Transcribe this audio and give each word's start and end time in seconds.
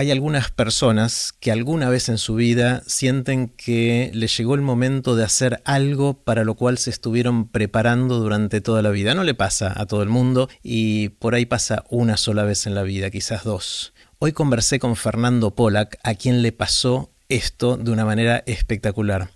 Hay 0.00 0.10
algunas 0.10 0.50
personas 0.50 1.34
que 1.40 1.52
alguna 1.52 1.90
vez 1.90 2.08
en 2.08 2.16
su 2.16 2.34
vida 2.34 2.82
sienten 2.86 3.48
que 3.48 4.10
les 4.14 4.34
llegó 4.34 4.54
el 4.54 4.62
momento 4.62 5.14
de 5.14 5.24
hacer 5.24 5.60
algo 5.66 6.14
para 6.14 6.42
lo 6.42 6.54
cual 6.54 6.78
se 6.78 6.88
estuvieron 6.88 7.48
preparando 7.48 8.18
durante 8.18 8.62
toda 8.62 8.80
la 8.80 8.88
vida. 8.88 9.14
No 9.14 9.24
le 9.24 9.34
pasa 9.34 9.74
a 9.76 9.84
todo 9.84 10.02
el 10.02 10.08
mundo 10.08 10.48
y 10.62 11.10
por 11.10 11.34
ahí 11.34 11.44
pasa 11.44 11.84
una 11.90 12.16
sola 12.16 12.44
vez 12.44 12.66
en 12.66 12.74
la 12.74 12.82
vida, 12.82 13.10
quizás 13.10 13.44
dos. 13.44 13.92
Hoy 14.18 14.32
conversé 14.32 14.78
con 14.78 14.96
Fernando 14.96 15.54
Pollack, 15.54 15.98
a 16.02 16.14
quien 16.14 16.40
le 16.40 16.52
pasó 16.52 17.10
esto 17.28 17.76
de 17.76 17.90
una 17.90 18.06
manera 18.06 18.42
espectacular. 18.46 19.28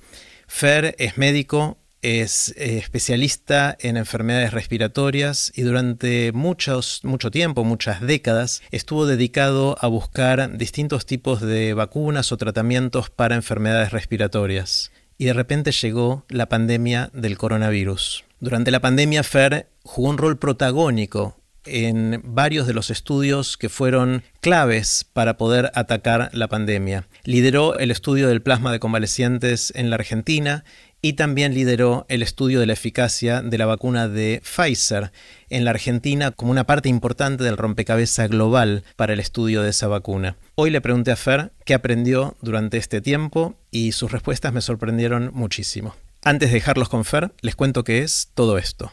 Fer 0.47 0.97
es 0.99 1.19
médico, 1.19 1.77
es 2.05 2.55
eh, 2.59 2.77
especialista 2.77 3.77
en 3.81 3.97
enfermedades 3.97 4.53
respiratorias 4.53 5.51
y 5.57 5.63
durante 5.63 6.33
muchos, 6.33 7.01
mucho 7.03 7.31
tiempo, 7.31 7.65
muchas 7.65 8.03
décadas, 8.03 8.63
estuvo 8.71 9.07
dedicado 9.07 9.77
a 9.81 9.87
buscar 9.87 10.59
distintos 10.59 11.07
tipos 11.07 11.41
de 11.41 11.73
vacunas 11.73 12.31
o 12.31 12.37
tratamientos 12.37 13.09
para 13.09 13.37
enfermedades 13.37 13.91
respiratorias. 13.91 14.93
Y 15.17 15.25
de 15.25 15.33
repente 15.33 15.73
llegó 15.73 16.27
la 16.29 16.51
pandemia 16.51 17.11
del 17.15 17.39
coronavirus. 17.39 18.25
Durante 18.39 18.71
la 18.71 18.81
pandemia, 18.81 19.23
Fer 19.23 19.71
jugó 19.83 20.11
un 20.11 20.19
rol 20.19 20.39
protagónico 20.39 21.39
en 21.67 22.21
varios 22.25 22.67
de 22.67 22.75
los 22.75 22.91
estudios 22.91 23.57
que 23.57 23.71
fueron 23.71 24.23
claves 24.41 25.07
para 25.11 25.39
poder 25.39 25.71
atacar 25.75 26.29
la 26.33 26.49
pandemia. 26.49 27.07
Lideró 27.25 27.79
el 27.79 27.91
estudio 27.91 28.29
del 28.29 28.43
plasma 28.43 28.73
de 28.73 28.81
convalecientes 28.81 29.73
en 29.75 29.89
la 29.89 29.97
Argentina 29.97 30.65
y 31.05 31.13
también 31.13 31.53
lideró 31.53 32.07
el 32.09 32.23
estudio 32.23 32.61
de 32.61 32.67
la 32.67 32.73
eficacia 32.73 33.43
de 33.43 33.59
la 33.59 33.67
vacuna 33.67 34.09
de 34.09 34.41
Pfizer 34.43 35.13
en 35.51 35.67
la 35.67 35.73
Argentina 35.73 36.31
como 36.31 36.51
una 36.51 36.65
parte 36.65 36.89
importante 36.89 37.45
del 37.45 37.59
rompecabezas 37.59 38.31
global 38.31 38.85
para 38.97 39.13
el 39.13 39.21
estudio 39.21 39.61
de 39.61 39.69
esa 39.69 39.87
vacuna. 39.87 40.39
Hoy 40.55 40.71
le 40.71 40.81
pregunté 40.81 41.13
a 41.13 41.17
Fer 41.17 41.53
qué 41.67 41.75
aprendió 41.75 42.39
durante 42.41 42.79
este 42.79 43.03
tiempo 43.03 43.55
y 43.71 43.93
sus 43.93 44.13
respuestas 44.13 44.55
me 44.55 44.63
sorprendieron 44.63 45.31
muchísimo. 45.35 45.95
Antes 46.23 46.49
de 46.49 46.55
dejarlos 46.55 46.89
con 46.89 47.05
Fer, 47.05 47.33
les 47.43 47.55
cuento 47.55 47.85
qué 47.85 47.99
es 47.99 48.31
todo 48.33 48.57
esto. 48.57 48.91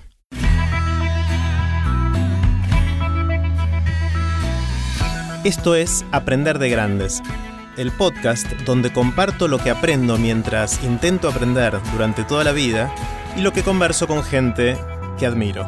Esto 5.46 5.76
es 5.76 6.04
Aprender 6.12 6.60
de 6.60 6.70
Grandes 6.70 7.22
el 7.82 7.92
podcast 7.92 8.48
donde 8.64 8.94
comparto 8.94 9.48
lo 9.48 9.58
que 9.58 9.72
aprendo 9.72 10.20
mientras 10.20 10.84
intento 10.84 11.28
aprender 11.28 11.74
durante 11.92 12.24
toda 12.24 12.44
la 12.44 12.52
vida 12.52 12.94
y 13.36 13.42
lo 13.42 13.54
que 13.54 13.64
converso 13.64 14.06
con 14.08 14.24
gente 14.24 14.78
que 15.18 15.26
admiro. 15.26 15.68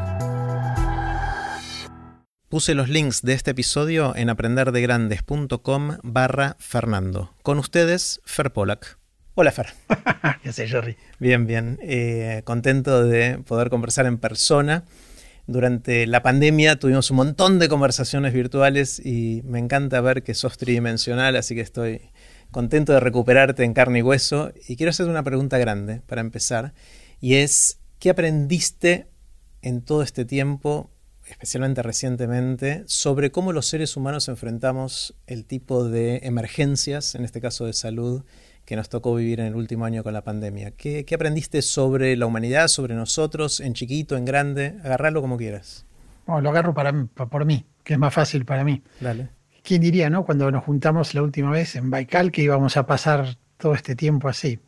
Puse 2.50 2.76
los 2.76 2.88
links 2.88 3.24
de 3.24 3.34
este 3.34 3.52
episodio 3.52 4.16
en 4.16 4.30
aprenderdegrandes.com 4.30 5.98
barra 6.04 6.56
Fernando. 6.60 7.34
Con 7.42 7.58
ustedes, 7.58 8.22
Fer 8.26 8.54
Polak. 8.54 9.00
Hola 9.34 9.52
Fer. 9.52 9.74
¿Qué 10.44 10.54
sé, 10.54 10.68
Jerry? 10.68 10.96
Bien, 11.18 11.48
bien. 11.48 11.80
Eh, 11.82 12.44
contento 12.46 13.04
de 13.04 13.40
poder 13.40 13.72
conversar 13.72 14.06
en 14.06 14.20
persona 14.20 14.84
durante 15.46 16.08
la 16.08 16.24
pandemia 16.24 16.78
tuvimos 16.78 17.12
un 17.12 17.18
montón 17.18 17.60
de 17.60 17.68
conversaciones 17.68 18.34
virtuales 18.34 19.02
y 19.04 19.42
me 19.46 19.60
encanta 19.60 20.00
ver 20.02 20.24
que 20.24 20.34
sos 20.34 20.58
tridimensional, 20.58 21.36
así 21.36 21.56
que 21.56 21.62
estoy 21.62 22.02
contento 22.52 22.94
de 22.94 23.02
recuperarte 23.02 23.64
en 23.64 23.74
carne 23.74 24.00
y 24.00 24.02
hueso. 24.04 24.54
Y 24.68 24.78
quiero 24.78 24.92
hacerte 24.92 25.10
una 25.10 25.24
pregunta 25.24 25.58
grande 25.58 26.02
para 26.08 26.22
empezar, 26.22 26.74
y 27.20 27.36
es, 27.36 27.80
¿qué 28.00 28.10
aprendiste 28.10 29.08
en 29.62 29.82
todo 29.82 30.04
este 30.04 30.26
tiempo, 30.26 30.92
especialmente 31.28 31.82
recientemente, 31.82 32.84
sobre 32.86 33.32
cómo 33.32 33.54
los 33.54 33.68
seres 33.68 33.98
humanos 33.98 34.28
enfrentamos 34.28 35.16
el 35.26 35.46
tipo 35.46 35.88
de 35.88 36.18
emergencias, 36.24 37.16
en 37.16 37.26
este 37.26 37.42
caso 37.42 37.66
de 37.66 37.74
salud, 37.74 38.24
que 38.66 38.76
nos 38.76 38.90
tocó 38.90 39.16
vivir 39.16 39.40
en 39.40 39.48
el 39.48 39.56
último 39.56 39.86
año 39.86 40.04
con 40.04 40.14
la 40.14 40.24
pandemia. 40.24 40.72
¿Qué, 40.72 41.06
aprendiste 41.14 41.62
sobre 41.62 42.16
la 42.16 42.26
humanidad, 42.26 42.68
sobre 42.68 42.96
nosotros, 42.96 43.60
en 43.60 43.74
chiquito, 43.74 44.16
en 44.16 44.26
grande? 44.26 44.76
Agarrarlo 44.84 45.22
como 45.22 45.38
quieras. 45.38 45.86
Bueno, 46.26 46.42
lo 46.42 46.50
agarro 46.52 46.74
para, 46.74 46.94
por 47.06 47.46
mí, 47.46 47.66
que 47.84 47.94
es 47.94 48.00
más 48.00 48.14
fácil 48.14 48.46
para 48.46 48.64
mí. 48.64 48.82
Dale. 49.00 49.30
¿Quién 49.64 49.82
diría, 49.82 50.10
no? 50.10 50.26
Cuando 50.26 50.50
nos 50.52 50.64
juntamos 50.64 51.14
la 51.14 51.22
última 51.22 51.52
vez 51.52 51.76
en 51.76 51.90
Baikal 51.90 52.32
que 52.32 52.44
íbamos 52.44 52.78
a 52.78 52.86
pasar 52.86 53.38
todo 53.58 53.74
este 53.74 53.96
tiempo 53.96 54.28
así. 54.28 54.60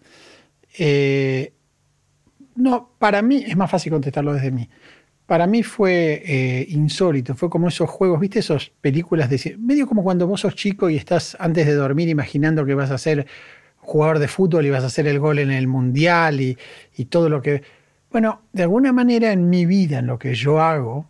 Eh, 0.78 1.54
no, 2.56 2.92
para 2.98 3.22
mí 3.22 3.44
es 3.46 3.56
más 3.56 3.70
fácil 3.70 3.92
contestarlo 3.92 4.34
desde 4.34 4.52
mí. 4.52 4.70
Para 5.26 5.48
mí 5.48 5.64
fue 5.64 6.22
eh, 6.26 6.68
insólito, 6.70 7.34
fue 7.34 7.50
como 7.50 7.68
esos 7.68 7.90
juegos, 7.90 8.20
¿viste? 8.20 8.40
Esas 8.40 8.72
películas 8.80 9.30
de... 9.30 9.58
Medio 9.58 9.88
como 9.88 10.04
cuando 10.04 10.28
vos 10.28 10.42
sos 10.42 10.56
chico 10.56 10.90
y 10.90 10.98
estás 10.98 11.36
antes 11.40 11.66
de 11.66 11.74
dormir 11.74 12.10
imaginando 12.10 12.66
que 12.66 12.76
vas 12.76 12.92
a 12.92 12.96
hacer 12.96 13.26
jugador 13.86 14.20
de 14.20 14.28
fútbol 14.28 14.66
y 14.66 14.70
vas 14.70 14.84
a 14.84 14.88
hacer 14.88 15.08
el 15.08 15.20
gol 15.20 15.40
en 15.40 15.52
el 15.52 15.68
mundial 15.68 16.42
y, 16.42 16.58
todo 17.06 17.30
lo 17.30 17.42
que... 17.42 17.62
Bueno, 18.12 18.42
de 18.54 18.64
alguna 18.64 18.92
manera 18.92 19.32
en 19.32 19.50
mi 19.50 19.66
vida, 19.66 20.00
en 20.00 20.08
lo 20.08 20.18
que 20.18 20.34
yo 20.36 20.62
hago, 20.62 21.10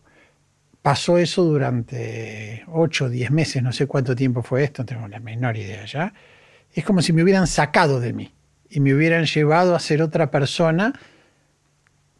pasó 0.81 1.17
eso 1.17 1.43
durante 1.43 2.63
8 2.71 3.05
o 3.05 3.09
10 3.09 3.31
meses, 3.31 3.63
no 3.63 3.71
sé 3.71 3.87
cuánto 3.87 4.15
tiempo 4.15 4.41
fue 4.41 4.63
esto, 4.63 4.83
no 4.83 4.85
tengo 4.85 5.07
la 5.07 5.19
menor 5.19 5.57
idea 5.57 5.85
ya. 5.85 6.13
Es 6.73 6.83
como 6.83 7.01
si 7.01 7.13
me 7.13 7.23
hubieran 7.23 7.47
sacado 7.47 7.99
de 7.99 8.13
mí 8.13 8.31
y 8.69 8.79
me 8.79 8.93
hubieran 8.93 9.25
llevado 9.25 9.75
a 9.75 9.79
ser 9.79 10.01
otra 10.01 10.31
persona 10.31 10.93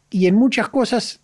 y 0.10 0.28
en 0.28 0.36
muchas 0.36 0.70
cosas 0.70 1.22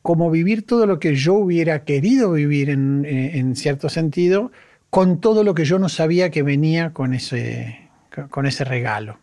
como 0.00 0.30
vivir 0.30 0.66
todo 0.66 0.86
lo 0.86 0.98
que 0.98 1.14
yo 1.14 1.34
hubiera 1.34 1.84
querido 1.84 2.32
vivir 2.32 2.70
en, 2.70 3.04
en 3.04 3.54
cierto 3.54 3.88
sentido, 3.88 4.50
con 4.90 5.20
todo 5.20 5.44
lo 5.44 5.54
que 5.54 5.64
yo 5.64 5.78
no 5.78 5.88
sabía 5.88 6.30
que 6.30 6.42
venía 6.42 6.92
con 6.92 7.14
ese, 7.14 7.81
con 8.30 8.46
ese 8.46 8.64
regalo. 8.64 9.18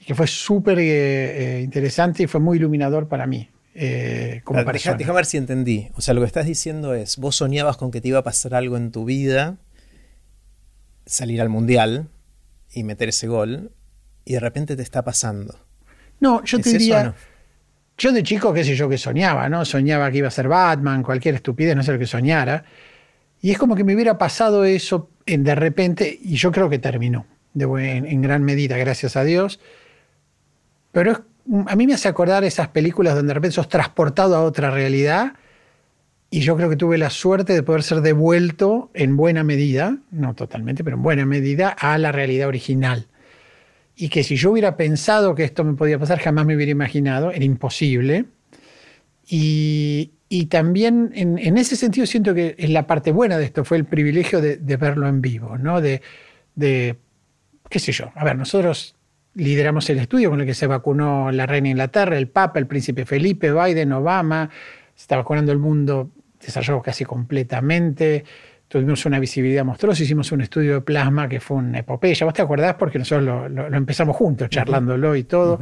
Y 0.00 0.04
que 0.04 0.14
fue 0.14 0.26
súper 0.26 0.78
eh, 0.78 1.58
eh, 1.58 1.62
interesante 1.62 2.22
y 2.22 2.26
fue 2.26 2.40
muy 2.40 2.58
iluminador 2.58 3.08
para 3.08 3.26
mí. 3.26 3.50
Eh, 3.74 4.40
como 4.44 4.64
Déjame 4.64 5.12
ver 5.12 5.26
si 5.26 5.36
entendí. 5.36 5.88
O 5.96 6.00
sea, 6.00 6.14
lo 6.14 6.20
que 6.20 6.26
estás 6.26 6.46
diciendo 6.46 6.94
es, 6.94 7.18
vos 7.18 7.36
soñabas 7.36 7.76
con 7.76 7.90
que 7.90 8.00
te 8.00 8.08
iba 8.08 8.18
a 8.18 8.22
pasar 8.24 8.54
algo 8.54 8.76
en 8.76 8.90
tu 8.90 9.04
vida, 9.04 9.58
salir 11.04 11.40
al 11.40 11.48
mundial 11.48 12.08
y 12.72 12.84
meter 12.84 13.10
ese 13.10 13.26
gol, 13.26 13.72
y 14.24 14.34
de 14.34 14.40
repente 14.40 14.76
te 14.76 14.82
está 14.82 15.04
pasando. 15.04 15.58
No, 16.20 16.42
yo 16.44 16.58
te 16.58 16.70
diría... 16.70 17.14
Yo 17.98 18.12
de 18.12 18.22
chico, 18.22 18.52
qué 18.52 18.62
sé 18.62 18.76
yo, 18.76 18.90
que 18.90 18.98
soñaba, 18.98 19.48
¿no? 19.48 19.64
Soñaba 19.64 20.10
que 20.10 20.18
iba 20.18 20.28
a 20.28 20.30
ser 20.30 20.48
Batman, 20.48 21.02
cualquier 21.02 21.36
estupidez, 21.36 21.74
no 21.74 21.82
sé 21.82 21.92
lo 21.92 21.98
que 21.98 22.06
soñara. 22.06 22.62
Y 23.40 23.52
es 23.52 23.58
como 23.58 23.74
que 23.74 23.84
me 23.84 23.94
hubiera 23.94 24.18
pasado 24.18 24.66
eso 24.66 25.10
de 25.24 25.54
repente 25.54 26.18
y 26.22 26.36
yo 26.36 26.52
creo 26.52 26.68
que 26.68 26.78
terminó 26.78 27.24
en, 27.56 28.22
gran 28.22 28.44
medida, 28.44 28.76
gracias 28.76 29.16
a 29.16 29.24
Dios. 29.24 29.60
Pero 30.92 31.24
a 31.66 31.76
mí 31.76 31.86
me 31.86 31.94
hace 31.94 32.08
acordar 32.08 32.44
esas 32.44 32.68
películas 32.68 33.14
donde 33.14 33.28
de 33.28 33.34
repente 33.34 33.54
sos 33.54 33.68
transportado 33.68 34.36
a 34.36 34.42
otra 34.42 34.70
realidad 34.70 35.34
y 36.30 36.40
yo 36.40 36.56
creo 36.56 36.68
que 36.68 36.76
tuve 36.76 36.98
la 36.98 37.10
suerte 37.10 37.52
de 37.52 37.62
poder 37.62 37.82
ser 37.82 38.00
devuelto 38.00 38.90
en 38.94 39.16
buena 39.16 39.44
medida, 39.44 39.98
no 40.10 40.34
totalmente, 40.34 40.82
pero 40.82 40.96
en 40.96 41.02
buena 41.02 41.24
medida, 41.24 41.70
a 41.70 41.96
la 41.98 42.12
realidad 42.12 42.48
original. 42.48 43.06
Y 43.94 44.08
que 44.08 44.24
si 44.24 44.36
yo 44.36 44.50
hubiera 44.50 44.76
pensado 44.76 45.34
que 45.34 45.44
esto 45.44 45.64
me 45.64 45.74
podía 45.74 45.98
pasar, 45.98 46.18
jamás 46.18 46.44
me 46.44 46.56
hubiera 46.56 46.72
imaginado, 46.72 47.30
era 47.30 47.44
imposible. 47.44 48.26
Y, 49.28 50.12
también 50.50 51.12
en, 51.14 51.56
ese 51.56 51.76
sentido 51.76 52.06
siento 52.06 52.34
que 52.34 52.56
la 52.68 52.86
parte 52.86 53.12
buena 53.12 53.38
de 53.38 53.44
esto, 53.44 53.64
fue 53.64 53.78
el 53.78 53.84
privilegio 53.84 54.40
de, 54.40 54.76
verlo 54.76 55.08
en 55.08 55.22
vivo, 55.22 55.56
¿no? 55.56 55.80
de, 55.80 56.02
de 56.54 56.96
qué 57.68 57.78
sé 57.78 57.92
yo, 57.92 58.10
a 58.14 58.24
ver, 58.24 58.36
nosotros 58.36 58.96
lideramos 59.34 59.88
el 59.90 59.98
estudio 59.98 60.30
con 60.30 60.40
el 60.40 60.46
que 60.46 60.54
se 60.54 60.66
vacunó 60.66 61.30
la 61.30 61.46
reina 61.46 61.68
Inglaterra, 61.68 62.16
el 62.16 62.28
Papa, 62.28 62.58
el 62.58 62.66
príncipe 62.66 63.04
Felipe, 63.04 63.52
Biden, 63.52 63.92
Obama, 63.92 64.48
se 64.94 65.02
está 65.02 65.16
vacunando 65.16 65.52
el 65.52 65.58
mundo, 65.58 66.10
desarrolló 66.40 66.82
casi 66.82 67.04
completamente, 67.04 68.24
tuvimos 68.68 69.04
una 69.04 69.18
visibilidad 69.18 69.64
monstruosa, 69.64 70.02
hicimos 70.02 70.32
un 70.32 70.40
estudio 70.40 70.74
de 70.74 70.80
plasma 70.80 71.28
que 71.28 71.40
fue 71.40 71.58
una 71.58 71.78
epopeya, 71.80 72.24
¿vos 72.24 72.34
te 72.34 72.42
acordás? 72.42 72.74
Porque 72.74 72.98
nosotros 72.98 73.50
lo, 73.50 73.66
empezamos 73.76 74.16
juntos, 74.16 74.48
charlándolo 74.48 75.14
y 75.14 75.24
todo. 75.24 75.60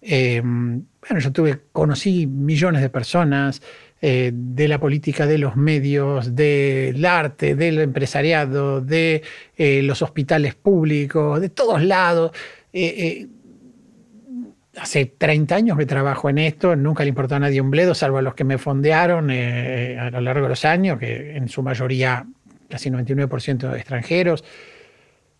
Eh, 0.00 0.40
bueno, 0.42 1.18
yo 1.18 1.30
tuve, 1.30 1.60
conocí 1.72 2.26
millones 2.26 2.80
de 2.80 2.88
personas, 2.88 3.60
eh, 4.02 4.30
de 4.32 4.66
la 4.66 4.80
política, 4.80 5.26
de 5.26 5.36
los 5.36 5.56
medios, 5.56 6.34
del 6.34 7.04
arte, 7.04 7.54
del 7.54 7.80
empresariado, 7.80 8.80
de 8.80 9.22
eh, 9.58 9.82
los 9.82 10.00
hospitales 10.00 10.54
públicos, 10.54 11.38
de 11.38 11.50
todos 11.50 11.84
lados. 11.84 12.32
Eh, 12.72 13.26
hace 14.78 15.04
30 15.04 15.54
años 15.54 15.76
que 15.76 15.84
trabajo 15.84 16.30
en 16.30 16.38
esto, 16.38 16.76
nunca 16.76 17.02
le 17.02 17.10
importó 17.10 17.34
a 17.34 17.40
nadie 17.40 17.60
un 17.60 17.70
bledo, 17.70 17.94
salvo 17.94 18.16
a 18.16 18.22
los 18.22 18.32
que 18.32 18.44
me 18.44 18.56
fondearon 18.56 19.30
a 19.30 20.10
lo 20.10 20.20
largo 20.22 20.44
de 20.44 20.48
los 20.48 20.64
años, 20.64 20.98
que 20.98 21.36
en 21.36 21.50
su 21.50 21.62
mayoría 21.62 22.26
casi 22.70 22.88
99% 22.88 23.70
de 23.70 23.76
extranjeros. 23.76 24.44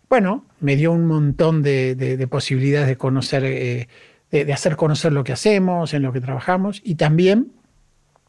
Bueno, 0.07 0.45
me 0.59 0.75
dio 0.75 0.91
un 0.91 1.07
montón 1.07 1.63
de, 1.63 2.27
posibilidades 2.29 2.89
de 2.89 2.97
conocer, 2.97 3.87
de 4.29 4.53
hacer 4.53 4.75
conocer 4.75 5.13
lo 5.13 5.23
que 5.23 5.31
hacemos, 5.31 5.95
en 5.95 6.03
lo 6.03 6.13
que 6.13 6.21
trabajamos 6.21 6.79
y 6.83 6.93
también 6.93 7.53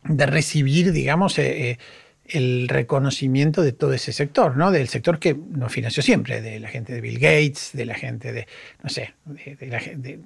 de 0.04 0.26
recibir, 0.26 0.92
digamos, 0.92 1.38
eh, 1.38 1.70
eh, 1.70 1.78
el 2.26 2.68
reconocimiento 2.68 3.62
de 3.62 3.72
todo 3.72 3.92
ese 3.92 4.12
sector, 4.12 4.56
¿no? 4.56 4.70
Del 4.70 4.88
sector 4.88 5.18
que 5.18 5.34
nos 5.34 5.72
financió 5.72 6.02
siempre, 6.02 6.40
de 6.40 6.60
la 6.60 6.68
gente 6.68 6.92
de 6.92 7.00
Bill 7.00 7.18
Gates, 7.18 7.70
de 7.72 7.84
la 7.84 7.94
gente 7.94 8.32
de, 8.32 8.46
no 8.82 8.88
sé, 8.88 9.14
de, 9.24 9.66
la 9.66 9.80
gente... 9.80 10.18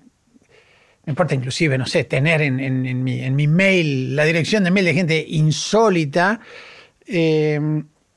No 1.04 1.12
importa 1.12 1.36
inclusive, 1.36 1.78
no 1.78 1.86
sé, 1.86 2.02
tener 2.02 2.42
en, 2.42 3.04
mi, 3.04 3.20
en, 3.20 3.36
mi, 3.36 3.46
mail 3.46 4.16
la 4.16 4.24
dirección 4.24 4.64
de 4.64 4.72
mail 4.72 4.86
de 4.86 4.94
gente 4.94 5.24
insólita 5.28 6.40
eh, 7.06 7.60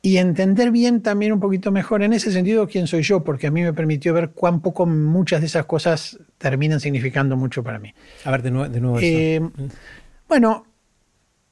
y 0.01 0.17
entender 0.17 0.71
bien 0.71 1.01
también 1.01 1.33
un 1.33 1.39
poquito 1.39 1.71
mejor 1.71 2.01
en 2.01 2.13
ese 2.13 2.31
sentido 2.31 2.67
quién 2.67 2.87
soy 2.87 3.03
yo, 3.03 3.23
porque 3.23 3.47
a 3.47 3.51
mí 3.51 3.61
me 3.61 3.73
permitió 3.73 4.13
ver 4.13 4.31
cuán 4.31 4.61
poco 4.61 4.87
muchas 4.87 5.41
de 5.41 5.47
esas 5.47 5.65
cosas 5.65 6.17
terminan 6.39 6.79
significando 6.79 7.37
mucho 7.37 7.63
para 7.63 7.77
mí. 7.77 7.93
A 8.23 8.31
ver, 8.31 8.41
de 8.41 8.51
nuevo, 8.51 8.69
de 8.69 8.81
nuevo 8.81 8.99
eh, 9.01 9.41
Bueno, 10.27 10.65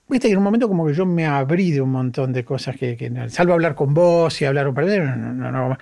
Viste 0.09 0.27
que 0.27 0.33
en 0.33 0.37
un 0.37 0.43
momento 0.43 0.67
como 0.67 0.85
que 0.85 0.93
yo 0.93 1.05
me 1.05 1.25
abrí 1.25 1.71
de 1.71 1.81
un 1.81 1.91
montón 1.91 2.31
de 2.31 2.45
cosas 2.45 2.77
que, 2.77 3.11
salvo 3.27 3.53
hablar 3.53 3.75
con 3.75 3.93
vos 3.93 4.41
y 4.41 4.45
hablar 4.45 4.67
un 4.67 4.73
par 4.73 4.85
de 4.85 4.99
no, 4.99 5.33
no, 5.33 5.51
no, 5.51 5.77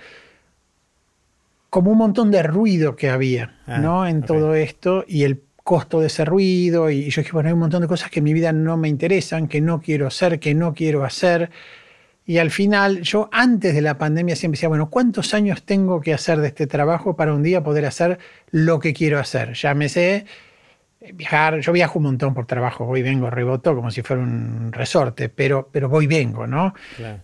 como 1.70 1.90
un 1.90 1.98
montón 1.98 2.30
de 2.30 2.42
ruido 2.42 2.96
que 2.96 3.10
había, 3.10 3.58
ah, 3.66 3.78
¿no? 3.78 4.06
En 4.06 4.22
todo 4.22 4.54
esto 4.54 5.04
y 5.06 5.24
el 5.24 5.42
costo 5.62 6.00
de 6.00 6.06
ese 6.06 6.24
ruido 6.24 6.90
y 6.90 7.10
yo 7.10 7.20
dije, 7.20 7.32
bueno, 7.32 7.48
hay 7.48 7.52
un 7.52 7.58
montón 7.58 7.82
de 7.82 7.88
cosas 7.88 8.10
que 8.10 8.20
en 8.20 8.24
mi 8.24 8.32
vida 8.32 8.52
no 8.52 8.76
me 8.76 8.88
interesan, 8.88 9.46
que 9.46 9.60
no 9.60 9.80
quiero 9.80 10.06
hacer, 10.06 10.40
que 10.40 10.54
no 10.54 10.74
quiero 10.74 11.04
hacer. 11.04 11.50
Y 12.24 12.38
al 12.38 12.50
final, 12.50 13.02
yo 13.02 13.28
antes 13.30 13.74
de 13.74 13.82
la 13.82 13.98
pandemia 13.98 14.36
siempre 14.36 14.56
decía, 14.56 14.68
bueno, 14.68 14.90
¿cuántos 14.90 15.34
años 15.34 15.64
tengo 15.64 16.00
que 16.00 16.14
hacer 16.14 16.38
de 16.40 16.48
este 16.48 16.66
trabajo 16.66 17.14
para 17.14 17.34
un 17.34 17.42
día 17.42 17.62
poder 17.62 17.84
hacer 17.84 18.18
lo 18.50 18.78
que 18.80 18.94
quiero 18.94 19.18
hacer? 19.18 19.52
Llámese 19.52 20.24
viajar, 21.14 21.60
yo 21.60 21.72
viajo 21.72 21.98
un 21.98 22.04
montón 22.04 22.34
por 22.34 22.46
trabajo, 22.46 22.84
voy, 22.84 23.02
vengo, 23.02 23.30
reboto 23.30 23.74
como 23.74 23.90
si 23.90 24.02
fuera 24.02 24.22
un 24.22 24.72
resorte, 24.72 25.28
pero, 25.28 25.68
pero 25.70 25.88
voy, 25.88 26.06
vengo, 26.06 26.46
¿no? 26.46 26.74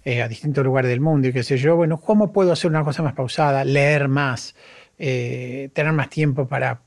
Eh, 0.05 0.23
a 0.23 0.29
distintos 0.29 0.65
lugares 0.65 0.91
del 0.91 1.01
mundo 1.01 1.29
y 1.29 1.33
qué 1.33 1.43
sé 1.43 1.57
yo. 1.57 1.77
Bueno, 1.77 2.01
¿cómo 2.01 2.33
puedo 2.33 2.53
hacer 2.53 2.71
una 2.71 2.85
cosa 2.85 3.03
más 3.03 3.15
pausada, 3.15 3.65
leer 3.65 4.09
más, 4.09 4.55
eh, 4.99 5.71
tener 5.73 5.93
más 5.93 6.09
tiempo 6.11 6.47
para 6.47 6.81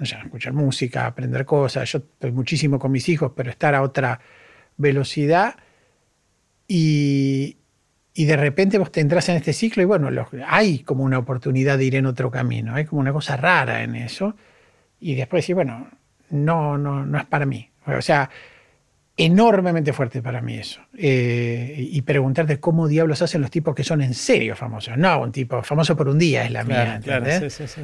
escuchar 0.00 0.52
música, 0.52 1.06
aprender 1.06 1.44
cosas? 1.44 1.90
Yo 1.90 1.98
estoy 1.98 2.32
muchísimo 2.32 2.78
con 2.78 2.92
mis 2.92 3.08
hijos, 3.08 3.32
pero 3.34 3.50
estar 3.50 3.74
a 3.74 3.82
otra 3.82 4.20
velocidad 4.76 5.56
y, 6.66 7.58
y 8.14 8.24
de 8.24 8.36
repente 8.36 8.78
vos 8.78 8.92
te 8.92 9.00
entras 9.00 9.28
en 9.28 9.36
este 9.36 9.52
ciclo 9.52 9.82
y 9.82 9.86
bueno, 9.86 10.08
hay 10.46 10.80
como 10.80 11.04
una 11.04 11.18
oportunidad 11.18 11.78
de 11.78 11.84
ir 11.84 11.96
en 11.96 12.06
otro 12.06 12.30
camino, 12.30 12.74
hay 12.74 12.84
como 12.84 13.00
una 13.00 13.12
cosa 13.12 13.36
rara 13.36 13.82
en 13.82 13.96
eso. 13.96 14.36
Y 15.00 15.16
después 15.16 15.42
decís, 15.42 15.54
bueno, 15.54 15.90
no, 16.30 16.78
no, 16.78 17.04
no 17.04 17.18
es 17.18 17.26
para 17.26 17.46
mí. 17.46 17.70
O 17.86 18.02
sea, 18.02 18.30
enormemente 19.16 19.92
fuerte 19.92 20.22
para 20.22 20.40
mí 20.40 20.56
eso. 20.56 20.80
Eh, 20.96 21.74
y 21.78 22.02
preguntarte 22.02 22.58
cómo 22.58 22.88
diablos 22.88 23.22
hacen 23.22 23.40
los 23.40 23.50
tipos 23.50 23.74
que 23.74 23.84
son 23.84 24.02
en 24.02 24.14
serio 24.14 24.56
famosos. 24.56 24.96
No, 24.96 25.20
un 25.20 25.30
tipo 25.30 25.62
famoso 25.62 25.96
por 25.96 26.08
un 26.08 26.18
día 26.18 26.44
es 26.44 26.50
la 26.50 26.64
mía. 26.64 27.00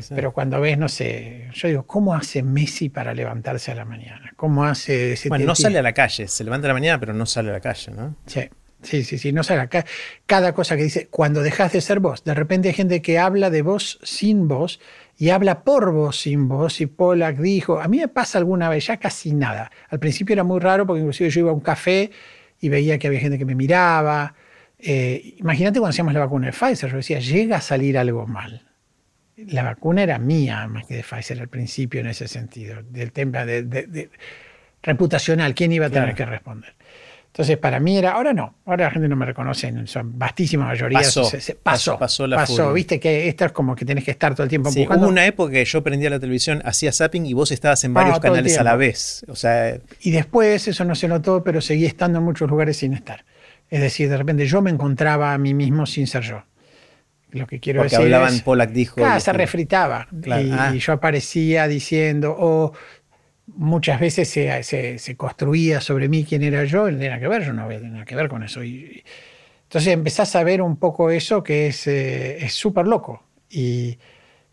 Pero 0.09 0.33
cuando 0.33 0.61
ves, 0.61 0.77
no 0.77 0.89
sé, 0.89 1.49
yo 1.53 1.69
digo, 1.69 1.87
¿cómo 1.87 2.15
hace 2.15 2.43
Messi 2.43 2.89
para 2.89 3.15
levantarse 3.15 3.71
a 3.71 3.75
la 3.75 3.85
mañana? 3.85 4.33
¿Cómo 4.37 4.65
hace 4.65 5.13
ese 5.13 5.29
Bueno, 5.29 5.47
no 5.47 5.55
sale 5.55 5.79
a 5.79 5.83
la 5.83 5.93
calle, 5.93 6.27
se 6.27 6.45
levanta 6.45 6.67
a 6.67 6.69
la 6.69 6.75
mañana, 6.75 6.99
pero 6.99 7.13
no 7.13 7.27
sale 7.27 7.51
a 7.51 7.53
la 7.53 7.61
calle, 7.61 7.93
¿no? 7.93 8.17
Sí. 8.27 8.49
Sí, 8.83 9.05
sí, 9.05 9.19
sí, 9.19 9.31
no 9.31 9.43
sale 9.43 9.61
acá. 9.61 9.85
Cada 10.25 10.55
cosa 10.55 10.75
que 10.75 10.85
dice, 10.85 11.09
cuando 11.09 11.43
dejas 11.43 11.71
de 11.75 11.83
ser 11.83 12.01
vos, 12.01 12.25
de 12.25 12.33
repente 12.33 12.69
hay 12.69 12.75
gente 12.75 13.03
que 13.03 13.19
habla 13.19 13.51
de 13.51 13.61
vos 13.61 13.99
sin 14.03 14.49
vos 14.49 14.81
y 15.21 15.29
habla 15.29 15.65
por 15.65 15.93
vos 15.93 16.19
sin 16.19 16.49
voz. 16.49 16.81
Y 16.81 16.87
Pollack 16.87 17.37
dijo, 17.37 17.79
a 17.79 17.89
mí 17.89 17.99
me 17.99 18.09
pasa 18.09 18.39
alguna 18.39 18.71
vez, 18.71 18.87
ya 18.87 18.97
casi 18.97 19.35
nada. 19.35 19.71
Al 19.91 19.99
principio 19.99 20.33
era 20.33 20.45
muy 20.45 20.61
raro 20.61 20.87
porque 20.87 21.01
inclusive 21.01 21.29
yo 21.29 21.41
iba 21.41 21.51
a 21.51 21.53
un 21.53 21.61
café 21.61 22.11
y 22.59 22.71
veía 22.71 22.99
que 22.99 23.07
había 23.07 23.21
gente 23.21 23.37
que 23.37 23.45
me 23.45 23.55
miraba. 23.55 24.35
Eh, 24.79 25.35
imagínate 25.37 25.79
cuando 25.79 25.91
hacíamos 25.91 26.15
la 26.15 26.21
vacuna 26.21 26.47
de 26.47 26.55
Pfizer, 26.55 26.91
yo 26.91 26.97
decía, 26.97 27.19
llega 27.19 27.59
a 27.59 27.61
salir 27.61 27.99
algo 27.99 28.27
mal. 28.27 28.67
La 29.37 29.63
vacuna 29.63 30.05
era 30.05 30.19
mía 30.19 30.67
más 30.69 30.87
que 30.87 30.95
de 30.95 31.03
Pfizer 31.03 31.39
al 31.39 31.49
principio 31.49 32.01
en 32.01 32.07
ese 32.07 32.27
sentido, 32.27 32.83
del 32.83 33.13
tema 33.13 33.45
de, 33.45 34.09
reputacional, 34.83 35.55
¿quién 35.55 35.71
iba 35.71 35.87
a 35.87 35.91
tener 35.91 36.15
que 36.15 36.25
responder? 36.25 36.73
Entonces, 37.33 37.59
para 37.59 37.79
mí 37.79 37.97
era, 37.97 38.13
ahora 38.13 38.33
no, 38.33 38.57
ahora 38.67 38.87
la 38.87 38.91
gente 38.91 39.09
no 39.09 39.15
me 39.15 39.25
reconoce, 39.25 39.73
son 39.87 40.19
vastísimas 40.19 40.67
mayorías. 40.67 41.15
Pasó, 41.15 41.31
pasó, 41.63 41.97
pasó, 41.97 42.27
la 42.27 42.37
pasó 42.37 42.73
viste 42.73 42.99
que 42.99 43.29
esto 43.29 43.45
es 43.45 43.53
como 43.53 43.77
que 43.77 43.85
tenés 43.85 44.03
que 44.03 44.11
estar 44.11 44.35
todo 44.35 44.43
el 44.43 44.49
tiempo 44.49 44.69
sí, 44.73 44.85
Hubo 44.85 45.07
una 45.07 45.25
época 45.25 45.53
que 45.53 45.65
yo 45.65 45.81
prendía 45.81 46.11
la 46.11 46.19
televisión, 46.19 46.61
hacía 46.65 46.91
zapping 46.91 47.27
y 47.27 47.33
vos 47.33 47.53
estabas 47.53 47.85
en 47.85 47.95
varios 47.95 48.19
canales 48.19 48.59
a 48.59 48.65
la 48.65 48.75
vez. 48.75 49.25
O 49.29 49.37
sea, 49.37 49.79
y 50.01 50.11
después 50.11 50.67
eso 50.67 50.85
no 50.85 50.97
se 50.97 51.07
notó, 51.07 51.45
pero 51.45 51.61
seguí 51.61 51.87
estando 51.87 52.19
en 52.19 52.25
muchos 52.25 52.51
lugares 52.51 52.79
sin 52.79 52.95
estar. 52.95 53.25
Es 53.69 53.81
decir, 53.81 54.09
de 54.09 54.17
repente 54.17 54.47
yo 54.47 54.61
me 54.61 54.71
encontraba 54.71 55.33
a 55.33 55.39
mí 55.39 55.55
mismo 55.55 55.87
sin 55.87 56.09
ser 56.09 56.25
yo. 56.25 56.43
Lo 57.31 57.47
que 57.47 57.61
quiero 57.61 57.83
Porque 57.83 57.97
decir. 57.97 58.13
hablaban, 58.13 58.41
Pollack 58.41 58.71
dijo. 58.71 59.05
Ah, 59.05 59.21
se 59.21 59.33
refritaba. 59.33 60.09
y, 60.11 60.31
ah. 60.31 60.73
y, 60.75 60.81
yo 60.81 60.93
aparecía 60.93 61.69
diciendo, 61.69 62.35
o 62.37 62.73
muchas 63.57 64.01
veces 64.01 64.29
se, 64.29 65.17
construía 65.17 65.81
sobre 65.81 66.09
mí 66.09 66.25
quién 66.25 66.43
era 66.43 66.65
yo, 66.65 66.91
no 66.91 66.99
tenía 66.99 67.19
que 67.19 67.29
ver, 67.29 67.45
yo 67.45 67.53
no 67.53 67.63
había 67.63 67.81
nada 67.81 68.05
que 68.05 68.17
ver 68.17 68.29
con 68.29 68.43
eso. 68.43 68.63
Y, 68.65 69.05
entonces 69.65 69.93
empezás 69.93 70.35
a 70.37 70.43
ver 70.43 70.63
un 70.63 70.77
poco 70.77 71.11
eso 71.11 71.43
que 71.43 71.69
es 71.69 71.87
eh, 71.87 72.47
súper 72.49 72.87
loco. 72.87 73.23
Y, 73.49 73.99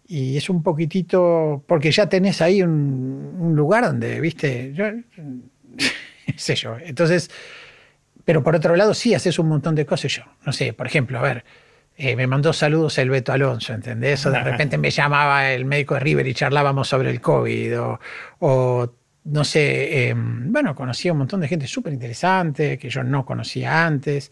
es 0.09 0.49
un 0.49 0.63
poquitito, 0.63 1.63
porque 1.67 1.91
ya 1.91 2.07
tenés 2.07 2.41
ahí 2.41 2.61
un, 2.61 3.53
lugar 3.55 3.83
donde, 3.85 4.21
viste, 4.21 4.71
yo, 4.73 4.85
sé 6.37 6.55
yo. 6.55 6.77
Entonces, 6.79 7.29
pero 8.23 8.43
por 8.43 8.55
otro 8.55 8.75
lado 8.75 8.93
sí 8.93 9.13
haces 9.13 9.37
un 9.39 9.49
montón 9.49 9.75
de 9.75 9.85
cosas 9.85 10.11
yo. 10.13 10.23
No 10.45 10.53
sé, 10.53 10.71
por 10.71 10.87
ejemplo, 10.87 11.19
a 11.19 11.21
ver, 11.21 11.43
eh, 11.99 12.15
me 12.15 12.27
mandó 12.27 12.53
saludos 12.53 12.95
el 12.99 13.09
Beto 13.09 13.33
Alonso, 13.33 13.73
¿entendés? 13.73 14.23
O 14.27 14.31
de 14.31 14.39
repente 14.43 14.77
me 14.77 14.91
llamaba 14.91 15.51
el 15.51 15.65
médico 15.65 15.95
de 15.95 16.01
River 16.01 16.27
y 16.27 16.35
charlábamos 16.35 16.87
sobre 16.87 17.09
el 17.09 17.19
COVID, 17.19 17.81
o, 18.39 18.93
no 19.23 19.43
sé, 19.43 20.09
em, 20.09 20.51
bueno, 20.51 20.75
conocía 20.75 21.11
un 21.11 21.17
montón 21.17 21.41
de 21.41 21.47
gente 21.47 21.65
súper 21.65 21.91
interesante 21.93 22.77
que 22.77 22.87
yo 22.87 23.03
no 23.03 23.25
conocía 23.25 23.87
antes, 23.87 24.31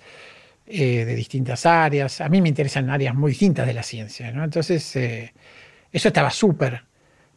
eh, 0.68 1.06
de 1.06 1.16
distintas 1.16 1.66
áreas. 1.66 2.22
A 2.22 2.30
mí 2.30 2.40
me 2.40 2.50
interesan 2.50 2.92
áreas 2.92 3.16
muy 3.16 3.32
distintas 3.32 3.66
de 3.66 3.74
la 3.74 3.82
ciencia, 3.82 4.32
¿no? 4.32 4.44
Entonces, 4.44 4.96
eh, 4.96 5.34
eso 5.92 6.10
estaba 6.10 6.30
súper, 6.30 6.84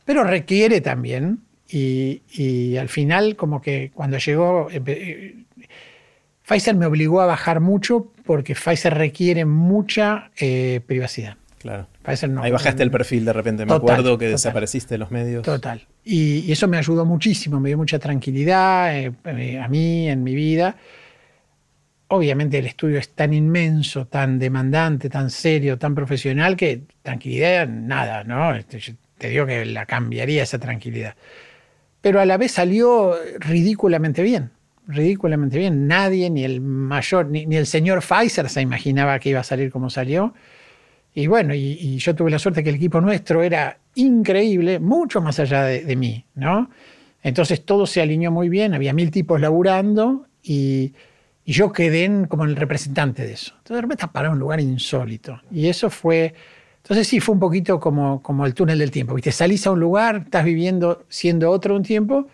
pero 0.04 0.24
requiere 0.24 0.82
también, 0.82 1.40
y, 1.70 2.22
y, 2.34 2.76
al 2.76 2.90
final 2.90 3.34
como 3.36 3.62
que 3.62 3.92
cuando 3.94 4.18
llegó 4.18 4.68
Pfizer 6.48 6.74
me 6.74 6.86
obligó 6.86 7.20
a 7.20 7.26
bajar 7.26 7.60
mucho 7.60 8.10
porque 8.24 8.54
Pfizer 8.54 8.94
requiere 8.94 9.44
mucha 9.44 10.30
eh, 10.38 10.80
privacidad. 10.86 11.36
Claro. 11.58 11.88
Ahí 12.40 12.50
bajaste 12.50 12.82
el 12.82 12.90
perfil 12.90 13.26
de 13.26 13.32
repente, 13.34 13.66
me 13.66 13.74
acuerdo 13.74 14.16
que 14.16 14.28
desapareciste 14.28 14.94
de 14.94 14.98
los 14.98 15.10
medios. 15.10 15.42
Total. 15.42 15.86
Y, 16.04 16.50
eso 16.50 16.66
me 16.66 16.78
ayudó 16.78 17.04
muchísimo, 17.04 17.60
me 17.60 17.68
dio 17.68 17.76
mucha 17.76 17.98
tranquilidad 17.98 18.96
eh, 18.96 19.12
eh, 19.24 19.58
a 19.58 19.68
mí, 19.68 20.08
en 20.08 20.22
mi 20.22 20.34
vida. 20.34 20.76
Obviamente 22.06 22.58
el 22.58 22.66
estudio 22.66 22.98
es 22.98 23.10
tan 23.10 23.34
inmenso, 23.34 24.06
tan 24.06 24.38
demandante, 24.38 25.10
tan 25.10 25.28
serio, 25.30 25.76
tan 25.76 25.94
profesional, 25.94 26.56
que 26.56 26.84
tranquilidad, 27.02 27.68
nada, 27.68 28.24
¿no? 28.24 28.54
Este, 28.54 28.80
te 29.18 29.28
digo 29.28 29.44
que 29.44 29.66
la 29.66 29.84
cambiaría 29.84 30.44
esa 30.44 30.58
tranquilidad. 30.58 31.14
Pero 32.00 32.20
a 32.20 32.24
la 32.24 32.38
vez 32.38 32.52
salió 32.52 33.16
ridículamente 33.38 34.22
bien 34.22 34.52
ridículamente 34.88 35.58
bien. 35.58 35.86
Nadie, 35.86 36.30
ni 36.30 36.44
el 36.44 36.60
mayor, 36.60 37.26
ni, 37.26 37.44
el 37.54 37.66
señor 37.66 38.02
Pfizer 38.02 38.48
se 38.48 38.62
imaginaba 38.62 39.18
que 39.20 39.28
iba 39.28 39.40
a 39.40 39.44
salir 39.44 39.70
como 39.70 39.90
salió. 39.90 40.34
Y 41.14 41.26
bueno, 41.26 41.54
y, 41.54 41.96
yo 41.98 42.14
tuve 42.14 42.30
la 42.30 42.38
suerte 42.38 42.64
que 42.64 42.70
el 42.70 42.76
equipo 42.76 43.00
nuestro 43.00 43.42
era 43.42 43.78
increíble, 43.94 44.78
mucho 44.78 45.20
más 45.20 45.38
allá 45.38 45.64
de, 45.64 45.96
mí, 45.96 46.24
¿no? 46.34 46.70
Entonces 47.22 47.64
todo 47.64 47.86
se 47.86 48.00
alineó 48.00 48.30
muy 48.30 48.48
bien, 48.48 48.74
había 48.74 48.92
mil 48.92 49.10
tipos 49.10 49.40
laburando 49.40 50.26
y, 50.42 50.92
yo 51.44 51.72
quedé 51.72 52.26
como 52.28 52.44
el 52.44 52.56
representante 52.56 53.24
de 53.24 53.32
eso. 53.32 53.54
Entonces 53.56 53.76
de 53.76 53.80
repente 53.80 54.06
para 54.08 54.30
un 54.30 54.38
lugar 54.38 54.60
insólito. 54.60 55.40
Y 55.50 55.68
eso 55.68 55.88
fue, 55.88 56.34
entonces 56.76 57.08
sí, 57.08 57.20
fue 57.20 57.32
un 57.32 57.38
poquito 57.38 57.80
como, 57.80 58.20
como 58.20 58.44
el 58.44 58.52
túnel 58.52 58.78
del 58.78 58.90
tiempo. 58.90 59.14
¿Viste? 59.14 59.32
Salís 59.32 59.66
a 59.66 59.70
un 59.70 59.80
lugar, 59.80 60.24
estás 60.26 60.44
viviendo 60.44 61.06
siendo 61.08 61.50
otro 61.50 61.74
un 61.74 61.82
tiempo 61.82 62.28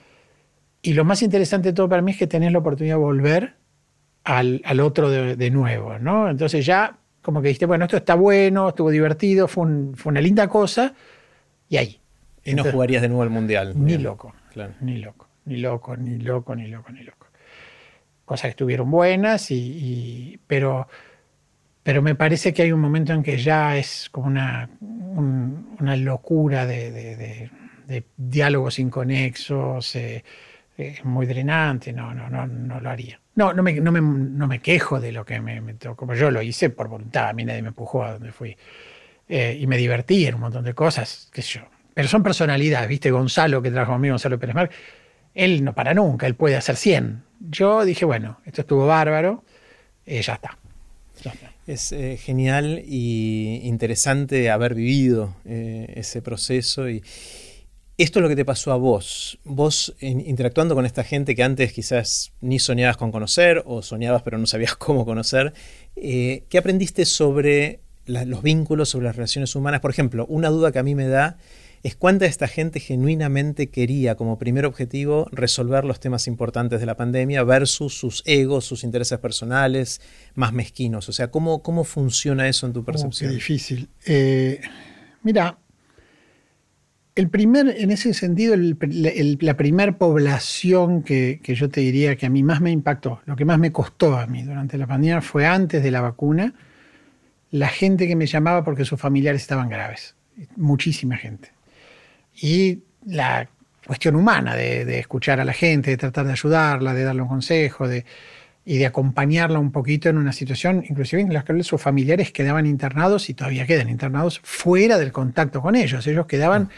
y 0.84 0.92
lo 0.92 1.04
más 1.04 1.22
interesante 1.22 1.70
de 1.70 1.72
todo 1.72 1.88
para 1.88 2.02
mí 2.02 2.12
es 2.12 2.18
que 2.18 2.26
tenés 2.26 2.52
la 2.52 2.58
oportunidad 2.58 2.96
de 2.96 3.00
volver 3.00 3.54
al, 4.22 4.80
otro 4.80 5.10
de, 5.10 5.50
nuevo, 5.50 5.98
¿no? 5.98 6.28
Entonces 6.28 6.64
ya 6.64 6.98
como 7.22 7.40
que 7.40 7.48
dijiste, 7.48 7.64
bueno, 7.64 7.86
esto 7.86 7.96
está 7.96 8.14
bueno, 8.14 8.68
estuvo 8.68 8.90
divertido, 8.90 9.48
fue, 9.48 9.64
una 9.64 10.20
linda 10.20 10.46
cosa, 10.46 10.94
y 11.70 11.78
ahí. 11.78 12.00
Y 12.44 12.52
no 12.54 12.64
jugarías 12.64 13.00
de 13.00 13.08
nuevo 13.08 13.22
al 13.22 13.30
Mundial. 13.30 13.72
Ni 13.74 13.96
loco, 13.96 14.34
ni 14.82 14.98
loco, 14.98 15.26
ni 15.46 15.56
loco, 15.56 15.96
ni 15.96 16.18
loco, 16.18 16.54
ni 16.54 16.66
loco, 16.68 16.92
ni 16.92 17.02
loco. 17.02 17.26
Cosas 18.26 18.42
que 18.42 18.50
estuvieron 18.50 18.90
buenas, 18.90 19.50
y, 19.50 20.38
pero, 20.46 20.86
pero 21.82 22.02
me 22.02 22.14
parece 22.14 22.52
que 22.52 22.60
hay 22.60 22.72
un 22.72 22.80
momento 22.80 23.14
en 23.14 23.22
que 23.22 23.38
ya 23.38 23.78
es 23.78 24.10
como 24.10 24.26
una, 24.26 24.68
una 24.82 25.96
locura 25.96 26.66
de, 26.66 27.50
diálogos 28.18 28.78
inconexos. 28.78 29.96
Eh, 29.96 30.22
es 30.76 31.04
muy 31.04 31.26
drenante, 31.26 31.92
no, 31.92 32.12
no, 32.14 32.28
no, 32.28 32.46
no 32.46 32.80
lo 32.80 32.90
haría. 32.90 33.20
No, 33.36 33.52
no 33.52 33.62
me, 33.62 33.72
no 33.74 34.46
me, 34.46 34.60
quejo 34.60 35.00
de 35.00 35.12
lo 35.12 35.24
que 35.24 35.40
me, 35.40 35.74
tocó. 35.74 36.12
Yo 36.14 36.30
lo 36.30 36.42
hice 36.42 36.70
por 36.70 36.88
voluntad, 36.88 37.28
a 37.28 37.32
mí 37.32 37.44
nadie 37.44 37.62
me 37.62 37.68
empujó 37.68 38.04
a 38.04 38.12
donde 38.12 38.32
fui. 38.32 38.56
Eh, 39.28 39.56
y 39.60 39.66
me 39.66 39.76
divertí 39.76 40.26
en 40.26 40.34
un 40.34 40.42
montón 40.42 40.64
de 40.64 40.74
cosas, 40.74 41.28
qué 41.32 41.42
yo. 41.42 41.62
Pero 41.94 42.08
son 42.08 42.22
personalidades, 42.22 42.88
¿viste? 42.88 43.10
Gonzalo, 43.10 43.62
que 43.62 43.70
trabaja 43.70 43.92
conmigo, 43.92 44.12
Gonzalo 44.14 44.38
Pérez 44.38 44.54
Mar, 44.54 44.70
él 45.34 45.64
no 45.64 45.74
para 45.74 45.94
nunca, 45.94 46.26
él 46.26 46.34
puede 46.34 46.56
hacer 46.56 46.76
100. 46.76 47.22
Yo 47.50 47.84
dije, 47.84 48.04
bueno, 48.04 48.40
esto 48.44 48.62
estuvo 48.62 48.86
bárbaro, 48.86 49.44
eh, 50.06 50.22
ya 50.22 50.34
está. 50.34 50.58
Es 51.66 51.92
eh, 51.92 52.18
genial 52.18 52.82
y 52.84 53.60
interesante 53.62 54.50
haber 54.50 54.74
vivido 54.74 55.34
ese 55.44 56.20
proceso 56.20 56.90
y, 56.90 57.02
esto 57.96 58.18
es 58.18 58.22
lo 58.22 58.28
que 58.28 58.36
te 58.36 58.44
pasó 58.44 58.72
a 58.72 58.76
vos. 58.76 59.38
Vos 59.44 59.94
interactuando 60.00 60.74
con 60.74 60.86
esta 60.86 61.04
gente 61.04 61.34
que 61.34 61.42
antes 61.42 61.72
quizás 61.72 62.32
ni 62.40 62.58
soñabas 62.58 62.96
con 62.96 63.12
conocer 63.12 63.62
o 63.66 63.82
soñabas 63.82 64.22
pero 64.22 64.38
no 64.38 64.46
sabías 64.46 64.74
cómo 64.76 65.04
conocer. 65.04 65.52
Eh, 65.96 66.44
¿Qué 66.48 66.58
aprendiste 66.58 67.04
sobre 67.04 67.80
los 68.06 68.42
vínculos, 68.42 68.88
sobre 68.90 69.06
las 69.06 69.16
relaciones 69.16 69.54
humanas? 69.54 69.80
Por 69.80 69.90
ejemplo, 69.90 70.26
una 70.26 70.48
duda 70.48 70.72
que 70.72 70.78
a 70.80 70.82
mí 70.82 70.94
me 70.94 71.06
da 71.06 71.36
es 71.84 71.96
cuánta 71.96 72.24
de 72.24 72.30
esta 72.30 72.48
gente 72.48 72.80
genuinamente 72.80 73.68
quería 73.68 74.14
como 74.14 74.38
primer 74.38 74.64
objetivo 74.64 75.28
resolver 75.30 75.84
los 75.84 76.00
temas 76.00 76.26
importantes 76.26 76.80
de 76.80 76.86
la 76.86 76.96
pandemia 76.96 77.44
versus 77.44 77.96
sus 77.96 78.22
egos, 78.24 78.64
sus 78.64 78.84
intereses 78.84 79.18
personales 79.18 80.00
más 80.34 80.54
mezquinos. 80.54 81.10
O 81.10 81.12
sea, 81.12 81.30
¿cómo, 81.30 81.62
cómo 81.62 81.84
funciona 81.84 82.48
eso 82.48 82.66
en 82.66 82.72
tu 82.72 82.84
percepción? 82.84 83.28
Es 83.28 83.36
difícil. 83.36 83.90
Eh, 84.06 84.62
mira, 85.22 85.58
el 87.16 87.28
primer, 87.28 87.76
en 87.78 87.90
ese 87.92 88.12
sentido, 88.12 88.56
la 88.56 89.56
primera 89.56 89.92
población 89.96 91.02
que, 91.02 91.40
yo 91.44 91.68
te 91.68 91.80
diría 91.80 92.16
que 92.16 92.26
a 92.26 92.30
mí 92.30 92.42
más 92.42 92.60
me 92.60 92.72
impactó, 92.72 93.20
lo 93.26 93.36
que 93.36 93.44
más 93.44 93.58
me 93.58 93.70
costó 93.70 94.18
a 94.18 94.26
mí 94.26 94.42
durante 94.42 94.76
la 94.78 94.86
pandemia 94.86 95.20
fue 95.20 95.46
antes 95.46 95.82
de 95.82 95.90
la 95.92 96.00
vacuna, 96.00 96.54
la 97.52 97.68
gente 97.68 98.08
que 98.08 98.16
me 98.16 98.26
llamaba 98.26 98.64
porque 98.64 98.84
sus 98.84 99.00
familiares 99.00 99.42
estaban 99.42 99.68
graves. 99.68 100.16
Muchísima 100.56 101.16
gente. 101.16 101.52
Y 102.34 102.80
la 103.06 103.48
cuestión 103.86 104.16
humana 104.16 104.56
de, 104.56 104.98
escuchar 104.98 105.38
a 105.38 105.44
la 105.44 105.52
gente, 105.52 105.92
de 105.92 105.96
tratar 105.96 106.26
de 106.26 106.32
ayudarla, 106.32 106.94
de 106.94 107.04
darle 107.04 107.22
un 107.22 107.28
consejo, 107.28 107.86
de, 107.86 108.04
y 108.64 108.78
de 108.78 108.86
acompañarla 108.86 109.60
un 109.60 109.70
poquito 109.70 110.08
en 110.08 110.16
una 110.16 110.32
situación, 110.32 110.84
inclusive 110.88 111.22
en 111.22 111.32
la 111.32 111.44
que 111.44 111.62
sus 111.62 111.80
familiares 111.80 112.32
quedaban 112.32 112.66
internados 112.66 113.30
y 113.30 113.34
todavía 113.34 113.66
quedan 113.66 113.88
internados 113.88 114.40
fuera 114.42 114.98
del 114.98 115.12
contacto 115.12 115.62
con 115.62 115.76
ellos. 115.76 116.04
Ellos 116.08 116.26
quedaban 116.26 116.70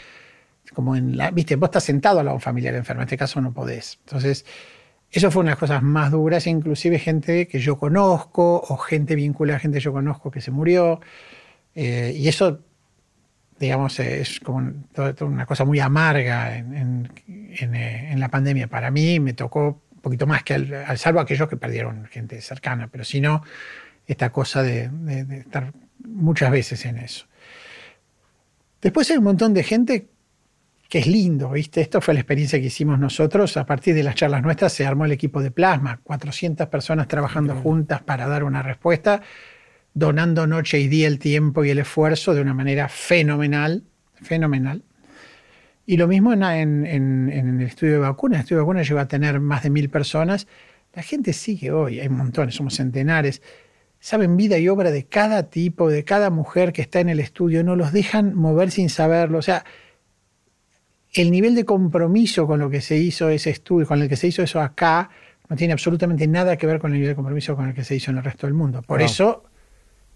como 0.73 0.95
en 0.95 1.17
la, 1.17 1.31
viste, 1.31 1.55
vos 1.55 1.67
estás 1.67 1.83
sentado 1.83 2.19
al 2.19 2.25
lado 2.25 2.35
de 2.35 2.37
un 2.37 2.41
familiar 2.41 2.75
enfermo, 2.75 3.01
en 3.01 3.07
este 3.07 3.17
caso 3.17 3.41
no 3.41 3.53
podés. 3.53 3.99
Entonces, 4.05 4.45
eso 5.11 5.31
fue 5.31 5.41
una 5.41 5.51
de 5.51 5.53
las 5.53 5.59
cosas 5.59 5.83
más 5.83 6.11
duras, 6.11 6.47
inclusive 6.47 6.99
gente 6.99 7.47
que 7.47 7.59
yo 7.59 7.77
conozco 7.77 8.61
o 8.67 8.77
gente 8.77 9.15
vinculada 9.15 9.57
a 9.57 9.59
gente 9.59 9.77
que 9.77 9.83
yo 9.83 9.93
conozco 9.93 10.31
que 10.31 10.41
se 10.41 10.51
murió. 10.51 10.99
Eh, 11.75 12.13
y 12.15 12.27
eso, 12.27 12.59
digamos, 13.59 13.99
es 13.99 14.39
como 14.39 14.73
una 15.21 15.45
cosa 15.45 15.63
muy 15.63 15.79
amarga 15.79 16.57
en, 16.57 17.09
eh, 17.27 18.09
en, 18.11 18.19
la 18.19 18.29
pandemia. 18.29 18.67
Para 18.67 18.91
mí 18.91 19.19
me 19.19 19.33
tocó 19.33 19.81
un 19.91 20.01
poquito 20.01 20.27
más 20.27 20.43
que 20.43 20.55
al, 20.55 20.97
salvo 20.97 21.19
aquellos 21.19 21.47
que 21.47 21.57
perdieron 21.57 22.05
gente 22.07 22.41
cercana, 22.41 22.89
pero 22.91 23.03
si 23.03 23.21
no, 23.21 23.43
esta 24.05 24.31
cosa 24.31 24.61
de 24.63 24.89
estar 25.39 25.71
muchas 26.03 26.51
veces 26.51 26.85
en 26.85 26.97
eso. 26.97 27.25
Después 28.81 29.09
hay 29.09 29.17
un 29.17 29.23
montón 29.23 29.53
de 29.53 29.63
gente 29.63 30.07
que 30.89 30.99
es 30.99 31.07
lindo, 31.07 31.49
¿viste? 31.51 31.81
Esto 31.81 31.99
fue 31.99 32.13
la 32.13 32.21
experiencia 32.21 32.59
que 32.59 32.67
hicimos 32.67 32.97
nosotros. 32.97 33.57
A 33.57 33.65
partir 33.65 33.93
de 33.93 34.03
las 34.03 34.15
charlas 34.15 34.41
nuestras 34.41 34.71
se 34.71 34.85
armó 34.85 35.05
el 35.05 35.11
equipo 35.11 35.41
de 35.41 35.51
plasma, 35.51 35.99
400 36.03 36.67
personas 36.67 37.07
trabajando 37.07 37.55
juntas 37.55 38.01
para 38.01 38.27
dar 38.27 38.43
una 38.43 38.63
respuesta, 38.63 39.21
donando 39.93 40.47
noche 40.47 40.79
y 40.79 40.87
día 40.87 41.07
el 41.07 41.19
tiempo 41.19 41.65
y 41.65 41.71
el 41.71 41.79
esfuerzo 41.79 42.33
de 42.33 42.41
una 42.41 42.53
manera 42.53 42.87
fenomenal, 42.87 43.83
fenomenal. 44.21 44.83
Y 45.85 45.97
lo 45.97 46.07
mismo 46.07 46.33
en, 46.33 46.85
el 46.85 47.61
estudio 47.61 47.93
de 47.93 47.99
vacunas. 47.99 48.39
El 48.39 48.41
estudio 48.41 48.57
de 48.57 48.63
vacunas 48.63 48.87
llegó 48.87 48.99
a 48.99 49.07
tener 49.07 49.39
más 49.39 49.63
de 49.63 49.69
mil 49.69 49.89
personas. 49.89 50.47
La 50.93 51.01
gente 51.01 51.33
sigue 51.33 51.71
hoy, 51.71 51.99
hay 51.99 52.09
montones, 52.09 52.55
somos 52.55 52.75
centenares. 52.75 53.41
Saben 53.99 54.37
vida 54.37 54.57
y 54.57 54.69
obra 54.69 54.91
de 54.91 55.05
cada 55.05 55.49
tipo, 55.49 55.89
de 55.89 56.03
cada 56.03 56.29
mujer 56.29 56.71
que 56.71 56.81
está 56.81 56.99
en 56.99 57.09
el 57.09 57.19
estudio, 57.19 57.63
no 57.63 57.75
los 57.75 57.91
dejan 57.91 58.35
mover 58.35 58.71
sin 58.71 58.89
saberlo. 58.89 59.39
O 59.39 59.41
sea, 59.41 59.65
el 61.21 61.31
nivel 61.31 61.55
de 61.55 61.65
compromiso 61.65 62.47
con 62.47 62.59
lo 62.59 62.69
que 62.69 62.81
se 62.81 62.97
hizo 62.97 63.29
ese 63.29 63.49
estudio, 63.49 63.87
con 63.87 64.01
el 64.01 64.09
que 64.09 64.15
se 64.15 64.27
hizo 64.27 64.43
eso 64.43 64.61
acá, 64.61 65.09
no 65.49 65.55
tiene 65.55 65.73
absolutamente 65.73 66.27
nada 66.27 66.57
que 66.57 66.67
ver 66.67 66.79
con 66.79 66.91
el 66.91 66.95
nivel 66.95 67.09
de 67.09 67.15
compromiso 67.15 67.55
con 67.55 67.69
el 67.69 67.73
que 67.73 67.83
se 67.83 67.95
hizo 67.95 68.11
en 68.11 68.17
el 68.17 68.23
resto 68.23 68.47
del 68.47 68.53
mundo. 68.53 68.81
Por 68.81 69.01
eso 69.01 69.43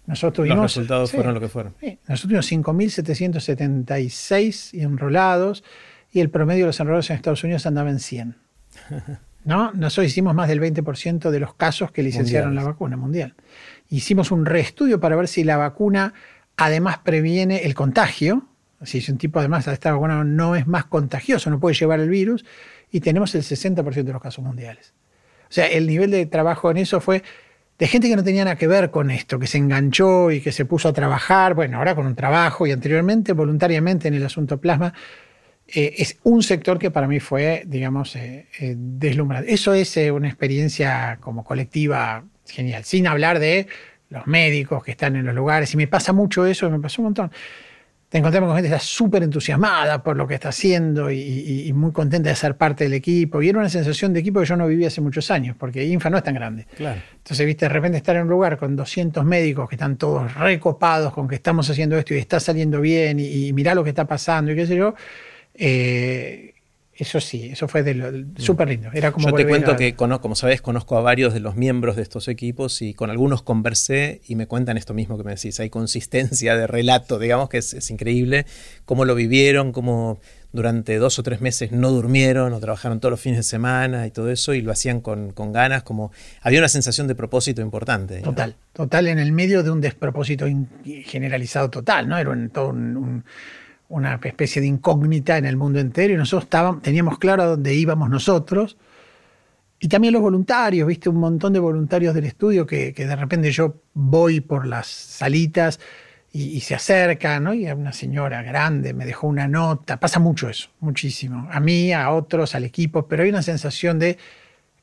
nosotros 0.06 0.34
tuvimos... 0.34 0.58
Los 0.58 0.74
resultados 0.74 1.12
fueron 1.12 1.34
lo 1.34 1.40
que 1.40 1.48
fueron. 1.48 1.74
nosotros 2.08 2.46
tuvimos 2.46 2.52
5.776 2.52 4.80
enrolados 4.80 5.64
y 6.10 6.20
el 6.20 6.30
promedio 6.30 6.64
de 6.64 6.68
los 6.68 6.80
enrolados 6.80 7.10
en 7.10 7.16
Estados 7.16 7.44
Unidos 7.44 7.66
andaba 7.66 7.90
en 7.90 7.98
100. 7.98 8.36
¿No? 9.44 9.72
Nosotros 9.72 10.06
hicimos 10.06 10.34
más 10.34 10.48
del 10.48 10.60
20% 10.60 11.30
de 11.30 11.40
los 11.40 11.54
casos 11.54 11.90
que 11.90 12.02
licenciaron 12.02 12.54
la 12.54 12.62
vacuna 12.62 12.96
mundial. 12.96 13.34
Hicimos 13.88 14.30
un 14.30 14.46
reestudio 14.46 15.00
para 15.00 15.16
ver 15.16 15.26
si 15.26 15.42
la 15.42 15.56
vacuna 15.56 16.14
además 16.56 16.98
previene 16.98 17.64
el 17.64 17.74
contagio, 17.74 18.46
si 18.84 18.98
es 18.98 19.08
un 19.08 19.18
tipo 19.18 19.38
además, 19.38 19.66
esta 19.68 19.92
vacuna 19.92 20.24
no 20.24 20.56
es 20.56 20.66
más 20.66 20.86
contagioso, 20.86 21.50
no 21.50 21.60
puede 21.60 21.74
llevar 21.74 22.00
el 22.00 22.08
virus, 22.08 22.44
y 22.90 23.00
tenemos 23.00 23.34
el 23.34 23.42
60% 23.42 24.04
de 24.04 24.12
los 24.12 24.22
casos 24.22 24.44
mundiales. 24.44 24.94
O 25.48 25.52
sea, 25.52 25.66
el 25.66 25.86
nivel 25.86 26.10
de 26.10 26.26
trabajo 26.26 26.70
en 26.70 26.78
eso 26.78 27.00
fue 27.00 27.22
de 27.78 27.86
gente 27.86 28.08
que 28.08 28.16
no 28.16 28.24
tenía 28.24 28.44
nada 28.44 28.56
que 28.56 28.66
ver 28.66 28.90
con 28.90 29.10
esto, 29.10 29.38
que 29.38 29.46
se 29.46 29.58
enganchó 29.58 30.30
y 30.30 30.40
que 30.40 30.52
se 30.52 30.64
puso 30.64 30.88
a 30.88 30.92
trabajar, 30.92 31.54
bueno, 31.54 31.78
ahora 31.78 31.94
con 31.94 32.06
un 32.06 32.14
trabajo 32.14 32.66
y 32.66 32.72
anteriormente 32.72 33.32
voluntariamente 33.32 34.08
en 34.08 34.14
el 34.14 34.24
asunto 34.24 34.60
plasma, 34.60 34.94
eh, 35.66 35.94
es 35.98 36.18
un 36.22 36.42
sector 36.42 36.78
que 36.78 36.90
para 36.90 37.06
mí 37.06 37.18
fue, 37.18 37.64
digamos, 37.66 38.14
eh, 38.16 38.46
eh, 38.60 38.74
deslumbrante. 38.76 39.52
Eso 39.52 39.74
es 39.74 39.96
una 39.96 40.28
experiencia 40.28 41.18
como 41.20 41.44
colectiva 41.44 42.24
genial, 42.46 42.84
sin 42.84 43.06
hablar 43.06 43.38
de 43.38 43.66
los 44.10 44.26
médicos 44.26 44.84
que 44.84 44.90
están 44.90 45.16
en 45.16 45.24
los 45.24 45.34
lugares, 45.34 45.72
y 45.72 45.76
me 45.76 45.86
pasa 45.86 46.12
mucho 46.12 46.46
eso, 46.46 46.68
me 46.70 46.78
pasó 46.78 47.00
un 47.00 47.06
montón 47.06 47.32
te 48.12 48.18
encontramos 48.18 48.48
con 48.48 48.56
gente 48.56 48.68
que 48.68 48.74
está 48.74 48.86
súper 48.86 49.22
entusiasmada 49.22 50.02
por 50.02 50.18
lo 50.18 50.28
que 50.28 50.34
está 50.34 50.50
haciendo 50.50 51.10
y, 51.10 51.72
muy 51.74 51.92
contenta 51.92 52.28
de 52.28 52.36
ser 52.36 52.58
parte 52.58 52.84
del 52.84 52.92
equipo. 52.92 53.40
Y 53.40 53.48
era 53.48 53.58
una 53.58 53.70
sensación 53.70 54.12
de 54.12 54.20
equipo 54.20 54.40
que 54.40 54.44
yo 54.44 54.54
no 54.54 54.66
viví 54.66 54.84
hace 54.84 55.00
muchos 55.00 55.30
años, 55.30 55.56
porque 55.58 55.86
Infa 55.86 56.10
no 56.10 56.18
es 56.18 56.22
tan 56.22 56.34
grande. 56.34 56.66
Claro. 56.76 57.00
Entonces, 57.16 57.46
viste, 57.46 57.64
de 57.64 57.70
repente 57.70 57.96
estar 57.96 58.14
en 58.16 58.24
un 58.24 58.28
lugar 58.28 58.58
con 58.58 58.76
200 58.76 59.24
médicos 59.24 59.66
que 59.66 59.76
están 59.76 59.96
todos 59.96 60.34
recopados 60.34 61.14
con 61.14 61.26
que 61.26 61.36
estamos 61.36 61.70
haciendo 61.70 61.96
esto 61.96 62.12
y 62.12 62.18
está 62.18 62.38
saliendo 62.38 62.82
bien 62.82 63.18
y, 63.18 63.46
y 63.46 63.52
mirá 63.54 63.74
lo 63.74 63.82
que 63.82 63.88
está 63.88 64.04
pasando 64.04 64.52
y 64.52 64.56
qué 64.56 64.66
sé 64.66 64.76
yo. 64.76 64.94
Eh, 65.54 66.51
eso 67.02 67.20
sí, 67.20 67.48
eso 67.50 67.66
fue 67.66 67.82
mm. 67.82 68.36
súper 68.36 68.68
lindo. 68.68 68.88
Era 68.94 69.10
como 69.10 69.28
Yo 69.28 69.34
te 69.34 69.46
cuento 69.46 69.76
que, 69.76 69.94
como 69.94 70.36
sabes, 70.36 70.62
conozco 70.62 70.96
a 70.96 71.00
varios 71.00 71.34
de 71.34 71.40
los 71.40 71.56
miembros 71.56 71.96
de 71.96 72.02
estos 72.02 72.28
equipos 72.28 72.80
y 72.80 72.94
con 72.94 73.10
algunos 73.10 73.42
conversé 73.42 74.20
y 74.28 74.36
me 74.36 74.46
cuentan 74.46 74.76
esto 74.76 74.94
mismo 74.94 75.18
que 75.18 75.24
me 75.24 75.34
decís. 75.34 75.58
Hay 75.58 75.68
consistencia 75.68 76.56
de 76.56 76.68
relato, 76.68 77.18
digamos 77.18 77.48
que 77.48 77.58
es, 77.58 77.90
increíble 77.90 78.46
cómo 78.84 79.04
lo 79.04 79.16
vivieron, 79.16 79.72
cómo 79.72 80.20
durante 80.52 80.96
dos 80.98 81.18
o 81.18 81.24
tres 81.24 81.40
meses 81.40 81.72
no 81.72 81.90
durmieron 81.90 82.52
o 82.52 82.60
trabajaron 82.60 83.00
todos 83.00 83.10
los 83.10 83.20
fines 83.20 83.38
de 83.38 83.42
semana 83.42 84.06
y 84.06 84.12
todo 84.12 84.30
eso 84.30 84.54
y 84.54 84.62
lo 84.62 84.70
hacían 84.70 85.00
con, 85.00 85.32
ganas, 85.34 85.82
como 85.82 86.12
había 86.40 86.60
una 86.60 86.68
sensación 86.68 87.08
de 87.08 87.16
propósito 87.16 87.62
importante. 87.62 88.20
Total, 88.20 88.54
total, 88.72 89.08
en 89.08 89.18
el 89.18 89.32
medio 89.32 89.64
de 89.64 89.70
un 89.70 89.80
despropósito 89.80 90.46
generalizado 90.84 91.68
total, 91.68 92.08
¿no? 92.08 92.16
Era 92.16 92.32
todo 92.52 92.68
un 92.68 93.24
una 93.92 94.18
especie 94.22 94.62
de 94.62 94.68
incógnita 94.68 95.36
en 95.36 95.44
el 95.44 95.56
mundo 95.56 95.78
entero 95.78 96.14
y 96.14 96.16
nosotros 96.16 96.44
estábamos, 96.44 96.82
teníamos 96.82 97.18
claro 97.18 97.42
a 97.42 97.46
dónde 97.46 97.74
íbamos 97.74 98.08
nosotros. 98.08 98.78
Y 99.78 99.88
también 99.88 100.14
los 100.14 100.22
voluntarios, 100.22 100.88
viste, 100.88 101.10
un 101.10 101.16
montón 101.16 101.52
de 101.52 101.58
voluntarios 101.58 102.14
del 102.14 102.24
estudio 102.24 102.66
que, 102.66 102.92
de 102.92 103.16
repente 103.16 103.50
yo 103.50 103.82
voy 103.92 104.40
por 104.40 104.66
las 104.66 104.86
salitas 104.86 105.78
y, 106.32 106.60
se 106.60 106.74
acercan, 106.74 107.44
¿no? 107.44 107.52
Y 107.52 107.66
una 107.66 107.92
señora 107.92 108.42
grande 108.42 108.94
me 108.94 109.04
dejó 109.04 109.26
una 109.26 109.46
nota. 109.46 110.00
Pasa 110.00 110.18
mucho 110.18 110.48
eso, 110.48 110.70
muchísimo. 110.80 111.48
A 111.50 111.60
mí, 111.60 111.92
a 111.92 112.10
otros, 112.12 112.54
al 112.54 112.64
equipo, 112.64 113.06
pero 113.06 113.24
hay 113.24 113.28
una 113.28 113.42
sensación 113.42 113.98
de 113.98 114.16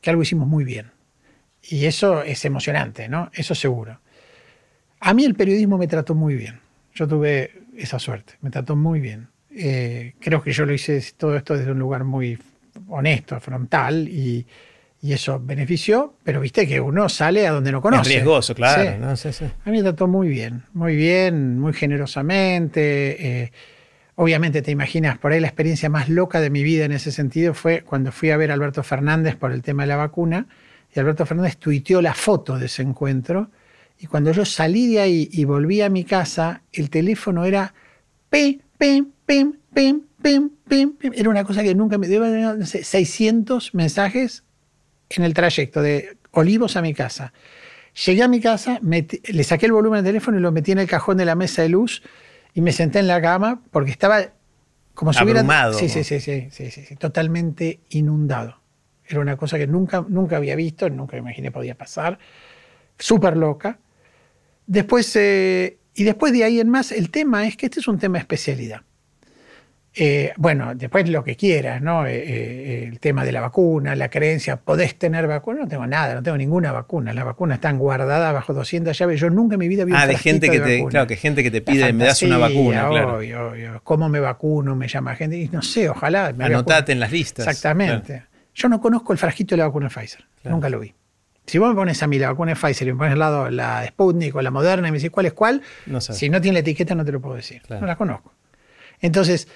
que 0.01 0.09
algo 0.11 0.21
hicimos 0.21 0.47
muy 0.47 0.63
bien. 0.63 0.91
Y 1.63 1.85
eso 1.85 2.21
es 2.21 2.45
emocionante, 2.45 3.09
¿no? 3.09 3.31
Eso 3.33 3.55
seguro. 3.55 3.99
A 4.99 5.13
mí 5.15 5.25
el 5.25 5.33
periodismo 5.33 5.79
me 5.79 5.87
trató 5.87 6.13
muy 6.13 6.35
bien. 6.35 6.59
Yo 6.93 7.07
tuve 7.07 7.58
esa 7.79 7.99
suerte, 7.99 8.33
me 8.41 8.49
trató 8.49 8.75
muy 8.75 8.99
bien. 8.99 9.29
Eh, 9.51 10.13
creo 10.19 10.41
que 10.41 10.51
yo 10.51 10.65
lo 10.65 10.73
hice 10.73 11.03
todo 11.17 11.35
esto 11.35 11.57
desde 11.57 11.71
un 11.71 11.79
lugar 11.79 12.03
muy 12.03 12.37
honesto, 12.87 13.39
frontal 13.39 14.07
y, 14.07 14.45
eso 15.01 15.39
benefició, 15.41 16.15
pero 16.25 16.41
viste 16.41 16.67
que 16.67 16.81
uno 16.81 17.07
sale 17.07 17.47
a 17.47 17.51
donde 17.51 17.71
no 17.71 17.81
conoce. 17.81 18.01
Es 18.01 18.15
riesgoso, 18.15 18.53
claro. 18.53 18.81
A 19.65 19.69
mí 19.69 19.77
me 19.77 19.81
trató 19.81 20.07
muy 20.07 20.27
bien, 20.27 20.63
muy 20.73 20.97
bien, 20.97 21.57
muy 21.57 21.71
generosamente. 21.71 23.43
Eh, 23.43 23.51
obviamente 24.15 24.61
te 24.61 24.71
imaginas, 24.71 25.17
por 25.17 25.31
ahí 25.31 25.39
la 25.39 25.47
experiencia 25.47 25.87
más 25.87 26.09
loca 26.09 26.41
de 26.41 26.49
mi 26.49 26.63
vida 26.63 26.83
en 26.83 26.91
ese 26.91 27.13
sentido 27.13 27.53
fue 27.53 27.83
cuando 27.83 28.11
fui 28.11 28.31
a 28.31 28.35
ver 28.37 28.51
a 28.51 28.55
Alberto 28.55 28.83
Fernández 28.83 29.37
por 29.37 29.53
el 29.53 29.61
tema 29.61 29.83
de 29.83 29.87
la 29.87 29.95
vacuna 29.95 30.47
y 30.93 30.99
Alberto 30.99 31.25
Fernández 31.25 31.55
tuiteó 31.55 32.01
la 32.01 32.13
foto 32.13 32.59
de 32.59 32.65
ese 32.65 32.81
encuentro. 32.81 33.51
Y 33.99 34.07
cuando 34.07 34.31
yo 34.31 34.45
salí 34.45 34.93
de 34.93 35.01
ahí 35.01 35.29
y 35.31 35.43
volví 35.43 35.81
a 35.81 35.89
mi 35.89 36.05
casa, 36.05 36.63
el 36.71 36.89
teléfono 36.89 37.43
era 37.43 37.73
pim, 38.29 38.59
pim, 38.77 39.11
pim, 39.25 39.53
pim, 39.73 40.01
pim, 40.21 40.49
pim, 40.67 40.91
pim. 40.95 41.11
Era 41.13 41.29
una 41.29 41.43
cosa 41.43 41.63
que 41.63 41.75
nunca 41.75 41.97
me 41.97 42.07
dio 42.07 42.21
no 42.21 42.65
sé, 42.65 42.83
600 42.83 43.75
mensajes 43.75 44.45
en 45.09 45.23
el 45.23 45.33
trayecto 45.33 45.81
de 45.81 46.17
Olivos 46.31 46.77
a 46.77 46.81
mi 46.81 46.93
casa. 46.93 47.33
Llegué 48.05 48.23
a 48.23 48.29
mi 48.29 48.39
casa, 48.39 48.79
le 48.81 49.43
saqué 49.43 49.65
el 49.65 49.73
volumen 49.73 50.03
del 50.03 50.13
teléfono 50.13 50.37
y 50.37 50.41
lo 50.41 50.53
metí 50.53 50.71
en 50.71 50.79
el 50.79 50.87
cajón 50.87 51.17
de 51.17 51.25
la 51.25 51.35
mesa 51.35 51.61
de 51.61 51.69
luz 51.69 52.01
y 52.53 52.61
me 52.61 52.71
senté 52.71 52.99
en 52.99 53.07
la 53.07 53.21
cama 53.21 53.61
porque 53.71 53.91
estaba 53.91 54.31
como 54.93 55.11
si 55.11 55.23
hubiera... 55.23 55.43
Sí, 55.73 55.89
sí, 55.89 56.03
sí, 56.03 56.21
sí, 56.21 56.47
sí, 56.51 56.71
sí, 56.71 56.95
totalmente 56.95 57.81
inundado. 57.89 58.61
Era 59.05 59.19
una 59.19 59.35
cosa 59.35 59.57
que 59.57 59.67
nunca, 59.67 60.05
nunca 60.07 60.37
había 60.37 60.55
visto, 60.55 60.89
nunca 60.89 61.13
me 61.13 61.19
imaginé 61.19 61.51
podía 61.51 61.75
pasar. 61.75 62.19
Súper 62.97 63.35
loca. 63.35 63.79
Después, 64.69 65.15
eh, 65.15 65.79
y 65.95 66.03
después 66.03 66.31
de 66.31 66.43
ahí 66.43 66.59
en 66.59 66.69
más, 66.69 66.91
el 66.91 67.09
tema 67.09 67.47
es 67.47 67.57
que 67.57 67.65
este 67.65 67.79
es 67.79 67.87
un 67.87 67.97
tema 67.97 68.19
de 68.19 68.19
especialidad. 68.19 68.81
Eh, 69.95 70.31
bueno, 70.37 70.75
después 70.75 71.09
lo 71.09 71.23
que 71.23 71.35
quieras, 71.35 71.81
¿no? 71.81 72.05
Eh, 72.05 72.13
eh, 72.15 72.83
el 72.87 72.99
tema 72.99 73.25
de 73.25 73.31
la 73.31 73.41
vacuna, 73.41 73.95
la 73.95 74.09
creencia, 74.09 74.57
podés 74.57 74.93
tener 74.99 75.25
vacuna, 75.25 75.61
no 75.61 75.67
tengo 75.67 75.87
nada, 75.87 76.13
no 76.13 76.21
tengo 76.21 76.37
ninguna 76.37 76.71
vacuna. 76.71 77.13
Las 77.13 77.25
vacunas 77.25 77.55
están 77.55 77.79
guardadas 77.79 78.31
bajo 78.31 78.53
200 78.53 78.95
llaves. 78.95 79.19
Yo 79.19 79.31
nunca 79.31 79.55
en 79.55 79.59
mi 79.59 79.67
vida 79.67 79.85
vi 79.85 79.93
Ah, 79.95 80.05
de 80.05 80.15
gente 80.17 80.51
que 80.51 80.59
te, 80.59 80.85
claro, 80.85 81.07
que 81.07 81.15
gente 81.15 81.41
que 81.41 81.49
te 81.49 81.61
pide, 81.61 81.91
me 81.91 82.05
das 82.05 82.21
una 82.21 82.37
vacuna, 82.37 82.87
claro. 82.89 83.17
Obvio, 83.17 83.47
obvio. 83.47 83.81
¿Cómo 83.83 84.07
me 84.07 84.19
vacuno? 84.19 84.75
Me 84.75 84.87
llama 84.87 85.15
gente. 85.15 85.35
Y 85.37 85.49
no 85.49 85.63
sé, 85.63 85.89
ojalá. 85.89 86.31
Me 86.33 86.45
Anotate 86.45 86.91
en 86.91 86.99
las 86.99 87.11
listas. 87.11 87.47
Exactamente. 87.47 88.23
Yo 88.53 88.69
no 88.69 88.79
conozco 88.79 89.13
el 89.13 89.17
frasquito 89.17 89.55
de 89.55 89.57
la 89.57 89.65
vacuna 89.65 89.89
Pfizer. 89.89 90.23
Nunca 90.43 90.69
lo 90.69 90.79
vi. 90.79 90.93
Si 91.49 91.57
vos 91.57 91.69
me 91.69 91.75
pones 91.75 92.01
a 92.03 92.07
mí 92.07 92.19
la 92.19 92.29
vacuna 92.29 92.53
Pfizer 92.53 92.87
y 92.87 92.91
me 92.91 92.97
pones 92.97 93.13
al 93.13 93.19
lado 93.19 93.49
la 93.49 93.85
Sputnik 93.87 94.35
o 94.35 94.41
la 94.41 94.51
Moderna 94.51 94.87
y 94.87 94.91
me 94.91 94.97
decís 94.97 95.09
cuál 95.09 95.25
es 95.25 95.33
cuál, 95.33 95.61
si 95.99 96.29
no 96.29 96.39
tiene 96.39 96.53
la 96.53 96.59
etiqueta 96.59 96.93
no 96.93 97.03
te 97.03 97.11
lo 97.11 97.19
puedo 97.19 97.35
decir. 97.35 97.63
No 97.69 97.85
la 97.85 97.95
conozco. 97.95 98.33
Entonces, 99.01 99.47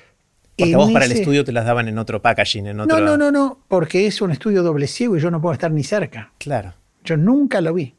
porque 0.58 0.76
vos 0.76 0.92
para 0.92 1.06
el 1.06 1.12
estudio 1.12 1.44
te 1.44 1.52
las 1.52 1.66
daban 1.66 1.88
en 1.88 1.98
otro 1.98 2.22
packaging, 2.22 2.68
en 2.68 2.80
otro... 2.80 3.00
No, 3.00 3.06
no, 3.06 3.18
no, 3.18 3.32
no, 3.32 3.60
porque 3.68 4.08
es 4.08 4.22
un 4.22 4.32
estudio 4.32 4.64
doble 4.64 4.88
ciego 4.88 5.18
y 5.18 5.20
yo 5.20 5.30
no 5.30 5.42
puedo 5.42 5.54
estar 5.54 5.72
ni 5.72 5.84
cerca. 5.84 6.32
Claro. 6.38 6.74
Yo 7.04 7.16
nunca 7.18 7.62
lo 7.62 7.74
vi. 7.74 7.96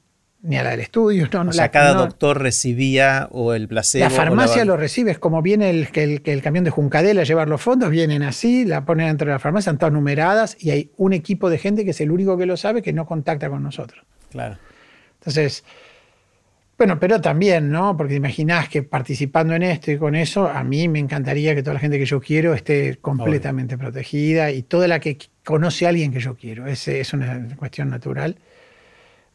Ni 0.47 0.59
a 0.59 0.63
la 0.63 0.71
del 0.73 0.81
estudio. 0.81 1.27
No, 1.33 1.49
o 1.49 1.53
sea, 1.53 1.71
cada 1.71 1.95
doctor 1.95 2.39
recibía 2.39 3.29
o 3.31 3.55
el 3.55 3.67
placebo. 3.67 4.05
La 4.05 4.11
farmacia 4.11 4.63
lo 4.67 4.77
recibe, 4.77 5.11
es 5.11 5.19
como 5.19 5.41
viene 5.41 5.71
el, 5.71 5.89
el, 5.95 6.21
el, 6.23 6.43
camión 6.43 6.65
de 6.65 6.71
Juncadela 6.71 7.23
a 7.23 7.25
llevar 7.25 7.49
los 7.49 7.63
fondos, 7.63 7.89
vienen 7.89 8.23
así, 8.23 8.67
la 8.67 8.85
ponen 8.85 9.07
dentro 9.07 9.27
de 9.27 9.33
la 9.33 9.39
farmacia, 9.39 9.71
están 9.71 9.79
todas 9.79 9.95
numeradas 9.95 10.59
y 10.61 10.71
hay 10.71 10.91
un 10.99 11.15
equipo 11.15 11.49
de 11.49 11.57
gente 11.57 11.85
que 11.87 11.93
es 11.93 12.01
el 12.03 12.11
único 12.11 12.37
que 12.37 12.45
lo 12.45 12.59
sabe 12.59 12.83
que 12.83 12.93
no 12.93 13.07
contacta 13.07 13.49
con 13.49 13.63
nosotros. 13.63 14.05
Claro. 14.31 14.59
Entonces, 15.21 15.65
bueno, 16.77 17.01
pero 17.01 17.21
también, 17.23 17.71
¿no? 17.71 17.97
Porque 17.97 18.15
imaginás 18.15 18.69
que 18.69 18.83
participando 18.83 19.55
en 19.55 19.63
esto 19.63 19.93
y 19.93 19.97
con 19.97 20.15
eso, 20.15 20.49
a 20.49 20.63
mí 20.63 20.89
me 20.89 20.99
encantaría 20.99 21.55
que 21.55 21.63
toda 21.63 21.75
la 21.75 21.81
gente 21.81 21.99
que 21.99 22.05
yo 22.05 22.21
quiero 22.21 22.53
esté 22.53 22.97
completamente 22.97 23.79
protegida 23.79 24.51
y 24.51 24.63
toda 24.63 24.89
la 24.89 25.01
que 25.01 25.17
conoce 25.45 25.87
a 25.87 25.91
alguien 25.91 26.13
que 26.13 26.21
yo 26.21 26.35
quiero. 26.35 26.67
Es, 26.67 26.87
es 26.89 27.15
una 27.15 27.57
cuestión 27.57 27.89
natural. 27.89 28.37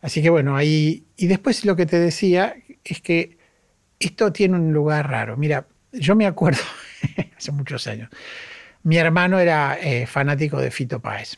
Así 0.02 0.22
que 0.22 0.30
bueno, 0.30 0.56
ahí. 0.56 1.04
Y 1.18 1.28
después 1.28 1.66
lo 1.66 1.76
que 1.76 1.86
te 1.86 2.00
decía 2.00 2.56
es 2.84 3.02
que 3.02 3.38
esto 4.00 4.32
tiene 4.32 4.56
un 4.56 4.74
lugar 4.74 5.10
raro. 5.10 5.36
Mira, 5.38 5.66
yo 5.92 6.16
me 6.16 6.26
acuerdo, 6.26 6.62
hace 7.38 7.52
muchos 7.52 7.86
años, 7.88 8.10
mi 8.84 8.98
hermano 8.98 9.40
era 9.40 9.78
eh, 9.82 10.06
fanático 10.06 10.60
de 10.60 10.72
Fito 10.72 11.00
Páez. 11.00 11.38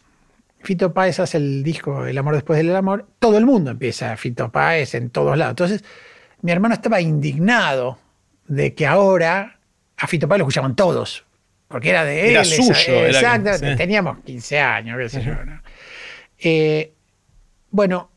Fito 0.63 0.93
Páez 0.93 1.19
hace 1.19 1.37
el 1.37 1.63
disco 1.63 2.05
El 2.05 2.15
amor 2.19 2.35
después 2.35 2.57
del 2.57 2.75
amor, 2.75 3.07
todo 3.17 3.39
el 3.39 3.47
mundo 3.47 3.71
empieza 3.71 4.11
a 4.11 4.17
Fito 4.17 4.51
Páez 4.51 4.93
en 4.93 5.09
todos 5.09 5.35
lados. 5.37 5.53
Entonces, 5.53 5.83
mi 6.41 6.51
hermano 6.51 6.75
estaba 6.75 7.01
indignado 7.01 7.97
de 8.47 8.75
que 8.75 8.85
ahora 8.85 9.59
a 9.97 10.07
Fito 10.07 10.27
Páez 10.27 10.39
lo 10.39 10.43
escuchaban 10.43 10.75
todos, 10.75 11.25
porque 11.67 11.89
era 11.89 12.05
de 12.05 12.25
él. 12.25 12.31
Era 12.31 12.45
suyo. 12.45 13.05
Exacto, 13.07 13.51
teníamos 13.75 14.19
15 14.19 14.59
años, 14.59 14.97
qué 14.99 15.09
sé 15.09 15.23
yo. 15.23 15.33
Eh, 16.37 16.93
bueno, 17.71 18.10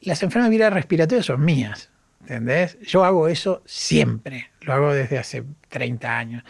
las 0.00 0.22
enfermedades 0.22 0.50
virales 0.50 0.74
respiratorias 0.74 1.26
son 1.26 1.44
mías, 1.44 1.90
¿entendés? 2.20 2.78
Yo 2.80 3.04
hago 3.04 3.28
eso 3.28 3.62
siempre, 3.64 4.50
lo 4.60 4.72
hago 4.72 4.92
desde 4.92 5.18
hace 5.18 5.44
30 5.68 6.18
años 6.18 6.44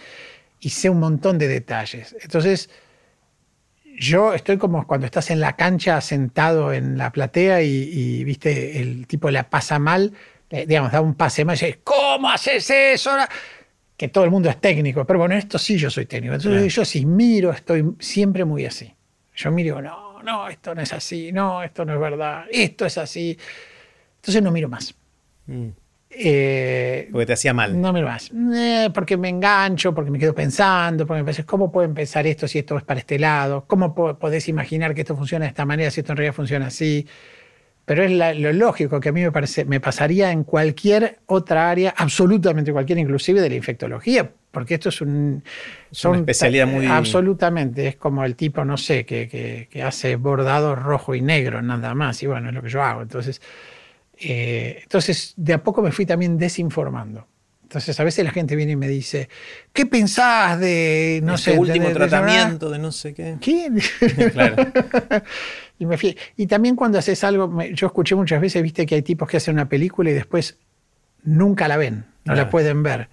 y 0.61 0.71
sé 0.71 0.91
un 0.91 1.01
montón 1.01 1.39
de 1.39 1.49
detalles. 1.49 2.17
Entonces, 2.21 2.71
yo 3.99 4.35
estoy 4.35 4.59
como 4.59 4.87
cuando 4.87 5.07
estás 5.07 5.31
en 5.31 5.41
la 5.41 5.57
cancha 5.57 6.01
sentado 6.01 6.73
en 6.73 6.99
la 6.99 7.11
platea 7.11 7.63
y, 7.63 8.23
viste, 8.25 8.81
el 8.81 9.07
tipo 9.07 9.31
la 9.31 9.51
pasa 9.51 9.79
mal, 9.79 10.13
digamos, 10.51 10.93
da 10.93 11.01
un 11.01 11.15
pase 11.15 11.45
mal 11.45 11.57
y 11.57 11.67
dice, 11.67 11.81
¿cómo 11.83 12.31
haces 12.31 12.71
eso? 12.71 13.11
Que 13.97 14.09
todo 14.09 14.25
el 14.25 14.31
mundo 14.31 14.49
es 14.49 14.61
técnico, 14.61 15.05
pero 15.05 15.19
bueno, 15.19 15.35
esto 15.35 15.59
sí 15.59 15.77
yo 15.77 15.91
soy 15.91 16.07
técnico. 16.07 16.35
Entonces 16.35 16.73
yo 16.73 16.85
sí 16.85 17.05
miro, 17.05 17.51
estoy 17.51 17.95
siempre 17.99 18.45
muy 18.45 18.67
así. 18.67 18.95
Yo 19.35 19.51
miro 19.51 19.79
y 19.79 19.83
no, 19.83 20.08
no, 20.29 20.47
esto 20.47 20.75
no 20.75 20.83
es 20.83 20.93
así, 20.93 21.33
no, 21.33 21.63
esto 21.63 21.87
no 21.87 21.95
es 21.95 22.01
verdad, 22.01 22.45
esto 22.51 22.85
es 22.85 22.99
así. 22.99 23.39
Entonces 24.17 24.43
no 24.43 24.51
miro 24.51 24.69
más. 24.69 24.95
Mm. 25.47 25.69
Eh, 26.11 27.09
porque 27.11 27.27
te 27.27 27.33
hacía 27.33 27.55
mal. 27.55 27.81
No 27.81 27.95
me 27.95 28.03
vas. 28.03 28.31
Eh, 28.55 28.91
porque 28.93 29.17
me 29.17 29.31
engancho, 29.31 29.95
porque 29.95 30.11
me 30.11 30.19
quedo 30.19 30.35
pensando, 30.35 31.07
porque 31.07 31.23
me 31.23 31.25
parece, 31.25 31.45
¿cómo 31.45 31.73
pueden 31.73 31.95
pensar 31.95 32.27
esto 32.27 32.47
si 32.47 32.59
esto 32.59 32.77
es 32.77 32.85
para 32.85 33.01
este 33.01 33.19
lado? 33.19 33.65
¿Cómo 33.67 33.95
podés 33.95 34.49
imaginar 34.49 34.95
que 34.95 35.01
esto 35.01 35.17
funciona 35.17 35.47
de 35.47 35.51
esta 35.51 35.65
manera 35.65 35.91
si 35.91 36.01
esto 36.01 36.13
en 36.13 36.19
realidad 36.19 36.35
funciona 36.35 36.67
así? 36.67 37.07
Pero 37.87 38.03
es 38.05 38.39
lo 38.39 38.53
lógico 38.53 39.01
que 39.01 39.09
a 39.09 39.13
mí 39.13 39.23
me, 39.23 39.33
parece, 39.33 39.65
me 39.65 39.81
pasaría 39.81 40.31
en 40.31 40.45
cualquier 40.45 41.21
otra 41.25 41.71
área, 41.71 41.95
absolutamente 41.97 42.71
cualquiera, 42.71 43.01
inclusive 43.01 43.41
de 43.41 43.49
la 43.49 43.55
infectología, 43.55 44.31
porque 44.51 44.75
esto 44.75 44.89
es 44.89 45.01
un... 45.01 45.43
Son, 45.91 46.13
una 46.13 46.21
especialidad 46.21 46.67
muy... 46.67 46.87
Absolutamente, 46.87 47.89
es 47.89 47.97
como 47.97 48.25
el 48.25 48.37
tipo, 48.37 48.65
no 48.65 48.77
sé, 48.77 49.05
que, 49.05 49.29
que, 49.29 49.69
que 49.71 49.83
hace 49.83 50.17
bordado 50.17 50.75
rojo 50.75 51.15
y 51.15 51.21
negro, 51.21 51.63
nada 51.63 51.95
más, 51.95 52.23
y 52.23 52.27
bueno, 52.27 52.49
es 52.49 52.55
lo 52.55 52.63
que 52.63 52.69
yo 52.69 52.83
hago. 52.83 53.03
Entonces... 53.03 53.41
Eh, 54.21 54.81
entonces, 54.83 55.35
de 55.37 55.55
a 55.55 55.63
poco 55.63 55.83
me 55.83 55.93
fui 55.93 56.05
también 56.05 56.39
desinformando. 56.39 57.27
Entonces, 57.63 57.99
a 58.01 58.05
veces 58.05 58.25
la 58.25 58.31
gente 58.31 58.57
viene 58.57 58.73
y 58.73 58.77
me 58.77 58.89
dice, 58.89 59.29
¿qué 59.73 59.85
pensás 59.85 60.59
de, 60.59 61.21
no 61.23 61.35
este 61.35 61.53
sé, 61.53 61.59
último 61.59 61.91
tratamiento 61.91 62.71
de 62.71 62.79
no 62.79 62.91
sé 62.91 63.13
qué? 63.13 63.37
¿Qué? 63.41 63.71
claro. 64.33 64.57
y, 65.79 65.85
me 65.85 65.99
fui. 65.99 66.17
y 66.37 66.47
también 66.47 66.75
cuando 66.75 66.99
haces 66.99 67.23
algo, 67.25 67.63
yo 67.73 67.87
escuché 67.87 68.15
muchas 68.15 68.41
veces, 68.41 68.63
viste 68.63 68.87
que 68.87 68.95
hay 68.95 69.03
tipos 69.03 69.29
que 69.29 69.37
hacen 69.37 69.55
una 69.55 69.69
película 69.69 70.11
y 70.11 70.15
después 70.15 70.57
nunca 71.23 71.69
la 71.69 71.77
ven, 71.77 72.07
no 72.25 72.35
la 72.35 72.49
pueden 72.49 72.83
ver. 72.83 73.11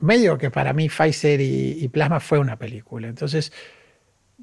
Medio 0.00 0.38
que 0.38 0.50
para 0.50 0.72
mí 0.72 0.88
Pfizer 0.88 1.40
y, 1.40 1.88
Plasma 1.88 2.20
fue 2.20 2.38
una 2.38 2.56
película. 2.56 3.08
Entonces, 3.08 3.52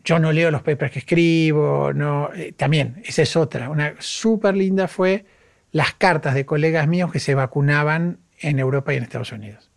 yo 0.04 0.20
no 0.20 0.32
leo 0.32 0.52
los 0.52 0.62
papers 0.62 0.92
que 0.92 1.00
escribo, 1.00 1.92
no, 1.94 2.30
eh, 2.34 2.54
también, 2.54 3.02
esa 3.06 3.24
es 3.24 3.36
otra. 3.36 3.70
Una 3.70 3.96
súper 4.00 4.56
linda 4.56 4.88
fue 4.88 5.26
las 5.72 5.94
cartas 5.94 6.34
de 6.34 6.46
colegas 6.46 6.88
míos 6.88 7.12
que 7.12 7.20
se 7.20 7.36
vacunaban 7.36 8.20
en 8.40 8.60
Europa 8.60 8.94
y 8.94 8.98
en 8.98 9.04
Estados 9.04 9.32
Unidos. 9.32 9.70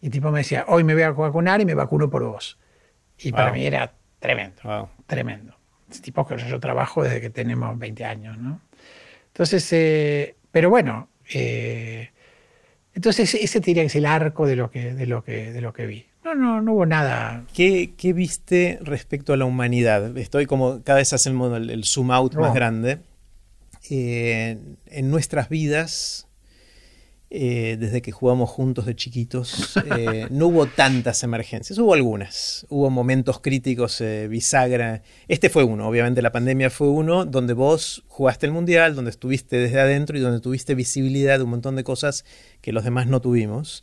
Y 0.00 0.10
tipo 0.10 0.30
me 0.30 0.40
decía, 0.40 0.64
hoy 0.68 0.84
me 0.84 0.94
voy 0.94 1.02
a 1.02 1.12
vacunar 1.12 1.60
y 1.60 1.64
me 1.64 1.74
vacuno 1.74 2.10
por 2.10 2.24
vos. 2.24 2.58
Y 3.18 3.32
para 3.32 3.52
mí 3.52 3.64
era 3.66 3.92
tremendo, 4.18 4.90
tremendo. 5.06 5.56
Es 5.90 6.02
tipo 6.02 6.26
que 6.26 6.36
yo 6.36 6.60
trabajo 6.60 7.02
desde 7.02 7.20
que 7.20 7.30
tenemos 7.30 7.78
20 7.78 8.04
años, 8.04 8.36
¿no? 8.36 8.60
Entonces, 9.28 9.72
eh, 9.72 10.36
pero 10.50 10.70
bueno, 10.70 11.08
eh, 11.32 12.10
entonces 12.94 13.34
ese 13.34 13.60
diría 13.60 13.82
que 13.82 13.88
es 13.88 13.96
el 13.96 14.06
arco 14.06 14.46
de 14.46 14.56
lo 14.56 14.70
que, 14.70 14.94
de 14.94 15.06
lo 15.06 15.24
que, 15.24 15.52
de 15.52 15.60
lo 15.60 15.72
que 15.72 15.86
vi. 15.86 16.06
No, 16.24 16.34
no, 16.34 16.62
no 16.62 16.72
hubo 16.72 16.86
nada. 16.86 17.44
¿Qué, 17.52 17.92
¿Qué, 17.96 18.12
viste 18.12 18.78
respecto 18.82 19.34
a 19.34 19.36
la 19.36 19.44
humanidad? 19.44 20.16
Estoy 20.16 20.46
como, 20.46 20.82
cada 20.82 20.98
vez 20.98 21.12
hacemos 21.12 21.54
el, 21.54 21.68
el 21.68 21.84
zoom 21.84 22.10
out 22.10 22.34
más 22.34 22.54
grande. 22.54 23.00
Eh, 23.90 24.58
en 24.86 25.10
nuestras 25.10 25.48
vidas, 25.50 26.26
eh, 27.36 27.76
desde 27.80 28.00
que 28.00 28.12
jugamos 28.12 28.48
juntos 28.48 28.86
de 28.86 28.94
chiquitos, 28.94 29.76
eh, 29.96 30.26
no 30.30 30.46
hubo 30.46 30.66
tantas 30.66 31.24
emergencias, 31.24 31.76
hubo 31.80 31.92
algunas, 31.92 32.64
hubo 32.68 32.90
momentos 32.90 33.40
críticos, 33.40 34.00
bisagra. 34.28 35.02
Este 35.26 35.50
fue 35.50 35.64
uno, 35.64 35.88
obviamente 35.88 36.22
la 36.22 36.30
pandemia 36.30 36.70
fue 36.70 36.88
uno, 36.88 37.24
donde 37.24 37.52
vos 37.52 38.04
jugaste 38.06 38.46
el 38.46 38.52
mundial, 38.52 38.94
donde 38.94 39.10
estuviste 39.10 39.56
desde 39.56 39.80
adentro 39.80 40.16
y 40.16 40.20
donde 40.20 40.40
tuviste 40.40 40.76
visibilidad 40.76 41.38
de 41.38 41.44
un 41.44 41.50
montón 41.50 41.74
de 41.74 41.82
cosas 41.82 42.24
que 42.60 42.72
los 42.72 42.84
demás 42.84 43.08
no 43.08 43.20
tuvimos. 43.20 43.82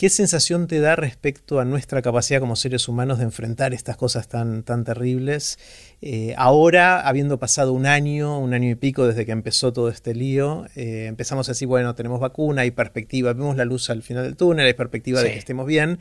¿Qué 0.00 0.08
sensación 0.08 0.66
te 0.66 0.80
da 0.80 0.96
respecto 0.96 1.60
a 1.60 1.66
nuestra 1.66 2.00
capacidad 2.00 2.40
como 2.40 2.56
seres 2.56 2.88
humanos 2.88 3.18
de 3.18 3.24
enfrentar 3.24 3.74
estas 3.74 3.98
cosas 3.98 4.28
tan, 4.28 4.62
tan 4.62 4.82
terribles? 4.82 5.58
Eh, 6.00 6.32
ahora, 6.38 7.06
habiendo 7.06 7.38
pasado 7.38 7.74
un 7.74 7.84
año, 7.84 8.38
un 8.38 8.54
año 8.54 8.70
y 8.70 8.76
pico 8.76 9.06
desde 9.06 9.26
que 9.26 9.32
empezó 9.32 9.74
todo 9.74 9.90
este 9.90 10.14
lío, 10.14 10.64
eh, 10.74 11.04
empezamos 11.04 11.50
a 11.50 11.52
decir, 11.52 11.68
bueno, 11.68 11.94
tenemos 11.94 12.18
vacuna, 12.18 12.62
hay 12.62 12.70
perspectiva, 12.70 13.34
vemos 13.34 13.58
la 13.58 13.66
luz 13.66 13.90
al 13.90 14.02
final 14.02 14.22
del 14.22 14.36
túnel, 14.36 14.64
hay 14.64 14.72
perspectiva 14.72 15.20
de 15.20 15.32
que 15.32 15.38
estemos 15.38 15.66
bien. 15.66 15.98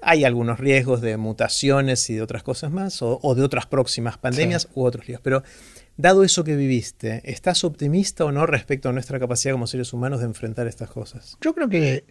Hay 0.00 0.22
algunos 0.22 0.60
riesgos 0.60 1.00
de 1.00 1.16
mutaciones 1.16 2.08
y 2.08 2.14
de 2.14 2.22
otras 2.22 2.44
cosas 2.44 2.70
más, 2.70 3.02
o, 3.02 3.34
de 3.34 3.42
otras 3.42 3.66
próximas 3.66 4.16
pandemias 4.16 4.68
u 4.76 4.84
otros 4.84 5.08
líos. 5.08 5.20
Pero 5.24 5.42
Dado 6.00 6.24
eso 6.24 6.44
que 6.44 6.56
viviste, 6.56 7.20
¿estás 7.24 7.62
optimista 7.62 8.24
o 8.24 8.32
no 8.32 8.46
respecto 8.46 8.88
a 8.88 8.92
nuestra 8.92 9.18
capacidad 9.20 9.52
como 9.52 9.66
seres 9.66 9.92
humanos 9.92 10.20
de 10.20 10.26
enfrentar 10.26 10.66
estas 10.66 10.88
cosas? 10.88 11.36
Yo 11.42 11.54
creo 11.54 11.68
que, 11.68 12.04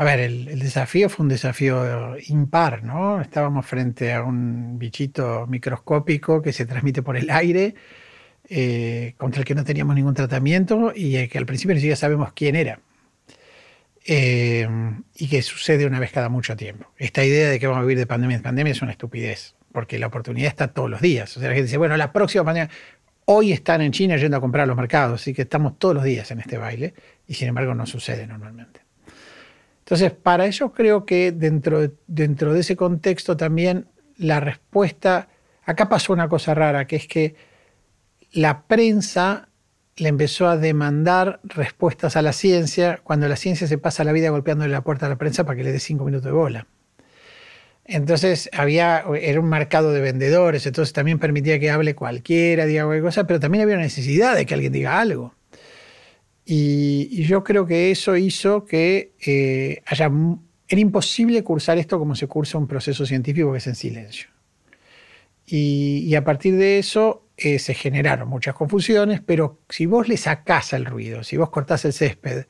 a 0.00 0.04
ver, 0.04 0.20
el, 0.20 0.58
desafío 0.58 1.10
fue 1.10 1.24
un 1.24 1.28
desafío 1.28 2.16
impar, 2.28 2.82
¿no? 2.82 3.20
Estábamos 3.20 3.66
frente 3.66 4.14
a 4.14 4.22
un 4.22 4.78
bichito 4.78 5.46
microscópico 5.46 6.40
que 6.40 6.54
se 6.54 6.64
transmite 6.64 7.02
por 7.02 7.18
el 7.18 7.28
aire, 7.28 7.74
eh, 8.48 9.12
contra 9.18 9.40
el 9.40 9.44
que 9.44 9.54
no 9.54 9.62
teníamos 9.62 9.94
ningún 9.94 10.14
tratamiento 10.14 10.90
y 10.96 11.28
que 11.28 11.36
al 11.36 11.44
principio 11.44 11.74
ni 11.74 11.80
siquiera 11.80 11.96
sabemos 11.96 12.32
quién 12.32 12.56
era. 12.56 12.80
Eh, 14.06 14.66
y 15.16 15.28
que 15.28 15.42
sucede 15.42 15.84
una 15.84 16.00
vez 16.00 16.12
cada 16.12 16.30
mucho 16.30 16.56
tiempo. 16.56 16.90
Esta 16.96 17.22
idea 17.22 17.50
de 17.50 17.60
que 17.60 17.66
vamos 17.66 17.80
a 17.80 17.84
vivir 17.84 17.98
de 17.98 18.06
pandemia 18.06 18.38
en 18.38 18.42
pandemia 18.42 18.72
es 18.72 18.80
una 18.80 18.92
estupidez 18.92 19.54
porque 19.70 19.98
la 19.98 20.06
oportunidad 20.06 20.48
está 20.48 20.68
todos 20.68 20.88
los 20.88 21.02
días. 21.02 21.36
O 21.36 21.40
sea, 21.40 21.50
la 21.50 21.54
gente 21.54 21.66
dice, 21.66 21.76
bueno, 21.76 21.98
la 21.98 22.10
próxima 22.10 22.42
pandemia, 22.42 22.70
hoy 23.26 23.52
están 23.52 23.82
en 23.82 23.92
China 23.92 24.16
yendo 24.16 24.38
a 24.38 24.40
comprar 24.40 24.62
a 24.64 24.66
los 24.66 24.78
mercados, 24.78 25.20
así 25.20 25.34
que 25.34 25.42
estamos 25.42 25.78
todos 25.78 25.94
los 25.94 26.04
días 26.04 26.30
en 26.30 26.40
este 26.40 26.56
baile, 26.56 26.94
y 27.26 27.34
sin 27.34 27.48
embargo 27.48 27.74
no 27.74 27.84
sucede 27.84 28.26
normalmente. 28.26 28.80
Entonces, 29.90 30.12
para 30.12 30.46
ello 30.46 30.72
creo 30.72 31.04
que 31.04 31.32
dentro 31.32 31.80
de, 31.80 31.90
dentro 32.06 32.54
de 32.54 32.60
ese 32.60 32.76
contexto 32.76 33.36
también 33.36 33.88
la 34.18 34.38
respuesta, 34.38 35.28
acá 35.64 35.88
pasó 35.88 36.12
una 36.12 36.28
cosa 36.28 36.54
rara, 36.54 36.86
que 36.86 36.94
es 36.94 37.08
que 37.08 37.34
la 38.30 38.68
prensa 38.68 39.48
le 39.96 40.08
empezó 40.08 40.46
a 40.46 40.56
demandar 40.56 41.40
respuestas 41.42 42.14
a 42.14 42.22
la 42.22 42.32
ciencia 42.32 43.00
cuando 43.02 43.26
la 43.26 43.34
ciencia 43.34 43.66
se 43.66 43.78
pasa 43.78 44.04
la 44.04 44.12
vida 44.12 44.30
golpeándole 44.30 44.70
la 44.70 44.82
puerta 44.82 45.06
a 45.06 45.08
la 45.08 45.18
prensa 45.18 45.42
para 45.42 45.56
que 45.56 45.64
le 45.64 45.72
dé 45.72 45.80
cinco 45.80 46.04
minutos 46.04 46.26
de 46.26 46.30
bola. 46.30 46.68
Entonces 47.84 48.48
había, 48.52 49.02
era 49.20 49.40
un 49.40 49.48
mercado 49.48 49.90
de 49.92 50.00
vendedores, 50.00 50.64
entonces 50.66 50.92
también 50.92 51.18
permitía 51.18 51.58
que 51.58 51.68
hable 51.68 51.96
cualquiera, 51.96 52.64
diga 52.64 52.84
cualquier 52.84 53.02
cosa, 53.02 53.26
pero 53.26 53.40
también 53.40 53.62
había 53.62 53.74
una 53.74 53.82
necesidad 53.82 54.36
de 54.36 54.46
que 54.46 54.54
alguien 54.54 54.72
diga 54.72 55.00
algo. 55.00 55.34
Y, 56.52 57.22
yo 57.22 57.44
creo 57.44 57.64
que 57.64 57.92
eso 57.92 58.16
hizo 58.16 58.64
que 58.64 59.12
eh, 59.24 59.82
haya, 59.86 60.10
era 60.66 60.80
imposible 60.80 61.44
cursar 61.44 61.78
esto 61.78 61.96
como 61.96 62.16
se 62.16 62.26
cursa 62.26 62.58
un 62.58 62.66
proceso 62.66 63.06
científico 63.06 63.52
que 63.52 63.58
es 63.58 63.66
en 63.68 63.76
silencio. 63.76 64.30
Y, 65.46 66.12
a 66.16 66.24
partir 66.24 66.56
de 66.56 66.80
eso 66.80 67.28
eh, 67.36 67.60
se 67.60 67.74
generaron 67.74 68.28
muchas 68.28 68.54
confusiones, 68.54 69.20
pero 69.20 69.60
si 69.68 69.86
vos 69.86 70.08
le 70.08 70.16
sacás 70.16 70.72
el 70.72 70.86
ruido, 70.86 71.22
si 71.22 71.36
vos 71.36 71.50
cortás 71.50 71.84
el 71.84 71.92
césped, 71.92 72.46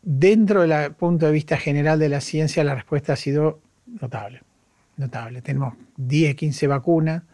dentro 0.00 0.66
del 0.66 0.94
punto 0.94 1.26
de 1.26 1.32
vista 1.32 1.58
general 1.58 1.98
de 1.98 2.08
la 2.08 2.22
ciencia, 2.22 2.64
la 2.64 2.74
respuesta 2.74 3.12
ha 3.12 3.16
sido 3.16 3.60
notable, 4.00 4.40
notable. 4.96 5.42
Tenemos 5.42 5.74
10, 5.98 6.34
15 6.34 6.66
vacunas, 6.66 7.24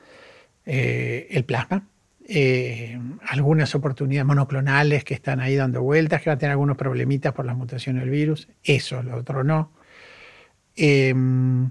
eh, 0.64 1.28
el 1.30 1.44
plasma, 1.44 1.86
eh, 2.28 2.98
algunas 3.28 3.74
oportunidades 3.76 4.26
monoclonales 4.26 5.04
que 5.04 5.14
están 5.14 5.40
ahí 5.40 5.54
dando 5.54 5.82
vueltas, 5.82 6.22
que 6.22 6.30
van 6.30 6.36
a 6.36 6.38
tener 6.38 6.50
algunos 6.52 6.76
problemitas 6.76 7.32
por 7.32 7.44
las 7.44 7.56
mutaciones 7.56 8.02
del 8.02 8.10
virus, 8.10 8.48
eso, 8.64 9.02
lo 9.02 9.16
otro 9.16 9.44
no. 9.44 9.72
Em, 10.74 11.70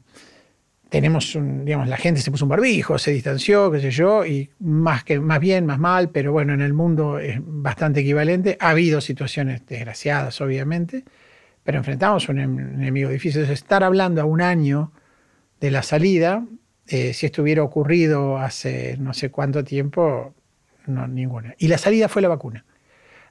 tenemos, 0.90 1.36
un, 1.36 1.66
digamos, 1.66 1.90
la 1.90 1.98
gente 1.98 2.22
se 2.22 2.32
puso 2.32 2.46
un 2.46 2.50
barbijo, 2.50 2.98
se 2.98 3.12
distanció, 3.12 3.70
qué 3.70 3.82
sé 3.82 3.92
yo, 3.92 4.26
y 4.26 4.50
más, 4.60 5.04
que, 5.04 5.20
más 5.20 5.42
bien, 5.42 5.66
más 5.66 5.78
mal, 5.78 6.10
pero 6.10 6.32
bueno, 6.32 6.54
en 6.54 6.62
el 6.62 6.74
mundo 6.74 7.20
es 7.20 7.38
bastante 7.42 8.00
equivalente. 8.00 8.58
Ha 8.62 8.70
habido 8.70 9.02
situaciones 9.02 9.66
desgraciadas, 9.66 10.40
obviamente, 10.40 11.04
pero 11.64 11.80
enfrentamos 11.80 12.30
un 12.30 12.40
enemigo 12.40 13.10
difícil. 13.10 13.42
estar 13.44 13.84
hablando 13.84 14.22
a 14.22 14.26
un 14.26 14.42
año 14.42 14.94
de 15.60 15.72
la 15.72 15.84
salida, 15.84 16.46
eh, 16.88 17.14
si 17.14 17.26
esto 17.26 17.42
hubiera 17.42 17.64
ocurrido 17.64 18.38
hace 18.38 18.96
no 18.98 19.14
sé 19.14 19.32
cuánto 19.32 19.64
tiempo, 19.64 20.34
no, 20.88 21.08
ninguna. 21.08 21.56
Y 21.58 21.68
la 21.68 21.78
salida 21.78 22.10
fue 22.10 22.22
la 22.22 22.28
vacuna. 22.28 22.66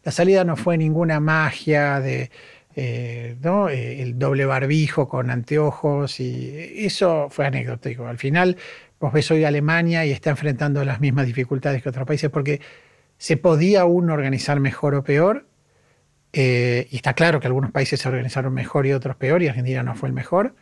La 0.02 0.12
salida 0.12 0.44
no 0.44 0.56
fue 0.56 0.76
ninguna 0.76 1.18
magia 1.20 2.00
de 2.00 2.30
eh, 2.76 3.36
¿no? 3.40 3.68
Eh, 3.68 4.02
el 4.02 4.18
doble 4.18 4.46
barbijo 4.46 5.08
con 5.08 5.30
anteojos 5.30 6.18
y 6.18 6.84
eso 6.84 7.28
fue 7.30 7.46
anecdótico. 7.46 8.06
Al 8.06 8.18
final, 8.18 8.56
vos 8.98 9.12
ves 9.12 9.30
hoy 9.30 9.44
Alemania 9.44 10.04
y 10.04 10.10
está 10.10 10.30
enfrentando 10.30 10.84
las 10.84 11.00
mismas 11.00 11.26
dificultades 11.26 11.82
que 11.82 11.88
otros 11.88 12.06
países 12.06 12.30
porque 12.30 12.60
se 13.16 13.36
podía 13.36 13.84
uno 13.84 14.12
organizar 14.12 14.58
mejor 14.58 14.96
o 14.96 15.04
peor, 15.04 15.46
eh, 16.32 16.88
y 16.90 16.96
está 16.96 17.14
claro 17.14 17.38
que 17.38 17.46
algunos 17.46 17.70
países 17.70 18.00
se 18.00 18.08
organizaron 18.08 18.52
mejor 18.52 18.86
y 18.86 18.92
otros 18.92 19.14
peor, 19.16 19.42
y 19.42 19.48
Argentina 19.48 19.84
no 19.84 19.94
fue 19.94 20.08
el 20.08 20.12
mejor, 20.12 20.56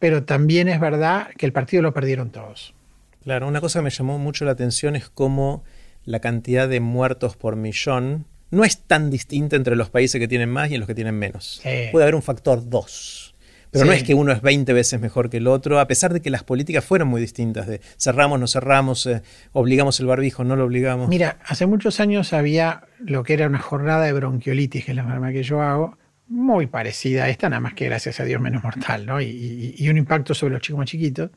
pero 0.00 0.24
también 0.24 0.68
es 0.68 0.80
verdad 0.80 1.28
que 1.38 1.46
el 1.46 1.52
partido 1.52 1.82
lo 1.82 1.94
perdieron 1.94 2.30
todos. 2.30 2.74
Claro, 3.22 3.46
una 3.46 3.60
cosa 3.60 3.78
que 3.78 3.84
me 3.84 3.90
llamó 3.90 4.18
mucho 4.18 4.44
la 4.44 4.50
atención 4.50 4.96
es 4.96 5.08
cómo 5.08 5.62
la 6.06 6.20
cantidad 6.20 6.68
de 6.68 6.80
muertos 6.80 7.36
por 7.36 7.56
millón 7.56 8.24
no 8.50 8.64
es 8.64 8.78
tan 8.78 9.10
distinta 9.10 9.56
entre 9.56 9.76
los 9.76 9.90
países 9.90 10.18
que 10.20 10.28
tienen 10.28 10.48
más 10.48 10.70
y 10.70 10.74
en 10.74 10.80
los 10.80 10.86
que 10.86 10.94
tienen 10.94 11.18
menos. 11.18 11.60
Puede 11.92 12.04
haber 12.04 12.14
un 12.14 12.22
factor 12.22 12.68
2. 12.68 13.34
Pero 13.72 13.84
no 13.84 13.92
es 13.92 14.04
que 14.04 14.14
uno 14.14 14.32
es 14.32 14.40
20 14.40 14.72
veces 14.72 15.00
mejor 15.00 15.28
que 15.28 15.36
el 15.36 15.48
otro, 15.48 15.80
a 15.80 15.86
pesar 15.86 16.14
de 16.14 16.22
que 16.22 16.30
las 16.30 16.44
políticas 16.44 16.84
fueron 16.84 17.08
muy 17.08 17.20
distintas, 17.20 17.66
de 17.66 17.80
cerramos, 17.98 18.40
no 18.40 18.46
cerramos, 18.46 19.04
eh, 19.06 19.22
obligamos 19.52 20.00
el 20.00 20.06
barbijo, 20.06 20.44
no 20.44 20.56
lo 20.56 20.64
obligamos. 20.64 21.08
Mira, 21.08 21.38
hace 21.44 21.66
muchos 21.66 22.00
años 22.00 22.32
había 22.32 22.84
lo 23.00 23.22
que 23.22 23.34
era 23.34 23.46
una 23.46 23.58
jornada 23.58 24.04
de 24.04 24.12
bronquiolitis, 24.14 24.84
que 24.84 24.92
es 24.92 24.96
la 24.96 25.02
enfermedad 25.02 25.32
que 25.32 25.42
yo 25.42 25.60
hago, 25.60 25.98
muy 26.28 26.66
parecida 26.66 27.24
a 27.24 27.28
esta, 27.28 27.50
nada 27.50 27.60
más 27.60 27.74
que 27.74 27.84
gracias 27.84 28.18
a 28.20 28.24
Dios 28.24 28.40
menos 28.40 28.62
mortal, 28.62 29.04
¿no? 29.04 29.20
Y, 29.20 29.74
y 29.76 29.88
un 29.88 29.98
impacto 29.98 30.32
sobre 30.32 30.54
los 30.54 30.62
chicos 30.62 30.78
más 30.78 30.88
chiquitos. 30.88 31.30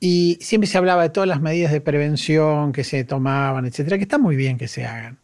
Y 0.00 0.38
siempre 0.40 0.68
se 0.68 0.76
hablaba 0.76 1.02
de 1.02 1.10
todas 1.10 1.28
las 1.28 1.40
medidas 1.40 1.72
de 1.72 1.80
prevención 1.80 2.72
que 2.72 2.84
se 2.84 3.04
tomaban, 3.04 3.64
etcétera, 3.64 3.96
que 3.96 4.02
está 4.02 4.18
muy 4.18 4.36
bien 4.36 4.58
que 4.58 4.68
se 4.68 4.84
hagan. 4.84 5.18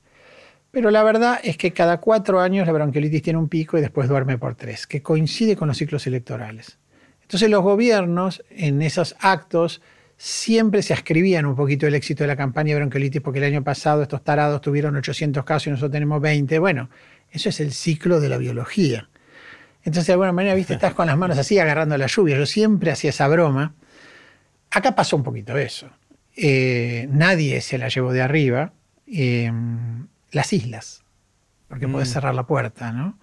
Pero 0.70 0.90
la 0.90 1.02
verdad 1.02 1.40
es 1.42 1.56
que 1.56 1.72
cada 1.72 1.98
cuatro 1.98 2.40
años 2.40 2.66
la 2.66 2.72
bronquiolitis 2.72 3.22
tiene 3.22 3.38
un 3.38 3.48
pico 3.48 3.76
y 3.76 3.80
después 3.80 4.08
duerme 4.08 4.38
por 4.38 4.54
tres, 4.54 4.86
que 4.86 5.02
coincide 5.02 5.56
con 5.56 5.68
los 5.68 5.76
ciclos 5.76 6.06
electorales. 6.06 6.78
Entonces 7.22 7.50
los 7.50 7.62
gobiernos 7.62 8.42
en 8.50 8.80
esos 8.82 9.16
actos 9.20 9.82
siempre 10.16 10.82
se 10.82 10.92
ascribían 10.92 11.46
un 11.46 11.56
poquito 11.56 11.86
el 11.86 11.94
éxito 11.94 12.24
de 12.24 12.28
la 12.28 12.36
campaña 12.36 12.74
de 12.74 12.80
bronquiolitis 12.80 13.20
porque 13.22 13.38
el 13.38 13.46
año 13.46 13.64
pasado 13.64 14.02
estos 14.02 14.22
tarados 14.22 14.60
tuvieron 14.60 14.94
800 14.94 15.44
casos 15.44 15.68
y 15.68 15.70
nosotros 15.70 15.92
tenemos 15.92 16.20
20. 16.20 16.58
Bueno, 16.58 16.90
eso 17.30 17.48
es 17.48 17.58
el 17.60 17.72
ciclo 17.72 18.20
de 18.20 18.28
la 18.28 18.36
biología. 18.36 19.08
Entonces 19.82 20.08
de 20.08 20.12
alguna 20.12 20.32
manera, 20.32 20.54
viste, 20.54 20.74
estás 20.74 20.94
con 20.94 21.06
las 21.06 21.16
manos 21.16 21.38
así 21.38 21.58
agarrando 21.58 21.96
la 21.96 22.06
lluvia. 22.06 22.36
Yo 22.36 22.46
siempre 22.46 22.90
hacía 22.90 23.10
esa 23.10 23.28
broma. 23.28 23.74
Acá 24.70 24.94
pasó 24.94 25.16
un 25.16 25.22
poquito 25.22 25.56
eso. 25.56 25.90
Eh, 26.36 27.08
nadie 27.10 27.60
se 27.60 27.78
la 27.78 27.88
llevó 27.88 28.12
de 28.12 28.22
arriba. 28.22 28.72
Eh, 29.06 29.50
las 30.30 30.52
islas, 30.52 31.02
porque 31.68 31.88
puedes 31.88 32.08
mm. 32.08 32.12
cerrar 32.12 32.34
la 32.34 32.46
puerta, 32.46 32.92
¿no? 32.92 33.18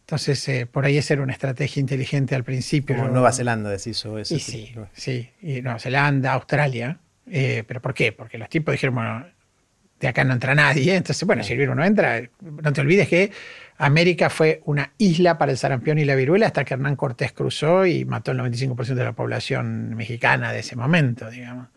Entonces, 0.00 0.46
eh, 0.48 0.66
por 0.66 0.84
ahí 0.84 0.98
es 0.98 1.10
era 1.10 1.22
una 1.22 1.32
estrategia 1.32 1.80
inteligente 1.80 2.34
al 2.34 2.44
principio. 2.44 2.94
Como 2.94 3.08
Nueva 3.08 3.32
Zelanda, 3.32 3.70
decís, 3.70 4.04
o 4.04 4.18
eso. 4.18 4.38
sí, 4.38 4.74
sí, 4.92 5.30
y 5.40 5.62
Nueva 5.62 5.78
Zelanda, 5.78 6.32
Australia. 6.34 6.98
Eh, 7.26 7.64
¿Pero 7.66 7.80
por 7.80 7.94
qué? 7.94 8.12
Porque 8.12 8.36
los 8.36 8.50
tipos 8.50 8.72
dijeron, 8.72 8.96
bueno, 8.96 9.26
de 10.04 10.10
acá 10.10 10.24
no 10.24 10.34
entra 10.34 10.54
nadie. 10.54 10.94
Entonces, 10.94 11.26
bueno, 11.26 11.42
si 11.42 11.52
el 11.52 11.58
virus 11.58 11.74
no 11.74 11.84
entra, 11.84 12.22
no 12.40 12.72
te 12.72 12.80
olvides 12.80 13.08
que 13.08 13.30
América 13.78 14.30
fue 14.30 14.60
una 14.66 14.92
isla 14.98 15.38
para 15.38 15.50
el 15.50 15.58
sarampión 15.58 15.98
y 15.98 16.04
la 16.04 16.14
viruela 16.14 16.46
hasta 16.46 16.64
que 16.64 16.74
Hernán 16.74 16.96
Cortés 16.96 17.32
cruzó 17.32 17.86
y 17.86 18.04
mató 18.04 18.32
el 18.32 18.38
95% 18.38 18.94
de 18.94 19.04
la 19.04 19.12
población 19.12 19.94
mexicana 19.96 20.52
de 20.52 20.60
ese 20.60 20.76
momento, 20.76 21.30
digamos. 21.30 21.68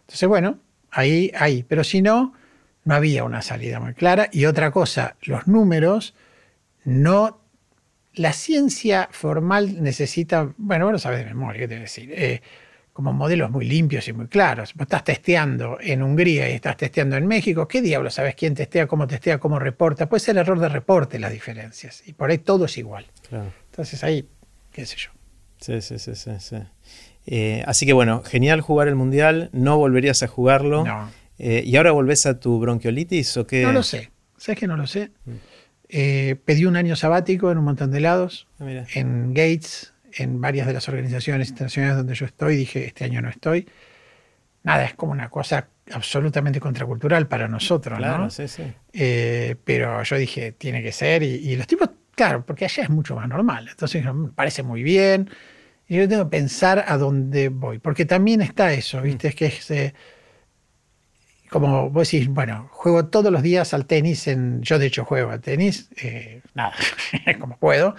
Entonces, 0.00 0.28
bueno, 0.28 0.58
ahí, 0.90 1.30
ahí. 1.38 1.62
Pero 1.62 1.84
si 1.84 2.02
no, 2.02 2.34
no 2.84 2.94
había 2.94 3.24
una 3.24 3.42
salida 3.42 3.78
muy 3.80 3.94
clara. 3.94 4.28
Y 4.32 4.46
otra 4.46 4.70
cosa, 4.70 5.16
los 5.22 5.46
números 5.46 6.14
no... 6.84 7.40
La 8.14 8.34
ciencia 8.34 9.08
formal 9.10 9.82
necesita, 9.82 10.52
bueno, 10.58 10.92
lo 10.92 10.98
sabes 10.98 11.20
de 11.20 11.24
memoria, 11.24 11.60
¿qué 11.60 11.68
te 11.68 11.74
voy 11.74 11.78
a 11.78 11.82
decir? 11.84 12.12
Eh, 12.12 12.42
como 12.92 13.12
modelos 13.12 13.50
muy 13.50 13.64
limpios 13.64 14.06
y 14.08 14.12
muy 14.12 14.26
claros. 14.26 14.74
Vos 14.74 14.82
estás 14.82 15.04
testeando 15.04 15.78
en 15.80 16.02
Hungría 16.02 16.50
y 16.50 16.54
estás 16.54 16.76
testeando 16.76 17.16
en 17.16 17.26
México, 17.26 17.66
¿qué 17.66 17.80
diablo 17.80 18.10
sabes 18.10 18.34
quién 18.34 18.54
testea, 18.54 18.86
cómo 18.86 19.06
testea, 19.06 19.38
cómo 19.38 19.58
reporta? 19.58 20.08
Puede 20.08 20.20
ser 20.20 20.36
error 20.36 20.58
de 20.58 20.68
reporte 20.68 21.18
las 21.18 21.32
diferencias. 21.32 22.02
Y 22.06 22.12
por 22.12 22.30
ahí 22.30 22.38
todo 22.38 22.66
es 22.66 22.76
igual. 22.78 23.06
Entonces 23.70 24.04
ahí, 24.04 24.28
qué 24.72 24.84
sé 24.86 24.96
yo. 24.96 25.10
Sí, 25.60 25.80
sí, 25.80 25.98
sí, 25.98 26.14
sí. 26.14 26.56
Eh, 27.26 27.62
así 27.66 27.86
que 27.86 27.92
bueno, 27.92 28.22
genial 28.24 28.60
jugar 28.60 28.88
el 28.88 28.94
Mundial. 28.94 29.48
No 29.52 29.78
volverías 29.78 30.22
a 30.22 30.28
jugarlo. 30.28 30.84
No. 30.84 31.10
Eh, 31.38 31.62
¿Y 31.64 31.76
ahora 31.76 31.92
volvés 31.92 32.26
a 32.26 32.38
tu 32.38 32.58
bronquiolitis 32.58 33.36
o 33.36 33.46
qué? 33.46 33.62
No 33.62 33.72
lo 33.72 33.82
sé. 33.82 34.10
¿Sabes 34.36 34.58
que 34.58 34.66
no 34.66 34.76
lo 34.76 34.86
sé? 34.86 35.10
Mm. 35.24 35.30
Eh, 35.94 36.36
pedí 36.44 36.64
un 36.64 36.76
año 36.76 36.96
sabático 36.96 37.50
en 37.50 37.58
un 37.58 37.64
montón 37.64 37.90
de 37.90 38.00
lados, 38.00 38.48
ah, 38.60 38.84
en 38.94 39.34
Gates, 39.34 39.91
en 40.14 40.40
varias 40.40 40.66
de 40.66 40.72
las 40.72 40.88
organizaciones 40.88 41.50
internacionales 41.50 41.96
donde 41.96 42.14
yo 42.14 42.26
estoy. 42.26 42.56
Dije, 42.56 42.86
este 42.86 43.04
año 43.04 43.20
no 43.22 43.28
estoy. 43.28 43.68
Nada, 44.62 44.84
es 44.84 44.94
como 44.94 45.12
una 45.12 45.28
cosa 45.28 45.68
absolutamente 45.92 46.60
contracultural 46.60 47.26
para 47.26 47.48
nosotros, 47.48 47.98
claro, 47.98 48.30
Sí, 48.30 48.46
sí. 48.46 48.62
Eh, 48.92 49.56
pero 49.64 50.02
yo 50.02 50.16
dije, 50.16 50.52
tiene 50.52 50.82
que 50.82 50.92
ser. 50.92 51.22
Y, 51.22 51.56
los 51.56 51.66
tipos, 51.66 51.90
claro, 52.14 52.44
porque 52.46 52.64
allá 52.64 52.84
es 52.84 52.90
mucho 52.90 53.16
más 53.16 53.28
normal. 53.28 53.68
Entonces, 53.68 54.04
me 54.04 54.28
parece 54.28 54.62
muy 54.62 54.82
bien. 54.82 55.30
Y 55.88 55.96
yo 55.96 56.08
tengo 56.08 56.24
que 56.24 56.30
pensar 56.30 56.84
a 56.86 56.96
dónde 56.96 57.48
voy. 57.48 57.78
Porque 57.78 58.04
también 58.04 58.40
está 58.40 58.72
eso, 58.72 59.02
¿viste? 59.02 59.28
Es 59.28 59.34
que 59.34 59.46
es 59.46 59.92
como 61.52 61.90
vos 61.90 62.10
decís, 62.10 62.28
bueno, 62.28 62.68
juego 62.72 63.06
todos 63.06 63.30
los 63.30 63.42
días 63.42 63.74
al 63.74 63.86
tenis, 63.86 64.26
en, 64.26 64.62
yo 64.62 64.78
de 64.78 64.86
hecho 64.86 65.04
juego 65.04 65.30
al 65.30 65.40
tenis, 65.40 65.90
eh, 66.02 66.40
nada, 66.54 66.72
como 67.38 67.58
puedo, 67.58 67.94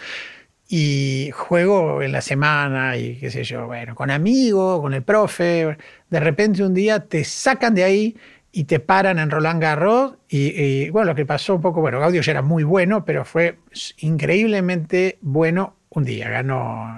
y 0.75 1.29
juego 1.29 2.01
en 2.01 2.11
la 2.11 2.21
semana 2.21 2.97
y 2.97 3.17
qué 3.17 3.29
sé 3.29 3.43
yo, 3.43 3.67
bueno, 3.67 3.93
con 3.93 4.09
amigos, 4.09 4.81
con 4.81 4.95
el 4.95 5.03
profe, 5.03 5.77
de 6.09 6.19
repente 6.19 6.63
un 6.63 6.73
día 6.73 7.01
te 7.01 7.23
sacan 7.25 7.75
de 7.75 7.83
ahí 7.83 8.17
y 8.51 8.63
te 8.63 8.79
paran 8.79 9.19
en 9.19 9.29
Roland 9.29 9.61
Garros 9.61 10.15
y, 10.27 10.89
bueno, 10.89 11.11
lo 11.11 11.15
que 11.15 11.27
pasó 11.27 11.53
un 11.53 11.61
poco, 11.61 11.79
bueno, 11.79 11.99
Gaudio 11.99 12.23
ya 12.23 12.31
era 12.31 12.41
muy 12.41 12.63
bueno, 12.63 13.05
pero 13.05 13.23
fue 13.23 13.59
increíblemente 13.99 15.19
bueno 15.21 15.75
un 15.89 16.05
día, 16.05 16.27
ganó. 16.29 16.97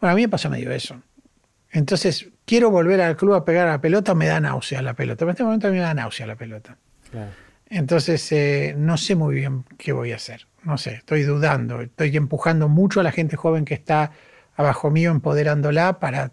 Bueno, 0.00 0.12
a 0.12 0.14
mí 0.14 0.22
me 0.22 0.30
pasó 0.30 0.48
medio 0.48 0.72
eso. 0.72 0.98
Entonces, 1.72 2.30
quiero 2.46 2.70
volver 2.70 3.02
al 3.02 3.18
club 3.18 3.34
a 3.34 3.44
pegar 3.44 3.68
a 3.68 3.72
la 3.72 3.80
pelota, 3.82 4.14
me 4.14 4.26
da 4.26 4.40
náusea 4.40 4.80
la 4.80 4.94
pelota. 4.94 5.26
En 5.26 5.32
este 5.32 5.44
momento 5.44 5.68
a 5.68 5.70
mí 5.70 5.76
me 5.76 5.82
da 5.82 5.92
náusea 5.92 6.26
la 6.26 6.36
pelota. 6.36 6.78
Entonces, 7.68 8.32
eh, 8.32 8.74
no 8.74 8.96
sé 8.96 9.16
muy 9.16 9.34
bien 9.34 9.64
qué 9.76 9.92
voy 9.92 10.12
a 10.12 10.16
hacer. 10.16 10.46
No 10.66 10.76
sé, 10.78 10.94
estoy 10.94 11.22
dudando. 11.22 11.80
Estoy 11.80 12.16
empujando 12.16 12.68
mucho 12.68 12.98
a 12.98 13.04
la 13.04 13.12
gente 13.12 13.36
joven 13.36 13.64
que 13.64 13.74
está 13.74 14.10
abajo 14.56 14.90
mío, 14.90 15.12
empoderándola 15.12 16.00
para 16.00 16.32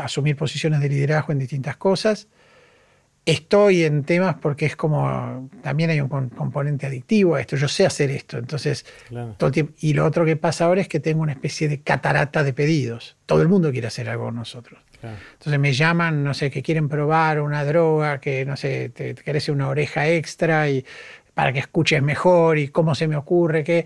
asumir 0.00 0.34
posiciones 0.34 0.80
de 0.80 0.88
liderazgo 0.88 1.32
en 1.32 1.38
distintas 1.38 1.76
cosas. 1.76 2.26
Estoy 3.26 3.84
en 3.84 4.04
temas 4.04 4.36
porque 4.40 4.66
es 4.66 4.76
como, 4.76 5.50
también 5.62 5.90
hay 5.90 6.00
un 6.00 6.08
componente 6.08 6.86
adictivo 6.86 7.34
a 7.34 7.40
esto, 7.40 7.56
yo 7.56 7.66
sé 7.66 7.84
hacer 7.84 8.08
esto, 8.10 8.38
entonces, 8.38 8.86
todo 9.36 9.50
y 9.80 9.94
lo 9.94 10.06
otro 10.06 10.24
que 10.24 10.36
pasa 10.36 10.66
ahora 10.66 10.80
es 10.80 10.86
que 10.86 11.00
tengo 11.00 11.22
una 11.22 11.32
especie 11.32 11.68
de 11.68 11.80
catarata 11.80 12.44
de 12.44 12.52
pedidos, 12.52 13.16
todo 13.26 13.42
el 13.42 13.48
mundo 13.48 13.72
quiere 13.72 13.88
hacer 13.88 14.08
algo 14.08 14.26
con 14.26 14.36
nosotros. 14.36 14.80
Entonces 15.02 15.58
me 15.60 15.72
llaman, 15.72 16.22
no 16.24 16.34
sé, 16.34 16.50
que 16.50 16.62
quieren 16.62 16.88
probar 16.88 17.40
una 17.40 17.64
droga, 17.64 18.20
que 18.20 18.44
no 18.44 18.56
sé, 18.56 18.88
te, 18.90 19.14
te 19.14 19.52
una 19.52 19.68
oreja 19.68 20.08
extra 20.08 20.70
y 20.70 20.84
para 21.36 21.52
que 21.52 21.58
escuches 21.58 22.02
mejor 22.02 22.56
y 22.56 22.68
cómo 22.68 22.94
se 22.94 23.06
me 23.06 23.14
ocurre 23.14 23.62
que... 23.62 23.84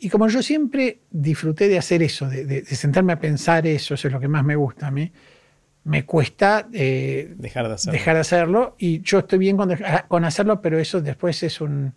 Y 0.00 0.10
como 0.10 0.28
yo 0.28 0.42
siempre 0.42 0.98
disfruté 1.10 1.66
de 1.66 1.78
hacer 1.78 2.02
eso, 2.02 2.28
de, 2.28 2.62
sentarme 2.66 3.14
a 3.14 3.18
pensar 3.18 3.66
eso, 3.66 3.94
eso 3.94 4.08
es 4.08 4.12
lo 4.12 4.20
que 4.20 4.28
más 4.28 4.44
me 4.44 4.54
gusta 4.54 4.88
a 4.88 4.90
mí, 4.90 5.10
me 5.84 6.04
cuesta 6.04 6.68
eh, 6.74 7.32
dejar, 7.38 7.68
de 7.68 7.74
hacerlo. 7.74 7.92
dejar 7.92 8.14
de 8.16 8.20
hacerlo 8.20 8.76
y 8.76 9.00
yo 9.00 9.20
estoy 9.20 9.38
bien 9.38 9.56
con, 9.56 9.74
con, 10.08 10.26
hacerlo, 10.26 10.60
pero 10.60 10.78
eso 10.78 11.00
después 11.00 11.42
es 11.42 11.62
un... 11.62 11.94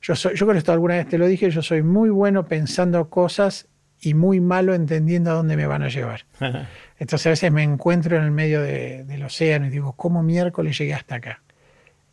Yo, 0.00 0.16
soy, 0.16 0.34
yo 0.34 0.46
creo 0.46 0.54
que 0.54 0.60
esto 0.60 0.72
alguna 0.72 0.94
vez 0.94 1.06
te 1.06 1.18
lo 1.18 1.26
dije, 1.26 1.50
yo 1.50 1.60
soy 1.60 1.82
muy 1.82 2.08
bueno 2.08 2.46
pensando 2.46 3.10
cosas 3.10 3.68
y 4.00 4.14
muy 4.14 4.40
malo 4.40 4.72
entendiendo 4.72 5.32
a 5.32 5.34
dónde 5.34 5.54
me 5.58 5.66
van 5.66 5.82
a 5.82 5.88
llevar. 5.88 6.24
Entonces 6.98 7.26
a 7.26 7.30
veces 7.30 7.52
me 7.52 7.62
encuentro 7.62 8.16
en 8.16 8.22
el 8.22 8.30
medio 8.30 8.62
del 8.62 9.22
océano 9.22 9.66
y 9.66 9.68
digo, 9.68 9.92
¿cómo 9.92 10.22
miércoles 10.22 10.78
llegué 10.78 10.94
hasta 10.94 11.16
acá? 11.16 11.42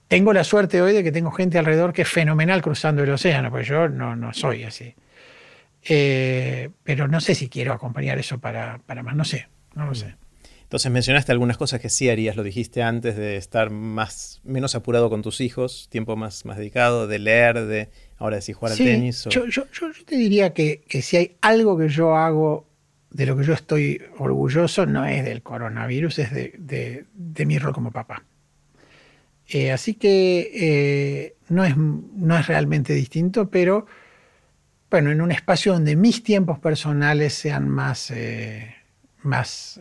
Tengo 0.08 0.32
la 0.34 0.44
suerte 0.44 0.82
hoy 0.82 0.94
de 0.94 1.04
que 1.04 1.12
tengo 1.12 1.32
gente 1.32 1.58
alrededor 1.58 1.92
que 1.94 2.04
es 2.04 2.08
fenomenal 2.10 2.62
cruzando 2.62 3.04
el 3.04 3.10
océano, 3.10 3.50
porque 3.50 3.66
yo 3.66 3.90
no, 3.90 4.16
no 4.16 4.34
soy 4.34 4.64
así. 4.64 4.96
Eh, 5.84 6.70
pero 6.84 7.08
no 7.08 7.20
sé 7.22 7.36
si 7.36 7.50
quiero 7.50 7.74
acompañar 7.74 8.18
eso 8.18 8.40
para, 8.40 8.80
para 8.86 9.04
más, 9.04 9.16
no 9.16 9.26
sé, 9.26 9.48
no 9.76 9.86
lo 9.86 9.96
sé. 9.96 10.16
Entonces 10.64 10.92
mencionaste 10.92 11.32
algunas 11.32 11.58
cosas 11.58 11.80
que 11.80 11.90
sí 11.90 12.10
harías, 12.10 12.36
lo 12.36 12.44
dijiste 12.44 12.84
antes, 12.84 13.16
de 13.16 13.38
estar 13.38 13.70
más, 13.70 14.42
menos 14.44 14.76
apurado 14.76 15.10
con 15.10 15.22
tus 15.22 15.40
hijos, 15.40 15.88
tiempo 15.90 16.18
más, 16.18 16.44
más 16.46 16.58
dedicado, 16.58 17.08
de 17.08 17.20
leer, 17.20 17.66
de 17.66 17.90
ahora 18.18 18.36
decir 18.36 18.54
jugar 18.54 18.74
al 18.74 18.78
tenis. 18.78 19.28
Yo, 19.30 19.46
yo, 19.46 19.66
yo, 19.72 19.88
te 20.06 20.18
diría 20.18 20.54
que, 20.54 20.82
que, 20.88 21.02
si 21.02 21.16
hay 21.16 21.38
algo 21.40 21.78
que 21.78 21.88
yo 21.88 22.18
hago 22.18 22.68
de 23.12 23.26
lo 23.26 23.38
que 23.38 23.46
yo 23.46 23.54
estoy 23.54 24.02
orgulloso, 24.18 24.86
no 24.86 25.06
es 25.06 25.24
del 25.24 25.42
coronavirus, 25.42 26.20
es 26.20 26.34
de, 26.34 26.54
de, 26.58 27.06
de 27.14 27.46
mi 27.46 27.60
rol 27.60 27.74
como 27.74 27.92
papá. 27.92 28.26
Eh, 29.50 29.72
así 29.72 29.94
que 29.94 30.52
eh, 30.54 31.36
no, 31.50 31.64
es, 31.64 31.78
no 31.78 32.38
es 32.38 32.48
realmente 32.48 32.94
distinto, 32.94 33.50
pero 33.50 33.86
bueno, 34.90 35.12
en 35.12 35.22
un 35.22 35.32
espacio 35.32 35.74
donde 35.74 35.96
mis 35.96 36.24
tiempos 36.24 36.60
personales 36.60 37.34
sean 37.34 37.70
más, 37.70 38.12
eh, 38.12 38.76
más 39.24 39.80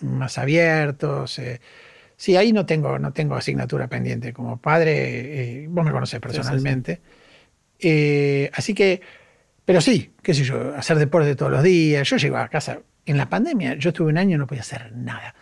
más 0.00 0.38
abiertos. 0.38 1.40
Sí, 2.16 2.36
ahí 2.36 2.52
no 2.52 2.64
tengo, 2.66 2.98
no 3.00 3.12
tengo 3.12 3.34
asignatura 3.34 3.88
pendiente. 3.88 4.32
Como 4.32 4.60
padre, 4.60 5.66
vos 5.68 5.84
me 5.84 5.90
conoces 5.90 6.20
personalmente. 6.20 7.00
Eh, 7.78 8.50
así 8.54 8.74
que, 8.74 9.00
pero 9.64 9.80
sí, 9.80 10.14
qué 10.22 10.34
sé 10.34 10.44
yo, 10.44 10.74
hacer 10.74 10.98
deporte 10.98 11.36
todos 11.36 11.52
los 11.52 11.62
días. 11.62 12.08
Yo 12.08 12.16
llego 12.16 12.36
a 12.36 12.48
casa, 12.48 12.80
en 13.06 13.16
la 13.16 13.28
pandemia, 13.28 13.74
yo 13.74 13.90
estuve 13.90 14.10
un 14.10 14.18
año 14.18 14.36
y 14.36 14.38
no 14.38 14.46
podía 14.46 14.62
hacer 14.62 14.92
nada. 14.94 15.34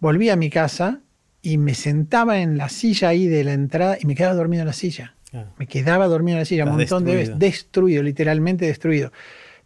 Volví 0.00 0.30
a 0.30 0.36
mi 0.36 0.50
casa 0.50 1.00
y 1.42 1.58
me 1.58 1.74
sentaba 1.74 2.38
en 2.38 2.56
la 2.56 2.68
silla 2.68 3.08
ahí 3.08 3.26
de 3.26 3.42
la 3.42 3.52
entrada 3.52 3.98
y 4.00 4.06
me 4.06 4.14
quedaba 4.14 4.34
dormido 4.34 4.62
en 4.62 4.68
la 4.68 4.72
silla. 4.72 5.16
Ah. 5.34 5.46
Me 5.58 5.66
quedaba 5.66 6.06
dormido 6.06 6.36
en 6.36 6.40
la 6.40 6.44
silla 6.44 6.64
un 6.64 6.76
montón 6.76 7.04
de 7.04 7.16
veces, 7.16 7.38
destruido, 7.38 8.02
literalmente 8.02 8.64
destruido. 8.64 9.12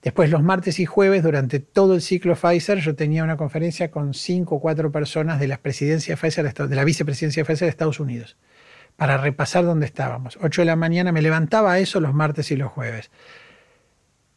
Después 0.02 0.30
los 0.30 0.42
martes 0.42 0.78
y 0.78 0.86
jueves, 0.86 1.22
durante 1.22 1.58
todo 1.58 1.94
el 1.94 2.00
ciclo 2.00 2.34
Pfizer, 2.34 2.78
yo 2.78 2.94
tenía 2.94 3.24
una 3.24 3.36
conferencia 3.36 3.90
con 3.90 4.14
cinco 4.14 4.56
o 4.56 4.60
cuatro 4.60 4.92
personas 4.92 5.40
de 5.40 5.48
la 5.48 5.58
presidencia 5.58 6.16
Pfizer, 6.16 6.52
de 6.52 6.76
la 6.76 6.84
vicepresidencia 6.84 7.44
Pfizer 7.44 7.66
de 7.66 7.70
Estados 7.70 8.00
Unidos, 8.00 8.36
para 8.96 9.18
repasar 9.18 9.64
dónde 9.64 9.84
estábamos. 9.86 10.38
Ocho 10.40 10.62
de 10.62 10.66
la 10.66 10.76
mañana 10.76 11.12
me 11.12 11.22
levantaba 11.22 11.72
a 11.72 11.78
eso 11.78 12.00
los 12.00 12.14
martes 12.14 12.50
y 12.52 12.56
los 12.56 12.70
jueves. 12.70 13.10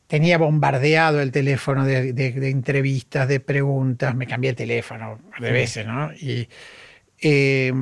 Tenía 0.07 0.39
bombardeado 0.39 1.21
el 1.21 1.31
teléfono 1.31 1.85
de, 1.85 2.09
entrevistas, 2.49 3.27
de 3.27 3.39
preguntas, 3.39 4.15
me 4.15 4.25
cambié 4.25 4.49
el 4.49 4.55
teléfono 4.55 5.19
de 5.39 5.51
veces, 5.51 5.85
¿no? 5.85 6.11
Y 6.13 6.49
eh, 7.21 7.73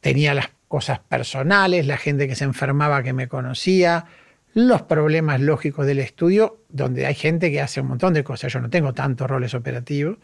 tenía 0.00 0.34
las 0.34 0.50
cosas 0.68 0.98
personales, 0.98 1.86
la 1.86 1.96
gente 1.96 2.28
que 2.28 2.34
se 2.34 2.44
enfermaba 2.44 3.02
que 3.02 3.12
me 3.12 3.28
conocía, 3.28 4.06
los 4.54 4.82
problemas 4.82 5.40
lógicos 5.40 5.86
del 5.86 5.98
estudio, 5.98 6.62
donde 6.68 7.06
hay 7.06 7.14
gente 7.14 7.50
que 7.50 7.60
hace 7.60 7.80
un 7.80 7.88
montón 7.88 8.14
de 8.14 8.24
cosas. 8.24 8.52
Yo 8.52 8.60
no 8.60 8.70
tengo 8.70 8.94
tantos 8.94 9.28
roles 9.28 9.54
operativos, 9.54 10.18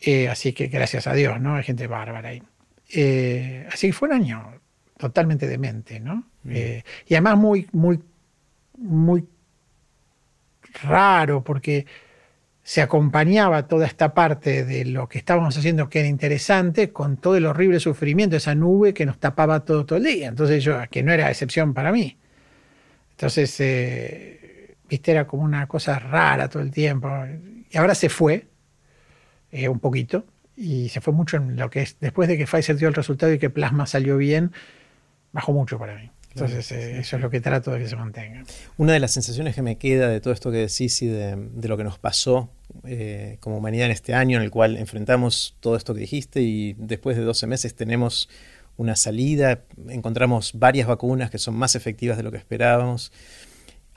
eh, 0.00 0.28
así 0.28 0.52
que 0.52 0.66
gracias 0.66 1.06
a 1.06 1.14
Dios, 1.14 1.40
¿no? 1.40 1.56
Hay 1.56 1.64
gente 1.64 1.86
bárbara 1.86 2.30
ahí. 2.30 2.42
Eh, 2.92 3.66
así 3.72 3.88
que 3.88 3.92
fue 3.92 4.08
un 4.08 4.14
año 4.14 4.60
totalmente 4.96 5.46
demente, 5.46 6.00
¿no? 6.00 6.24
Y 6.44 7.14
además 7.14 7.38
muy, 7.38 7.68
muy, 7.72 8.00
muy 8.76 9.24
raro, 10.82 11.42
porque 11.42 11.86
se 12.66 12.80
acompañaba 12.80 13.68
toda 13.68 13.86
esta 13.86 14.14
parte 14.14 14.64
de 14.64 14.86
lo 14.86 15.06
que 15.06 15.18
estábamos 15.18 15.56
haciendo 15.56 15.90
que 15.90 16.00
era 16.00 16.08
interesante 16.08 16.90
con 16.90 17.18
todo 17.18 17.36
el 17.36 17.44
horrible 17.44 17.78
sufrimiento, 17.78 18.36
esa 18.36 18.54
nube 18.54 18.94
que 18.94 19.04
nos 19.04 19.18
tapaba 19.18 19.60
todo, 19.66 19.84
todo 19.84 19.98
el 19.98 20.04
día. 20.04 20.28
Entonces 20.28 20.64
yo, 20.64 20.78
que 20.90 21.02
no 21.02 21.12
era 21.12 21.30
excepción 21.30 21.74
para 21.74 21.92
mí. 21.92 22.16
Entonces, 23.10 23.54
eh, 23.60 24.76
viste, 24.88 25.10
era 25.10 25.26
como 25.26 25.42
una 25.42 25.66
cosa 25.66 25.98
rara 25.98 26.48
todo 26.48 26.62
el 26.62 26.70
tiempo. 26.70 27.10
Y 27.70 27.76
ahora 27.76 27.94
se 27.94 28.08
fue 28.08 28.46
eh, 29.52 29.68
un 29.68 29.78
poquito 29.78 30.24
y 30.56 30.88
se 30.88 31.02
fue 31.02 31.12
mucho 31.12 31.36
en 31.36 31.56
lo 31.56 31.68
que 31.68 31.82
es, 31.82 31.98
después 32.00 32.28
de 32.30 32.38
que 32.38 32.46
Pfizer 32.46 32.76
dio 32.76 32.88
el 32.88 32.94
resultado 32.94 33.30
y 33.30 33.38
que 33.38 33.50
Plasma 33.50 33.84
salió 33.84 34.16
bien, 34.16 34.52
bajó 35.32 35.52
mucho 35.52 35.78
para 35.78 35.96
mí. 35.96 36.10
Entonces, 36.30 36.72
eh, 36.72 36.98
eso 36.98 37.16
es 37.16 37.22
lo 37.22 37.28
que 37.28 37.42
trato 37.42 37.72
de 37.72 37.80
que 37.80 37.88
se 37.88 37.94
mantenga. 37.94 38.42
Una 38.78 38.94
de 38.94 39.00
las 39.00 39.12
sensaciones 39.12 39.54
que 39.54 39.60
me 39.60 39.76
queda 39.76 40.08
de 40.08 40.22
todo 40.22 40.32
esto 40.32 40.50
que 40.50 40.56
decís 40.56 41.02
y 41.02 41.08
de, 41.08 41.36
de 41.36 41.68
lo 41.68 41.76
que 41.76 41.84
nos 41.84 41.98
pasó 41.98 42.50
como 43.40 43.58
humanidad 43.58 43.86
en 43.86 43.92
este 43.92 44.14
año, 44.14 44.38
en 44.38 44.44
el 44.44 44.50
cual 44.50 44.76
enfrentamos 44.76 45.56
todo 45.60 45.76
esto 45.76 45.94
que 45.94 46.00
dijiste 46.00 46.40
y 46.42 46.74
después 46.74 47.16
de 47.16 47.22
12 47.22 47.46
meses 47.46 47.74
tenemos 47.74 48.28
una 48.76 48.96
salida, 48.96 49.62
encontramos 49.88 50.52
varias 50.54 50.88
vacunas 50.88 51.30
que 51.30 51.38
son 51.38 51.54
más 51.54 51.74
efectivas 51.74 52.16
de 52.16 52.22
lo 52.22 52.30
que 52.30 52.38
esperábamos. 52.38 53.12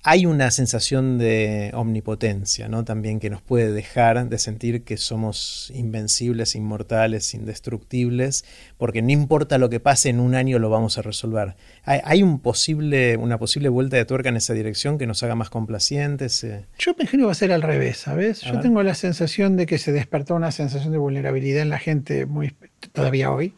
Hay 0.03 0.25
una 0.25 0.51
sensación 0.51 1.17
de 1.17 1.71
omnipotencia, 1.73 2.67
¿no? 2.69 2.85
También 2.85 3.19
que 3.19 3.29
nos 3.29 3.41
puede 3.41 3.71
dejar 3.71 4.29
de 4.29 4.37
sentir 4.39 4.83
que 4.83 4.95
somos 4.95 5.71
invencibles, 5.75 6.55
inmortales, 6.55 7.33
indestructibles, 7.33 8.45
porque 8.77 9.01
no 9.01 9.11
importa 9.11 9.57
lo 9.57 9.69
que 9.69 9.79
pase 9.79 10.09
en 10.09 10.19
un 10.19 10.35
año 10.35 10.59
lo 10.59 10.69
vamos 10.69 10.97
a 10.97 11.01
resolver. 11.01 11.55
¿Hay, 11.83 12.23
un 12.23 12.39
posible, 12.39 13.17
una 13.17 13.37
posible 13.37 13.69
vuelta 13.69 13.97
de 13.97 14.05
tuerca 14.05 14.29
en 14.29 14.37
esa 14.37 14.53
dirección 14.53 14.97
que 14.97 15.07
nos 15.07 15.23
haga 15.23 15.35
más 15.35 15.49
complacientes? 15.49 16.43
Eh, 16.43 16.65
Yo 16.79 16.91
me 16.91 17.03
imagino 17.03 17.23
que 17.23 17.25
va 17.27 17.31
a 17.31 17.35
ser 17.35 17.51
al 17.51 17.61
revés, 17.61 17.97
¿sabes? 17.97 18.41
Yo 18.41 18.59
tengo 18.59 18.81
la 18.83 18.95
sensación 18.95 19.57
de 19.57 19.65
que 19.65 19.77
se 19.77 19.91
despertó 19.91 20.35
una 20.35 20.51
sensación 20.51 20.91
de 20.91 20.99
vulnerabilidad 20.99 21.61
en 21.61 21.69
la 21.69 21.79
gente 21.79 22.25
muy 22.25 22.55
todavía 22.93 23.31
hoy 23.31 23.53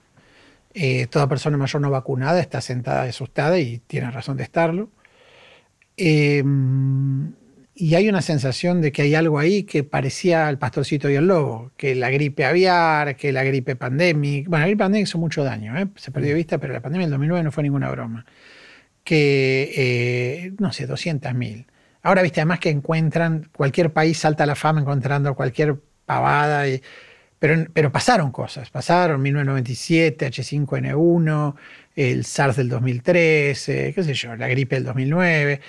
eh, 0.73 1.07
toda 1.07 1.27
persona 1.27 1.57
mayor 1.57 1.81
no 1.81 1.89
vacunada 1.89 2.39
está 2.39 2.61
sentada 2.61 3.03
asustada 3.03 3.57
y 3.59 3.79
tiene 3.79 4.11
razón 4.11 4.37
de 4.37 4.43
estarlo. 4.43 4.89
Eh, 5.99 6.43
y 7.75 7.95
hay 7.95 8.09
una 8.09 8.21
sensación 8.21 8.81
de 8.81 8.91
que 8.91 9.03
hay 9.03 9.15
algo 9.15 9.39
ahí 9.39 9.63
que 9.63 9.83
parecía 9.83 10.49
el 10.49 10.57
pastorcito 10.57 11.09
y 11.09 11.15
el 11.15 11.27
lobo, 11.27 11.71
que 11.77 11.95
la 11.95 12.09
gripe 12.09 12.45
aviar, 12.45 13.15
que 13.15 13.31
la 13.31 13.43
gripe 13.43 13.75
pandémica. 13.75 14.49
Bueno, 14.49 14.63
la 14.63 14.67
gripe 14.67 14.83
pandémica 14.83 15.09
hizo 15.09 15.17
mucho 15.17 15.43
daño, 15.43 15.77
¿eh? 15.77 15.87
se 15.95 16.11
perdió 16.11 16.29
de 16.29 16.35
vista, 16.35 16.57
pero 16.57 16.73
la 16.73 16.81
pandemia 16.81 17.07
del 17.07 17.11
2009 17.11 17.43
no 17.43 17.51
fue 17.51 17.63
ninguna 17.63 17.89
broma. 17.89 18.25
Que, 19.03 20.53
no 20.59 20.73
sé, 20.73 20.87
200.000. 20.87 21.65
Ahora, 22.03 22.21
viste, 22.21 22.41
además 22.41 22.59
que 22.59 22.69
encuentran, 22.69 23.49
cualquier 23.55 23.93
país 23.93 24.17
salta 24.19 24.43
a 24.43 24.47
la 24.47 24.55
fama 24.55 24.81
encontrando 24.81 25.35
cualquier 25.35 25.77
pavada 26.05 26.67
y 26.67 26.81
pero, 27.39 27.91
pasaron 27.91 28.31
cosas, 28.31 28.69
pasaron 28.69 29.21
1997, 29.21 30.27
H5N1, 30.27 31.55
el 31.95 32.25
SARS 32.25 32.57
del 32.57 32.67
2013, 32.67 33.93
qué 33.93 34.03
sé 34.03 34.13
yo, 34.13 34.35
la 34.35 34.49
gripe 34.49 34.75
del 34.75 34.83
2009. 34.83 35.61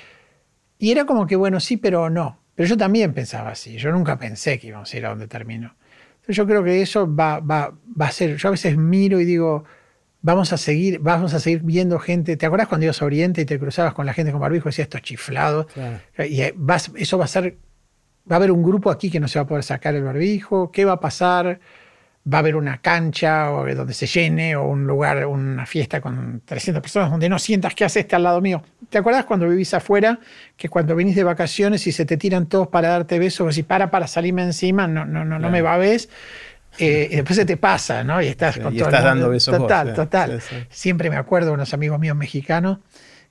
Y 0.81 0.91
era 0.91 1.05
como 1.05 1.27
que, 1.27 1.37
bueno, 1.37 1.61
sí, 1.61 1.77
pero 1.77 2.09
no. 2.09 2.39
Pero 2.55 2.69
yo 2.69 2.77
también 2.77 3.13
pensaba 3.13 3.51
así. 3.51 3.77
Yo 3.77 3.93
nunca 3.93 4.19
pensé 4.19 4.59
que 4.59 4.69
íbamos 4.69 4.93
a 4.93 4.97
ir 4.97 5.05
a 5.05 5.11
donde 5.11 5.29
terminó. 5.29 5.75
Entonces 6.15 6.37
yo 6.37 6.47
creo 6.47 6.65
que 6.65 6.81
eso 6.81 7.15
va, 7.15 7.39
va, 7.39 7.75
va 8.01 8.07
a 8.07 8.11
ser. 8.11 8.37
Yo 8.37 8.49
a 8.49 8.53
veces 8.53 8.79
miro 8.79 9.21
y 9.21 9.27
digo, 9.27 9.65
vamos 10.23 10.55
a 10.55 10.57
seguir, 10.57 10.99
vamos 11.01 11.35
a 11.35 11.41
seguir 11.41 11.61
viendo 11.63 11.99
gente. 11.99 12.39
¿Te 12.39 12.47
acuerdas 12.47 12.67
cuando 12.67 12.87
ibas 12.87 13.03
a 13.03 13.05
Oriente 13.05 13.43
y 13.43 13.45
te 13.45 13.59
cruzabas 13.59 13.93
con 13.93 14.07
la 14.07 14.15
gente 14.15 14.33
con 14.33 14.41
barbijo 14.41 14.69
y 14.69 14.71
decías 14.71 14.87
estos 14.87 15.03
chiflados? 15.03 15.67
Y 16.19 16.41
eh, 16.41 16.55
eso 16.97 17.19
va 17.19 17.25
a 17.27 17.29
ser. 17.29 17.59
Va 18.31 18.37
a 18.37 18.39
haber 18.39 18.51
un 18.51 18.63
grupo 18.63 18.91
aquí 18.91 19.11
que 19.11 19.21
no 19.21 19.29
se 19.29 19.39
va 19.39 19.45
a 19.45 19.47
poder 19.47 19.65
sacar 19.65 19.95
el 19.95 20.05
barbijo. 20.05 20.71
¿Qué 20.71 20.87
va 20.87 20.93
a 20.93 21.01
pasar? 21.01 21.61
Va 22.31 22.39
a 22.39 22.41
haber 22.41 22.55
una 22.55 22.79
cancha 22.79 23.51
o 23.51 23.67
donde 23.75 23.95
se 23.95 24.07
llene 24.07 24.55
o 24.55 24.69
un 24.69 24.87
lugar, 24.87 25.25
una 25.27 25.65
fiesta 25.65 26.01
con 26.01 26.43
300 26.45 26.83
personas 26.83 27.11
donde 27.11 27.29
no 27.29 27.39
sientas 27.39 27.75
que 27.75 27.85
haces 27.85 28.03
este 28.03 28.17
al 28.17 28.25
lado 28.25 28.41
mío. 28.41 28.63
¿Te 28.91 28.99
acuerdas 28.99 29.25
cuando 29.25 29.49
vivís 29.49 29.73
afuera 29.73 30.19
que 30.57 30.69
cuando 30.69 30.95
venís 30.95 31.17
de 31.17 31.25
vacaciones 31.25 31.87
y 31.87 31.93
se 31.93 32.05
te 32.05 32.17
tiran 32.17 32.47
todos 32.47 32.69
para 32.69 32.89
darte 32.89 33.19
besos 33.19 33.57
y 33.57 33.63
para 33.63 33.91
para 33.91 34.07
salirme 34.07 34.43
encima, 34.43 34.87
no, 34.87 35.05
no, 35.07 35.25
no, 35.25 35.39
no 35.39 35.51
me 35.51 35.63
va 35.63 35.75
a 35.75 35.79
ver? 35.79 36.01
Eh, 36.79 37.09
y 37.11 37.17
después 37.17 37.37
se 37.37 37.45
te 37.45 37.57
pasa, 37.57 38.05
¿no? 38.05 38.23
Y 38.23 38.27
estás 38.27 38.59
con 38.59 38.77
todo 38.77 38.87
estás 38.87 39.05
dando 39.05 39.29
besos. 39.29 39.57
Total, 39.57 39.95
total. 39.95 40.43
Siempre 40.69 41.11
me 41.11 41.17
acuerdo 41.17 41.49
de 41.49 41.55
unos 41.55 41.75
amigos 41.75 41.99
míos 41.99 42.17
mexicanos 42.17 42.79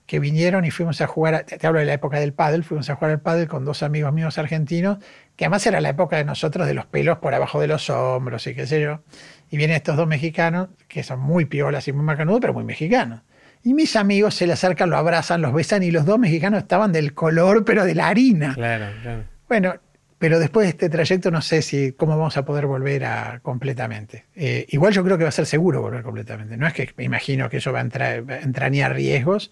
que 0.10 0.20
vinieron 0.20 0.66
y 0.66 0.72
fuimos 0.72 1.02
a 1.02 1.08
jugar, 1.08 1.44
te 1.44 1.68
hablo 1.68 1.80
de 1.80 1.86
la 1.86 1.94
época 1.94 2.20
del 2.20 2.34
pádel, 2.34 2.64
fuimos 2.64 2.90
a 2.90 2.96
jugar 2.96 3.12
al 3.12 3.22
pádel 3.22 3.48
con 3.48 3.64
dos 3.64 3.84
amigos 3.84 4.12
míos 4.12 4.40
argentinos, 4.40 4.98
que 5.36 5.46
además 5.46 5.68
era 5.68 5.82
la 5.82 5.90
época 5.90 6.18
de 6.18 6.26
nosotros 6.26 6.66
de 6.66 6.74
los 6.74 6.88
pelos 6.88 7.20
por 7.20 7.36
abajo 7.36 7.62
de 7.62 7.68
los 7.68 7.92
hombros 7.92 8.48
y 8.48 8.56
qué 8.56 8.66
sé 8.66 8.82
yo. 8.82 9.04
Y 9.52 9.58
vienen 9.58 9.76
estos 9.76 9.98
dos 9.98 10.08
mexicanos, 10.08 10.70
que 10.88 11.04
son 11.04 11.20
muy 11.20 11.46
piolas 11.46 11.88
y 11.88 11.94
muy 11.94 12.04
macanudos, 12.04 12.42
pero 12.42 12.56
muy 12.56 12.64
mexicanos. 12.64 13.22
Y 13.62 13.76
mis 13.76 13.96
amigos 13.96 14.34
se 14.34 14.48
le 14.48 14.54
acercan, 14.54 14.90
lo 14.90 14.98
abrazan, 14.98 15.44
los 15.44 15.54
besan 15.54 15.84
y 15.84 15.92
los 15.92 16.08
dos 16.08 16.18
mexicanos 16.18 16.64
estaban 16.64 16.92
del 16.92 17.14
color, 17.14 17.64
pero 17.64 17.86
de 17.86 17.94
la 17.94 18.08
harina. 18.08 18.56
Claro, 18.56 18.88
claro. 19.04 19.24
Bueno, 19.48 19.76
pero 20.18 20.40
después 20.40 20.66
de 20.66 20.72
este 20.72 20.90
trayecto 20.90 21.30
no 21.30 21.44
sé 21.44 21.62
si 21.62 21.92
cómo 21.92 22.18
vamos 22.18 22.36
a 22.36 22.46
poder 22.46 22.66
volver 22.66 23.06
a 23.06 23.42
completamente. 23.44 24.26
Eh, 24.36 24.66
igual 24.70 24.92
yo 24.92 25.04
creo 25.04 25.20
que 25.20 25.24
va 25.26 25.30
a 25.30 25.34
ser 25.34 25.46
seguro 25.46 25.84
volver 25.84 26.02
completamente. 26.02 26.58
No 26.58 26.66
es 26.66 26.74
que 26.74 26.90
me 26.98 27.04
imagino 27.04 27.48
que 27.48 27.58
eso 27.58 27.72
va 27.72 27.82
a, 27.82 27.84
va 27.84 28.34
a 28.34 28.40
entrañar 28.40 28.96
riesgos, 28.96 29.52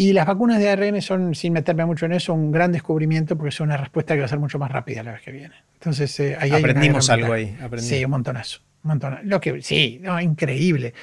y 0.00 0.12
las 0.12 0.26
vacunas 0.26 0.60
de 0.60 0.70
ARN 0.70 1.02
son, 1.02 1.34
sin 1.34 1.52
meterme 1.52 1.84
mucho 1.84 2.06
en 2.06 2.12
eso, 2.12 2.32
un 2.32 2.52
gran 2.52 2.70
descubrimiento 2.70 3.36
porque 3.36 3.50
son 3.50 3.66
una 3.66 3.76
respuesta 3.76 4.14
que 4.14 4.20
va 4.20 4.26
a 4.26 4.28
ser 4.28 4.38
mucho 4.38 4.56
más 4.56 4.70
rápida 4.70 5.02
la 5.02 5.10
vez 5.10 5.22
que 5.22 5.32
viene. 5.32 5.56
Entonces, 5.74 6.20
eh, 6.20 6.36
ahí 6.38 6.52
Aprendimos 6.52 7.10
algo 7.10 7.32
ahí. 7.32 7.58
Sí, 7.78 8.04
un 8.04 8.12
montonazo. 8.12 8.60
Un 8.84 9.00
Lo 9.24 9.40
que, 9.40 9.60
sí, 9.60 9.98
no, 10.00 10.20
increíble. 10.20 10.94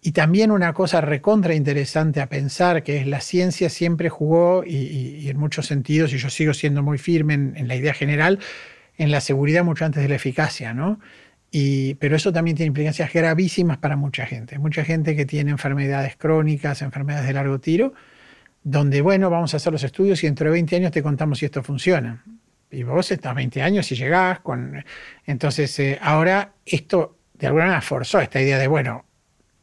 Y 0.00 0.12
también 0.12 0.50
una 0.50 0.72
cosa 0.72 1.02
recontra 1.02 1.54
interesante 1.54 2.22
a 2.22 2.30
pensar, 2.30 2.82
que 2.82 2.96
es 2.96 3.06
la 3.06 3.20
ciencia 3.20 3.68
siempre 3.68 4.08
jugó, 4.08 4.64
y, 4.64 5.28
en 5.28 5.38
muchos 5.38 5.66
sentidos, 5.66 6.14
y 6.14 6.16
yo 6.16 6.30
sigo 6.30 6.54
siendo 6.54 6.82
muy 6.82 6.96
firme 6.96 7.34
en, 7.34 7.68
la 7.68 7.76
idea 7.76 7.92
general, 7.92 8.38
en 8.96 9.10
la 9.10 9.20
seguridad 9.20 9.62
mucho 9.62 9.84
antes 9.84 10.02
de 10.02 10.08
la 10.08 10.14
eficacia, 10.14 10.72
¿no? 10.72 11.00
Y, 11.50 11.96
pero 11.96 12.16
eso 12.16 12.32
también 12.32 12.56
tiene 12.56 12.68
implicancias 12.68 13.12
gravísimas 13.12 13.76
para 13.76 13.96
mucha 13.96 14.24
gente. 14.24 14.58
Mucha 14.58 14.86
gente 14.86 15.14
que 15.14 15.26
tiene 15.26 15.50
enfermedades 15.50 16.16
crónicas, 16.16 16.80
enfermedades 16.80 17.26
de 17.26 17.34
largo 17.34 17.58
tiro, 17.58 17.92
donde, 18.62 19.00
bueno, 19.00 19.30
vamos 19.30 19.54
a 19.54 19.58
hacer 19.58 19.72
los 19.72 19.82
estudios 19.82 20.22
y 20.22 20.26
dentro 20.26 20.46
de 20.46 20.52
20 20.52 20.76
años 20.76 20.92
te 20.92 21.02
contamos 21.02 21.38
si 21.38 21.46
esto 21.46 21.62
funciona. 21.62 22.24
Y 22.70 22.82
vos 22.82 23.10
estás 23.10 23.34
20 23.34 23.62
años 23.62 23.90
y 23.92 23.94
llegás 23.94 24.40
con... 24.40 24.84
Entonces, 25.24 25.78
eh, 25.78 25.98
ahora 26.02 26.52
esto 26.66 27.16
de 27.34 27.46
alguna 27.46 27.64
manera 27.64 27.80
forzó 27.80 28.20
esta 28.20 28.40
idea 28.40 28.58
de, 28.58 28.66
bueno, 28.66 29.04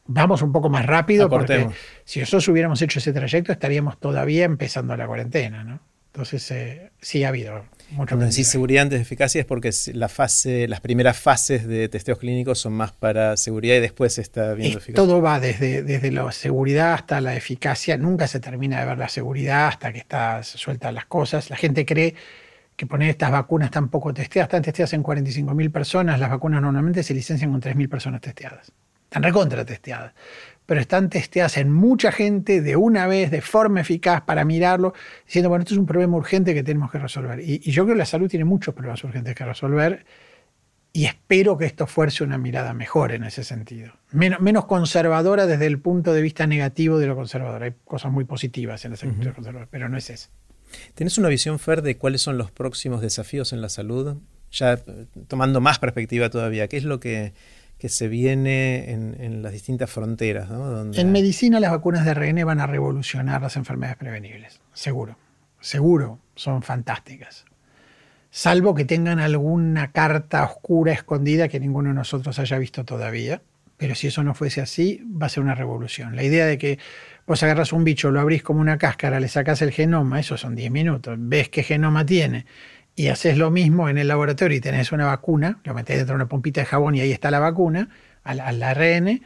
vamos 0.05 0.41
un 0.41 0.51
poco 0.51 0.69
más 0.69 0.85
rápido 0.85 1.29
porque 1.29 1.67
si 2.03 2.19
nosotros 2.19 2.47
hubiéramos 2.47 2.81
hecho 2.81 2.99
ese 2.99 3.13
trayecto 3.13 3.51
estaríamos 3.51 3.99
todavía 3.99 4.45
empezando 4.45 4.95
la 4.95 5.07
cuarentena, 5.07 5.63
¿no? 5.63 5.81
Entonces, 6.07 6.49
eh, 6.51 6.91
sí 7.01 7.23
ha 7.25 7.29
habido 7.29 7.65
mucho 7.91 8.15
Cuando 8.15 8.25
decís 8.25 8.47
seguridad 8.47 8.83
antes 8.83 8.99
de 8.99 9.03
eficacia 9.03 9.39
es 9.39 9.45
porque 9.45 9.71
la 9.93 10.09
fase, 10.09 10.67
las 10.67 10.81
primeras 10.81 11.17
fases 11.17 11.67
de 11.67 11.89
testeos 11.89 12.19
clínicos 12.19 12.59
son 12.59 12.73
más 12.73 12.91
para 12.91 13.37
seguridad 13.37 13.75
y 13.75 13.79
después 13.79 14.13
se 14.13 14.21
está 14.21 14.53
viendo 14.53 14.77
eficacia. 14.77 14.95
Todo 14.95 15.21
va 15.21 15.39
desde, 15.39 15.83
desde 15.83 16.11
la 16.11 16.31
seguridad 16.31 16.93
hasta 16.93 17.21
la 17.21 17.35
eficacia. 17.35 17.97
Nunca 17.97 18.27
se 18.27 18.39
termina 18.39 18.79
de 18.79 18.85
ver 18.85 18.97
la 18.97 19.09
seguridad 19.09 19.67
hasta 19.67 19.91
que 19.93 19.99
están 19.99 20.43
sueltas 20.43 20.93
las 20.93 21.05
cosas. 21.05 21.49
La 21.49 21.55
gente 21.55 21.85
cree 21.85 22.15
que 22.75 22.85
poner 22.85 23.09
estas 23.09 23.31
vacunas 23.31 23.71
tan 23.71 23.89
poco 23.89 24.13
testeadas, 24.13 24.47
están 24.47 24.61
testeadas 24.61 24.93
en 24.93 25.03
45.000 25.03 25.71
personas, 25.71 26.19
las 26.19 26.29
vacunas 26.29 26.61
normalmente 26.61 27.03
se 27.03 27.13
licencian 27.13 27.51
con 27.51 27.61
3.000 27.61 27.89
personas 27.89 28.21
testeadas. 28.21 28.71
Están 29.05 29.23
recontra 29.23 29.63
testeadas 29.63 30.13
pero 30.65 30.81
están 30.81 31.09
testeadas 31.09 31.57
en 31.57 31.71
mucha 31.71 32.11
gente 32.11 32.61
de 32.61 32.75
una 32.75 33.07
vez, 33.07 33.31
de 33.31 33.41
forma 33.41 33.81
eficaz, 33.81 34.21
para 34.21 34.45
mirarlo, 34.45 34.93
diciendo, 35.25 35.49
bueno, 35.49 35.63
esto 35.63 35.73
es 35.73 35.79
un 35.79 35.85
problema 35.85 36.17
urgente 36.17 36.53
que 36.53 36.63
tenemos 36.63 36.91
que 36.91 36.99
resolver. 36.99 37.39
Y, 37.39 37.59
yo 37.59 37.83
creo 37.83 37.95
que 37.95 37.99
la 37.99 38.05
salud 38.05 38.29
tiene 38.29 38.45
muchos 38.45 38.73
problemas 38.73 39.03
urgentes 39.03 39.35
que 39.35 39.45
resolver 39.45 40.05
y 40.91 41.05
espero 41.05 41.57
que 41.57 41.65
esto 41.65 41.87
fuerce 41.87 42.23
una 42.23 42.37
mirada 42.37 42.73
mejor 42.73 43.11
en 43.11 43.25
ese 43.25 43.43
sentido. 43.43 43.93
Menos, 44.11 44.39
menos 44.39 44.65
conservadora 44.65 45.45
desde 45.45 45.65
el 45.65 45.79
punto 45.79 46.13
de 46.13 46.21
vista 46.21 46.47
negativo 46.47 46.97
de 46.97 47.07
lo 47.07 47.15
conservador. 47.15 47.63
Hay 47.63 47.73
cosas 47.83 48.11
muy 48.11 48.23
positivas 48.23 48.85
en 48.85 48.91
la 48.91 48.97
salud 48.97 49.13
conservadora, 49.35 49.67
pero 49.69 49.89
no 49.89 49.97
es 49.97 50.09
eso. 50.09 50.29
¿Tienes 50.95 51.17
una 51.17 51.27
visión, 51.27 51.59
Fer, 51.59 51.81
de 51.81 51.97
cuáles 51.97 52.21
son 52.21 52.37
los 52.37 52.51
próximos 52.51 53.01
desafíos 53.01 53.53
en 53.53 53.61
la 53.61 53.69
salud? 53.69 54.17
Ya 54.51 54.73
eh, 54.73 55.05
tomando 55.27 55.61
más 55.61 55.79
perspectiva 55.79 56.29
todavía, 56.29 56.67
¿qué 56.67 56.77
es 56.77 56.85
lo 56.85 56.99
que 56.99 57.33
que 57.77 57.89
se 57.89 58.07
viene 58.07 58.91
en, 58.91 59.41
las 59.41 59.51
distintas 59.51 59.89
fronteras. 59.89 60.49
En 60.93 61.11
medicina 61.11 61.59
las 61.59 61.71
vacunas 61.71 62.05
de 62.05 62.11
ARN 62.11 62.45
van 62.45 62.59
a 62.59 62.67
revolucionar 62.67 63.41
las 63.41 63.57
enfermedades 63.57 63.97
prevenibles, 63.97 64.61
seguro, 64.73 65.17
seguro, 65.59 66.19
son 66.35 66.61
fantásticas. 66.61 67.45
Salvo 68.29 68.75
que 68.75 68.85
tengan 68.85 69.19
alguna 69.19 69.91
carta 69.91 70.43
oscura 70.43 70.91
escondida 70.91 71.47
que 71.47 71.59
ninguno 71.59 71.89
de 71.89 71.95
nosotros 71.95 72.37
haya 72.39 72.57
visto 72.57 72.83
todavía. 72.83 73.41
Pero 73.77 73.93
si 73.93 74.07
eso 74.07 74.23
no 74.23 74.33
fuese 74.33 74.61
así, 74.61 75.01
va 75.05 75.25
a 75.25 75.29
ser 75.29 75.43
una 75.43 75.55
revolución. 75.55 76.15
La 76.15 76.23
idea 76.23 76.45
de 76.45 76.57
que 76.57 76.79
vos 77.27 77.43
agarras 77.43 77.73
un 77.73 77.83
bicho, 77.83 78.09
lo 78.09 78.21
abrís 78.21 78.41
como 78.41 78.61
una 78.61 78.77
cáscara, 78.77 79.19
le 79.19 79.27
sacás 79.27 79.61
el 79.61 79.71
genoma, 79.71 80.19
eso 80.19 80.37
son 80.37 80.55
10 80.55 80.71
minutos, 80.71 81.17
ves 81.19 81.49
qué 81.49 81.61
genoma 81.63 82.05
tiene 82.05 82.45
y 82.95 83.07
haces 83.07 83.37
lo 83.37 83.51
mismo 83.51 83.89
en 83.89 83.97
el 83.97 84.07
laboratorio 84.07 84.57
y 84.57 84.61
tenés 84.61 84.91
una 84.91 85.05
vacuna, 85.05 85.59
lo 85.63 85.73
metés 85.73 85.97
dentro 85.97 86.13
de 86.13 86.17
una 86.17 86.29
pompita 86.29 86.61
de 86.61 86.65
jabón 86.65 86.95
y 86.95 87.01
ahí 87.01 87.11
está 87.11 87.29
la 87.29 87.39
vacuna, 87.39 87.89
al, 88.23 88.39
al 88.39 88.63
ARN, 88.63 89.21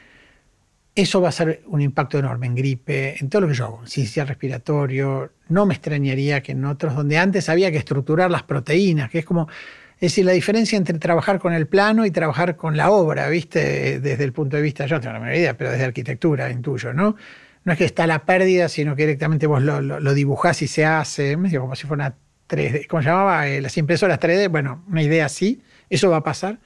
eso 0.95 1.21
va 1.21 1.29
a 1.29 1.31
ser 1.31 1.61
un 1.67 1.81
impacto 1.81 2.17
enorme 2.17 2.47
en 2.47 2.55
gripe, 2.55 3.15
en 3.19 3.29
todo 3.29 3.43
lo 3.43 3.47
que 3.47 3.53
yo 3.53 3.65
hago, 3.65 3.85
ciencia 3.85 4.25
respiratorio. 4.25 5.31
No 5.47 5.65
me 5.65 5.73
extrañaría 5.73 6.41
que 6.41 6.51
en 6.51 6.65
otros, 6.65 6.95
donde 6.95 7.17
antes 7.17 7.47
había 7.47 7.71
que 7.71 7.77
estructurar 7.77 8.29
las 8.29 8.43
proteínas, 8.43 9.09
que 9.09 9.19
es 9.19 9.25
como, 9.25 9.47
es 9.95 10.11
decir, 10.11 10.25
la 10.25 10.31
diferencia 10.31 10.77
entre 10.77 10.97
trabajar 10.99 11.39
con 11.39 11.53
el 11.53 11.67
plano 11.67 12.05
y 12.05 12.11
trabajar 12.11 12.57
con 12.57 12.75
la 12.75 12.89
obra, 12.89 13.29
¿viste? 13.29 13.99
Desde 13.99 14.23
el 14.23 14.33
punto 14.33 14.57
de 14.57 14.63
vista, 14.63 14.87
yo 14.87 14.95
no 14.95 15.01
tengo 15.01 15.13
la 15.13 15.19
menor 15.19 15.35
idea, 15.35 15.57
pero 15.57 15.71
desde 15.71 15.85
arquitectura, 15.85 16.49
intuyo, 16.49 16.91
¿no? 16.91 17.15
No 17.63 17.73
es 17.73 17.77
que 17.77 17.85
está 17.85 18.07
la 18.07 18.25
pérdida, 18.25 18.67
sino 18.67 18.95
que 18.95 19.03
directamente 19.03 19.47
vos 19.47 19.61
lo, 19.61 19.81
lo, 19.81 20.13
dibujás 20.13 20.61
y 20.61 20.67
se 20.67 20.85
hace, 20.85 21.37
como 21.59 21.75
si 21.75 21.87
fuera 21.87 22.07
una 22.07 22.15
3D, 22.49 22.87
¿cómo 22.87 23.01
se 23.03 23.09
llamaba? 23.09 23.47
Eh, 23.47 23.61
las 23.61 23.77
impresoras 23.77 24.19
3D, 24.19 24.49
bueno, 24.49 24.83
una 24.89 25.03
idea 25.03 25.25
así, 25.25 25.61
eso 25.89 26.09
va 26.09 26.17
a 26.17 26.23
pasar. 26.23 26.59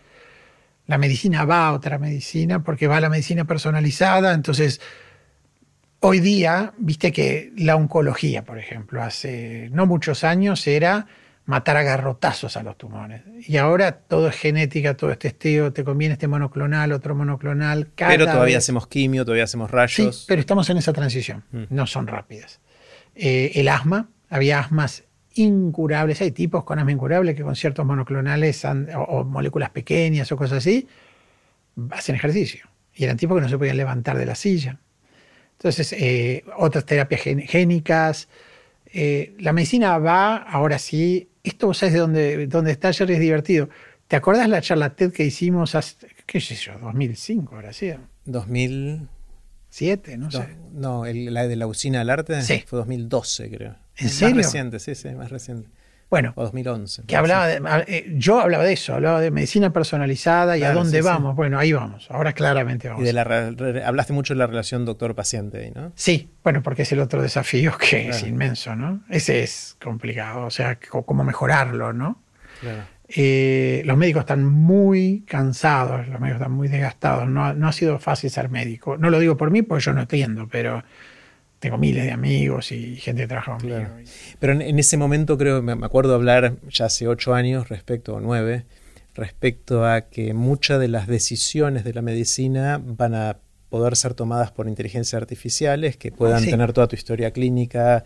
La 0.87 0.97
medicina 0.97 1.45
va 1.45 1.67
a 1.67 1.73
otra 1.73 1.97
medicina 1.97 2.63
porque 2.63 2.87
va 2.87 2.97
a 2.97 3.01
la 3.01 3.09
medicina 3.09 3.45
personalizada, 3.45 4.33
entonces 4.33 4.81
hoy 6.03 6.19
día, 6.19 6.73
viste 6.77 7.11
que 7.11 7.51
la 7.55 7.75
oncología, 7.75 8.43
por 8.43 8.59
ejemplo, 8.59 9.01
hace 9.01 9.69
no 9.71 9.85
muchos 9.85 10.23
años 10.25 10.67
era 10.67 11.07
matar 11.45 11.77
a 11.77 11.83
garrotazos 11.83 12.57
a 12.57 12.63
los 12.63 12.77
tumores. 12.77 13.21
Y 13.47 13.57
ahora 13.57 13.93
todo 13.93 14.27
es 14.27 14.35
genética, 14.35 14.95
todo 14.95 15.11
es 15.11 15.19
testeo, 15.19 15.71
te 15.71 15.83
conviene 15.83 16.13
este 16.13 16.27
monoclonal, 16.27 16.91
otro 16.91 17.15
monoclonal. 17.15 17.87
pero 17.95 18.25
todavía 18.25 18.57
hacemos 18.57 18.87
quimio, 18.87 19.23
todavía 19.23 19.45
hacemos 19.45 19.71
rayos. 19.71 20.19
Sí, 20.19 20.25
pero 20.27 20.41
estamos 20.41 20.69
en 20.69 20.77
esa 20.77 20.93
transición, 20.93 21.43
mm. 21.51 21.63
no 21.69 21.87
son 21.87 22.07
rápidas. 22.07 22.59
Eh, 23.15 23.51
el 23.55 23.67
asma, 23.67 24.09
había 24.29 24.59
asmas 24.59 25.03
incurables. 25.35 26.21
Hay 26.21 26.31
tipos 26.31 26.63
con 26.63 26.79
asma 26.79 26.91
incurable 26.91 27.35
que 27.35 27.43
con 27.43 27.55
ciertos 27.55 27.85
monoclonales 27.85 28.65
o, 28.65 29.23
moléculas 29.23 29.69
pequeñas 29.69 30.31
o 30.31 30.37
cosas 30.37 30.59
así 30.59 30.87
hacen 31.91 32.15
ejercicio. 32.15 32.67
Y 32.95 33.03
eran 33.05 33.17
tipos 33.17 33.35
que 33.37 33.41
no 33.41 33.49
se 33.49 33.57
podían 33.57 33.77
levantar 33.77 34.17
de 34.17 34.25
la 34.25 34.35
silla. 34.35 34.79
Entonces, 35.53 35.93
eh, 35.93 36.43
otras 36.57 36.85
terapias 36.85 37.21
génicas. 37.21 38.27
Eh, 38.85 39.33
la 39.39 39.53
medicina 39.53 39.97
va, 39.97 40.37
ahora 40.37 40.77
sí, 40.77 41.29
esto 41.43 41.67
vos 41.67 41.77
sabés 41.77 41.93
de 41.93 41.99
dónde, 41.99 42.47
dónde 42.47 42.71
está 42.71 42.93
Jerry, 42.93 43.15
es 43.15 43.19
divertido. 43.19 43.69
¿Te 44.07 44.15
acuerdas 44.15 44.47
la 44.47 44.61
charla 44.61 44.95
TED 44.95 45.11
que 45.11 45.25
hicimos 45.25 45.73
hace, 45.75 46.07
qué 46.27 46.39
sé 46.39 46.55
yo, 46.55 46.77
2005 46.79 47.55
ahora 47.55 47.73
sí? 47.73 47.91
2007, 48.25 50.17
no 50.17 50.29
sé. 50.29 50.47
No, 50.71 51.05
la 51.05 51.47
de 51.47 51.55
la 51.55 51.65
usina 51.65 51.99
del 51.99 52.09
arte 52.11 52.41
sí. 52.41 52.63
fue 52.67 52.77
2012, 52.79 53.49
creo. 53.49 53.75
¿En 53.97 54.09
serio? 54.09 54.35
Más 54.35 54.45
reciente, 54.45 54.79
sí, 54.79 54.95
sí, 54.95 55.09
más 55.15 55.29
reciente. 55.29 55.69
Bueno, 56.13 56.33
2011. 56.35 57.05
Que 57.07 57.15
hablaba 57.15 57.51
eh, 57.87 58.13
yo 58.17 58.39
hablaba 58.39 58.63
de 58.63 58.73
eso, 58.73 58.93
hablaba 58.93 59.19
de 59.19 59.31
medicina 59.31 59.73
personalizada 59.73 60.55
y 60.59 60.63
a 60.63 60.71
dónde 60.71 61.01
vamos. 61.01 61.35
Bueno, 61.35 61.57
ahí 61.57 61.73
vamos, 61.73 62.05
ahora 62.11 62.33
claramente 62.33 62.87
vamos. 62.87 63.01
Y 63.01 63.05
de 63.05 63.13
la, 63.13 63.23
hablaste 63.83 64.13
mucho 64.13 64.35
de 64.35 64.37
la 64.37 64.45
relación 64.45 64.85
doctor-paciente, 64.85 65.71
¿no? 65.75 65.91
Sí, 65.95 66.29
bueno, 66.43 66.61
porque 66.61 66.83
es 66.83 66.91
el 66.91 66.99
otro 66.99 67.19
desafío 67.19 67.75
que 67.79 68.09
es 68.09 68.21
inmenso, 68.21 68.75
¿no? 68.75 69.01
Ese 69.09 69.41
es 69.41 69.75
complicado, 69.81 70.45
o 70.45 70.51
sea, 70.51 70.77
cómo 70.77 71.23
mejorarlo, 71.23 71.93
¿no? 71.93 72.21
Eh, 73.07 73.81
los 73.85 73.97
médicos 73.97 74.21
están 74.21 74.45
muy 74.45 75.23
cansados, 75.27 76.07
los 76.07 76.19
médicos 76.19 76.41
están 76.41 76.51
muy 76.51 76.67
desgastados. 76.67 77.27
No, 77.27 77.55
no 77.55 77.67
ha 77.67 77.71
sido 77.71 77.97
fácil 77.97 78.29
ser 78.29 78.49
médico. 78.49 78.97
No 78.97 79.09
lo 79.09 79.17
digo 79.17 79.35
por 79.35 79.49
mí, 79.49 79.63
porque 79.63 79.83
yo 79.83 79.93
no 79.93 80.01
entiendo, 80.01 80.47
pero 80.47 80.83
tengo 81.63 81.77
miles 81.77 82.03
de 82.03 82.11
amigos 82.11 82.73
y 82.73 82.97
gente 82.97 83.21
que 83.21 83.27
trabaja 83.29 83.55
conmigo. 83.57 83.87
Pero 84.37 84.51
en, 84.51 84.79
ese 84.79 84.97
momento 84.97 85.37
creo, 85.37 85.61
me 85.61 85.71
acuerdo 85.85 86.13
hablar 86.13 86.57
ya 86.69 86.87
hace 86.87 87.07
ocho 87.07 87.33
años, 87.33 87.69
respecto, 87.69 88.15
o 88.15 88.19
nueve, 88.19 88.65
respecto 89.15 89.85
a 89.85 90.09
que 90.09 90.33
muchas 90.33 90.81
de 90.81 90.89
las 90.89 91.07
decisiones 91.07 91.85
de 91.85 91.93
la 91.93 92.01
medicina 92.01 92.81
van 92.83 93.15
a 93.15 93.37
poder 93.69 93.95
ser 93.95 94.13
tomadas 94.13 94.51
por 94.51 94.67
inteligencias 94.67 95.21
artificiales, 95.21 95.95
que 95.95 96.11
puedan 96.11 96.43
tener 96.43 96.73
toda 96.73 96.89
tu 96.89 96.97
historia 96.97 97.31
clínica, 97.31 98.03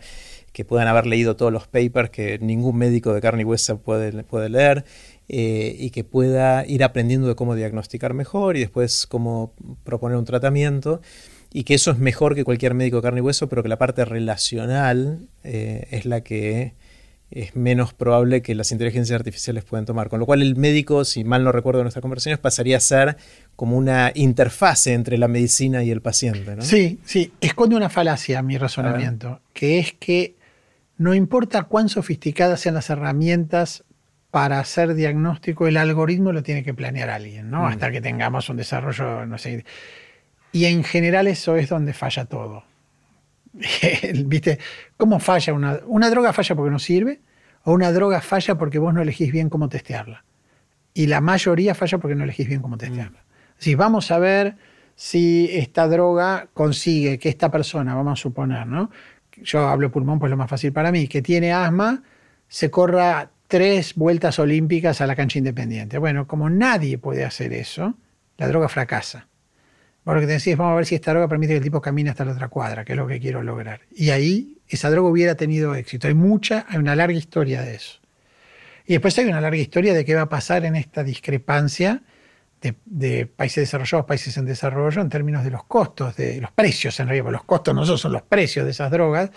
que 0.52 0.64
puedan 0.64 0.86
haber 0.86 1.06
leído 1.06 1.34
todos 1.34 1.52
los 1.52 1.66
papers 1.66 2.10
que 2.10 2.38
ningún 2.38 2.76
médico 2.76 3.12
de 3.12 3.20
carne 3.20 3.42
y 3.42 3.44
hueso 3.44 3.78
puede, 3.78 4.22
puede 4.22 4.50
leer, 4.50 4.84
eh, 5.28 5.74
y 5.76 5.90
que 5.90 6.04
pueda 6.04 6.64
ir 6.64 6.84
aprendiendo 6.84 7.26
de 7.26 7.34
cómo 7.34 7.56
diagnosticar 7.56 8.14
mejor 8.14 8.56
y 8.56 8.60
después 8.60 9.08
cómo 9.08 9.52
proponer 9.82 10.16
un 10.16 10.24
tratamiento 10.24 11.00
y 11.52 11.64
que 11.64 11.74
eso 11.74 11.90
es 11.90 11.98
mejor 11.98 12.34
que 12.34 12.44
cualquier 12.44 12.74
médico 12.74 12.96
de 12.96 13.02
carne 13.02 13.20
y 13.20 13.22
hueso, 13.22 13.48
pero 13.48 13.62
que 13.62 13.68
la 13.68 13.78
parte 13.78 14.04
relacional 14.04 15.20
eh, 15.44 15.86
es 15.90 16.04
la 16.04 16.20
que 16.20 16.74
es 17.30 17.56
menos 17.56 17.92
probable 17.92 18.40
que 18.40 18.54
las 18.54 18.72
inteligencias 18.72 19.18
artificiales 19.18 19.64
puedan 19.64 19.84
tomar. 19.84 20.08
Con 20.08 20.20
lo 20.20 20.26
cual 20.26 20.40
el 20.40 20.56
médico, 20.56 21.04
si 21.04 21.24
mal 21.24 21.44
no 21.44 21.52
recuerdo 21.52 21.82
nuestras 21.82 22.00
conversaciones, 22.00 22.38
pasaría 22.38 22.78
a 22.78 22.80
ser 22.80 23.16
como 23.54 23.76
una 23.76 24.12
interfase 24.14 24.94
entre 24.94 25.18
la 25.18 25.28
medicina 25.28 25.82
y 25.82 25.90
el 25.90 26.00
paciente. 26.00 26.56
¿no? 26.56 26.62
Sí, 26.62 27.00
sí, 27.04 27.32
esconde 27.40 27.76
una 27.76 27.90
falacia 27.90 28.42
mi 28.42 28.56
razonamiento, 28.56 29.40
que 29.52 29.78
es 29.78 29.92
que 29.92 30.36
no 30.96 31.14
importa 31.14 31.64
cuán 31.64 31.88
sofisticadas 31.88 32.60
sean 32.60 32.74
las 32.74 32.90
herramientas 32.90 33.84
para 34.30 34.60
hacer 34.60 34.94
diagnóstico, 34.94 35.66
el 35.68 35.76
algoritmo 35.76 36.32
lo 36.32 36.42
tiene 36.42 36.62
que 36.62 36.74
planear 36.74 37.08
alguien, 37.08 37.50
¿no? 37.50 37.62
Mm. 37.62 37.66
Hasta 37.66 37.90
que 37.90 38.00
tengamos 38.00 38.48
un 38.50 38.58
desarrollo, 38.58 39.24
no 39.24 39.38
sé, 39.38 39.64
y 40.52 40.64
en 40.66 40.84
general 40.84 41.26
eso 41.26 41.56
es 41.56 41.68
donde 41.68 41.92
falla 41.92 42.24
todo. 42.24 42.64
¿Viste? 44.26 44.58
¿Cómo 44.96 45.18
falla 45.20 45.52
una, 45.52 45.80
una 45.86 46.10
droga? 46.10 46.32
falla 46.32 46.54
porque 46.54 46.70
no 46.70 46.78
sirve 46.78 47.20
o 47.64 47.72
una 47.72 47.92
droga 47.92 48.20
falla 48.20 48.56
porque 48.56 48.78
vos 48.78 48.94
no 48.94 49.02
elegís 49.02 49.32
bien 49.32 49.50
cómo 49.50 49.68
testearla. 49.68 50.24
Y 50.94 51.06
la 51.06 51.20
mayoría 51.20 51.74
falla 51.74 51.98
porque 51.98 52.14
no 52.14 52.24
elegís 52.24 52.48
bien 52.48 52.60
cómo 52.62 52.76
mm. 52.76 52.78
testearla. 52.78 53.24
Si 53.58 53.74
vamos 53.74 54.10
a 54.10 54.18
ver 54.18 54.56
si 54.94 55.48
esta 55.52 55.86
droga 55.86 56.48
consigue 56.54 57.18
que 57.18 57.28
esta 57.28 57.50
persona, 57.50 57.94
vamos 57.94 58.18
a 58.18 58.22
suponer, 58.22 58.66
¿no? 58.66 58.90
Yo 59.42 59.68
hablo 59.68 59.92
pulmón, 59.92 60.18
pues 60.18 60.30
lo 60.30 60.36
más 60.36 60.50
fácil 60.50 60.72
para 60.72 60.90
mí, 60.90 61.06
que 61.06 61.22
tiene 61.22 61.52
asma, 61.52 62.02
se 62.48 62.70
corra 62.70 63.30
tres 63.46 63.94
vueltas 63.94 64.40
olímpicas 64.40 65.00
a 65.00 65.06
la 65.06 65.14
cancha 65.14 65.38
independiente. 65.38 65.98
Bueno, 65.98 66.26
como 66.26 66.50
nadie 66.50 66.98
puede 66.98 67.24
hacer 67.24 67.52
eso, 67.52 67.94
la 68.36 68.48
droga 68.48 68.68
fracasa. 68.68 69.27
Ahora 70.08 70.22
lo 70.22 70.26
que 70.26 70.32
te 70.32 70.38
decís, 70.38 70.56
vamos 70.56 70.72
a 70.72 70.76
ver 70.76 70.86
si 70.86 70.94
esta 70.94 71.10
droga 71.10 71.28
permite 71.28 71.52
que 71.52 71.58
el 71.58 71.62
tipo 71.62 71.82
camine 71.82 72.08
hasta 72.08 72.24
la 72.24 72.32
otra 72.32 72.48
cuadra, 72.48 72.82
que 72.82 72.94
es 72.94 72.96
lo 72.96 73.06
que 73.06 73.20
quiero 73.20 73.42
lograr. 73.42 73.82
Y 73.94 74.08
ahí 74.08 74.56
esa 74.66 74.88
droga 74.88 75.10
hubiera 75.10 75.34
tenido 75.34 75.74
éxito. 75.74 76.08
Hay 76.08 76.14
mucha, 76.14 76.64
hay 76.66 76.78
una 76.78 76.96
larga 76.96 77.18
historia 77.18 77.60
de 77.60 77.74
eso. 77.74 77.98
Y 78.86 78.94
después 78.94 79.18
hay 79.18 79.26
una 79.26 79.42
larga 79.42 79.58
historia 79.58 79.92
de 79.92 80.06
qué 80.06 80.14
va 80.14 80.22
a 80.22 80.28
pasar 80.30 80.64
en 80.64 80.76
esta 80.76 81.04
discrepancia 81.04 82.00
de, 82.62 83.26
países 83.26 83.64
desarrollados, 83.64 84.06
países 84.06 84.34
en 84.38 84.46
desarrollo, 84.46 85.02
en 85.02 85.10
términos 85.10 85.44
de 85.44 85.50
los 85.50 85.64
costos, 85.64 86.16
de 86.16 86.40
los 86.40 86.52
precios 86.52 86.98
en 87.00 87.08
realidad, 87.08 87.30
los 87.30 87.44
costos 87.44 87.74
no 87.74 87.84
son 87.84 88.10
los 88.10 88.22
precios 88.22 88.64
de 88.64 88.70
esas 88.70 88.90
drogas, 88.90 89.30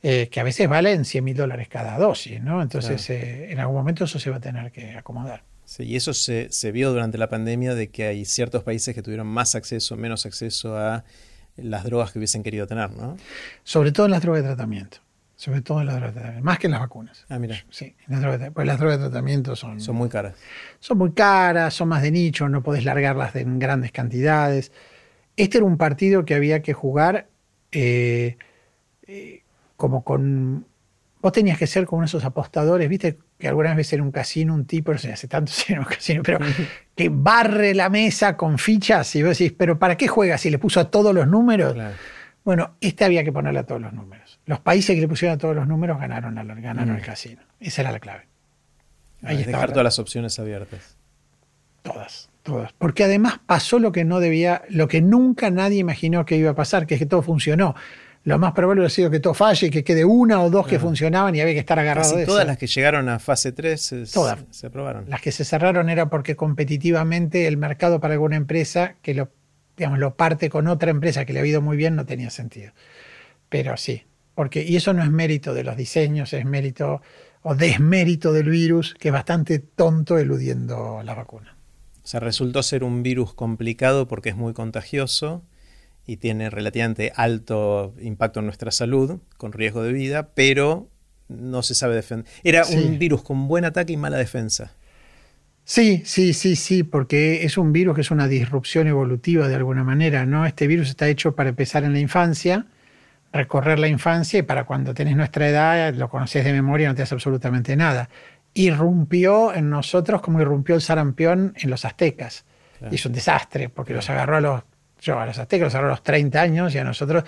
eh, 0.00 0.28
que 0.30 0.38
a 0.38 0.44
veces 0.44 0.68
valen 0.68 1.04
100 1.04 1.24
mil 1.24 1.36
dólares 1.36 1.66
cada 1.66 1.98
dosis, 1.98 2.40
¿no? 2.40 2.62
Entonces, 2.62 3.10
eh, 3.10 3.50
en 3.50 3.58
algún 3.58 3.74
momento 3.74 4.04
eso 4.04 4.20
se 4.20 4.30
va 4.30 4.36
a 4.36 4.40
tener 4.40 4.70
que 4.70 4.96
acomodar. 4.96 5.42
Sí, 5.64 5.84
y 5.84 5.96
eso 5.96 6.12
se, 6.12 6.48
vio 6.72 6.90
durante 6.90 7.18
la 7.18 7.28
pandemia 7.28 7.74
de 7.74 7.88
que 7.88 8.06
hay 8.06 8.24
ciertos 8.24 8.62
países 8.62 8.94
que 8.94 9.02
tuvieron 9.02 9.26
más 9.26 9.54
acceso, 9.54 9.96
menos 9.96 10.26
acceso 10.26 10.76
a 10.76 11.04
las 11.56 11.84
drogas 11.84 12.12
que 12.12 12.18
hubiesen 12.18 12.42
querido 12.42 12.66
tener, 12.66 12.90
¿no? 12.90 13.16
Sobre 13.62 13.92
todo 13.92 14.06
en 14.06 14.12
las 14.12 14.22
drogas 14.22 14.42
de 14.42 14.48
tratamiento. 14.48 14.98
Sobre 15.36 15.62
todo 15.62 15.80
en 15.80 15.86
las 15.86 15.96
drogas 15.96 16.14
de 16.14 16.20
tratamiento. 16.20 16.44
Más 16.44 16.58
que 16.58 16.66
en 16.66 16.70
las 16.72 16.80
vacunas. 16.80 17.24
Ah, 17.28 17.38
mira. 17.38 17.56
Sí, 17.70 17.94
las 18.06 18.20
drogas 18.20 18.40
de, 18.40 18.50
pues 18.50 18.66
las 18.66 18.78
drogas 18.78 18.98
de 18.98 19.04
tratamiento 19.06 19.56
son... 19.56 19.80
Son 19.80 19.96
muy 19.96 20.08
caras. 20.08 20.34
Son 20.80 20.98
muy 20.98 21.12
caras, 21.12 21.74
son 21.74 21.88
más 21.88 22.02
de 22.02 22.10
nicho, 22.10 22.48
no 22.48 22.62
podés 22.62 22.84
largarlas 22.84 23.34
en 23.36 23.58
grandes 23.58 23.92
cantidades. 23.92 24.72
Este 25.36 25.58
era 25.58 25.66
un 25.66 25.76
partido 25.76 26.24
que 26.24 26.34
había 26.34 26.62
que 26.62 26.72
jugar 26.72 27.28
eh, 27.72 28.36
eh, 29.06 29.42
como 29.76 30.04
con... 30.04 30.66
Vos 31.20 31.32
tenías 31.32 31.58
que 31.58 31.66
ser 31.66 31.86
como 31.86 32.04
esos 32.04 32.24
apostadores, 32.24 32.88
¿viste? 32.88 33.18
Que 33.44 33.48
algunas 33.48 33.76
veces 33.76 33.92
en 33.92 34.00
un 34.00 34.10
casino 34.10 34.54
un 34.54 34.64
tipo, 34.64 34.90
no 34.90 34.96
sé, 34.96 35.12
hace 35.12 35.28
tanto 35.28 35.52
en 35.68 35.80
un 35.80 35.84
casino, 35.84 36.22
pero 36.24 36.38
que 36.96 37.10
barre 37.10 37.74
la 37.74 37.90
mesa 37.90 38.38
con 38.38 38.56
fichas 38.56 39.14
y 39.16 39.22
vos 39.22 39.36
decís, 39.36 39.54
pero 39.54 39.78
¿para 39.78 39.98
qué 39.98 40.08
juega 40.08 40.38
si 40.38 40.48
le 40.48 40.58
puso 40.58 40.80
a 40.80 40.90
todos 40.90 41.14
los 41.14 41.28
números? 41.28 41.76
Bueno, 42.42 42.76
este 42.80 43.04
había 43.04 43.22
que 43.22 43.32
ponerle 43.32 43.60
a 43.60 43.66
todos 43.66 43.82
los 43.82 43.92
números. 43.92 44.40
Los 44.46 44.60
países 44.60 44.94
que 44.94 45.00
le 45.02 45.08
pusieron 45.08 45.34
a 45.34 45.38
todos 45.38 45.54
los 45.54 45.68
números 45.68 46.00
ganaron, 46.00 46.34
ganaron 46.34 46.96
el 46.96 47.02
casino. 47.02 47.42
Esa 47.60 47.82
era 47.82 47.92
la 47.92 48.00
clave. 48.00 48.26
Ahí 49.22 49.44
dejar 49.44 49.72
todas 49.72 49.84
las 49.84 49.98
opciones 49.98 50.38
abiertas. 50.38 50.96
Todas, 51.82 52.30
todas. 52.42 52.72
Porque 52.78 53.04
además 53.04 53.40
pasó 53.44 53.78
lo 53.78 53.92
que 53.92 54.06
no 54.06 54.20
debía, 54.20 54.62
lo 54.70 54.88
que 54.88 55.02
nunca 55.02 55.50
nadie 55.50 55.80
imaginó 55.80 56.24
que 56.24 56.36
iba 56.36 56.52
a 56.52 56.54
pasar, 56.54 56.86
que 56.86 56.94
es 56.94 57.00
que 57.00 57.06
todo 57.06 57.20
funcionó 57.20 57.74
lo 58.24 58.38
más 58.38 58.52
probable 58.52 58.84
ha 58.86 58.88
sido 58.88 59.10
que 59.10 59.20
todo 59.20 59.34
falle, 59.34 59.70
que 59.70 59.84
quede 59.84 60.04
una 60.04 60.42
o 60.42 60.48
dos 60.48 60.66
que 60.66 60.78
funcionaban 60.78 61.34
y 61.34 61.42
había 61.42 61.52
que 61.52 61.60
estar 61.60 61.78
agarrado 61.78 62.16
de 62.16 62.24
Todas 62.24 62.46
las 62.46 62.56
que 62.56 62.66
llegaron 62.66 63.08
a 63.10 63.18
fase 63.18 63.52
3 63.52 63.80
se, 63.80 64.06
se, 64.06 64.66
aprobaron. 64.66 65.08
Las 65.10 65.20
que 65.20 65.30
se 65.30 65.44
cerraron 65.44 65.90
era 65.90 66.08
porque 66.08 66.34
competitivamente 66.34 67.46
el 67.46 67.58
mercado 67.58 68.00
para 68.00 68.14
alguna 68.14 68.36
empresa 68.36 68.96
que 69.02 69.12
lo, 69.12 69.28
digamos, 69.76 69.98
lo 69.98 70.14
parte 70.16 70.48
con 70.48 70.68
otra 70.68 70.90
empresa 70.90 71.26
que 71.26 71.34
le 71.34 71.40
ha 71.40 71.46
ido 71.46 71.60
muy 71.60 71.76
bien 71.76 71.96
no 71.96 72.06
tenía 72.06 72.30
sentido. 72.30 72.72
Pero 73.50 73.76
sí, 73.76 74.04
porque, 74.34 74.64
y 74.64 74.76
eso 74.76 74.94
no 74.94 75.02
es 75.02 75.10
mérito 75.10 75.52
de 75.52 75.64
los 75.64 75.76
diseños, 75.76 76.32
es 76.32 76.46
mérito 76.46 77.02
o 77.42 77.54
desmérito 77.54 78.32
del 78.32 78.48
virus, 78.48 78.94
que 78.94 79.08
es 79.08 79.12
bastante 79.12 79.58
tonto 79.58 80.16
eludiendo 80.16 81.02
la 81.04 81.14
vacuna. 81.14 81.56
O 82.02 82.06
sea, 82.06 82.20
resultó 82.20 82.62
ser 82.62 82.84
un 82.84 83.02
virus 83.02 83.34
complicado 83.34 84.08
porque 84.08 84.30
es 84.30 84.36
muy 84.36 84.54
contagioso 84.54 85.42
y 86.06 86.16
tiene 86.18 86.50
relativamente 86.50 87.12
alto 87.16 87.94
impacto 88.00 88.40
en 88.40 88.46
nuestra 88.46 88.70
salud, 88.70 89.20
con 89.36 89.52
riesgo 89.52 89.82
de 89.82 89.92
vida, 89.92 90.28
pero 90.34 90.88
no 91.28 91.62
se 91.62 91.74
sabe 91.74 91.94
defender. 91.94 92.26
Era 92.42 92.64
un 92.66 92.98
virus 92.98 93.22
con 93.22 93.48
buen 93.48 93.64
ataque 93.64 93.94
y 93.94 93.96
mala 93.96 94.16
defensa. 94.16 94.72
Sí, 95.64 96.02
sí, 96.04 96.34
sí, 96.34 96.56
sí, 96.56 96.82
porque 96.82 97.44
es 97.44 97.56
un 97.56 97.72
virus 97.72 97.94
que 97.94 98.02
es 98.02 98.10
una 98.10 98.28
disrupción 98.28 98.86
evolutiva 98.86 99.48
de 99.48 99.54
alguna 99.54 99.82
manera, 99.82 100.26
¿no? 100.26 100.44
Este 100.44 100.66
virus 100.66 100.90
está 100.90 101.08
hecho 101.08 101.34
para 101.34 101.48
empezar 101.48 101.84
en 101.84 101.94
la 101.94 102.00
infancia, 102.00 102.66
recorrer 103.32 103.78
la 103.78 103.88
infancia 103.88 104.38
y 104.38 104.42
para 104.42 104.64
cuando 104.64 104.92
tenés 104.92 105.16
nuestra 105.16 105.48
edad, 105.48 105.94
lo 105.94 106.10
conoces 106.10 106.44
de 106.44 106.52
memoria, 106.52 106.88
no 106.88 106.94
te 106.94 107.02
hace 107.02 107.14
absolutamente 107.14 107.76
nada. 107.76 108.10
Irrumpió 108.52 109.54
en 109.54 109.70
nosotros 109.70 110.20
como 110.20 110.40
irrumpió 110.42 110.74
el 110.74 110.82
sarampión 110.82 111.54
en 111.56 111.70
los 111.70 111.86
aztecas. 111.86 112.44
Y 112.90 112.96
es 112.96 113.06
un 113.06 113.12
desastre, 113.12 113.70
porque 113.70 113.94
los 113.94 114.10
agarró 114.10 114.36
a 114.36 114.40
los 114.42 114.62
yo 115.04 115.20
a 115.20 115.26
los 115.26 115.38
aztecas 115.38 115.74
a 115.74 115.82
los 115.82 116.02
30 116.02 116.40
años 116.40 116.74
y 116.74 116.78
a 116.78 116.84
nosotros 116.84 117.24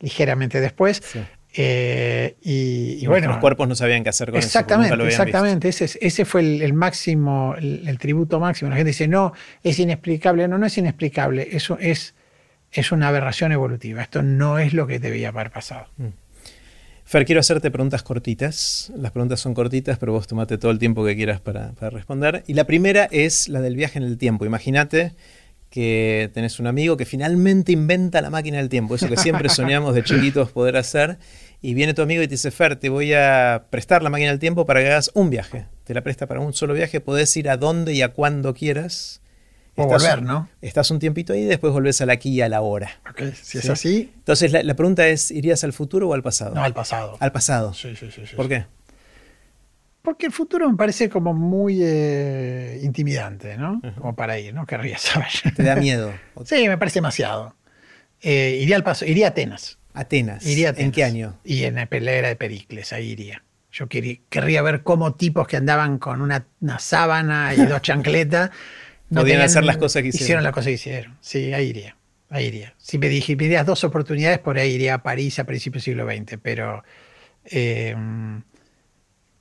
ligeramente 0.00 0.60
después. 0.60 1.02
Eh, 1.52 2.36
y, 2.42 3.06
bueno. 3.06 3.28
Los 3.28 3.38
cuerpos 3.38 3.68
no 3.68 3.74
sabían 3.74 4.02
qué 4.02 4.10
hacer 4.10 4.30
con 4.30 4.38
exactamente, 4.38 4.94
eso. 4.94 5.04
Exactamente, 5.04 5.68
ese, 5.68 5.98
ese 6.00 6.24
fue 6.24 6.42
el, 6.42 6.72
máximo, 6.72 7.54
el, 7.56 7.98
tributo 7.98 8.38
máximo. 8.38 8.70
La 8.70 8.76
gente 8.76 8.90
dice, 8.90 9.08
no, 9.08 9.32
es 9.62 9.78
inexplicable. 9.78 10.46
No, 10.48 10.58
no 10.58 10.66
es 10.66 10.76
inexplicable. 10.78 11.48
Eso 11.52 11.78
es, 11.80 12.14
es 12.72 12.92
una 12.92 13.08
aberración 13.08 13.52
evolutiva. 13.52 14.02
Esto 14.02 14.22
no 14.22 14.58
es 14.58 14.74
lo 14.74 14.86
que 14.86 14.98
debía 14.98 15.28
haber 15.28 15.50
pasado. 15.50 15.86
Mm. 15.96 16.08
Fer, 17.04 17.24
quiero 17.24 17.40
hacerte 17.40 17.72
preguntas 17.72 18.04
cortitas. 18.04 18.92
Las 18.96 19.10
preguntas 19.10 19.40
son 19.40 19.52
cortitas, 19.52 19.98
pero 19.98 20.12
vos 20.12 20.28
tomate 20.28 20.58
todo 20.58 20.70
el 20.70 20.78
tiempo 20.78 21.04
que 21.04 21.16
quieras 21.16 21.40
para, 21.40 21.72
para 21.72 21.90
responder. 21.90 22.44
Y 22.46 22.54
la 22.54 22.64
primera 22.64 23.08
es 23.10 23.48
la 23.48 23.60
del 23.60 23.74
viaje 23.74 23.98
en 23.98 24.04
el 24.04 24.16
tiempo. 24.16 24.44
Imagínate 24.44 25.12
que 25.70 26.30
tenés 26.34 26.58
un 26.58 26.66
amigo 26.66 26.96
que 26.96 27.04
finalmente 27.04 27.72
inventa 27.72 28.20
la 28.20 28.28
máquina 28.28 28.58
del 28.58 28.68
tiempo, 28.68 28.96
eso 28.96 29.08
que 29.08 29.16
siempre 29.16 29.48
soñamos 29.48 29.94
de 29.94 30.02
chiquitos 30.02 30.50
poder 30.50 30.76
hacer, 30.76 31.18
y 31.62 31.74
viene 31.74 31.94
tu 31.94 32.02
amigo 32.02 32.22
y 32.22 32.26
te 32.26 32.32
dice, 32.32 32.50
Fer, 32.50 32.76
te 32.76 32.88
voy 32.88 33.12
a 33.14 33.66
prestar 33.70 34.02
la 34.02 34.10
máquina 34.10 34.30
del 34.30 34.40
tiempo 34.40 34.66
para 34.66 34.80
que 34.80 34.88
hagas 34.88 35.10
un 35.14 35.30
viaje. 35.30 35.66
Te 35.84 35.94
la 35.94 36.02
presta 36.02 36.26
para 36.26 36.40
un 36.40 36.52
solo 36.52 36.74
viaje, 36.74 37.00
podés 37.00 37.36
ir 37.36 37.48
a 37.48 37.56
donde 37.56 37.94
y 37.94 38.02
a 38.02 38.08
cuando 38.08 38.52
quieras. 38.54 39.20
O 39.76 39.86
volver, 39.86 40.22
¿no? 40.22 40.48
Estás 40.60 40.90
un 40.90 40.98
tiempito 40.98 41.32
ahí 41.32 41.42
y 41.42 41.44
después 41.44 41.72
volvés 41.72 42.00
a 42.00 42.06
la 42.06 42.14
aquí 42.14 42.30
y 42.30 42.40
a 42.40 42.48
la 42.48 42.60
hora. 42.60 43.00
Ok, 43.08 43.32
si 43.40 43.58
es 43.58 43.70
así. 43.70 44.12
Entonces 44.16 44.52
la, 44.52 44.74
pregunta 44.74 45.06
es, 45.06 45.30
¿irías 45.30 45.62
al 45.64 45.72
futuro 45.72 46.08
o 46.08 46.14
al 46.14 46.22
pasado? 46.22 46.54
No, 46.54 46.62
al 46.62 46.74
pasado. 46.74 47.16
Al 47.20 47.32
pasado. 47.32 47.72
Sí, 47.72 47.94
sí, 47.96 48.10
sí. 48.10 48.22
¿Por 48.36 48.48
qué? 48.48 48.66
Porque 50.02 50.26
el 50.26 50.32
futuro 50.32 50.68
me 50.70 50.76
parece 50.76 51.10
como 51.10 51.34
muy 51.34 51.80
eh, 51.82 52.80
intimidante, 52.82 53.56
¿no? 53.56 53.82
Como 53.98 54.16
para 54.16 54.38
ir, 54.38 54.54
no 54.54 54.66
querría 54.66 54.98
saber. 54.98 55.28
¿Te 55.54 55.62
da 55.62 55.76
miedo? 55.76 56.12
sí, 56.44 56.68
me 56.68 56.78
parece 56.78 56.98
demasiado. 56.98 57.54
Eh, 58.22 58.58
iría 58.60 58.76
al 58.76 58.84
paso, 58.84 59.04
iría 59.04 59.26
a 59.26 59.30
Atenas. 59.30 59.78
Atenas. 59.92 60.46
Iría 60.46 60.72
¿En 60.76 60.92
qué 60.92 61.04
año? 61.04 61.38
Y 61.44 61.64
en 61.64 61.74
la 61.74 61.86
pelea 61.86 62.28
de 62.28 62.36
Pericles, 62.36 62.92
ahí 62.92 63.10
iría. 63.10 63.42
Yo 63.72 63.88
querría, 63.88 64.62
ver 64.62 64.82
cómo 64.82 65.14
tipos 65.14 65.46
que 65.46 65.56
andaban 65.56 65.98
con 65.98 66.22
una, 66.22 66.46
sábana 66.78 67.54
y 67.54 67.66
dos 67.66 67.82
chancletas. 67.82 68.50
No 69.10 69.22
Podían 69.22 69.40
hacer 69.40 69.64
las 69.64 69.76
cosas 69.76 70.02
que 70.02 70.08
hicieron. 70.08 70.24
Hicieron 70.24 70.44
las 70.44 70.52
cosas 70.52 70.66
que 70.66 70.72
hicieron. 70.72 71.18
Sí, 71.20 71.52
ahí 71.52 71.68
iría. 71.68 71.96
Ahí 72.30 72.46
iría. 72.46 72.74
Si 72.78 72.96
me, 72.98 73.08
dije, 73.08 73.34
me 73.36 73.62
dos 73.64 73.82
oportunidades, 73.82 74.38
por 74.38 74.56
ahí 74.56 74.72
iría 74.72 74.94
a 74.94 75.02
París 75.02 75.38
a 75.40 75.44
principios 75.44 75.84
del 75.84 75.94
siglo 75.94 76.06
XX, 76.08 76.38
pero 76.40 76.84
eh, 77.44 77.96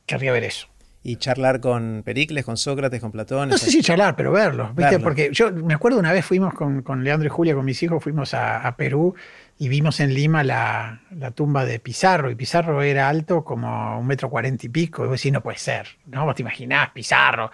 querría 0.10 0.32
ver 0.32 0.44
eso. 0.44 0.68
¿Y 1.02 1.16
charlar 1.16 1.62
con 1.62 2.02
Pericles, 2.04 2.44
con 2.44 2.58
Sócrates, 2.58 3.00
con 3.00 3.12
Platón? 3.12 3.50
No 3.50 3.58
sé 3.58 3.72
si 3.72 3.82
charlar, 3.82 4.18
pero 4.18 4.34
verlos. 4.34 4.72
Porque 5.02 5.30
yo 5.32 5.52
me 5.52 5.74
acuerdo 5.74 5.98
una 5.98 6.12
vez 6.12 6.26
fuimos 6.26 6.54
con, 6.54 6.82
con, 6.82 7.06
Leandro 7.06 7.28
y 7.28 7.30
Julia, 7.30 7.56
con 7.56 7.64
mis 7.64 7.82
hijos, 7.82 8.04
fuimos 8.04 8.34
a, 8.34 8.76
Perú 8.76 9.16
y 9.58 9.70
vimos 9.70 10.02
en 10.02 10.14
Lima 10.14 10.44
la, 10.44 11.02
la, 11.12 11.32
tumba 11.32 11.64
de 11.64 11.80
Pizarro. 11.80 12.30
Y 12.30 12.36
Pizarro 12.36 12.82
era 12.82 13.08
alto 13.08 13.46
como 13.46 13.98
un 13.98 14.08
metro 14.08 14.30
cuarenta 14.30 14.66
y 14.66 14.70
pico. 14.70 15.06
Y 15.06 15.08
vos 15.08 15.20
decís, 15.20 15.32
no 15.32 15.42
puede 15.42 15.58
ser. 15.58 15.88
¿no? 16.08 16.26
Vos 16.26 16.36
te 16.36 16.42
imaginás, 16.42 16.90
Pizarro. 16.90 17.50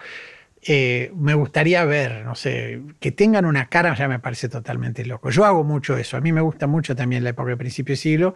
Eh, 0.68 1.12
me 1.14 1.34
gustaría 1.34 1.84
ver, 1.84 2.24
no 2.24 2.34
sé, 2.34 2.80
que 2.98 3.12
tengan 3.12 3.44
una 3.44 3.68
cara 3.68 3.94
ya 3.94 4.08
me 4.08 4.18
parece 4.18 4.48
totalmente 4.48 5.04
loco. 5.04 5.30
Yo 5.30 5.44
hago 5.44 5.62
mucho 5.62 5.96
eso. 5.96 6.16
A 6.16 6.20
mí 6.20 6.32
me 6.32 6.40
gusta 6.40 6.66
mucho 6.66 6.96
también 6.96 7.22
la 7.22 7.30
época 7.30 7.50
del 7.50 7.58
principio 7.58 7.92
de 7.92 7.96
siglo. 7.96 8.34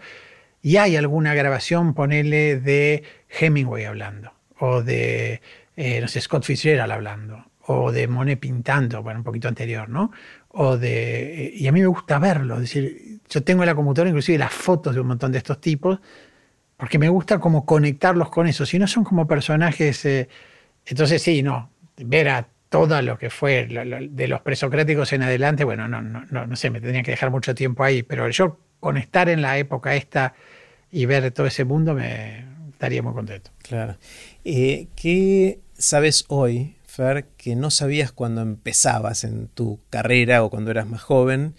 Y 0.62 0.76
hay 0.76 0.96
alguna 0.96 1.34
grabación, 1.34 1.94
ponele, 1.94 2.60
de 2.60 3.02
Hemingway 3.28 3.84
hablando 3.84 4.32
o 4.60 4.82
de, 4.82 5.40
eh, 5.76 6.00
no 6.00 6.08
sé, 6.08 6.20
Scott 6.20 6.44
Fitzgerald 6.44 6.92
hablando, 6.92 7.44
o 7.66 7.90
de 7.90 8.06
Monet 8.06 8.38
pintando, 8.38 9.02
bueno, 9.02 9.20
un 9.20 9.24
poquito 9.24 9.48
anterior, 9.48 9.88
¿no? 9.88 10.12
O 10.48 10.76
de, 10.76 11.52
y 11.54 11.66
a 11.66 11.72
mí 11.72 11.80
me 11.80 11.86
gusta 11.86 12.18
verlo, 12.18 12.54
es 12.56 12.60
decir, 12.62 13.20
yo 13.28 13.42
tengo 13.42 13.62
en 13.62 13.68
la 13.68 13.74
computadora 13.74 14.10
inclusive 14.10 14.38
las 14.38 14.52
fotos 14.52 14.94
de 14.94 15.00
un 15.00 15.08
montón 15.08 15.32
de 15.32 15.38
estos 15.38 15.60
tipos, 15.60 16.00
porque 16.76 16.98
me 16.98 17.08
gusta 17.08 17.38
como 17.40 17.66
conectarlos 17.66 18.30
con 18.30 18.46
eso, 18.46 18.66
si 18.66 18.78
no 18.78 18.86
son 18.86 19.04
como 19.04 19.26
personajes, 19.26 20.04
eh, 20.04 20.28
entonces 20.86 21.22
sí, 21.22 21.42
no, 21.42 21.70
ver 21.96 22.28
a 22.28 22.48
todo 22.68 23.00
lo 23.02 23.18
que 23.18 23.30
fue 23.30 23.66
de 23.66 24.28
los 24.28 24.40
presocráticos 24.42 25.12
en 25.12 25.22
adelante, 25.22 25.64
bueno, 25.64 25.88
no, 25.88 26.02
no, 26.02 26.24
no, 26.30 26.46
no 26.46 26.56
sé, 26.56 26.70
me 26.70 26.80
tendría 26.80 27.02
que 27.02 27.10
dejar 27.12 27.30
mucho 27.30 27.54
tiempo 27.54 27.82
ahí, 27.82 28.02
pero 28.02 28.28
yo 28.28 28.58
con 28.80 28.96
estar 28.96 29.28
en 29.28 29.42
la 29.42 29.58
época 29.58 29.94
esta 29.94 30.34
y 30.90 31.06
ver 31.06 31.30
todo 31.30 31.46
ese 31.46 31.64
mundo 31.64 31.94
me 31.94 32.44
estaría 32.70 33.02
muy 33.02 33.12
contento. 33.12 33.50
Claro. 33.62 33.96
Eh, 34.44 34.88
¿Qué 34.96 35.60
sabes 35.78 36.24
hoy, 36.28 36.76
Fer, 36.86 37.26
que 37.36 37.54
no 37.54 37.70
sabías 37.70 38.10
cuando 38.10 38.40
empezabas 38.40 39.24
en 39.24 39.48
tu 39.48 39.80
carrera 39.90 40.42
o 40.42 40.50
cuando 40.50 40.70
eras 40.70 40.88
más 40.88 41.02
joven, 41.02 41.54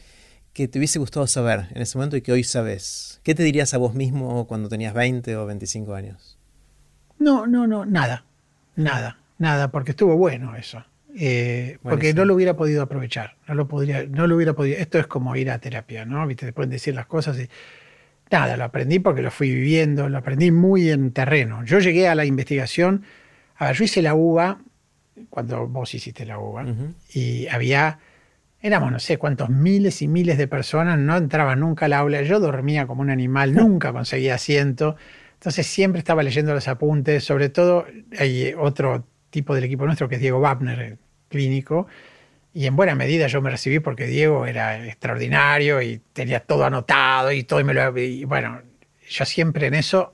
que 0.54 0.68
te 0.68 0.80
hubiese 0.80 1.00
gustado 1.00 1.28
saber 1.28 1.68
en 1.72 1.82
ese 1.82 1.98
momento 1.98 2.18
y 2.18 2.22
que 2.22 2.32
hoy 2.32 2.44
sabes? 2.44 3.22
¿Qué 3.24 3.36
te 3.36 3.44
dirías 3.44 3.74
a 3.74 3.78
vos 3.78 3.94
mismo 3.94 4.48
cuando 4.48 4.68
tenías 4.68 4.94
20 4.94 5.36
o 5.38 5.46
25 5.46 5.94
años? 5.94 6.38
No, 7.20 7.46
no, 7.46 7.68
no, 7.68 7.86
nada, 7.86 8.26
nada, 8.76 9.20
nada, 9.38 9.70
porque 9.70 9.92
estuvo 9.92 10.18
bueno 10.18 10.56
eso. 10.56 10.84
Eh, 11.18 11.78
porque 11.84 12.14
no 12.14 12.24
lo 12.26 12.36
hubiera 12.36 12.56
podido 12.56 12.82
aprovechar, 12.82 13.36
no 13.48 13.54
lo 13.54 13.68
podría, 13.68 14.06
no 14.06 14.28
lo 14.28 14.36
hubiera 14.36 14.54
podido. 14.54 14.78
Esto 14.78 14.98
es 14.98 15.08
como 15.08 15.36
ir 15.36 15.52
a 15.52 15.60
terapia, 15.60 16.06
¿no? 16.06 16.26
Viste, 16.26 16.46
te 16.46 16.54
pueden 16.54 16.70
decir 16.70 16.96
las 16.96 17.06
cosas 17.06 17.38
y 17.38 17.50
Nada, 18.32 18.56
lo 18.56 18.64
aprendí 18.64 19.00
porque 19.00 19.22
lo 19.22 19.30
fui 19.30 19.54
viviendo, 19.54 20.08
lo 20.08 20.18
aprendí 20.18 20.52
muy 20.52 20.90
en 20.90 21.12
terreno. 21.12 21.66
Yo 21.66 21.80
llegué 21.80 22.08
a 22.08 22.16
la 22.16 22.24
investigación, 22.24 23.04
a 23.58 23.68
ver, 23.68 23.76
yo 23.76 23.84
hice 23.84 24.02
la 24.02 24.16
UBA, 24.16 24.60
cuando 25.30 25.68
vos 25.68 25.94
hiciste 25.94 26.26
la 26.26 26.40
UBA, 26.40 26.66
y 27.14 27.48
había, 27.48 28.00
éramos 28.62 28.90
no 28.90 29.00
sé 29.00 29.18
cuántos 29.18 29.50
miles 29.50 30.02
y 30.02 30.08
miles 30.08 30.38
de 30.38 30.48
personas, 30.48 30.98
no 30.98 31.18
entraba 31.18 31.58
nunca 31.58 31.88
al 31.88 31.94
aula, 31.94 32.22
yo 32.22 32.40
dormía 32.40 32.88
como 32.88 33.02
un 33.02 33.10
animal, 33.10 33.54
nunca 33.54 33.92
conseguía 33.92 34.36
asiento, 34.36 34.96
entonces 35.34 35.68
siempre 35.68 36.00
estaba 36.00 36.24
leyendo 36.24 36.54
los 36.54 36.70
apuntes, 36.70 37.26
sobre 37.26 37.50
todo 37.50 37.86
hay 38.18 38.54
otro 38.58 39.04
tipo 39.32 39.56
del 39.56 39.64
equipo 39.64 39.86
nuestro 39.86 40.08
que 40.08 40.16
es 40.16 40.22
Diego 40.22 40.40
Wagner, 40.40 41.00
clínico, 41.30 41.88
y 42.54 42.66
en 42.66 42.76
buena 42.76 42.96
medida 42.96 43.28
yo 43.28 43.42
me 43.42 43.50
recibí 43.50 43.80
porque 43.80 44.08
Diego 44.08 44.46
era 44.46 44.86
extraordinario 44.86 45.82
y 45.82 46.02
tenía 46.14 46.42
todo 46.42 46.66
anotado 46.66 47.32
y 47.32 47.44
todo. 47.44 47.62
Y, 47.62 47.64
me 47.64 47.74
lo, 47.74 47.94
bueno, 48.28 48.62
yo 49.10 49.26
siempre 49.26 49.68
en 49.68 49.76
eso, 49.76 50.14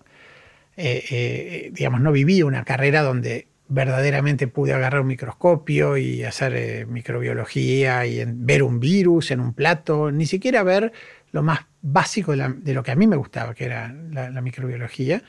eh, 0.76 1.04
eh, 1.10 1.70
digamos, 1.74 2.02
no 2.02 2.12
viví 2.12 2.44
una 2.44 2.64
carrera 2.64 3.02
donde 3.02 3.48
verdaderamente 3.70 4.48
pude 4.48 4.74
agarrar 4.74 5.02
un 5.02 5.08
microscopio 5.08 5.98
y 5.98 6.24
hacer 6.24 6.54
eh, 6.56 6.86
microbiología 6.86 8.06
y 8.06 8.24
ver 8.26 8.64
un 8.64 8.80
virus 8.80 9.32
en 9.32 9.40
un 9.40 9.54
plato, 9.54 10.12
ni 10.12 10.26
siquiera 10.26 10.64
ver 10.64 10.94
lo 11.32 11.44
más 11.44 11.62
básico 11.82 12.36
de, 12.36 12.74
lo 12.74 12.84
que 12.84 12.92
a 12.92 12.96
mí 12.96 13.08
me 13.08 13.18
gustaba, 13.18 13.54
que 13.54 13.66
era 13.66 13.94
la, 14.12 14.30
la 14.30 14.42
microbiología. 14.42 15.24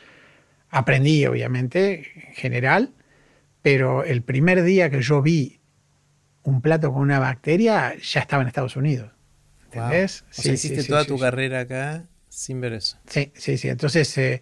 Aprendí, 0.70 1.24
obviamente, 1.26 2.28
en 2.28 2.34
general, 2.34 2.92
pero 3.70 4.02
el 4.02 4.22
primer 4.22 4.62
día 4.62 4.88
que 4.88 5.02
yo 5.02 5.20
vi 5.20 5.60
un 6.42 6.62
plato 6.62 6.90
con 6.90 7.02
una 7.02 7.18
bacteria, 7.18 7.94
ya 8.00 8.20
estaba 8.20 8.40
en 8.40 8.48
Estados 8.48 8.76
Unidos. 8.76 9.10
¿Entendés? 9.66 10.24
Sí, 10.30 10.52
hiciste 10.52 10.84
toda 10.84 11.04
tu 11.04 11.18
carrera 11.18 11.60
acá 11.60 12.04
sin 12.30 12.62
ver 12.62 12.72
eso. 12.72 12.96
Sí, 13.06 13.30
sí, 13.34 13.58
sí. 13.58 13.68
Entonces 13.68 14.16
eh, 14.16 14.40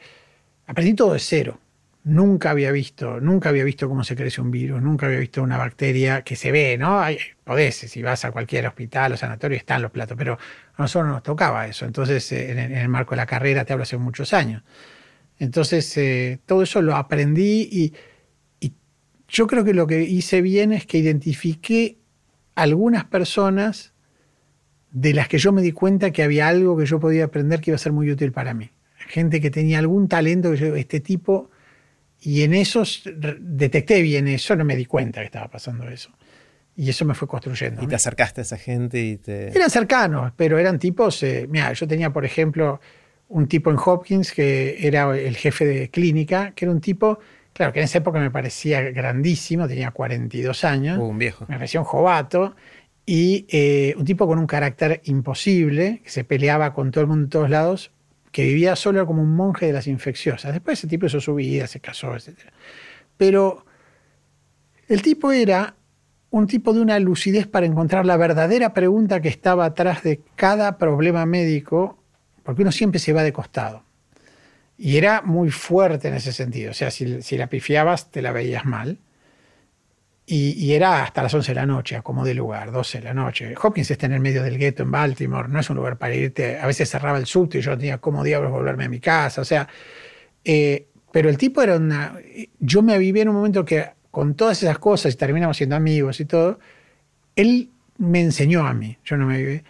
aprendí 0.69 0.95
todo 0.95 1.15
de 1.15 1.19
cero. 1.19 1.59
Nunca 2.05 2.51
había 2.51 2.71
visto, 2.71 3.21
nunca 3.21 3.49
había 3.49 3.65
visto 3.65 3.89
cómo 3.89 4.05
se 4.05 4.15
crece 4.15 4.41
un 4.41 4.53
virus, 4.53 4.81
nunca 4.81 5.07
había 5.07 5.19
visto 5.19 5.43
una 5.43 5.59
bacteria 5.59 6.23
que 6.23 6.37
se 6.37 6.53
ve, 6.53 6.79
¿no? 6.79 7.01
Hay, 7.01 7.19
podés, 7.43 7.75
si 7.75 8.03
vas 8.03 8.25
a 8.25 8.31
cualquier 8.31 8.69
hospital 8.69 9.15
o 9.15 9.17
sanatorio, 9.17 9.59
están 9.59 9.83
los 9.83 9.91
platos, 9.91 10.17
pero 10.17 10.35
a 10.35 10.83
nosotros 10.83 11.11
nos 11.11 11.25
tocaba 11.25 11.67
eso. 11.67 11.85
Entonces, 11.85 12.31
eh, 12.31 12.53
en, 12.53 12.77
el 12.77 12.89
marco 12.89 13.17
de 13.17 13.17
la 13.17 13.27
carrera, 13.27 13.65
te 13.65 13.73
hablo 13.73 13.83
hace 13.83 13.97
muchos 13.97 14.33
años. 14.33 14.63
Entonces, 15.41 15.97
eh, 15.97 16.39
todo 16.47 16.63
eso 16.63 16.81
lo 16.81 16.95
aprendí 16.95 17.69
y 17.73 17.93
yo 19.29 19.47
creo 19.47 19.65
que 19.65 19.75
lo 19.75 19.87
que 19.87 20.03
hice 20.03 20.41
bien 20.41 20.73
es 20.73 20.87
que 20.87 20.99
identifiqué 20.99 21.99
algunas 22.55 23.05
personas 23.05 23.93
de 24.91 25.13
las 25.13 25.29
que 25.29 25.39
yo 25.39 25.53
me 25.53 25.63
di 25.63 25.73
cuenta 25.73 26.11
que 26.11 26.23
había 26.23 26.49
algo 26.49 26.77
que 26.77 26.87
yo 26.87 26.99
podía 26.99 27.25
aprender 27.25 27.61
que 27.61 27.71
iba 27.71 27.77
a 27.77 27.79
ser 27.79 27.93
muy 27.93 28.11
útil 28.11 28.33
para 28.33 28.55
mí. 28.55 28.71
Gente 29.09 29.41
que 29.41 29.51
tenía 29.51 29.79
algún 29.79 30.09
talento 30.09 30.51
que 30.53 30.57
yo, 30.57 30.75
este 30.75 31.01
tipo, 31.01 31.51
y 32.21 32.43
en 32.43 32.55
eso 32.55 32.83
detecté 33.39 34.01
bien 34.03 34.27
eso, 34.27 34.57
no 34.57 34.65
me 34.65 34.75
di 34.75 34.87
cuenta 34.87 35.21
que 35.21 35.27
estaba 35.27 35.49
pasando 35.49 35.89
eso. 35.89 36.11
Y 36.77 36.89
eso 36.91 37.05
me 37.05 37.15
fue 37.15 37.29
construyendo. 37.29 37.83
Y 37.83 37.87
te 37.87 37.95
acercaste 37.95 38.41
a 38.41 38.43
esa 38.43 38.59
gente 38.59 39.03
y 39.03 39.17
te... 39.17 39.49
Eran 39.57 39.71
cercanos, 39.71 40.33
pero 40.37 40.59
eran 40.59 40.79
tipos, 40.79 41.23
eh, 41.23 41.47
mira, 41.49 41.73
yo 41.73 41.87
tenía, 41.87 42.13
por 42.13 42.25
ejemplo, 42.25 42.81
un 43.29 43.49
tipo 43.49 43.71
en 43.71 43.77
Hopkins 43.83 44.33
que 44.33 44.87
era 44.87 45.17
el 45.17 45.37
jefe 45.37 45.65
de 45.65 45.91
clínica, 45.91 46.53
que 46.55 46.65
era 46.65 46.73
un 46.73 46.81
tipo 46.81 47.19
Claro, 47.57 47.73
que 47.73 47.79
en 47.79 47.87
esa 47.87 47.99
época 47.99 48.21
me 48.21 48.31
parecía 48.31 48.83
grandísimo, 48.83 49.67
tenía 49.67 49.91
42 49.91 50.63
años. 50.65 50.99
Uh, 50.99 51.05
un 51.05 51.19
viejo. 51.19 51.47
Me 51.49 51.55
parecía 51.55 51.81
un 51.81 51.87
jovato. 51.87 52.55
Y 53.07 53.47
eh, 53.49 53.95
un 53.97 54.05
tipo 54.05 54.27
con 54.27 54.39
un 54.39 54.47
carácter 54.47 55.01
imposible, 55.05 56.03
que 56.05 56.11
se 56.11 56.23
peleaba 56.23 56.75
con 56.75 56.91
todo 56.91 57.01
el 57.01 57.07
mundo 57.07 57.25
en 57.25 57.31
todos 57.31 57.49
lados, 57.49 57.93
que 58.31 58.45
vivía 58.45 58.77
solo 58.77 59.07
como 59.07 59.23
un 59.23 59.35
monje 59.35 59.65
de 59.65 59.73
las 59.73 59.87
infecciosas. 59.87 60.53
Después 60.53 60.81
ese 60.81 60.87
tipo 60.87 61.07
hizo 61.07 61.19
su 61.19 61.35
vida, 61.35 61.67
se 61.67 61.81
casó, 61.81 62.15
etc. 62.15 62.35
Pero 63.17 63.65
el 64.89 65.01
tipo 65.01 65.33
era 65.33 65.77
un 66.29 66.47
tipo 66.47 66.75
de 66.75 66.81
una 66.81 66.99
lucidez 66.99 67.47
para 67.47 67.65
encontrar 67.65 68.05
la 68.05 68.19
verdadera 68.19 68.75
pregunta 68.75 69.23
que 69.23 69.29
estaba 69.29 69.65
atrás 69.65 70.03
de 70.03 70.21
cada 70.35 70.77
problema 70.77 71.25
médico, 71.25 72.03
porque 72.43 72.61
uno 72.61 72.73
siempre 72.73 73.01
se 73.01 73.15
va 73.15 73.23
de 73.23 73.33
costado. 73.33 73.86
Y 74.79 74.99
era 74.99 75.23
muy 75.23 75.51
fuerte 75.51 76.09
en 76.09 76.15
ese 76.15 76.33
sentido. 76.33 76.71
O 76.71 76.75
sea, 76.75 76.91
si, 76.91 77.07
la 77.37 77.47
pifiabas, 77.49 78.11
te 78.11 78.23
la 78.23 78.33
veías 78.33 78.65
mal. 78.65 78.99
Y, 80.29 80.73
era 80.73 81.05
hasta 81.05 81.23
las 81.23 81.33
11 81.33 81.53
de 81.53 81.55
la 81.55 81.67
noche, 81.67 82.03
como 82.03 82.25
de 82.25 82.35
lugar, 82.35 82.73
12 82.73 82.99
de 82.99 83.05
la 83.05 83.15
noche. 83.15 83.55
Hopkins 83.63 83.91
está 83.91 84.07
en 84.07 84.13
el 84.13 84.21
medio 84.21 84.43
del 84.43 84.59
gueto 84.59 84.83
en 84.83 84.91
Baltimore, 84.91 85.49
no 85.49 85.61
es 85.61 85.71
un 85.71 85.77
lugar 85.77 85.99
para 85.99 86.15
irte. 86.15 86.59
A 86.59 86.67
veces 86.67 86.91
cerraba 86.91 87.19
el 87.19 87.27
subte 87.27 87.59
y 87.59 87.61
yo 87.61 87.77
tenía 87.79 87.99
cómo 87.99 88.25
diablos 88.25 88.51
volverme 88.51 88.85
a 88.85 88.89
mi 88.89 88.99
casa. 88.99 89.41
O 89.41 89.45
sea, 89.45 89.69
eh, 90.45 90.89
pero 91.13 91.29
el 91.29 91.39
tipo 91.39 91.63
era 91.63 91.77
una. 91.77 92.19
Yo 92.59 92.83
me 92.83 92.95
avivé 92.95 93.23
en 93.23 93.29
un 93.29 93.37
momento 93.37 93.65
que, 93.65 93.89
con 94.11 94.35
todas 94.35 94.63
esas 94.63 94.79
cosas, 94.79 95.15
y 95.15 95.17
terminamos 95.17 95.57
siendo 95.57 95.77
amigos 95.77 96.21
y 96.21 96.25
todo, 96.25 96.59
él 97.37 97.71
me 97.99 98.21
enseñó 98.21 98.67
a 98.67 98.75
mí, 98.75 98.99
yo 99.05 99.17
no 99.17 99.27
me 99.27 99.35
avivé, 99.35 99.65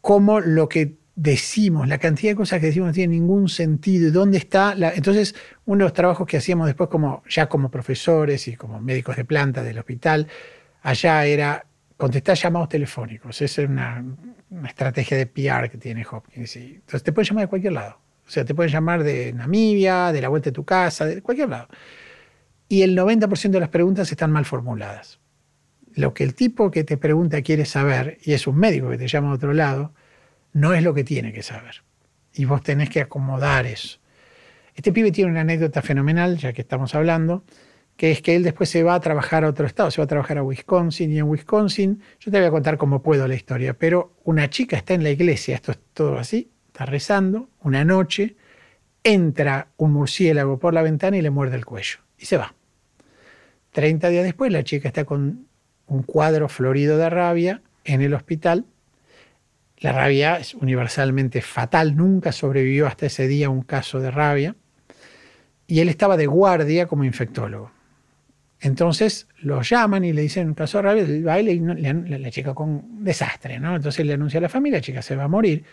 cómo 0.00 0.40
lo 0.40 0.68
que 0.68 0.94
decimos, 1.16 1.88
la 1.88 1.98
cantidad 1.98 2.32
de 2.32 2.36
cosas 2.36 2.60
que 2.60 2.66
decimos 2.66 2.88
no 2.88 2.92
tiene 2.92 3.14
ningún 3.14 3.48
sentido. 3.48 4.12
¿Dónde 4.12 4.38
está? 4.38 4.76
Entonces, 4.94 5.34
uno 5.64 5.78
de 5.78 5.84
los 5.84 5.92
trabajos 5.94 6.26
que 6.26 6.36
hacíamos 6.36 6.66
después, 6.66 6.90
como, 6.90 7.22
ya 7.28 7.48
como 7.48 7.70
profesores 7.70 8.46
y 8.48 8.56
como 8.56 8.80
médicos 8.80 9.16
de 9.16 9.24
planta 9.24 9.62
del 9.62 9.78
hospital, 9.78 10.28
allá 10.82 11.24
era 11.24 11.64
contestar 11.96 12.36
llamados 12.36 12.68
telefónicos. 12.68 13.40
Esa 13.40 13.62
es 13.62 13.68
una, 13.68 14.04
estrategia 14.68 15.16
de 15.16 15.26
PR 15.26 15.70
que 15.70 15.78
tiene 15.78 16.06
Hopkins. 16.08 16.56
Entonces, 16.56 17.02
te 17.02 17.12
pueden 17.12 17.28
llamar 17.28 17.44
de 17.44 17.48
cualquier 17.48 17.72
lado. 17.72 17.98
O 18.26 18.30
sea, 18.30 18.44
te 18.44 18.54
pueden 18.54 18.72
llamar 18.72 19.02
de 19.02 19.32
Namibia, 19.32 20.12
de 20.12 20.20
la 20.20 20.28
vuelta 20.28 20.50
de 20.50 20.54
tu 20.54 20.64
casa, 20.64 21.06
de 21.06 21.22
cualquier 21.22 21.48
lado. 21.48 21.68
y 22.68 22.82
el 22.82 22.96
90% 22.96 23.50
de 23.50 23.60
las 23.60 23.68
preguntas 23.68 24.10
están 24.10 24.32
mal 24.32 24.44
formuladas. 24.44 25.20
Lo 25.94 26.12
que 26.12 26.24
el 26.24 26.34
tipo 26.34 26.70
que 26.70 26.84
te 26.84 26.96
pregunta 26.96 27.40
quiere 27.42 27.64
saber, 27.64 28.18
y 28.22 28.32
es 28.32 28.46
un 28.46 28.56
médico 28.56 28.90
que 28.90 28.98
te 28.98 29.08
llama 29.08 29.30
a 29.30 29.34
otro 29.34 29.52
lado, 29.52 29.94
no 30.52 30.74
es 30.74 30.82
lo 30.82 30.94
que 30.94 31.04
tiene 31.04 31.32
que 31.32 31.42
saber. 31.42 31.82
Y 32.32 32.44
vos 32.44 32.62
tenés 32.62 32.90
que 32.90 33.00
acomodar 33.00 33.66
eso. 33.66 33.98
Este 34.74 34.92
pibe 34.92 35.10
tiene 35.10 35.30
una 35.30 35.40
anécdota 35.40 35.80
fenomenal, 35.82 36.36
ya 36.36 36.52
que 36.52 36.60
estamos 36.60 36.94
hablando, 36.94 37.44
que 37.96 38.10
es 38.10 38.20
que 38.20 38.36
él 38.36 38.42
después 38.42 38.68
se 38.68 38.82
va 38.82 38.94
a 38.94 39.00
trabajar 39.00 39.44
a 39.44 39.48
otro 39.48 39.66
estado, 39.66 39.90
se 39.90 40.00
va 40.00 40.04
a 40.04 40.08
trabajar 40.08 40.38
a 40.38 40.42
Wisconsin, 40.42 41.10
y 41.12 41.18
en 41.18 41.28
Wisconsin, 41.28 42.02
yo 42.20 42.30
te 42.30 42.38
voy 42.38 42.46
a 42.46 42.50
contar 42.50 42.76
cómo 42.76 43.02
puedo 43.02 43.26
la 43.26 43.34
historia, 43.34 43.74
pero 43.74 44.14
una 44.24 44.50
chica 44.50 44.76
está 44.76 44.92
en 44.92 45.02
la 45.02 45.10
iglesia, 45.10 45.54
esto 45.54 45.72
es 45.72 45.78
todo 45.94 46.18
así, 46.18 46.50
está 46.66 46.84
rezando, 46.84 47.48
una 47.60 47.84
noche, 47.84 48.36
entra 49.02 49.68
un 49.78 49.92
murciélago 49.92 50.58
por 50.58 50.74
la 50.74 50.82
ventana 50.82 51.16
y 51.16 51.22
le 51.22 51.30
muerde 51.30 51.56
el 51.56 51.64
cuello, 51.64 52.00
y 52.18 52.26
se 52.26 52.36
va. 52.36 52.54
Treinta 53.72 54.08
días 54.08 54.24
después, 54.24 54.52
la 54.52 54.62
chica 54.62 54.88
está 54.88 55.04
con 55.04 55.46
un 55.86 56.02
cuadro 56.02 56.48
florido 56.48 56.98
de 56.98 57.08
rabia 57.08 57.62
en 57.84 58.02
el 58.02 58.14
hospital. 58.14 58.66
La 59.78 59.92
rabia 59.92 60.38
es 60.38 60.54
universalmente 60.54 61.42
fatal, 61.42 61.96
nunca 61.96 62.32
sobrevivió 62.32 62.86
hasta 62.86 63.06
ese 63.06 63.28
día 63.28 63.50
un 63.50 63.62
caso 63.62 64.00
de 64.00 64.10
rabia. 64.10 64.56
Y 65.66 65.80
él 65.80 65.88
estaba 65.88 66.16
de 66.16 66.26
guardia 66.26 66.86
como 66.86 67.04
infectólogo. 67.04 67.70
Entonces 68.60 69.28
lo 69.42 69.60
llaman 69.60 70.04
y 70.04 70.12
le 70.12 70.22
dicen, 70.22 70.54
pasó 70.54 70.80
rabia, 70.80 71.02
el 71.02 71.22
baile 71.22 71.52
y 71.52 71.60
la, 71.60 72.30
chica 72.30 72.54
con 72.54 73.04
desastre, 73.04 73.60
¿no? 73.60 73.76
Entonces 73.76 74.06
le 74.06 74.14
anuncia 74.14 74.38
a 74.38 74.40
la 74.40 74.48
familia, 74.48 74.78
la 74.78 74.82
chica 74.82 75.02
se 75.02 75.14
va 75.14 75.24
a 75.24 75.28
morir, 75.28 75.64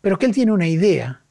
pero 0.00 0.18
que 0.18 0.26
él 0.26 0.32
tiene 0.32 0.52
una 0.52 0.68
idea 0.68 1.22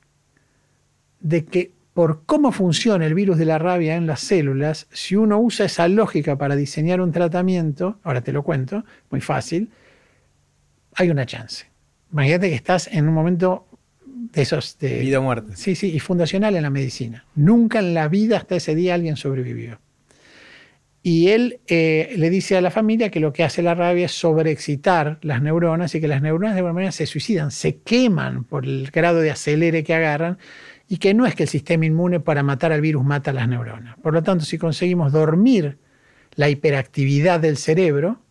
de 1.22 1.46
que 1.46 1.72
por 1.94 2.26
cómo 2.26 2.52
funciona 2.52 3.06
el 3.06 3.14
virus 3.14 3.38
de 3.38 3.46
la 3.46 3.58
rabia 3.58 3.96
en 3.96 4.06
las 4.06 4.20
células, 4.20 4.88
si 4.92 5.16
uno 5.16 5.40
usa 5.40 5.66
esa 5.66 5.88
lógica 5.88 6.38
para 6.38 6.56
diseñar 6.56 7.02
un 7.02 7.12
tratamiento, 7.12 8.00
ahora 8.04 8.22
te 8.22 8.34
lo 8.34 8.44
cuento, 8.44 8.84
muy 9.10 9.22
fácil, 9.22 9.72
hay 10.94 11.10
una 11.10 11.26
chance. 11.26 11.66
Imagínate 12.12 12.50
que 12.50 12.56
estás 12.56 12.88
en 12.88 13.08
un 13.08 13.14
momento 13.14 13.68
de 14.06 14.42
esos 14.42 14.78
de 14.80 15.00
vida 15.00 15.20
o 15.20 15.22
muerte. 15.22 15.56
Sí, 15.56 15.76
sí, 15.76 15.94
y 15.94 16.00
fundacional 16.00 16.56
en 16.56 16.64
la 16.64 16.70
medicina. 16.70 17.26
Nunca 17.36 17.80
en 17.80 17.94
la 17.94 18.08
vida 18.08 18.38
hasta 18.38 18.56
ese 18.56 18.76
día 18.76 18.96
alguien 18.96 19.18
sobrevivió. 19.18 19.80
Y 21.04 21.30
él 21.30 21.62
eh, 21.68 22.14
le 22.18 22.30
dice 22.30 22.58
a 22.58 22.62
la 22.62 22.72
familia 22.72 23.10
que 23.10 23.22
lo 23.22 23.32
que 23.32 23.44
hace 23.44 23.62
la 23.62 23.76
rabia 23.76 24.08
es 24.08 24.12
sobreexcitar 24.12 25.20
las 25.22 25.42
neuronas 25.42 25.96
y 25.96 26.02
que 26.02 26.08
las 26.08 26.22
neuronas 26.22 26.56
de 26.56 26.60
alguna 26.60 26.74
manera 26.74 26.92
se 26.92 27.06
suicidan, 27.06 27.52
se 27.52 27.78
queman 27.78 28.44
por 28.44 28.66
el 28.66 28.92
grado 28.92 29.22
de 29.22 29.32
acelere 29.32 29.84
que 29.86 29.94
agarran 29.94 30.38
y 30.90 30.98
que 30.98 31.14
no 31.14 31.26
es 31.26 31.36
que 31.36 31.44
el 31.44 31.50
sistema 31.50 31.86
inmune 31.86 32.20
para 32.20 32.44
matar 32.44 32.74
al 32.74 32.82
virus 32.82 33.06
mata 33.06 33.32
las 33.32 33.48
neuronas. 33.48 33.98
Por 34.00 34.14
lo 34.14 34.24
tanto, 34.24 34.44
si 34.44 34.58
conseguimos 34.58 35.12
dormir 35.14 35.78
la 36.36 36.50
hiperactividad 36.50 37.40
del 37.40 37.58
cerebro 37.58 38.22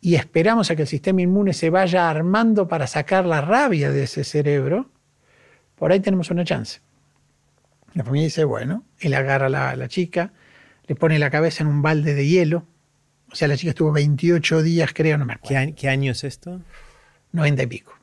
y 0.00 0.14
esperamos 0.14 0.70
a 0.70 0.76
que 0.76 0.82
el 0.82 0.88
sistema 0.88 1.22
inmune 1.22 1.52
se 1.52 1.70
vaya 1.70 2.08
armando 2.08 2.68
para 2.68 2.86
sacar 2.86 3.26
la 3.26 3.40
rabia 3.40 3.90
de 3.90 4.04
ese 4.04 4.24
cerebro, 4.24 4.90
por 5.76 5.92
ahí 5.92 6.00
tenemos 6.00 6.30
una 6.30 6.44
chance. 6.44 6.80
La 7.94 8.04
familia 8.04 8.24
dice, 8.24 8.44
bueno, 8.44 8.84
él 9.00 9.14
agarra 9.14 9.46
a 9.46 9.76
la 9.76 9.88
chica, 9.88 10.32
le 10.86 10.94
pone 10.94 11.18
la 11.18 11.30
cabeza 11.30 11.62
en 11.62 11.68
un 11.68 11.82
balde 11.82 12.14
de 12.14 12.26
hielo. 12.26 12.66
O 13.32 13.34
sea, 13.34 13.48
la 13.48 13.56
chica 13.56 13.70
estuvo 13.70 13.92
28 13.92 14.62
días, 14.62 14.90
creo, 14.92 15.18
no 15.18 15.24
me 15.24 15.34
acuerdo. 15.34 15.72
¿Qué, 15.76 15.88
año 15.88 16.12
es 16.12 16.24
esto? 16.24 16.60
90 17.32 17.62
y 17.62 17.66
pico. 17.66 17.94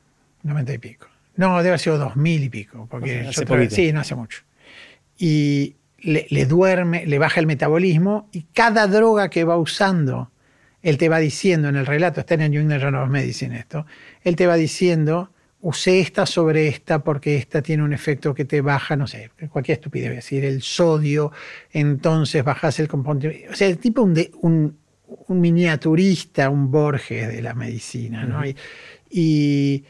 90 0.42 0.72
y 0.72 0.78
pico. 0.78 1.06
No, 1.36 1.58
debe 1.58 1.68
haber 1.68 1.80
sido 1.80 1.98
2000 1.98 2.44
y 2.44 2.48
pico. 2.48 2.86
Porque 2.90 3.30
sí, 3.70 3.92
no 3.92 4.00
hace 4.00 4.14
mucho. 4.14 4.42
Y 5.18 5.76
le, 6.00 6.46
duerme, 6.46 7.06
le 7.06 7.18
baja 7.18 7.40
el 7.40 7.46
metabolismo 7.46 8.28
y 8.32 8.42
cada 8.54 8.86
droga 8.86 9.28
que 9.28 9.44
va 9.44 9.56
usando, 9.58 10.30
él 10.82 10.98
te 10.98 11.08
va 11.08 11.18
diciendo 11.18 11.68
en 11.68 11.76
el 11.76 11.86
relato, 11.86 12.20
está 12.20 12.34
en 12.34 12.42
el 12.42 12.50
New 12.50 12.62
England 12.62 12.82
Journal 12.82 13.02
of 13.04 13.10
Medicine 13.10 13.58
esto, 13.58 13.86
él 14.22 14.36
te 14.36 14.46
va 14.46 14.56
diciendo 14.56 15.30
usé 15.60 16.00
esta 16.00 16.24
sobre 16.24 16.68
esta 16.68 17.02
porque 17.02 17.36
esta 17.36 17.62
tiene 17.62 17.82
un 17.82 17.92
efecto 17.92 18.34
que 18.34 18.44
te 18.44 18.60
baja, 18.60 18.96
no 18.96 19.06
sé, 19.06 19.30
cualquier 19.50 19.78
estupidez, 19.78 20.10
decir, 20.10 20.44
el 20.44 20.62
sodio, 20.62 21.32
entonces 21.72 22.44
bajas 22.44 22.78
el 22.78 22.88
componente. 22.88 23.48
O 23.50 23.54
sea, 23.54 23.68
el 23.68 23.78
tipo 23.78 24.02
un, 24.02 24.14
un, 24.40 24.78
un 25.26 25.40
miniaturista, 25.40 26.48
un 26.48 26.70
Borges 26.70 27.28
de 27.28 27.42
la 27.42 27.54
medicina, 27.54 28.24
¿no? 28.24 28.42
y, 29.10 29.84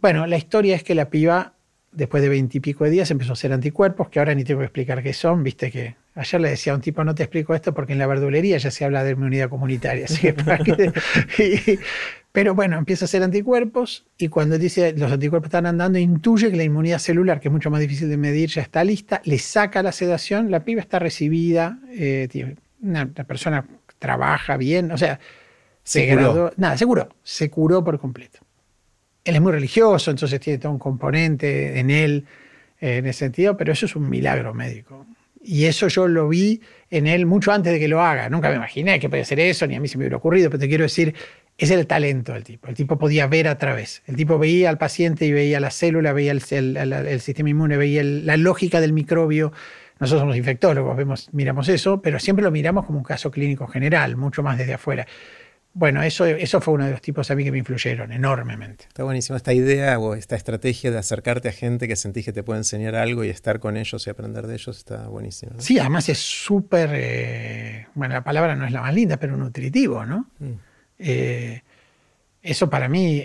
bueno, 0.00 0.26
la 0.26 0.36
historia 0.36 0.74
es 0.76 0.82
que 0.82 0.94
la 0.94 1.10
piba, 1.10 1.54
después 1.92 2.22
de 2.22 2.28
veintipico 2.28 2.84
de 2.84 2.90
días, 2.90 3.10
empezó 3.10 3.32
a 3.32 3.34
hacer 3.34 3.52
anticuerpos, 3.52 4.08
que 4.08 4.18
ahora 4.18 4.34
ni 4.34 4.44
tengo 4.44 4.60
que 4.60 4.66
explicar 4.66 5.02
qué 5.02 5.12
son, 5.12 5.44
viste 5.44 5.70
que 5.70 5.99
Ayer 6.20 6.38
le 6.38 6.50
decía 6.50 6.74
a 6.74 6.76
un 6.76 6.82
tipo, 6.82 7.02
no 7.02 7.14
te 7.14 7.22
explico 7.22 7.54
esto 7.54 7.72
porque 7.72 7.94
en 7.94 7.98
la 7.98 8.06
verdulería 8.06 8.58
ya 8.58 8.70
se 8.70 8.84
habla 8.84 9.02
de 9.02 9.12
inmunidad 9.12 9.48
comunitaria. 9.48 10.04
Así 10.08 10.20
que, 10.20 11.78
pero 12.32 12.54
bueno, 12.54 12.76
empieza 12.76 13.04
a 13.04 13.06
hacer 13.06 13.22
anticuerpos 13.22 14.04
y 14.18 14.28
cuando 14.28 14.58
dice 14.58 14.92
los 14.92 15.10
anticuerpos 15.10 15.46
están 15.46 15.64
andando, 15.64 15.98
intuye 15.98 16.50
que 16.50 16.58
la 16.58 16.64
inmunidad 16.64 16.98
celular, 16.98 17.40
que 17.40 17.48
es 17.48 17.52
mucho 17.52 17.70
más 17.70 17.80
difícil 17.80 18.10
de 18.10 18.18
medir, 18.18 18.50
ya 18.50 18.60
está 18.60 18.84
lista, 18.84 19.22
le 19.24 19.38
saca 19.38 19.82
la 19.82 19.92
sedación, 19.92 20.50
la 20.50 20.62
piba 20.62 20.82
está 20.82 20.98
recibida, 20.98 21.78
eh, 21.90 22.54
una, 22.82 23.06
persona 23.06 23.64
trabaja 23.98 24.58
bien, 24.58 24.92
o 24.92 24.98
sea, 24.98 25.18
se, 25.82 26.04
Graduó, 26.04 26.52
nada, 26.58 26.76
seguro, 26.76 27.08
se 27.22 27.48
curó 27.48 27.82
por 27.82 27.98
completo. 27.98 28.40
Él 29.24 29.36
es 29.36 29.40
muy 29.40 29.52
religioso, 29.52 30.10
entonces 30.10 30.38
tiene 30.38 30.58
todo 30.58 30.72
un 30.72 30.78
componente 30.78 31.80
en 31.80 31.88
él 31.88 32.26
eh, 32.78 32.98
en 32.98 33.06
ese 33.06 33.20
sentido, 33.20 33.56
pero 33.56 33.72
eso 33.72 33.86
es 33.86 33.96
un 33.96 34.10
milagro 34.10 34.52
médico. 34.52 35.06
Y 35.42 35.64
eso 35.64 35.88
yo 35.88 36.06
lo 36.06 36.28
vi 36.28 36.60
en 36.90 37.06
él 37.06 37.24
mucho 37.24 37.52
antes 37.52 37.72
de 37.72 37.78
que 37.78 37.88
lo 37.88 38.02
haga. 38.02 38.28
Nunca 38.28 38.50
me 38.50 38.56
imaginé 38.56 39.00
que 39.00 39.08
podía 39.08 39.22
hacer 39.22 39.40
eso, 39.40 39.66
ni 39.66 39.74
a 39.74 39.80
mí 39.80 39.88
se 39.88 39.96
me 39.96 40.02
hubiera 40.02 40.18
ocurrido, 40.18 40.50
pero 40.50 40.60
te 40.60 40.68
quiero 40.68 40.84
decir, 40.84 41.14
es 41.56 41.70
el 41.70 41.86
talento 41.86 42.32
del 42.32 42.44
tipo. 42.44 42.68
El 42.68 42.74
tipo 42.74 42.98
podía 42.98 43.26
ver 43.26 43.48
a 43.48 43.58
través. 43.58 44.02
El 44.06 44.16
tipo 44.16 44.38
veía 44.38 44.70
al 44.70 44.78
paciente 44.78 45.26
y 45.26 45.32
veía 45.32 45.60
la 45.60 45.70
célula, 45.70 46.12
veía 46.12 46.32
el, 46.32 46.40
sistema 47.20 47.50
inmune, 47.50 47.76
veía 47.76 48.02
la 48.02 48.36
lógica 48.36 48.80
del 48.80 48.92
microbio. 48.92 49.52
Nosotros 49.98 50.22
somos 50.22 50.36
infectólogos, 50.36 50.96
vemos, 50.96 51.28
miramos 51.32 51.68
eso, 51.68 52.00
pero 52.00 52.18
siempre 52.18 52.42
lo 52.42 52.50
miramos 52.50 52.86
como 52.86 52.98
un 52.98 53.04
caso 53.04 53.30
clínico 53.30 53.66
general, 53.66 54.16
mucho 54.16 54.42
más 54.42 54.56
desde 54.56 54.74
afuera. 54.74 55.06
Bueno, 55.72 56.02
eso, 56.02 56.26
eso 56.26 56.60
fue 56.60 56.74
uno 56.74 56.86
de 56.86 56.90
los 56.90 57.00
tipos 57.00 57.30
a 57.30 57.36
mí 57.36 57.44
que 57.44 57.52
me 57.52 57.58
influyeron 57.58 58.10
enormemente. 58.10 58.86
Está 58.88 59.04
buenísimo 59.04 59.36
esta 59.36 59.52
idea 59.52 59.98
o 60.00 60.14
esta 60.14 60.34
estrategia 60.34 60.90
de 60.90 60.98
acercarte 60.98 61.48
a 61.48 61.52
gente 61.52 61.86
que 61.86 61.94
sentís 61.94 62.24
que 62.24 62.32
te 62.32 62.42
puede 62.42 62.58
enseñar 62.58 62.96
algo 62.96 63.22
y 63.22 63.28
estar 63.28 63.60
con 63.60 63.76
ellos 63.76 64.04
y 64.06 64.10
aprender 64.10 64.48
de 64.48 64.54
ellos, 64.54 64.76
está 64.76 65.06
buenísimo. 65.06 65.52
Sí, 65.58 65.78
además 65.78 66.08
es 66.08 66.18
súper, 66.18 66.90
eh, 66.94 67.86
bueno, 67.94 68.14
la 68.14 68.24
palabra 68.24 68.56
no 68.56 68.66
es 68.66 68.72
la 68.72 68.80
más 68.80 68.92
linda, 68.92 69.16
pero 69.18 69.36
nutritivo, 69.36 70.04
¿no? 70.04 70.26
Mm. 70.40 70.52
Eh, 70.98 71.62
eso 72.42 72.68
para 72.68 72.88
mí, 72.88 73.24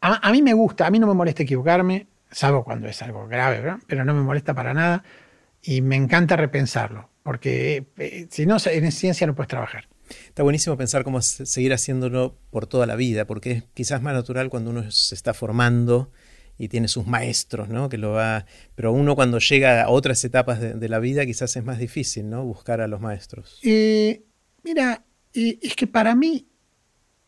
a, 0.00 0.30
mí 0.30 0.42
me 0.42 0.52
gusta, 0.52 0.86
a 0.86 0.90
mí 0.90 0.98
no 0.98 1.06
me 1.06 1.14
molesta 1.14 1.42
equivocarme, 1.42 2.06
salvo 2.30 2.64
cuando 2.64 2.86
es 2.86 3.00
algo 3.02 3.26
grave, 3.28 3.76
pero 3.86 4.04
no 4.04 4.12
me 4.12 4.22
molesta 4.22 4.52
para 4.52 4.74
nada 4.74 5.04
y 5.62 5.80
me 5.80 5.96
encanta 5.96 6.36
repensarlo, 6.36 7.08
porque 7.22 7.86
eh, 7.96 8.26
si 8.30 8.44
no, 8.44 8.58
en 8.66 8.92
ciencia 8.92 9.26
no 9.26 9.34
puedes 9.34 9.48
trabajar. 9.48 9.88
Está 10.26 10.42
buenísimo 10.42 10.76
pensar 10.76 11.04
cómo 11.04 11.20
seguir 11.22 11.72
haciéndolo 11.72 12.36
por 12.50 12.66
toda 12.66 12.86
la 12.86 12.96
vida, 12.96 13.26
porque 13.26 13.50
es 13.52 13.64
quizás 13.74 14.02
más 14.02 14.14
natural 14.14 14.50
cuando 14.50 14.70
uno 14.70 14.90
se 14.90 15.14
está 15.14 15.34
formando 15.34 16.10
y 16.58 16.68
tiene 16.68 16.88
sus 16.88 17.06
maestros, 17.06 17.68
¿no? 17.68 17.88
Que 17.88 17.98
lo 17.98 18.12
va. 18.12 18.44
Pero 18.74 18.92
uno 18.92 19.14
cuando 19.14 19.38
llega 19.38 19.82
a 19.82 19.88
otras 19.88 20.24
etapas 20.24 20.60
de, 20.60 20.88
la 20.88 20.98
vida, 20.98 21.24
quizás 21.24 21.56
es 21.56 21.64
más 21.64 21.78
difícil, 21.78 22.28
¿no? 22.28 22.44
Buscar 22.44 22.80
a 22.80 22.88
los 22.88 23.00
maestros. 23.00 23.60
Eh, 23.62 24.22
mira, 24.64 25.04
es 25.32 25.74
que 25.76 25.86
para 25.86 26.14
mí 26.16 26.46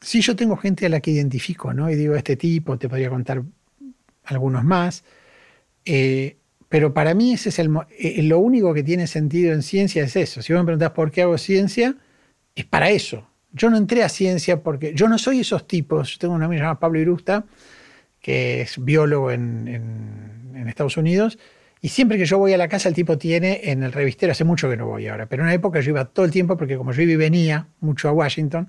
sí 0.01 0.21
yo 0.21 0.35
tengo 0.35 0.57
gente 0.57 0.87
a 0.87 0.89
la 0.89 1.01
que 1.01 1.13
identifico, 1.13 1.73
¿no? 1.73 1.91
Y 1.91 1.95
digo, 1.95 2.17
este 2.17 2.37
tipo, 2.37 2.79
te 2.79 2.89
podría 2.89 3.11
contar 3.11 3.43
algunos 4.25 4.65
más. 4.65 5.05
Eh, 5.85 6.37
pero 6.69 6.95
para 6.95 7.15
mí 7.15 7.33
ese 7.33 7.51
es 7.51 7.59
el, 7.59 7.71
eh, 7.99 8.23
lo 8.23 8.39
único 8.39 8.73
que 8.75 8.83
tiene 8.83 9.07
sentido 9.07 9.53
en 9.53 9.63
ciencia 9.63 10.05
es 10.05 10.17
eso. 10.17 10.43
Si 10.43 10.53
vos 10.53 10.63
me 10.63 10.67
preguntás 10.67 10.93
por 10.93 11.11
qué 11.11 11.23
hago 11.23 11.39
ciencia, 11.39 11.97
es 12.55 12.65
para 12.65 12.91
eso. 12.91 13.27
Yo 13.53 13.71
no 13.71 13.77
entré 13.77 14.03
a 14.03 14.09
ciencia 14.09 14.63
porque 14.63 14.95
yo 14.95 15.09
no 15.09 15.19
soy 15.19 15.41
esos 15.41 15.67
tipos. 15.67 16.13
Yo 16.13 16.19
tengo 16.19 16.35
un 16.35 16.43
amigo 16.43 16.61
llamado 16.61 16.79
Pablo 16.79 17.01
Irusta, 17.01 17.45
que 18.21 18.63
es 18.63 18.83
biólogo 18.83 19.31
en, 19.31 20.67
Estados 20.69 20.97
Unidos, 20.99 21.37
y 21.81 21.89
siempre 21.89 22.17
que 22.17 22.27
yo 22.27 22.39
voy 22.39 22.53
a 22.53 22.59
la 22.59 22.69
casa 22.69 22.89
el 22.89 22.95
tipo 22.95 23.19
tiene 23.19 23.61
en 23.65 23.83
el 23.83 23.91
revistero, 23.91 24.31
hace 24.31 24.45
mucho 24.45 24.71
que 24.71 24.77
no 24.77 24.87
voy 24.87 25.09
ahora, 25.09 25.27
pero 25.27 25.43
en 25.43 25.47
una 25.47 25.55
época 25.55 25.81
yo 25.81 25.91
iba 25.91 26.05
todo 26.05 26.25
el 26.25 26.31
tiempo 26.31 26.57
porque 26.57 26.77
como 26.77 26.93
yo 26.93 27.03
iba 27.03 27.13
y 27.13 27.17
venía 27.17 27.67
mucho 27.81 28.09
a 28.09 28.13
Washington, 28.13 28.69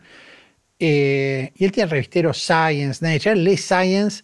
eh, 0.79 1.51
y 1.55 1.63
él 1.63 1.71
tiene 1.71 1.84
el 1.84 1.89
revistero 1.91 2.34
Science, 2.34 3.05
Nature, 3.05 3.34
él 3.34 3.43
lee 3.43 3.57
Science 3.57 4.23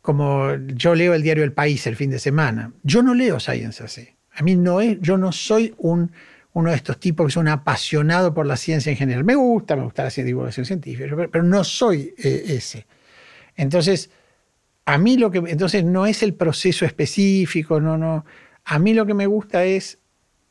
como 0.00 0.54
yo 0.68 0.94
leo 0.94 1.12
el 1.12 1.22
diario 1.22 1.44
El 1.44 1.52
País 1.52 1.86
el 1.86 1.96
fin 1.96 2.08
de 2.08 2.18
semana. 2.18 2.72
Yo 2.82 3.02
no 3.02 3.12
leo 3.12 3.38
Science 3.40 3.84
así. 3.84 4.08
A 4.32 4.42
mí 4.42 4.56
no 4.56 4.80
es, 4.80 4.98
yo 5.02 5.18
no 5.18 5.32
soy 5.32 5.74
un, 5.76 6.12
uno 6.58 6.70
de 6.70 6.76
estos 6.76 6.98
tipos 6.98 7.26
que 7.26 7.32
son 7.32 7.46
apasionados 7.46 8.34
por 8.34 8.44
la 8.44 8.56
ciencia 8.56 8.90
en 8.90 8.96
general. 8.96 9.22
Me 9.22 9.36
gusta, 9.36 9.76
me 9.76 9.84
gusta 9.84 10.02
la 10.02 10.10
divulgación 10.10 10.66
científica, 10.66 11.14
pero, 11.30 11.44
no 11.44 11.62
soy 11.62 12.12
eh, 12.18 12.44
ese. 12.48 12.84
Entonces, 13.56 14.10
a 14.84 14.98
mí 14.98 15.16
lo 15.16 15.30
que, 15.30 15.38
entonces 15.38 15.84
no 15.84 16.06
es 16.06 16.24
el 16.24 16.34
proceso 16.34 16.84
específico, 16.84 17.80
no, 17.80 17.96
no. 17.96 18.24
A 18.64 18.78
mí 18.80 18.92
lo 18.92 19.06
que 19.06 19.14
me 19.14 19.26
gusta 19.26 19.64
es 19.64 20.00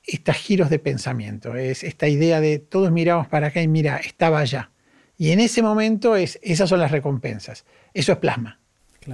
estos 0.01 0.37
giros 0.37 0.69
de 0.69 0.79
pensamiento, 0.79 1.55
es 1.55 1.83
esta 1.83 2.07
idea 2.07 2.39
de 2.39 2.59
todos 2.59 2.89
miramos 2.89 3.27
para 3.27 3.47
acá 3.47 3.61
y 3.61 3.67
mira, 3.67 3.97
estaba 3.97 4.39
allá. 4.39 4.71
Y 5.17 5.31
en 5.31 5.41
ese 5.41 5.61
momento 5.61 6.15
es, 6.15 6.39
esas 6.41 6.69
son 6.69 6.79
las 6.79 6.91
recompensas. 6.91 7.65
Eso 7.93 8.13
es 8.13 8.17
plasma. 8.19 8.59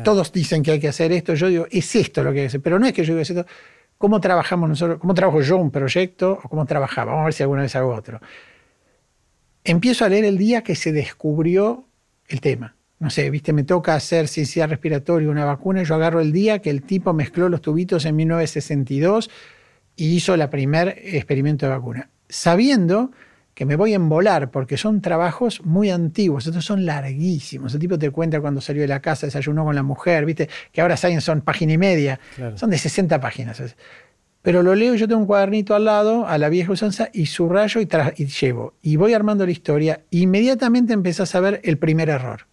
Todos 0.03 0.31
dicen 0.31 0.61
que 0.61 0.71
hay 0.71 0.79
que 0.79 0.87
hacer 0.87 1.11
esto, 1.11 1.33
yo 1.35 1.47
digo, 1.47 1.67
es 1.71 1.95
esto 1.95 2.23
lo 2.23 2.31
que 2.33 2.39
hay 2.39 2.43
que 2.43 2.47
hacer, 2.47 2.61
pero 2.61 2.79
no 2.79 2.85
es 2.85 2.93
que 2.93 3.03
yo 3.03 3.13
diga 3.13 3.21
esto. 3.21 3.45
¿Cómo 4.03 4.19
trabajamos 4.19 4.67
nosotros? 4.67 4.99
¿Cómo 4.99 5.13
trabajo 5.13 5.39
yo 5.39 5.55
un 5.55 5.71
proyecto 5.71 6.37
o 6.43 6.49
cómo 6.49 6.65
trabajaba? 6.65 7.13
Vamos 7.13 7.21
a 7.21 7.25
ver 7.27 7.33
si 7.33 7.43
alguna 7.43 7.61
vez 7.61 7.73
hago 7.77 7.95
otro. 7.95 8.19
Empiezo 9.63 10.03
a 10.03 10.09
leer 10.09 10.25
el 10.25 10.37
día 10.37 10.61
que 10.61 10.75
se 10.75 10.91
descubrió 10.91 11.85
el 12.27 12.41
tema. 12.41 12.75
No 12.99 13.09
sé, 13.09 13.29
viste, 13.29 13.53
me 13.53 13.63
toca 13.63 13.95
hacer 13.95 14.27
ciencia 14.27 14.67
respiratoria, 14.67 15.29
una 15.29 15.45
vacuna, 15.45 15.83
yo 15.83 15.95
agarro 15.95 16.19
el 16.19 16.33
día 16.33 16.59
que 16.59 16.69
el 16.69 16.81
tipo 16.83 17.13
mezcló 17.13 17.47
los 17.47 17.61
tubitos 17.61 18.03
en 18.03 18.17
1962 18.17 19.29
y 19.95 20.15
hizo 20.17 20.33
el 20.33 20.49
primer 20.49 20.99
experimento 21.01 21.65
de 21.65 21.71
vacuna, 21.71 22.09
sabiendo 22.27 23.11
que 23.53 23.65
me 23.65 23.75
voy 23.75 23.93
a 23.93 23.97
embolar 23.97 24.49
porque 24.51 24.77
son 24.77 25.01
trabajos 25.01 25.63
muy 25.63 25.89
antiguos, 25.89 26.47
estos 26.47 26.65
son 26.65 26.85
larguísimos. 26.85 27.73
El 27.73 27.79
tipo 27.79 27.99
te 27.99 28.09
cuenta 28.09 28.41
cuando 28.41 28.61
salió 28.61 28.81
de 28.81 28.87
la 28.87 29.01
casa, 29.01 29.27
desayunó 29.27 29.63
con 29.63 29.75
la 29.75 29.83
mujer, 29.83 30.25
viste, 30.25 30.49
que 30.71 30.81
ahora 30.81 30.97
saben 30.97 31.21
son 31.21 31.41
página 31.41 31.73
y 31.73 31.77
media, 31.77 32.19
son 32.55 32.69
de 32.69 32.77
60 32.77 33.19
páginas. 33.19 33.61
Pero 34.41 34.61
lo 34.61 34.75
leo, 34.75 34.95
yo 34.95 35.07
tengo 35.07 35.21
un 35.21 35.27
cuadernito 35.27 35.75
al 35.75 35.85
lado, 35.85 36.27
a 36.27 36.37
la 36.37 36.49
vieja 36.49 36.71
usanza, 36.71 37.09
y 37.13 37.27
subrayo 37.27 37.79
y, 37.79 37.87
y 38.17 38.25
llevo. 38.25 38.73
Y 38.81 38.97
voy 38.97 39.13
armando 39.13 39.45
la 39.45 39.51
historia. 39.51 40.01
Inmediatamente 40.09 40.91
empezás 40.91 41.33
a 41.35 41.39
ver 41.39 41.61
el 41.63 41.77
primer 41.77 42.09
error. 42.09 42.47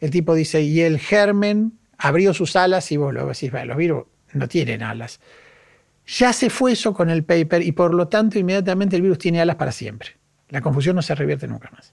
El 0.00 0.10
tipo 0.10 0.34
dice, 0.34 0.60
y 0.60 0.80
el 0.80 0.98
germen 0.98 1.78
abrió 1.96 2.34
sus 2.34 2.56
alas 2.56 2.92
y 2.92 2.98
vos 2.98 3.14
lo 3.14 3.26
decís, 3.26 3.50
los 3.52 3.76
virus 3.76 4.04
no 4.34 4.48
tienen 4.48 4.82
alas. 4.82 5.20
Ya 6.06 6.32
se 6.32 6.50
fue 6.50 6.72
eso 6.72 6.92
con 6.92 7.08
el 7.08 7.24
paper 7.24 7.62
y 7.62 7.72
por 7.72 7.94
lo 7.94 8.08
tanto 8.08 8.38
inmediatamente 8.38 8.96
el 8.96 9.02
virus 9.02 9.18
tiene 9.18 9.40
alas 9.40 9.56
para 9.56 9.72
siempre. 9.72 10.10
La 10.54 10.60
confusión 10.60 10.96
no 10.96 11.02
se 11.02 11.14
revierte 11.14 11.46
nunca 11.48 11.70
más. 11.70 11.92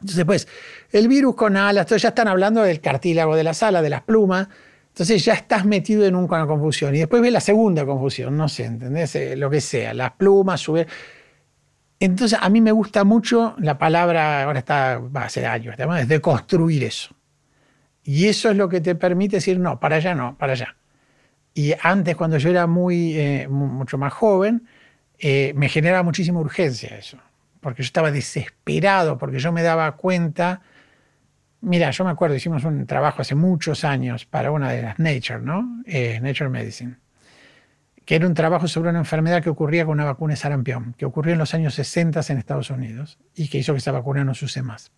Entonces, 0.00 0.24
pues, 0.24 0.48
el 0.92 1.08
virus 1.08 1.34
con 1.36 1.56
alas, 1.56 1.84
entonces 1.84 2.02
ya 2.02 2.08
están 2.10 2.28
hablando 2.28 2.62
del 2.62 2.80
cartílago 2.80 3.34
de 3.34 3.44
las 3.44 3.62
alas, 3.62 3.82
de 3.82 3.90
las 3.90 4.02
plumas, 4.02 4.48
entonces 4.88 5.24
ya 5.24 5.34
estás 5.34 5.64
metido 5.64 6.04
en 6.04 6.14
una 6.14 6.46
confusión. 6.46 6.94
Y 6.94 6.98
después 6.98 7.22
ves 7.22 7.32
la 7.32 7.40
segunda 7.40 7.86
confusión, 7.86 8.36
no 8.36 8.48
sé, 8.48 8.64
¿entendés? 8.64 9.14
Eh, 9.14 9.36
lo 9.36 9.48
que 9.48 9.60
sea, 9.60 9.94
las 9.94 10.12
plumas, 10.12 10.60
subir. 10.60 10.86
Entonces, 12.00 12.38
a 12.42 12.48
mí 12.50 12.60
me 12.60 12.72
gusta 12.72 13.04
mucho 13.04 13.54
la 13.58 13.78
palabra, 13.78 14.42
ahora 14.44 14.58
está, 14.58 14.98
va 14.98 15.24
a 15.24 15.28
ser 15.28 15.46
años, 15.46 15.76
es 15.78 16.08
de 16.08 16.20
construir 16.20 16.84
eso. 16.84 17.14
Y 18.02 18.26
eso 18.26 18.50
es 18.50 18.56
lo 18.56 18.68
que 18.68 18.80
te 18.80 18.94
permite 18.94 19.36
decir, 19.36 19.58
no, 19.58 19.80
para 19.80 19.96
allá 19.96 20.14
no, 20.14 20.36
para 20.36 20.52
allá. 20.52 20.76
Y 21.54 21.72
antes, 21.80 22.16
cuando 22.16 22.36
yo 22.36 22.50
era 22.50 22.66
muy, 22.66 23.18
eh, 23.18 23.48
mucho 23.48 23.96
más 23.96 24.12
joven, 24.12 24.66
eh, 25.18 25.52
me 25.56 25.70
generaba 25.70 26.02
muchísima 26.02 26.38
urgencia 26.38 26.96
eso, 26.98 27.18
porque 27.66 27.82
yo 27.82 27.86
estaba 27.86 28.12
desesperado, 28.12 29.18
porque 29.18 29.40
yo 29.40 29.50
me 29.50 29.60
daba 29.60 29.96
cuenta, 29.96 30.62
mira, 31.62 31.90
yo 31.90 32.04
me 32.04 32.12
acuerdo, 32.12 32.36
hicimos 32.36 32.62
un 32.62 32.86
trabajo 32.86 33.22
hace 33.22 33.34
muchos 33.34 33.82
años 33.82 34.24
para 34.24 34.52
una 34.52 34.70
de 34.70 34.82
las 34.82 35.00
Nature, 35.00 35.40
¿no? 35.40 35.82
Eh, 35.84 36.20
Nature 36.22 36.48
Medicine, 36.48 36.94
que 38.04 38.14
era 38.14 38.24
un 38.24 38.34
trabajo 38.34 38.68
sobre 38.68 38.90
una 38.90 39.00
enfermedad 39.00 39.42
que 39.42 39.50
ocurría 39.50 39.84
con 39.84 39.94
una 39.94 40.04
vacuna 40.04 40.34
de 40.34 40.36
sarampión, 40.36 40.94
que 40.96 41.06
ocurrió 41.06 41.32
en 41.32 41.40
los 41.40 41.54
años 41.54 41.74
60 41.74 42.20
en 42.28 42.38
Estados 42.38 42.70
Unidos 42.70 43.18
y 43.34 43.48
que 43.48 43.58
hizo 43.58 43.72
que 43.72 43.78
esa 43.78 43.90
vacuna 43.90 44.22
no 44.22 44.36
se 44.36 44.44
use 44.44 44.62
más. 44.62 44.92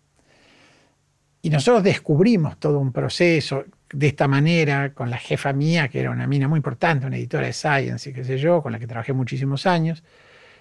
Y 1.41 1.49
nosotros 1.49 1.83
descubrimos 1.83 2.59
todo 2.59 2.77
un 2.77 2.91
proceso 2.91 3.65
de 3.91 4.07
esta 4.09 4.27
manera 4.27 4.93
con 4.93 5.09
la 5.09 5.17
jefa 5.17 5.53
mía, 5.53 5.87
que 5.87 6.01
era 6.01 6.11
una 6.11 6.27
mina 6.27 6.47
muy 6.47 6.57
importante, 6.57 7.07
una 7.07 7.17
editora 7.17 7.47
de 7.47 7.53
Science 7.53 8.11
y 8.11 8.13
qué 8.13 8.23
sé 8.23 8.37
yo, 8.37 8.61
con 8.61 8.71
la 8.71 8.77
que 8.77 8.85
trabajé 8.85 9.13
muchísimos 9.13 9.65
años, 9.65 10.03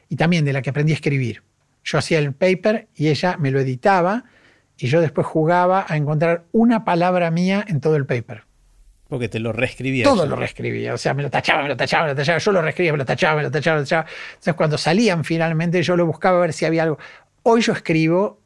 y 0.09 0.17
también 0.17 0.47
de 0.47 0.55
la 0.55 0.63
que 0.63 0.71
aprendí 0.71 0.93
a 0.93 0.95
escribir. 0.95 1.43
Yo 1.89 1.97
hacía 1.97 2.19
el 2.19 2.35
paper 2.35 2.89
y 2.95 3.09
ella 3.09 3.39
me 3.39 3.51
lo 3.51 3.61
editaba 3.61 4.25
y 4.77 4.89
yo 4.89 5.01
después 5.01 5.27
jugaba 5.27 5.87
a 5.89 5.97
encontrar 5.97 6.45
una 6.53 6.85
palabra 6.85 7.31
mía 7.31 7.65
en 7.67 7.81
todo 7.81 7.97
el 7.97 8.05
paper. 8.05 8.43
Porque 9.09 9.31
te 9.31 9.39
lo 9.39 9.55
reescribía. 9.55 10.05
Todo 10.05 10.27
lo 10.27 10.37
reescribía, 10.37 10.93
o 10.93 10.99
sea, 10.99 11.15
me 11.15 11.23
lo 11.23 11.31
tachaba, 11.31 11.63
me 11.63 11.69
lo 11.69 11.79
tachaba, 11.79 12.03
me 12.03 12.11
lo 12.11 12.17
tachaba, 12.17 12.37
yo 12.37 12.53
lo 12.53 12.61
reescribía, 12.61 12.93
me 12.93 12.99
lo 12.99 13.07
tachaba, 13.07 13.37
me 13.37 13.43
lo 13.45 13.51
tachaba, 13.51 13.77
me 13.77 13.81
lo 13.81 13.85
tachaba. 13.87 14.07
Entonces 14.29 14.55
cuando 14.55 14.77
salían 14.77 15.25
finalmente 15.25 15.83
yo 15.83 15.97
lo 15.97 16.05
buscaba 16.05 16.37
a 16.37 16.41
ver 16.43 16.53
si 16.53 16.67
había 16.67 16.83
algo. 16.83 16.99
Hoy 17.43 17.63
yo 17.63 17.73
escribo 17.73 18.39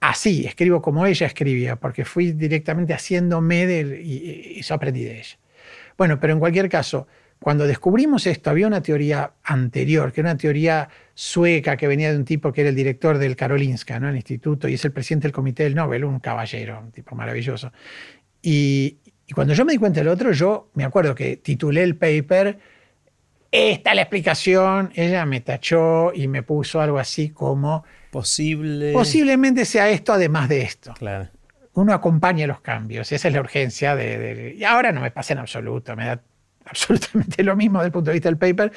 así, 0.00 0.46
escribo 0.46 0.80
como 0.80 1.04
ella 1.04 1.26
escribía, 1.26 1.76
porque 1.76 2.06
fui 2.06 2.32
directamente 2.32 2.94
haciéndome 2.94 3.66
de, 3.66 4.00
y, 4.02 4.60
eso 4.60 4.72
aprendí 4.72 5.04
de 5.04 5.18
ella. 5.18 5.36
Bueno, 5.98 6.18
pero 6.18 6.32
en 6.32 6.38
cualquier 6.38 6.70
caso, 6.70 7.06
cuando 7.42 7.66
descubrimos 7.66 8.26
esto, 8.26 8.50
había 8.50 8.66
una 8.66 8.82
teoría 8.82 9.32
anterior, 9.44 10.12
que 10.12 10.20
era 10.20 10.30
una 10.30 10.38
teoría 10.38 10.88
sueca 11.14 11.76
que 11.76 11.86
venía 11.86 12.10
de 12.10 12.16
un 12.16 12.24
tipo 12.24 12.52
que 12.52 12.62
era 12.62 12.70
el 12.70 12.76
director 12.76 13.18
del 13.18 13.36
Karolinska, 13.36 14.00
¿no? 14.00 14.08
el 14.08 14.16
instituto, 14.16 14.68
y 14.68 14.74
es 14.74 14.84
el 14.84 14.92
presidente 14.92 15.28
del 15.28 15.32
comité 15.32 15.64
del 15.64 15.74
Nobel, 15.74 16.04
un 16.04 16.20
caballero, 16.20 16.80
un 16.80 16.92
tipo 16.92 17.14
maravilloso. 17.14 17.72
Y, 18.40 18.98
y 19.26 19.32
cuando 19.34 19.54
yo 19.54 19.64
me 19.64 19.72
di 19.72 19.78
cuenta 19.78 20.00
del 20.00 20.08
otro, 20.08 20.32
yo 20.32 20.70
me 20.74 20.84
acuerdo 20.84 21.14
que 21.14 21.36
titulé 21.36 21.82
el 21.82 21.96
paper, 21.96 22.58
esta 23.50 23.90
es 23.90 23.96
la 23.96 24.02
explicación, 24.02 24.90
ella 24.94 25.26
me 25.26 25.42
tachó 25.42 26.12
y 26.14 26.26
me 26.28 26.42
puso 26.42 26.80
algo 26.80 26.98
así 26.98 27.30
como 27.30 27.84
Posible. 28.12 28.92
Posiblemente 28.92 29.64
sea 29.64 29.88
esto 29.88 30.12
además 30.12 30.46
de 30.50 30.60
esto. 30.60 30.92
Claro. 30.92 31.30
Uno 31.72 31.94
acompaña 31.94 32.46
los 32.46 32.60
cambios, 32.60 33.10
esa 33.10 33.28
es 33.28 33.34
la 33.34 33.40
urgencia 33.40 33.96
de, 33.96 34.54
Y 34.54 34.64
ahora 34.64 34.92
no 34.92 35.00
me 35.00 35.10
pasa 35.10 35.32
en 35.32 35.38
absoluto, 35.38 35.96
me 35.96 36.04
da 36.04 36.20
absolutamente 36.66 37.42
lo 37.42 37.56
mismo 37.56 37.78
desde 37.78 37.86
el 37.86 37.92
punto 37.92 38.10
de 38.10 38.14
vista 38.14 38.28
del 38.28 38.38
paper. 38.38 38.72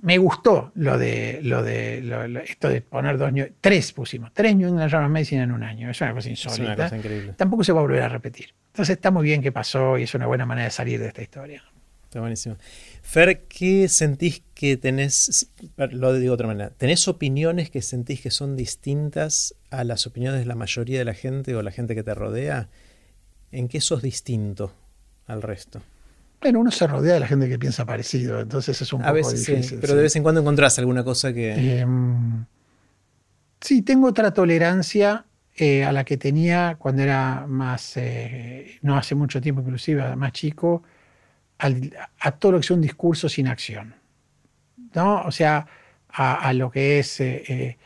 Me 0.00 0.18
gustó 0.18 0.72
lo 0.74 0.98
de, 0.98 1.38
lo 1.42 1.62
de 1.62 2.44
esto 2.44 2.68
de 2.68 2.80
poner 2.80 3.18
dos 3.18 3.30
tres 3.60 3.92
pusimos, 3.92 4.32
tres 4.32 4.56
New 4.56 4.68
England 4.68 4.90
Journal 4.90 5.06
of 5.06 5.12
Medicine 5.12 5.42
en 5.42 5.52
un 5.52 5.62
año. 5.62 5.90
Es 5.90 6.00
una 6.00 6.12
cosa 6.12 6.28
insólita. 6.28 6.72
Es 6.72 6.76
una 6.76 6.84
cosa 6.84 6.96
increíble. 6.96 7.34
Tampoco 7.36 7.62
se 7.62 7.72
va 7.72 7.78
a 7.78 7.82
volver 7.82 8.02
a 8.02 8.08
repetir. 8.08 8.52
Entonces 8.72 8.96
está 8.96 9.12
muy 9.12 9.22
bien 9.22 9.42
que 9.42 9.52
pasó 9.52 9.98
y 9.98 10.02
es 10.02 10.14
una 10.14 10.26
buena 10.26 10.44
manera 10.44 10.64
de 10.64 10.70
salir 10.72 10.98
de 10.98 11.06
esta 11.06 11.22
historia. 11.22 11.62
Está 12.12 12.20
buenísimo. 12.20 12.56
Fer, 13.00 13.44
¿qué 13.44 13.88
sentís 13.88 14.42
que 14.54 14.76
tenés, 14.76 15.48
lo 15.76 16.12
digo 16.12 16.20
de 16.20 16.30
otra 16.30 16.46
manera, 16.46 16.70
¿tenés 16.70 17.08
opiniones 17.08 17.70
que 17.70 17.80
sentís 17.80 18.20
que 18.20 18.30
son 18.30 18.54
distintas 18.54 19.54
a 19.70 19.82
las 19.82 20.06
opiniones 20.06 20.40
de 20.40 20.46
la 20.46 20.54
mayoría 20.54 20.98
de 20.98 21.06
la 21.06 21.14
gente 21.14 21.54
o 21.54 21.62
la 21.62 21.70
gente 21.70 21.94
que 21.94 22.02
te 22.02 22.14
rodea? 22.14 22.68
¿En 23.50 23.66
qué 23.68 23.80
sos 23.80 24.02
distinto 24.02 24.74
al 25.26 25.40
resto? 25.40 25.80
Bueno, 26.42 26.58
uno 26.58 26.72
se 26.72 26.86
rodea 26.88 27.14
de 27.14 27.20
la 27.20 27.28
gente 27.28 27.48
que 27.48 27.56
piensa 27.56 27.86
parecido, 27.86 28.40
entonces 28.40 28.82
es 28.82 28.92
un 28.92 29.00
a 29.02 29.06
poco 29.06 29.14
veces, 29.14 29.46
difícil. 29.46 29.78
pero 29.80 29.94
de 29.94 30.02
vez 30.02 30.16
en 30.16 30.24
cuando 30.24 30.40
encontrás 30.40 30.76
alguna 30.80 31.04
cosa 31.04 31.32
que... 31.32 31.78
Em, 31.78 32.44
sí, 33.60 33.82
tengo 33.82 34.08
otra 34.08 34.34
tolerancia 34.34 35.24
eh, 35.54 35.84
a 35.84 35.92
la 35.92 36.04
que 36.04 36.16
tenía 36.16 36.76
cuando 36.80 37.02
era 37.02 37.46
más, 37.46 37.96
eh, 37.96 38.78
no 38.82 38.96
hace 38.96 39.14
mucho 39.14 39.40
tiempo 39.40 39.60
inclusive, 39.62 40.16
más 40.16 40.32
chico, 40.32 40.82
a 41.58 42.32
todo 42.32 42.52
lo 42.52 42.58
que 42.58 42.64
es 42.64 42.70
un 42.72 42.80
discurso 42.80 43.28
sin 43.28 43.46
acción. 43.46 43.94
¿no? 44.94 45.22
O 45.22 45.30
sea, 45.30 45.64
a, 46.08 46.52
lo 46.54 46.72
que 46.72 46.98
es... 46.98 47.20
Eh, 47.20 47.76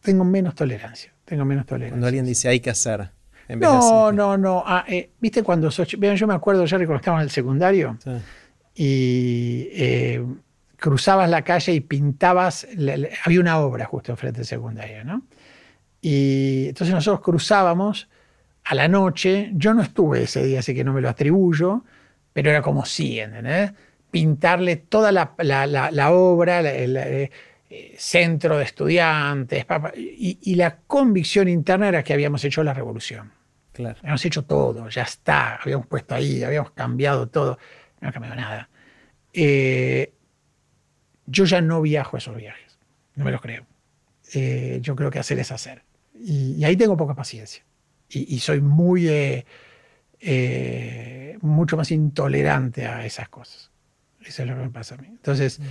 tengo 0.00 0.24
menos 0.24 0.54
tolerancia. 0.54 1.12
Tengo 1.26 1.44
menos 1.44 1.66
tolerancia. 1.66 1.92
Cuando 1.92 2.06
alguien 2.06 2.24
dice 2.24 2.48
hay 2.48 2.60
que 2.60 2.70
hacer. 2.70 3.10
No, 3.48 4.12
no, 4.12 4.36
no, 4.36 4.62
ah, 4.66 4.84
¿Viste 5.20 5.42
cuando 5.42 5.70
Vean, 5.98 6.16
yo 6.16 6.26
me 6.26 6.34
acuerdo 6.34 6.64
ya 6.64 6.76
cuando 6.78 6.96
estábamos 6.96 7.22
en 7.22 7.24
el 7.24 7.30
secundario 7.30 7.98
y 8.74 9.68
cruzabas 10.84 11.30
la 11.30 11.42
calle 11.42 11.72
y 11.72 11.80
pintabas. 11.80 12.66
había 13.24 13.40
una 13.40 13.58
obra 13.58 13.86
justo 13.86 14.12
enfrente 14.12 14.40
del 14.40 14.46
secundario, 14.46 15.02
¿no? 15.02 15.22
Y 16.02 16.66
entonces 16.68 16.94
nosotros 16.94 17.24
cruzábamos 17.24 18.08
a 18.64 18.74
la 18.74 18.88
noche, 18.88 19.50
yo 19.54 19.72
no 19.72 19.80
estuve 19.80 20.24
ese 20.24 20.44
día, 20.44 20.58
así 20.58 20.74
que 20.74 20.84
no 20.84 20.92
me 20.92 21.00
lo 21.00 21.08
atribuyo, 21.08 21.84
pero 22.34 22.50
era 22.50 22.60
como 22.60 22.84
sí, 22.84 23.18
¿entendés? 23.18 23.72
Pintarle 24.10 24.76
toda 24.76 25.10
la, 25.10 26.10
obra, 26.10 26.60
el, 26.60 27.30
eh, 27.76 27.94
centro 27.98 28.58
de 28.58 28.64
estudiantes, 28.64 29.66
y, 29.96 30.54
la 30.54 30.76
convicción 30.76 31.48
interna 31.48 31.88
era 31.88 32.02
que 32.02 32.12
habíamos 32.12 32.44
hecho 32.44 32.62
la 32.62 32.74
revolución. 32.74 33.32
Claro. 33.72 33.98
Habíamos 34.00 34.24
hecho 34.24 34.44
todo, 34.44 34.88
ya 34.88 35.02
está, 35.02 35.56
habíamos 35.56 35.86
puesto 35.86 36.14
ahí, 36.14 36.44
habíamos 36.44 36.70
cambiado 36.72 37.28
todo, 37.28 37.58
no 38.00 38.08
ha 38.08 38.12
cambiado 38.12 38.36
nada. 38.36 38.68
Eh, 39.32 40.12
yo 41.26 41.44
ya 41.44 41.60
no 41.60 41.82
viajo 41.82 42.16
esos 42.16 42.36
viajes, 42.36 42.78
no 43.16 43.24
me 43.24 43.32
lo 43.32 43.40
creo. 43.40 43.66
Eh, 44.32 44.78
yo 44.80 44.94
creo 44.94 45.10
que 45.10 45.18
hacer 45.18 45.38
es 45.38 45.50
hacer. 45.52 45.82
y 46.18 46.62
ahí 46.64 46.76
tengo 46.76 46.96
poca 46.96 47.14
paciencia 47.14 47.64
y, 48.08 48.38
soy 48.40 48.60
muy, 48.60 49.08
eh, 49.08 49.44
eh, 50.20 51.38
mucho 51.40 51.76
más 51.76 51.90
intolerante 51.90 52.86
a 52.86 53.04
esas 53.04 53.28
cosas. 53.28 53.70
Eso 54.24 54.42
es 54.42 54.48
lo 54.48 54.56
que 54.56 54.62
me 54.62 54.70
pasa 54.70 54.94
a 54.94 54.98
mí. 54.98 55.08
Entonces, 55.08 55.58
mm. 55.58 55.64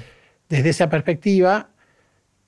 desde 0.49 0.69
esa 0.69 0.89
perspectiva, 0.89 1.69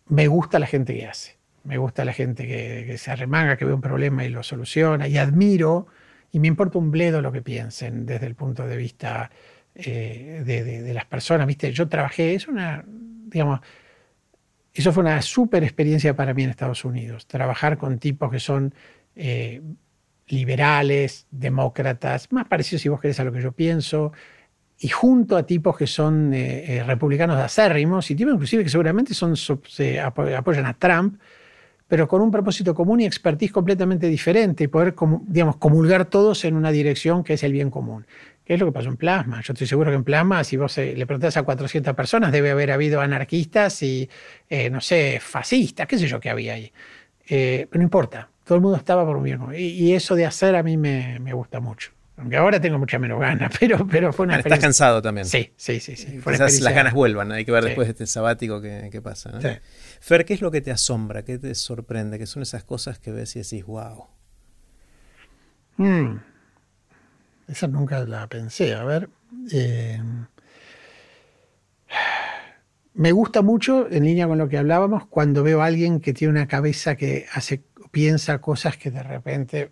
me 0.08 0.28
gusta 0.28 0.60
la 0.60 0.68
gente 0.68 0.94
que 0.94 1.08
hace. 1.08 1.38
Me 1.64 1.78
gusta 1.78 2.06
la 2.06 2.14
gente 2.14 2.46
que, 2.46 2.98
se 2.98 3.12
arremanga, 3.12 3.58
que 3.58 3.66
ve 3.66 3.74
un 3.74 3.82
problema 3.82 4.24
y 4.24 4.30
lo 4.30 4.44
soluciona. 4.44 5.08
Y 5.08 5.18
admiro, 5.18 5.88
y 6.32 6.40
me 6.40 6.48
importa 6.48 6.78
un 6.78 6.92
bledo 6.92 7.22
lo 7.22 7.32
que 7.32 7.42
piensen 7.42 8.06
desde 8.06 8.28
el 8.28 8.36
punto 8.36 8.68
de 8.68 8.78
vista 8.78 9.32
eh, 9.74 10.44
de, 10.46 10.94
las 10.94 11.06
personas, 11.06 11.48
¿viste? 11.48 11.72
Yo 11.72 11.88
trabajé, 11.88 12.36
es 12.36 12.48
una, 12.48 12.84
digamos, 12.88 13.62
eso 14.74 14.92
fue 14.92 15.02
una 15.02 15.22
súper 15.22 15.64
experiencia 15.64 16.16
para 16.16 16.34
mí 16.34 16.44
en 16.44 16.52
Estados 16.52 16.86
Unidos, 16.86 17.26
trabajar 17.28 17.78
con 17.78 17.98
tipos 17.98 18.30
que 18.30 18.40
son 18.40 18.76
eh, 19.16 19.62
liberales, 20.28 21.28
demócratas, 21.32 22.32
más 22.32 22.48
parecidos 22.48 22.82
si 22.82 22.90
vos 22.90 23.00
querés 23.00 23.20
a 23.20 23.24
lo 23.24 23.32
que 23.32 23.42
yo 23.42 23.54
pienso, 23.54 24.12
y 24.80 24.90
junto 24.90 25.38
a 25.38 25.44
tipos 25.44 25.78
que 25.78 25.88
son 25.88 26.34
eh, 26.34 26.84
republicanos 26.86 27.38
acérrimos, 27.38 28.10
y 28.12 28.16
tipos 28.16 28.34
inclusive 28.34 28.64
que 28.64 28.70
seguramente 28.70 29.14
son, 29.14 29.36
se 29.36 30.00
apoyan 30.00 30.66
a 30.66 30.74
Trump, 30.74 31.20
pero 31.88 32.08
con 32.08 32.22
un 32.22 32.32
propósito 32.32 32.74
común 32.74 33.02
y 33.02 33.06
expertise 33.06 33.52
completamente 33.52 34.08
diferente 34.08 34.64
y 34.64 34.68
poder, 34.68 34.96
digamos, 35.28 35.58
comulgar 35.58 36.06
todos 36.06 36.44
en 36.46 36.56
una 36.56 36.72
dirección 36.72 37.24
que 37.24 37.34
es 37.34 37.44
el 37.44 37.52
bien 37.52 37.70
común. 37.70 38.06
¿Qué 38.44 38.54
es 38.54 38.60
lo 38.60 38.68
que 38.68 38.72
pasó 38.72 38.90
en 38.90 38.98
Plasma? 38.98 39.42
Yo 39.42 39.54
estoy 39.54 39.66
seguro 39.68 39.90
que 39.90 39.96
en 39.96 40.04
Plasma, 40.04 40.44
si 40.44 40.56
vos 40.56 40.78
eh, 40.78 40.94
le 40.96 41.06
preguntás 41.08 41.36
a 41.38 41.44
400 41.44 41.96
personas, 41.96 42.32
debe 42.32 42.52
haber 42.52 42.72
habido 42.72 43.02
anarquistas 43.02 43.82
y, 43.82 44.08
eh, 44.50 44.70
no 44.70 44.82
sé, 44.82 45.20
fascistas, 45.20 45.88
qué 45.88 45.98
sé 45.98 46.08
yo 46.08 46.20
qué 46.20 46.30
había 46.30 46.54
ahí. 46.54 46.72
Eh, 47.28 47.68
pero 47.70 47.80
no 47.80 47.84
importa, 47.84 48.30
todo 48.44 48.56
el 48.56 48.62
mundo 48.62 48.78
estaba 48.78 49.04
por 49.04 49.18
un 49.18 49.24
bien 49.24 49.40
común. 49.40 49.56
Y, 49.58 49.94
eso 49.94 50.14
de 50.16 50.26
hacer 50.26 50.56
a 50.56 50.62
mí 50.62 50.78
me, 50.78 51.20
me, 51.20 51.34
gusta 51.34 51.60
mucho. 51.60 51.92
Aunque 52.18 52.38
ahora 52.38 52.62
tengo 52.62 52.80
mucha 52.80 52.98
menos 52.98 53.20
ganas, 53.20 53.52
pero, 53.60 53.86
pero 53.88 54.14
fue 54.14 54.26
una 54.26 54.38
Estás 54.38 54.60
cansado 54.60 55.02
también. 55.02 55.26
Sí, 55.26 55.52
sí, 55.58 55.80
sí. 55.80 55.96
sí. 55.98 56.20
Quizás 56.26 56.62
las 56.62 56.74
ganas 56.74 56.94
vuelvan, 56.94 57.32
hay 57.32 57.46
que 57.46 57.52
ver 57.52 57.64
después 57.64 57.88
de 57.88 57.92
este 57.92 58.08
sabático 58.08 58.62
qué, 58.62 59.02
pasa. 59.04 59.40
Sí. 59.42 59.50
Fer, 60.00 60.26
¿qué 60.26 60.34
es 60.34 60.42
lo 60.42 60.52
que 60.52 60.62
te 60.62 60.72
asombra? 60.72 61.24
¿Qué 61.24 61.38
te 61.38 61.54
sorprende? 61.56 62.18
¿Qué 62.18 62.26
son 62.26 62.42
esas 62.42 62.64
cosas 62.64 63.00
que 63.00 63.12
ves 63.12 63.36
y 63.36 63.40
decís, 63.40 63.66
wow? 63.66 64.08
Mm. 65.78 66.18
Esa 67.48 67.68
nunca 67.68 68.04
la 68.06 68.28
pensé. 68.28 68.74
A 68.74 68.84
ver. 68.86 69.10
Eh, 69.52 70.02
me 72.94 73.12
gusta 73.12 73.42
mucho, 73.42 73.92
en 73.92 74.06
línea 74.06 74.26
con 74.26 74.38
lo 74.38 74.48
que 74.48 74.58
hablábamos, 74.58 75.06
cuando 75.08 75.44
veo 75.44 75.62
a 75.62 75.66
alguien 75.66 76.00
que 76.00 76.14
tiene 76.14 76.32
una 76.32 76.48
cabeza 76.48 76.96
que 76.96 77.26
hace, 77.34 77.62
piensa 77.92 78.40
cosas 78.40 78.78
que 78.78 78.90
de 78.90 79.04
repente 79.04 79.72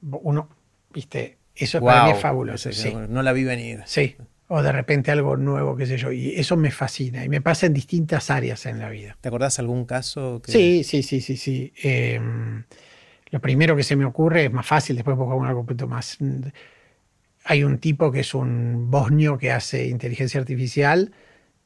uno, 0.00 0.48
viste, 0.92 1.35
eso 1.56 1.80
para 1.80 2.04
mí 2.04 2.10
es 2.12 2.20
fabuloso. 2.20 2.70
No 3.08 3.22
la 3.22 3.32
vi 3.32 3.44
venir. 3.44 3.82
Sí 3.86 4.16
o 4.48 4.62
de 4.62 4.72
repente 4.72 5.10
algo 5.10 5.36
nuevo, 5.36 5.76
qué 5.76 5.86
sé 5.86 5.98
yo. 5.98 6.12
Y 6.12 6.38
eso 6.38 6.56
me 6.56 6.70
fascina 6.70 7.24
y 7.24 7.28
me 7.28 7.40
pasa 7.40 7.66
en 7.66 7.74
distintas 7.74 8.30
áreas 8.30 8.66
en 8.66 8.78
la 8.78 8.88
vida. 8.88 9.16
¿Te 9.20 9.28
acordás 9.28 9.58
algún 9.58 9.84
caso? 9.84 10.40
Sí, 10.46 10.84
sí, 10.84 11.02
sí, 11.02 11.20
sí, 11.20 11.36
sí. 11.36 11.72
Em, 11.82 12.64
lo 13.30 13.40
primero 13.40 13.74
que 13.74 13.82
se 13.82 13.96
me 13.96 14.04
ocurre 14.04 14.44
es 14.44 14.52
más 14.52 14.66
fácil, 14.66 14.96
después 14.96 15.16
pongo 15.16 15.44
algo 15.44 15.60
un 15.60 15.66
poquito 15.66 15.88
más... 15.88 16.18
Hay 17.48 17.62
un 17.62 17.78
tipo 17.78 18.10
que 18.10 18.20
es 18.20 18.34
un 18.34 18.90
bosnio 18.90 19.38
que 19.38 19.52
hace 19.52 19.86
inteligencia 19.86 20.40
artificial 20.40 21.12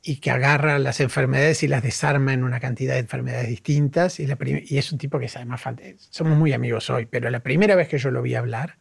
y 0.02 0.16
que 0.16 0.30
agarra 0.30 0.78
las 0.78 1.00
enfermedades 1.00 1.62
y 1.62 1.68
las 1.68 1.82
desarma 1.82 2.34
en 2.34 2.44
una 2.44 2.60
cantidad 2.60 2.94
de 2.94 3.00
enfermedades 3.00 3.48
distintas. 3.48 4.20
Y, 4.20 4.26
y 4.68 4.78
es 4.78 4.92
un 4.92 4.98
tipo 4.98 5.18
que 5.18 5.30
además, 5.34 5.62
somos 6.10 6.36
muy 6.36 6.52
amigos 6.52 6.90
hoy, 6.90 7.06
pero 7.06 7.30
la 7.30 7.40
primera 7.40 7.76
vez 7.76 7.88
que 7.88 7.96
yo 7.96 8.10
lo 8.10 8.20
vi 8.20 8.34
hablar, 8.34 8.76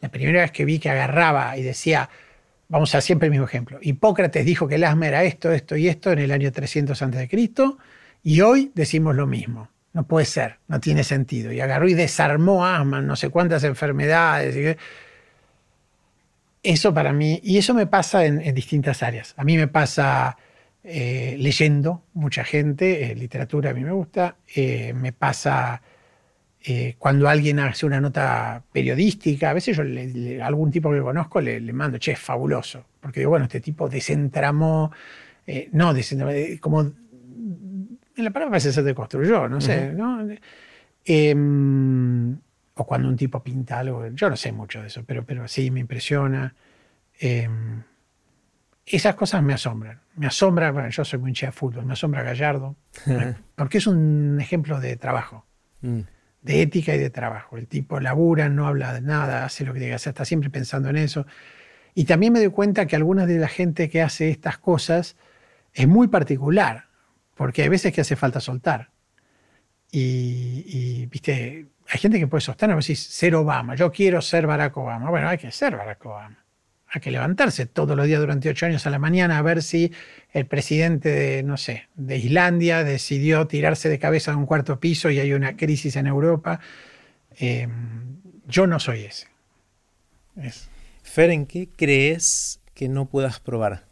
la 0.00 0.08
primera 0.08 0.42
vez 0.42 0.52
que 0.52 0.64
vi 0.64 0.78
que 0.78 0.90
agarraba 0.90 1.56
y 1.56 1.62
decía, 1.62 2.08
Vamos 2.68 2.94
a 2.96 3.00
siempre 3.00 3.26
el 3.26 3.30
mismo 3.30 3.46
ejemplo. 3.46 3.78
Hipócrates 3.80 4.44
dijo 4.44 4.66
que 4.66 4.74
el 4.74 4.84
asma 4.84 5.06
era 5.06 5.22
esto, 5.22 5.52
esto 5.52 5.76
y 5.76 5.88
esto 5.88 6.10
en 6.10 6.18
el 6.18 6.32
año 6.32 6.50
300 6.50 7.00
a.C. 7.00 7.28
y 8.24 8.40
hoy 8.40 8.72
decimos 8.74 9.14
lo 9.14 9.26
mismo. 9.26 9.68
No 9.92 10.06
puede 10.06 10.26
ser, 10.26 10.58
no 10.66 10.80
tiene 10.80 11.04
sentido. 11.04 11.52
Y 11.52 11.60
agarró 11.60 11.88
y 11.88 11.94
desarmó 11.94 12.66
asma, 12.66 13.00
no 13.00 13.14
sé 13.14 13.30
cuántas 13.30 13.62
enfermedades. 13.62 14.76
Eso 16.62 16.92
para 16.92 17.12
mí, 17.12 17.40
y 17.44 17.58
eso 17.58 17.72
me 17.72 17.86
pasa 17.86 18.26
en, 18.26 18.52
distintas 18.52 19.02
áreas. 19.02 19.32
A 19.36 19.44
mí 19.44 19.56
me 19.56 19.68
pasa 19.68 20.36
eh, 20.82 21.36
leyendo 21.38 22.02
mucha 22.14 22.42
gente, 22.42 23.12
eh, 23.12 23.14
literatura 23.14 23.70
a 23.70 23.74
mí 23.74 23.84
me 23.84 23.92
gusta, 23.92 24.36
eh, 24.54 24.92
me 24.92 25.12
pasa 25.12 25.80
eh, 26.68 26.96
cuando 26.98 27.28
alguien 27.28 27.60
hace 27.60 27.86
una 27.86 28.00
nota 28.00 28.60
periodística, 28.72 29.50
a 29.50 29.52
veces 29.52 29.76
yo 29.76 29.84
a 30.42 30.46
algún 30.48 30.72
tipo 30.72 30.90
que 30.90 31.00
conozco 31.00 31.40
le, 31.40 31.60
mando, 31.72 31.96
che, 31.96 32.10
es 32.10 32.18
fabuloso, 32.18 32.84
porque 32.98 33.20
digo, 33.20 33.30
bueno, 33.30 33.44
este 33.44 33.60
tipo 33.60 33.88
desentramó, 33.88 34.90
eh, 35.46 35.68
no 35.70 35.94
desentramó, 35.94 36.32
eh, 36.32 36.58
como 36.60 36.80
en 36.80 37.98
la 38.16 38.30
palabra 38.32 38.50
parece 38.50 38.72
se 38.72 38.82
deconstruyó, 38.82 39.48
no 39.48 39.60
sé, 39.60 39.92
¿no? 39.92 40.26
Em, 41.04 42.36
o 42.74 42.84
cuando 42.84 43.08
un 43.10 43.16
tipo 43.16 43.40
pinta 43.44 43.78
algo, 43.78 44.08
yo 44.08 44.28
no 44.28 44.36
sé 44.36 44.50
mucho 44.50 44.80
de 44.80 44.88
eso, 44.88 45.04
pero, 45.06 45.24
pero 45.24 45.46
sí 45.46 45.70
me 45.70 45.78
impresiona. 45.78 46.52
Em, 47.20 47.80
esas 48.84 49.14
cosas 49.14 49.40
me 49.40 49.54
asombran. 49.54 50.00
Me 50.16 50.26
asombra, 50.26 50.72
bueno, 50.72 50.88
yo 50.88 51.04
soy 51.04 51.20
muy 51.20 51.30
hincha 51.30 51.46
de 51.46 51.52
fútbol, 51.52 51.86
me 51.86 51.92
asombra 51.92 52.24
Gallardo, 52.24 52.74
porque 53.54 53.78
es 53.78 53.86
un 53.86 54.38
ejemplo 54.40 54.80
de 54.80 54.96
trabajo. 54.96 55.46
Mm 55.82 56.00
de 56.46 56.62
ética 56.62 56.94
y 56.94 56.98
de 56.98 57.10
trabajo. 57.10 57.58
El 57.58 57.66
tipo 57.66 58.00
labura, 58.00 58.48
no 58.48 58.66
habla 58.66 58.94
de 58.94 59.00
nada, 59.02 59.44
hace 59.44 59.64
lo 59.64 59.72
que 59.72 59.80
tiene 59.80 59.90
que 59.90 59.96
hacer, 59.96 60.12
está 60.12 60.24
siempre 60.24 60.48
pensando 60.48 60.88
en 60.88 60.96
eso. 60.96 61.26
Y 61.94 62.04
también 62.04 62.32
me 62.32 62.38
doy 62.38 62.50
cuenta 62.50 62.86
que 62.86 62.96
algunas 62.96 63.26
de 63.26 63.38
la 63.38 63.48
gente 63.48 63.90
que 63.90 64.00
hace 64.00 64.30
estas 64.30 64.58
cosas 64.58 65.16
es 65.74 65.88
muy 65.88 66.08
particular, 66.08 66.86
porque 67.34 67.62
hay 67.62 67.68
veces 67.68 67.92
que 67.92 68.00
hace 68.00 68.16
falta 68.16 68.40
soltar. 68.40 68.90
Y, 69.90 71.06
viste, 71.06 71.66
hay 71.88 71.98
gente 71.98 72.18
que 72.18 72.26
puede 72.26 72.42
sostener, 72.42 72.76
decir, 72.76 72.96
ser 72.96 73.34
Obama, 73.34 73.74
yo 73.74 73.90
quiero 73.90 74.20
ser 74.20 74.46
Barack 74.46 74.76
Obama. 74.76 75.10
Bueno, 75.10 75.28
hay 75.28 75.38
que 75.38 75.50
ser 75.50 75.76
Barack 75.76 76.04
Obama 76.06 76.45
hay 76.88 77.00
que 77.00 77.10
levantarse 77.10 77.66
todos 77.66 77.96
los 77.96 78.06
días 78.06 78.20
durante 78.20 78.48
ocho 78.48 78.66
años 78.66 78.86
a 78.86 78.90
la 78.90 78.98
mañana 78.98 79.38
a 79.38 79.42
ver 79.42 79.62
si 79.62 79.92
el 80.32 80.46
presidente 80.46 81.08
de, 81.08 81.42
no 81.42 81.56
sé, 81.56 81.88
de 81.94 82.16
Islandia 82.16 82.84
decidió 82.84 83.46
tirarse 83.46 83.88
de 83.88 83.98
cabeza 83.98 84.30
de 84.30 84.36
un 84.36 84.46
cuarto 84.46 84.78
piso 84.78 85.10
y 85.10 85.18
hay 85.18 85.32
una 85.32 85.56
crisis 85.56 85.96
en 85.96 86.06
Europa. 86.06 86.60
Eh, 87.38 87.68
yo 88.46 88.66
no 88.66 88.78
soy 88.78 89.04
ese. 89.04 89.26
Fer, 91.02 91.30
¿en 91.30 91.46
qué 91.46 91.68
crees 91.74 92.60
que 92.74 92.88
no 92.88 93.06
puedas 93.06 93.40
probar? 93.40 93.84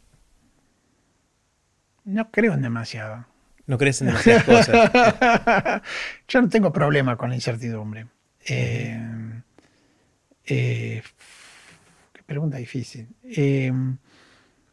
No 2.05 2.29
creo 2.31 2.53
en 2.53 2.61
demasiado. 2.61 3.25
No 3.65 3.77
crees 3.77 3.99
en 4.01 4.07
demasiadas 4.07 4.43
cosas. 4.45 5.81
yo 6.27 6.41
no 6.41 6.49
tengo 6.49 6.71
problema 6.71 7.17
con 7.17 7.29
la 7.29 7.35
incertidumbre. 7.35 8.07
Eh, 8.47 9.41
eh, 10.45 11.01
Pregunta 12.25 12.57
difícil. 12.57 13.07
Eh, 13.23 13.71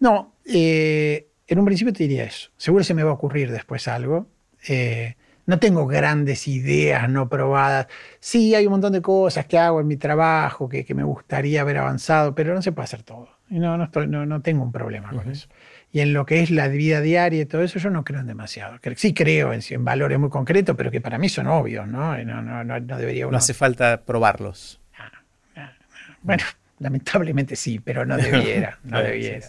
no, 0.01 0.33
eh, 0.47 1.29
en 1.47 1.59
un 1.59 1.65
principio 1.65 1.93
te 1.93 2.05
diría 2.05 2.25
eso. 2.25 2.51
Seguro 2.57 2.83
se 2.83 2.95
me 2.95 3.03
va 3.03 3.11
a 3.11 3.15
ocurrir 3.15 3.51
después 3.53 3.87
algo. 3.89 4.27
Eh, 4.67 5.17
no 5.45 5.59
tengo 5.59 5.87
grandes 5.87 6.49
ideas 6.49 7.09
no 7.09 7.29
probadas. 7.29 7.89
Sí, 8.21 8.55
hay 8.55 8.67
un 8.67 8.73
montón 8.73 8.93
de 8.93 9.03
cosas 9.03 9.47
que 9.47 9.59
hago 9.59 9.81
en 9.81 9.87
mi 9.87 9.97
trabajo 9.97 10.69
que, 10.69 10.87
me 10.95 11.03
gustaría 11.03 11.61
haber 11.61 11.79
avanzado, 11.79 12.35
pero 12.35 12.55
no 12.55 12.63
se 12.63 12.73
puede 12.73 12.85
hacer 12.85 13.03
todo. 13.03 13.29
no, 13.49 13.77
no, 13.77 13.85
estoy, 13.85 14.07
no, 14.07 14.25
no 14.25 14.41
tengo 14.41 14.63
un 14.63 14.73
problema 14.73 15.11
con 15.11 15.31
eso. 15.31 15.49
Y 15.93 16.01
en 16.01 16.15
lo 16.15 16.25
que 16.25 16.41
es 16.41 16.51
la 16.51 16.69
vida 16.69 17.01
diaria 17.01 17.43
y 17.43 17.47
todo 17.47 17.63
eso, 17.63 17.79
yo 17.79 17.91
no 17.91 18.03
creo 18.03 18.21
en 18.21 18.27
demasiado. 18.27 18.79
Sí 18.97 19.13
creo 19.13 19.53
en, 19.53 19.61
en 19.69 19.85
valores 19.85 20.19
muy 20.19 20.31
concretos, 20.31 20.75
pero 20.75 20.91
que 20.91 21.01
para 21.01 21.19
mí 21.19 21.29
son 21.29 21.49
obvios, 21.49 21.87
¿no? 21.87 22.17
No, 22.25 22.41
no, 22.41 22.65
no, 22.65 22.81
debería 22.81 23.27
No 23.27 23.37
hace 23.37 23.53
falta 23.53 24.01
probarlos. 24.03 24.81
Ah, 24.97 25.11
ah, 25.13 25.61
ah. 25.61 25.73
bueno, 26.23 26.45
Lamentablemente 26.83 27.55
sí, 27.55 27.79
pero 27.79 28.05
no 28.05 28.17
debiera. 28.19 28.79
No 28.83 29.01
debiera. 29.01 29.47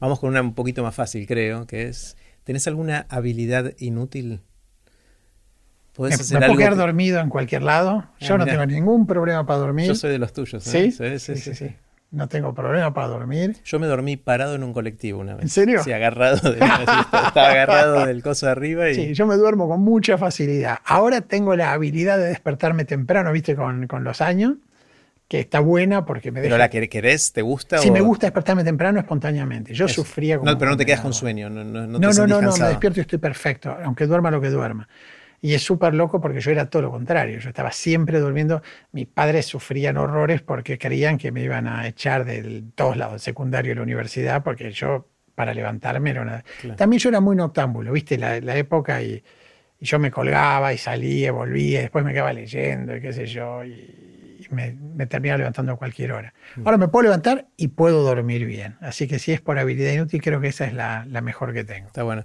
Vamos 0.00 0.18
con 0.18 0.30
una 0.30 0.40
un 0.40 0.54
poquito 0.54 0.82
más 0.82 0.94
fácil, 0.94 1.26
creo, 1.26 1.66
que 1.66 1.88
es, 1.88 2.16
¿tenés 2.42 2.66
alguna 2.66 3.06
habilidad 3.10 3.74
inútil? 3.78 4.40
¿Puedes 5.92 6.18
hacer 6.18 6.40
me 6.40 6.46
puedo 6.46 6.58
quedar 6.58 6.74
dormido 6.74 7.20
en 7.20 7.28
cualquier 7.28 7.62
lado. 7.62 8.04
Ah, 8.04 8.14
Yo 8.18 8.36
no 8.36 8.46
tengo 8.46 8.66
ningún 8.66 9.06
problema 9.06 9.46
para 9.46 9.60
dormir. 9.60 9.86
Yo 9.86 9.94
soy 9.94 10.10
de 10.10 10.18
los 10.18 10.32
tuyos. 10.32 10.64
¿Sí? 10.64 10.90
Sí, 10.90 11.18
sí, 11.20 11.36
sí, 11.36 11.76
No 12.10 12.28
tengo 12.28 12.52
problema 12.52 12.92
para 12.92 13.08
dormir. 13.08 13.58
Yo 13.64 13.78
me 13.78 13.86
dormí 13.86 14.16
parado 14.16 14.56
en 14.56 14.64
un 14.64 14.72
colectivo 14.72 15.20
una 15.20 15.34
vez. 15.34 15.44
¿En 15.44 15.48
serio? 15.50 15.84
Sí, 15.84 15.92
agarrado, 15.92 16.36
estaba 16.52 17.50
agarrado 17.50 18.06
del 18.06 18.24
coso 18.24 18.46
de 18.46 18.52
arriba. 18.52 18.90
Y... 18.90 18.94
Sí, 18.94 19.14
yo 19.14 19.26
me 19.26 19.36
duermo 19.36 19.68
con 19.68 19.82
mucha 19.82 20.18
facilidad. 20.18 20.78
Ahora 20.84 21.20
tengo 21.20 21.54
la 21.54 21.72
habilidad 21.72 22.18
de 22.18 22.24
despertarme 22.24 22.84
temprano, 22.84 23.30
viste, 23.30 23.54
con, 23.54 23.86
con 23.86 24.02
los 24.02 24.20
años 24.20 24.54
que 25.28 25.40
está 25.40 25.60
buena 25.60 26.04
porque 26.04 26.30
me 26.30 26.40
deja... 26.40 26.50
¿Pero 26.50 26.58
la 26.58 26.68
que 26.68 26.88
querés? 26.88 27.32
¿Te 27.32 27.42
gusta? 27.42 27.78
Sí, 27.78 27.90
me 27.90 28.00
gusta 28.00 28.26
despertarme 28.26 28.62
temprano 28.64 28.98
espontáneamente. 29.00 29.72
Yo 29.72 29.88
sufría 29.88 30.38
como... 30.38 30.50
No, 30.50 30.58
pero 30.58 30.70
no 30.70 30.76
te 30.76 30.84
quedas 30.84 31.00
con 31.00 31.12
sueño. 31.12 31.48
No, 31.48 31.64
no, 31.64 31.86
no, 31.86 31.98
no, 31.98 32.26
no, 32.26 32.42
no, 32.42 32.56
me 32.56 32.68
despierto 32.68 33.00
y 33.00 33.02
estoy 33.02 33.18
perfecto, 33.18 33.76
aunque 33.82 34.06
duerma 34.06 34.30
lo 34.30 34.40
que 34.40 34.50
duerma. 34.50 34.88
Y 35.40 35.52
es 35.52 35.62
súper 35.62 35.92
loco 35.94 36.20
porque 36.20 36.40
yo 36.40 36.50
era 36.50 36.70
todo 36.70 36.82
lo 36.82 36.90
contrario. 36.90 37.38
Yo 37.38 37.48
estaba 37.48 37.70
siempre 37.70 38.18
durmiendo. 38.18 38.62
Mis 38.92 39.06
padres 39.06 39.46
sufrían 39.46 39.96
horrores 39.96 40.40
porque 40.40 40.78
creían 40.78 41.18
que 41.18 41.32
me 41.32 41.42
iban 41.42 41.66
a 41.66 41.86
echar 41.86 42.24
de 42.24 42.64
todos 42.74 42.96
lados, 42.96 43.14
el 43.14 43.20
secundario 43.20 43.72
y 43.72 43.74
la 43.74 43.82
universidad, 43.82 44.42
porque 44.42 44.70
yo, 44.70 45.06
para 45.34 45.52
levantarme, 45.52 46.10
era 46.10 46.22
una... 46.22 46.44
También 46.76 47.00
yo 47.00 47.10
era 47.10 47.20
muy 47.20 47.36
noctámbulo, 47.36 47.92
¿viste? 47.92 48.16
La, 48.16 48.40
la 48.40 48.56
época 48.56 49.02
y, 49.02 49.22
y, 49.80 49.84
yo 49.84 49.98
me 49.98 50.10
colgaba 50.10 50.72
y 50.72 50.78
salía, 50.78 51.32
volvía, 51.32 51.80
después 51.80 52.04
me 52.04 52.12
quedaba 52.12 52.32
leyendo 52.32 52.96
y 52.96 53.02
qué 53.02 53.12
sé 53.12 53.26
yo. 53.26 53.64
Y, 53.64 54.03
me, 54.54 55.06
termina 55.06 55.36
levantando 55.36 55.72
a 55.72 55.76
cualquier 55.76 56.12
hora. 56.12 56.34
Mm. 56.56 56.60
Ahora 56.64 56.78
me 56.78 56.88
puedo 56.88 57.04
levantar 57.04 57.48
y 57.56 57.68
puedo 57.68 58.02
dormir 58.02 58.46
bien. 58.46 58.76
Así 58.80 59.06
que 59.06 59.18
si 59.18 59.32
es 59.32 59.40
por 59.40 59.58
habilidad 59.58 59.92
inútil, 59.92 60.22
creo 60.22 60.40
que 60.40 60.48
esa 60.48 60.64
es 60.64 60.72
la, 60.72 61.04
mejor 61.22 61.52
que 61.52 61.64
tengo. 61.64 61.88
Está 61.88 62.02
bueno. 62.02 62.24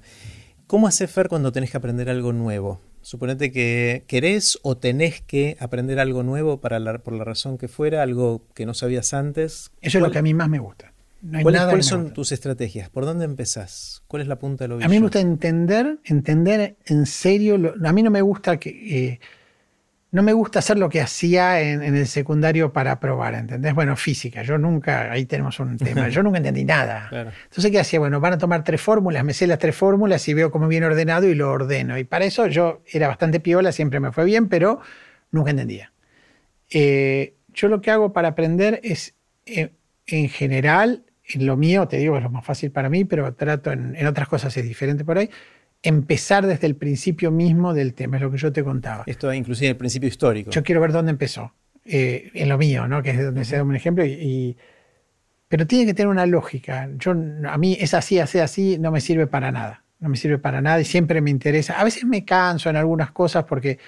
¿Cómo 0.67 0.87
hace 0.87 1.07
Fer 1.07 1.27
cuando 1.27 1.51
tenés 1.51 1.71
que 1.71 1.77
aprender 1.77 2.09
algo 2.09 2.31
nuevo? 2.31 2.81
Suponete 3.01 3.51
que 3.51 4.03
querés 4.07 4.59
o 4.61 4.77
tenés 4.77 5.21
que 5.21 5.57
aprender 5.59 5.99
algo 5.99 6.21
nuevo 6.21 6.59
para 6.59 6.99
por 6.99 7.13
la 7.13 7.23
razón 7.23 7.57
que 7.57 7.67
fuera, 7.67 8.03
algo 8.03 8.43
que 8.53 8.65
no 8.65 8.73
sabías 8.73 9.13
antes. 9.13 9.71
Eso 9.81 9.97
es 9.97 10.03
lo 10.03 10.11
que 10.11 10.19
a 10.19 10.21
mí 10.21 10.33
más 10.33 10.49
me 10.49 10.59
gusta. 10.59 10.93
¿Cuáles, 11.41 11.85
son 11.85 12.13
tus 12.13 12.31
estrategias? 12.31 12.89
¿Por 12.89 13.05
dónde 13.05 13.25
empezás? 13.25 14.03
¿Cuál 14.07 14.21
es 14.21 14.27
la 14.27 14.39
punta 14.39 14.63
del 14.63 14.73
ovillo? 14.73 14.85
A 14.85 14.89
mí 14.89 14.95
me 14.95 15.01
gusta 15.01 15.19
entender, 15.19 15.99
entender 16.05 16.77
en 16.85 17.05
serio. 17.05 17.73
a 17.83 17.93
mí 17.93 18.03
no 18.03 18.11
me 18.11 18.21
gusta 18.21 18.57
que 18.57 18.69
eh, 18.69 19.19
no 20.11 20.23
me 20.23 20.33
gusta 20.33 20.59
hacer 20.59 20.79
lo 20.79 20.89
que 20.89 21.01
hacía 21.01 21.61
en, 21.61 21.83
el 21.83 22.07
secundario 22.07 22.73
para 22.73 22.99
probar, 22.99 23.35
¿entendés? 23.35 23.75
Bueno, 23.75 23.95
física, 23.95 24.41
yo 24.41 24.57
nunca, 24.57 25.11
ahí 25.11 25.25
tenemos 25.25 25.59
un 25.59 25.77
tema, 25.77 26.09
yo 26.09 26.23
nunca 26.23 26.37
entendí 26.37 26.63
nada. 26.63 27.09
Entonces, 27.43 27.71
¿qué 27.71 27.79
hacía? 27.79 27.99
Bueno, 27.99 28.19
van 28.19 28.33
a 28.33 28.37
tomar 28.39 28.63
tres 28.63 28.81
fórmulas, 28.81 29.23
me 29.23 29.33
sé 29.33 29.45
las 29.45 29.59
tres 29.59 29.75
fórmulas 29.75 30.27
y 30.27 30.33
veo 30.33 30.49
cómo 30.49 30.67
viene 30.67 30.87
ordenado 30.87 31.27
y 31.27 31.35
lo 31.35 31.51
ordeno. 31.51 31.97
Y 31.97 32.05
para 32.05 32.25
eso 32.25 32.47
yo 32.47 32.81
era 32.91 33.07
bastante 33.07 33.39
piola, 33.39 33.71
siempre 33.71 33.99
me 33.99 34.11
fue 34.11 34.25
bien, 34.25 34.49
pero 34.49 34.79
nunca 35.31 35.51
entendía. 35.51 35.91
Eh, 36.71 37.35
yo 37.53 37.67
lo 37.67 37.81
que 37.81 37.91
hago 37.91 38.11
para 38.11 38.29
aprender 38.29 38.79
es, 38.83 39.13
eh, 39.45 39.73
en 40.07 40.29
general, 40.29 41.03
en 41.23 41.45
lo 41.45 41.55
mío, 41.55 41.87
te 41.87 41.97
digo, 41.97 42.17
es 42.17 42.23
lo 42.23 42.31
más 42.31 42.43
fácil 42.43 42.71
para 42.71 42.89
mí, 42.89 43.05
pero 43.05 43.31
trato 43.35 43.71
en, 43.71 43.95
en 43.95 44.07
otras 44.07 44.27
cosas 44.27 44.57
es 44.57 44.63
diferente 44.63 45.05
por 45.05 45.19
ahí 45.19 45.29
empezar 45.81 46.45
desde 46.45 46.67
el 46.67 46.75
principio 46.75 47.31
mismo 47.31 47.73
del 47.73 47.93
tema, 47.93 48.17
es 48.17 48.23
lo 48.23 48.31
que 48.31 48.37
yo 48.37 48.51
te 48.51 48.63
contaba. 48.63 49.03
Esto 49.07 49.33
inclusive 49.33 49.69
el 49.69 49.77
principio 49.77 50.09
histórico. 50.09 50.51
Yo 50.51 50.63
quiero 50.63 50.81
ver 50.81 50.91
dónde 50.91 51.11
empezó, 51.11 51.53
eh, 51.85 52.31
en 52.33 52.49
lo 52.49 52.57
mío, 52.57 52.87
¿no? 52.87 53.01
que 53.01 53.11
es 53.11 53.23
donde 53.23 53.45
se 53.45 53.55
da 53.55 53.63
un 53.63 53.75
ejemplo, 53.75 54.05
y, 54.05 54.57
pero 55.47 55.65
tiene 55.65 55.85
que 55.85 55.93
tener 55.93 56.09
una 56.09 56.25
lógica. 56.25 56.89
Yo, 56.97 57.11
a 57.11 57.57
mí 57.57 57.77
es 57.79 57.93
así, 57.93 58.19
así, 58.19 58.39
así, 58.39 58.77
no 58.77 58.91
me 58.91 59.01
sirve 59.01 59.27
para 59.27 59.51
nada. 59.51 59.83
No 59.99 60.07
me 60.07 60.15
sirve 60.15 60.37
para 60.37 60.61
nada 60.61 60.79
y 60.79 60.85
siempre 60.85 61.19
me 61.19 61.29
interesa. 61.29 61.79
A 61.79 61.83
veces 61.83 62.05
me 62.05 62.23
canso 62.23 62.69
en 62.69 62.77
algunas 62.77 63.11
cosas 63.11 63.43
porque 63.43 63.79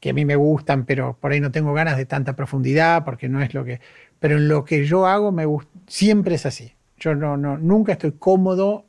que 0.00 0.10
a 0.10 0.12
mí 0.12 0.24
me 0.24 0.36
gustan, 0.36 0.84
pero 0.84 1.16
por 1.18 1.32
ahí 1.32 1.40
no 1.40 1.50
tengo 1.50 1.72
ganas 1.72 1.96
de 1.96 2.06
tanta 2.06 2.34
profundidad 2.34 3.04
porque 3.04 3.28
no 3.28 3.40
es 3.40 3.54
lo 3.54 3.64
que... 3.64 3.80
Pero 4.18 4.36
en 4.36 4.48
lo 4.48 4.64
que 4.64 4.84
yo 4.84 5.06
hago 5.06 5.30
me 5.30 5.46
siempre 5.86 6.34
es 6.34 6.46
así. 6.46 6.74
Yo 6.98 7.14
no, 7.14 7.36
no, 7.36 7.56
nunca 7.56 7.92
estoy 7.92 8.12
cómodo 8.12 8.86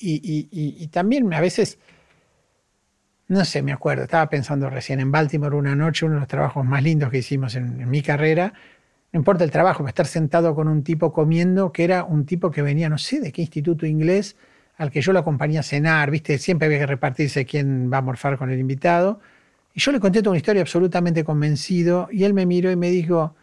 y, 0.00 0.88
también 0.88 1.32
a 1.34 1.40
veces, 1.40 1.78
no 3.28 3.44
sé, 3.44 3.62
me 3.62 3.72
acuerdo, 3.72 4.04
estaba 4.04 4.28
pensando 4.28 4.70
recién 4.70 5.00
en 5.00 5.12
Baltimore 5.12 5.56
una 5.56 5.74
noche, 5.76 6.06
uno 6.06 6.14
de 6.14 6.20
los 6.20 6.28
trabajos 6.28 6.64
más 6.64 6.82
lindos 6.82 7.10
que 7.10 7.18
hicimos 7.18 7.54
en, 7.54 7.88
mi 7.88 8.02
carrera. 8.02 8.52
No 9.12 9.18
importa 9.18 9.44
el 9.44 9.50
trabajo, 9.50 9.86
estar 9.86 10.06
sentado 10.06 10.54
con 10.54 10.68
un 10.68 10.82
tipo 10.82 11.12
comiendo, 11.12 11.72
que 11.72 11.84
era 11.84 12.04
un 12.04 12.24
tipo 12.24 12.50
que 12.50 12.62
venía, 12.62 12.88
no 12.88 12.98
sé 12.98 13.20
de 13.20 13.32
qué 13.32 13.42
instituto 13.42 13.86
inglés, 13.86 14.36
al 14.76 14.90
que 14.90 15.02
yo 15.02 15.12
lo 15.12 15.18
acompañé 15.18 15.58
a 15.58 15.62
cenar, 15.62 16.10
¿viste? 16.10 16.38
Siempre 16.38 16.66
había 16.66 16.78
que 16.78 16.86
repartirse 16.86 17.44
quién 17.44 17.92
va 17.92 17.98
a 17.98 18.02
morfar 18.02 18.38
con 18.38 18.50
el 18.50 18.58
invitado. 18.58 19.20
Y 19.74 19.80
yo 19.80 19.92
le 19.92 20.00
conté 20.00 20.20
toda 20.20 20.30
una 20.30 20.38
historia 20.38 20.62
absolutamente 20.62 21.24
convencido, 21.24 22.08
y 22.10 22.24
él 22.24 22.32
me 22.34 22.46
miró 22.46 22.70
y 22.70 22.76
me 22.76 22.90
dijo, 22.90 23.34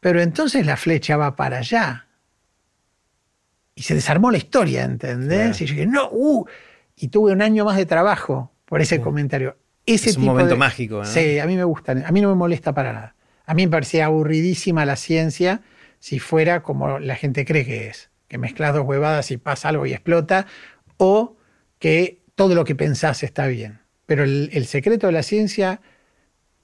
pero 0.00 0.20
entonces 0.20 0.66
la 0.66 0.76
flecha 0.76 1.16
va 1.16 1.36
para 1.36 1.58
allá 1.58 2.06
y 3.74 3.82
se 3.82 3.94
desarmó 3.94 4.30
la 4.30 4.38
historia, 4.38 4.84
¿entendés? 4.84 5.60
Y 5.60 5.66
yo 5.66 5.74
dije, 5.74 5.86
no, 5.86 6.08
uh, 6.10 6.46
y 6.96 7.08
tuve 7.08 7.32
un 7.32 7.42
año 7.42 7.64
más 7.64 7.76
de 7.76 7.86
trabajo 7.86 8.52
por 8.64 8.80
ese 8.80 9.00
comentario. 9.00 9.56
Ese 9.86 10.10
es 10.10 10.16
un 10.16 10.24
momento 10.24 10.56
mágico, 10.56 10.98
¿no? 10.98 11.04
Sí, 11.04 11.38
a 11.38 11.46
mí 11.46 11.56
me 11.56 11.64
gusta, 11.64 11.92
a 11.92 12.12
mí 12.12 12.20
no 12.20 12.28
me 12.28 12.34
molesta 12.34 12.72
para 12.72 12.92
nada. 12.92 13.14
A 13.46 13.54
mí 13.54 13.66
me 13.66 13.70
parecía 13.70 14.06
aburridísima 14.06 14.86
la 14.86 14.96
ciencia 14.96 15.62
si 15.98 16.18
fuera 16.18 16.62
como 16.62 16.98
la 16.98 17.16
gente 17.16 17.44
cree 17.44 17.64
que 17.64 17.88
es, 17.88 18.10
que 18.28 18.38
mezclas 18.38 18.74
dos 18.74 18.84
huevadas 18.86 19.30
y 19.30 19.36
pasa 19.36 19.68
algo 19.68 19.86
y 19.86 19.92
explota, 19.92 20.46
o 20.96 21.36
que 21.78 22.20
todo 22.34 22.54
lo 22.54 22.64
que 22.64 22.74
pensás 22.74 23.22
está 23.22 23.46
bien. 23.46 23.80
Pero 24.06 24.24
el 24.24 24.66
secreto 24.66 25.06
de 25.06 25.12
la 25.12 25.22
ciencia 25.22 25.80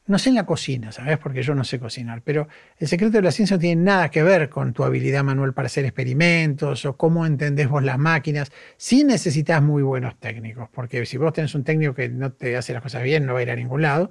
no 0.08 0.18
sé 0.18 0.30
en 0.30 0.36
la 0.36 0.46
cocina, 0.46 0.90
¿sabes? 0.90 1.18
Porque 1.18 1.42
yo 1.42 1.54
no 1.54 1.64
sé 1.64 1.78
cocinar, 1.78 2.22
pero 2.24 2.48
el 2.78 2.88
secreto 2.88 3.12
de 3.12 3.22
la 3.22 3.30
ciencia 3.30 3.56
no 3.56 3.60
tiene 3.60 3.82
nada 3.82 4.10
que 4.10 4.22
ver 4.22 4.48
con 4.48 4.72
tu 4.72 4.82
habilidad 4.82 5.22
manual 5.22 5.52
para 5.52 5.66
hacer 5.66 5.84
experimentos 5.84 6.84
o 6.86 6.96
cómo 6.96 7.26
entendés 7.26 7.68
vos 7.68 7.84
las 7.84 7.98
máquinas. 7.98 8.50
Sí 8.76 9.04
necesitas 9.04 9.62
muy 9.62 9.82
buenos 9.82 10.18
técnicos, 10.18 10.68
porque 10.72 11.04
si 11.06 11.18
vos 11.18 11.32
tenés 11.32 11.54
un 11.54 11.62
técnico 11.62 11.94
que 11.94 12.08
no 12.08 12.32
te 12.32 12.56
hace 12.56 12.72
las 12.72 12.82
cosas 12.82 13.02
bien, 13.02 13.26
no 13.26 13.34
va 13.34 13.40
a 13.40 13.42
ir 13.42 13.50
a 13.50 13.56
ningún 13.56 13.82
lado. 13.82 14.10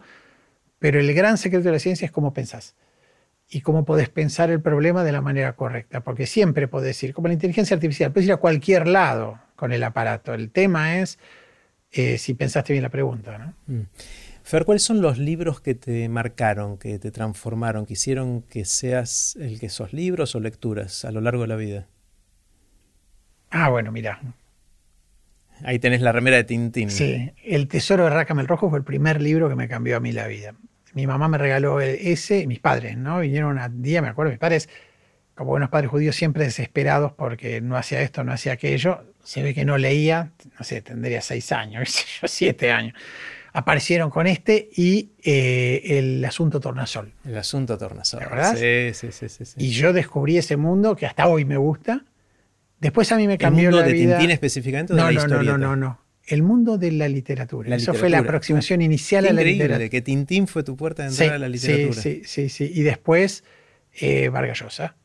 Pero 0.80 1.00
el 1.00 1.12
gran 1.14 1.38
secreto 1.38 1.66
de 1.66 1.72
la 1.74 1.80
ciencia 1.80 2.06
es 2.06 2.12
cómo 2.12 2.32
pensás 2.34 2.76
y 3.50 3.62
cómo 3.62 3.84
podés 3.84 4.10
pensar 4.10 4.52
el 4.52 4.62
problema 4.62 5.04
de 5.04 5.12
la 5.12 5.22
manera 5.22 5.54
correcta, 5.54 6.02
porque 6.02 6.28
siempre 6.28 6.68
podés 6.68 7.02
ir, 7.04 7.14
como 7.14 7.28
la 7.28 7.34
inteligencia 7.34 7.76
artificial, 7.76 8.12
puedes 8.12 8.28
ir 8.28 8.34
a 8.34 8.38
cualquier 8.38 8.88
lado 8.88 9.40
con 9.56 9.72
el 9.72 9.84
aparato. 9.84 10.34
El 10.34 10.52
tema 10.52 11.00
es 11.00 11.18
eh, 11.92 12.18
si 12.18 12.34
pensaste 12.34 12.74
bien 12.74 12.84
la 12.84 12.90
pregunta. 12.90 13.38
¿no? 13.38 13.54
Mm. 13.66 13.82
Fer, 14.48 14.64
¿cuáles 14.64 14.84
son 14.84 15.02
los 15.02 15.18
libros 15.18 15.60
que 15.60 15.76
te 15.76 16.08
marcaron, 16.08 16.78
que 16.78 17.00
te 17.00 17.12
transformaron, 17.12 17.86
que 17.86 17.94
hicieron 17.94 18.44
que 18.44 18.64
seas 18.64 19.36
el 19.42 19.60
que 19.60 19.68
sos 19.68 19.92
libros 19.92 20.36
o 20.36 20.40
lecturas 20.40 21.04
a 21.04 21.12
lo 21.12 21.20
largo 21.20 21.42
de 21.42 21.48
la 21.50 21.58
vida? 21.58 21.88
Ah, 23.50 23.68
bueno, 23.68 23.92
mira. 23.92 24.22
Ahí 25.66 25.80
tenés 25.80 26.00
la 26.00 26.14
remera 26.14 26.38
de 26.38 26.46
Tintín. 26.46 26.90
Sí, 26.90 27.30
El 27.44 27.68
Tesoro 27.68 28.06
de 28.06 28.10
Rácame 28.10 28.44
Rojo 28.44 28.70
fue 28.70 28.80
el 28.80 28.86
primer 28.86 29.22
libro 29.22 29.50
que 29.50 29.56
me 29.56 29.68
cambió 29.68 29.98
a 29.98 30.00
mí 30.00 30.14
la 30.14 30.28
vida. 30.28 30.56
Mi 30.94 31.06
mamá 31.08 31.28
me 31.28 31.38
regaló 31.38 31.82
ese, 31.82 32.48
mis 32.48 32.60
padres, 32.60 32.98
¿no? 32.98 33.20
Vinieron 33.20 33.60
un 33.60 33.82
día, 33.82 34.02
me 34.02 34.08
acuerdo, 34.08 34.32
mis 34.32 34.40
padres, 34.40 34.70
como 35.36 35.50
buenos 35.50 35.68
padres 35.70 35.92
judíos, 35.92 36.16
siempre 36.16 36.46
desesperados 36.46 37.12
porque 37.12 37.60
no 37.60 37.76
hacía 37.76 38.02
esto, 38.02 38.24
no 38.24 38.32
hacía 38.32 38.54
aquello. 38.54 39.14
Se 39.26 39.44
ve 39.44 39.54
que 39.54 39.66
no 39.66 39.78
leía, 39.78 40.32
no 40.58 40.64
sé, 40.64 40.82
tendría 40.82 41.20
seis 41.20 41.52
años, 41.52 42.06
siete 42.24 42.72
años 42.72 42.94
aparecieron 43.58 44.12
con 44.12 44.28
este 44.28 44.70
y 44.76 45.14
eh, 45.24 45.82
el 45.98 46.24
asunto 46.24 46.60
Tornasol. 46.60 47.12
El 47.26 47.40
asunto 47.40 47.76
Tornasol. 47.76 48.20
¿Verdad? 48.20 48.56
Sí, 48.56 48.94
sí, 48.94 49.28
sí, 49.28 49.46
sí, 49.46 49.54
Y 49.58 49.72
yo 49.72 49.94
descubrí 49.94 50.38
ese 50.38 50.58
mundo 50.58 50.96
que 50.96 51.08
hasta 51.08 51.28
hoy 51.28 51.44
me 51.44 51.58
gusta. 51.58 52.06
Después 52.80 53.12
a 53.12 53.18
mí 53.18 53.26
me 53.26 53.40
cambió 53.40 53.70
¿El 53.70 53.76
mundo 53.76 53.90
de 53.90 53.96
Tintín 53.96 54.30
específicamente 54.30 54.94
o 54.94 54.96
de 54.96 55.02
no, 55.02 55.10
la 55.10 55.28
no, 55.28 55.42
no, 55.42 55.58
no, 55.58 55.76
no, 55.76 56.00
El 56.28 56.44
mundo 56.44 56.78
de 56.78 56.92
la 56.92 57.10
literatura. 57.10 57.76
Eso 57.76 57.96
fue 57.96 58.12
la 58.12 58.20
aproximación 58.20 58.84
inicial 58.84 59.26
a 59.26 59.34
la 59.34 59.42
literatura. 59.42 59.90
que 59.90 60.02
Tintín 60.04 60.46
fue 60.46 60.62
tu 60.62 60.78
puerta 60.78 61.02
de 61.02 61.10
entrada 61.10 61.34
a 61.34 61.40
la 61.40 61.50
literatura. 61.50 62.00
Sí, 62.00 62.22
sí, 62.26 62.50
sí. 62.50 62.72
Y 62.72 62.84
después 62.84 63.44
eh, 64.00 64.30
Vargas 64.30 64.60
Llosa, 64.60 64.96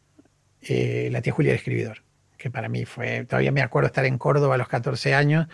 eh, 0.61 1.09
la 1.11 1.22
tía 1.22 1.32
Julia 1.32 1.53
del 1.53 1.59
escribidor, 1.59 2.03
que 2.36 2.50
para 2.50 2.68
mí 2.68 2.84
fue, 2.84 3.24
todavía 3.24 3.50
me 3.50 3.62
acuerdo 3.62 3.86
estar 3.86 4.05
en 4.05 4.18
Córdoba 4.18 4.57
a 4.57 4.59
los 4.59 4.68
14 4.68 5.14
años 5.14 5.46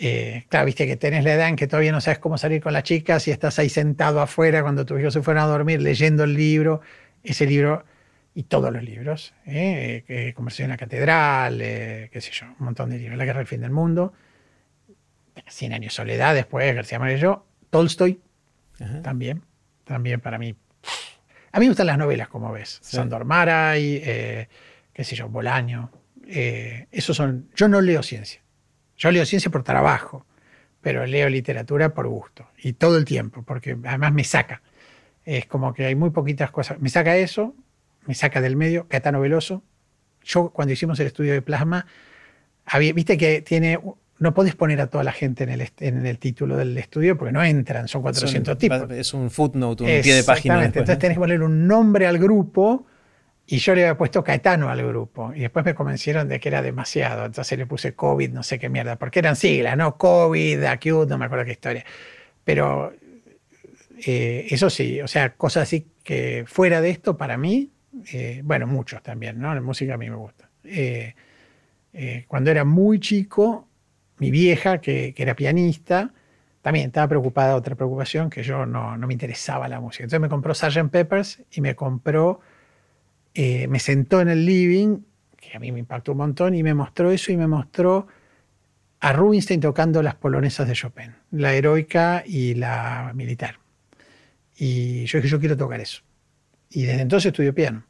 eh, 0.00 0.44
claro, 0.48 0.66
viste 0.66 0.86
que 0.86 0.96
tenés 0.96 1.24
la 1.24 1.34
edad 1.34 1.48
en 1.48 1.56
que 1.56 1.66
todavía 1.66 1.90
no 1.90 2.00
sabes 2.00 2.20
cómo 2.20 2.38
salir 2.38 2.62
con 2.62 2.72
las 2.72 2.84
chicas 2.84 3.26
y 3.26 3.32
estás 3.32 3.58
ahí 3.58 3.68
sentado 3.68 4.20
afuera 4.20 4.62
cuando 4.62 4.86
tus 4.86 5.00
hijos 5.00 5.12
se 5.12 5.22
fueron 5.22 5.42
a 5.42 5.46
dormir 5.46 5.82
leyendo 5.82 6.22
el 6.22 6.34
libro, 6.34 6.80
ese 7.24 7.46
libro 7.46 7.84
y 8.32 8.44
todos 8.44 8.72
los 8.72 8.84
libros, 8.84 9.34
¿eh? 9.44 10.04
eh 10.06 10.32
Conversación 10.34 10.66
en 10.66 10.70
la 10.70 10.76
Catedral, 10.76 11.60
eh, 11.60 12.10
qué 12.12 12.20
sé 12.20 12.30
yo, 12.30 12.46
un 12.46 12.66
montón 12.66 12.90
de 12.90 12.98
libros, 12.98 13.18
La 13.18 13.24
Guerra 13.24 13.38
del 13.38 13.48
Fin 13.48 13.60
del 13.60 13.72
Mundo, 13.72 14.12
Cien 15.48 15.72
Años 15.72 15.92
de 15.92 15.96
Soledad, 15.96 16.32
después 16.32 16.72
García 16.76 16.98
Amarillo, 16.98 17.44
Tolstoy, 17.70 18.20
también, 19.02 19.42
también 19.82 20.20
para 20.20 20.38
mí. 20.38 20.54
A 21.50 21.58
mí 21.58 21.64
me 21.66 21.70
gustan 21.70 21.88
las 21.88 21.98
novelas, 21.98 22.28
como 22.28 22.52
ves, 22.52 22.78
Sandor 22.82 23.24
Maray, 23.24 24.00
qué 24.92 25.02
sé 25.02 25.16
yo, 25.16 25.28
Bolaño, 25.28 25.90
esos 26.24 27.16
son, 27.16 27.48
yo 27.56 27.66
no 27.66 27.80
leo 27.80 28.04
ciencia 28.04 28.40
yo 28.98 29.10
leo 29.10 29.24
ciencia 29.24 29.50
por 29.50 29.62
trabajo, 29.62 30.26
pero 30.80 31.06
leo 31.06 31.28
literatura 31.28 31.94
por 31.94 32.08
gusto. 32.08 32.46
Y 32.62 32.74
todo 32.74 32.98
el 32.98 33.04
tiempo, 33.04 33.42
porque 33.42 33.76
además 33.84 34.12
me 34.12 34.24
saca. 34.24 34.60
Es 35.24 35.46
como 35.46 35.72
que 35.72 35.86
hay 35.86 35.94
muy 35.94 36.10
poquitas 36.10 36.50
cosas. 36.50 36.80
Me 36.80 36.88
saca 36.88 37.16
eso, 37.16 37.54
me 38.06 38.14
saca 38.14 38.40
del 38.40 38.56
medio, 38.56 38.88
Catano 38.88 39.20
Veloso. 39.20 39.62
Yo 40.24 40.50
cuando 40.50 40.72
hicimos 40.72 40.98
el 41.00 41.06
estudio 41.06 41.32
de 41.32 41.42
plasma, 41.42 41.86
había, 42.66 42.92
viste 42.92 43.16
que 43.16 43.40
tiene 43.40 43.78
no 44.18 44.34
podés 44.34 44.56
poner 44.56 44.80
a 44.80 44.88
toda 44.88 45.04
la 45.04 45.12
gente 45.12 45.44
en 45.44 45.50
el, 45.50 45.70
en 45.78 46.04
el 46.04 46.18
título 46.18 46.56
del 46.56 46.76
estudio 46.76 47.16
porque 47.16 47.32
no 47.32 47.42
entran, 47.42 47.86
son 47.86 48.02
400 48.02 48.58
tipos. 48.58 48.90
Es 48.90 49.14
un 49.14 49.30
footnote, 49.30 49.84
un 49.84 50.02
pie 50.02 50.14
de 50.14 50.24
página. 50.24 50.64
Entonces 50.64 50.98
tenés 50.98 51.16
que 51.16 51.20
poner 51.20 51.42
un 51.42 51.66
nombre 51.66 52.06
al 52.06 52.18
grupo 52.18 52.86
y 53.50 53.58
yo 53.58 53.74
le 53.74 53.80
había 53.80 53.96
puesto 53.96 54.22
Caetano 54.22 54.68
al 54.68 54.86
grupo. 54.86 55.32
Y 55.34 55.40
después 55.40 55.64
me 55.64 55.74
convencieron 55.74 56.28
de 56.28 56.38
que 56.38 56.50
era 56.50 56.60
demasiado. 56.60 57.24
Entonces 57.24 57.58
le 57.58 57.64
puse 57.64 57.94
COVID, 57.94 58.30
no 58.30 58.42
sé 58.42 58.58
qué 58.58 58.68
mierda. 58.68 58.96
Porque 58.96 59.20
eran 59.20 59.36
siglas, 59.36 59.74
¿no? 59.74 59.96
COVID, 59.96 60.62
acute, 60.64 61.06
no 61.08 61.16
me 61.16 61.24
acuerdo 61.24 61.46
qué 61.46 61.52
historia. 61.52 61.82
Pero 62.44 62.92
eh, 64.04 64.46
eso 64.50 64.68
sí, 64.68 65.00
o 65.00 65.08
sea, 65.08 65.32
cosas 65.34 65.62
así 65.62 65.86
que 66.04 66.44
fuera 66.46 66.82
de 66.82 66.90
esto, 66.90 67.16
para 67.16 67.38
mí, 67.38 67.70
eh, 68.12 68.42
bueno, 68.44 68.66
muchos 68.66 69.02
también, 69.02 69.40
¿no? 69.40 69.54
La 69.54 69.62
música 69.62 69.94
a 69.94 69.96
mí 69.96 70.10
me 70.10 70.16
gusta. 70.16 70.50
Eh, 70.64 71.14
cuando 72.28 72.50
era 72.50 72.64
muy 72.64 73.00
chico, 73.00 73.66
mi 74.18 74.30
vieja, 74.30 74.78
que, 74.82 75.14
que, 75.14 75.22
era 75.22 75.34
pianista, 75.34 76.12
también 76.60 76.88
estaba 76.88 77.08
preocupada, 77.08 77.56
otra 77.56 77.76
preocupación, 77.76 78.28
que 78.28 78.42
yo 78.42 78.66
no, 78.66 78.98
no 78.98 79.06
me 79.06 79.14
interesaba 79.14 79.68
la 79.68 79.80
música. 79.80 80.04
Entonces 80.04 80.20
me 80.20 80.28
compró 80.28 80.54
Sgt. 80.54 80.90
Peppers 80.90 81.42
y 81.50 81.62
me 81.62 81.74
compró, 81.74 82.40
eh, 83.40 83.68
me 83.68 83.78
sentó 83.78 84.20
en 84.20 84.26
el 84.30 84.44
living, 84.44 84.98
que 85.36 85.56
a 85.56 85.60
mí 85.60 85.70
me 85.70 85.78
impactó 85.78 86.10
un 86.10 86.18
montón, 86.18 86.56
y 86.56 86.64
me 86.64 86.74
mostró 86.74 87.12
eso 87.12 87.30
y 87.30 87.36
me 87.36 87.46
mostró 87.46 88.08
a 88.98 89.12
Rubinstein 89.12 89.60
tocando 89.60 90.02
las 90.02 90.16
polonesas 90.16 90.66
de 90.66 90.74
Chopin, 90.74 91.14
la 91.30 91.54
heroica 91.54 92.24
y 92.26 92.54
la 92.54 93.12
militar. 93.14 93.60
Y 94.56 95.04
yo 95.04 95.18
dije, 95.18 95.28
yo 95.28 95.38
quiero 95.38 95.56
tocar 95.56 95.80
eso. 95.80 96.02
Y 96.68 96.82
desde 96.82 97.02
entonces 97.02 97.26
estudio 97.26 97.54
piano. 97.54 97.84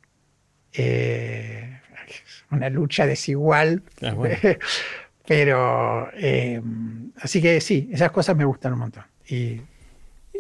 Eh, 0.71 1.81
una 2.51 2.69
lucha 2.69 3.07
desigual. 3.07 3.83
Ah, 4.03 4.15
pero, 5.27 6.11
eh, 6.13 6.61
así 7.23 7.41
que 7.41 7.63
sí, 7.63 7.89
esas 7.91 8.11
cosas 8.11 8.37
me 8.37 8.45
gustan 8.45 8.75
un 8.75 8.81
montón. 8.81 9.05
Y, 9.27 9.63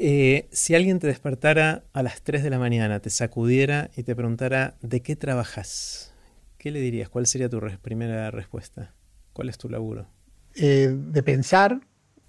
eh, 0.00 0.48
si 0.52 0.76
alguien 0.76 1.00
te 1.00 1.08
despertara 1.08 1.82
a 1.92 2.02
las 2.04 2.22
3 2.22 2.44
de 2.44 2.50
la 2.50 2.58
mañana, 2.58 3.00
te 3.00 3.10
sacudiera 3.10 3.90
y 3.96 4.04
te 4.04 4.14
preguntara 4.14 4.76
de 4.80 5.02
qué 5.02 5.16
trabajas, 5.16 6.14
¿qué 6.56 6.70
le 6.70 6.80
dirías? 6.80 7.08
¿Cuál 7.08 7.26
sería 7.26 7.48
tu 7.48 7.60
primera 7.82 8.30
respuesta? 8.30 8.94
¿Cuál 9.32 9.48
es 9.48 9.58
tu 9.58 9.68
laburo? 9.68 10.06
Eh, 10.54 10.88
de 10.90 11.22
pensar 11.22 11.80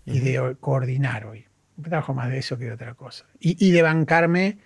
y 0.05 0.19
de 0.19 0.57
coordinar 0.59 1.25
hoy. 1.27 1.45
Trabajo 1.81 2.13
más 2.15 2.29
de 2.29 2.39
eso 2.39 2.57
que 2.57 2.65
de 2.65 2.71
otra 2.73 2.95
cosa. 2.95 3.25
Y, 3.39 3.71
de 3.71 3.81
bancarme, 3.83 4.57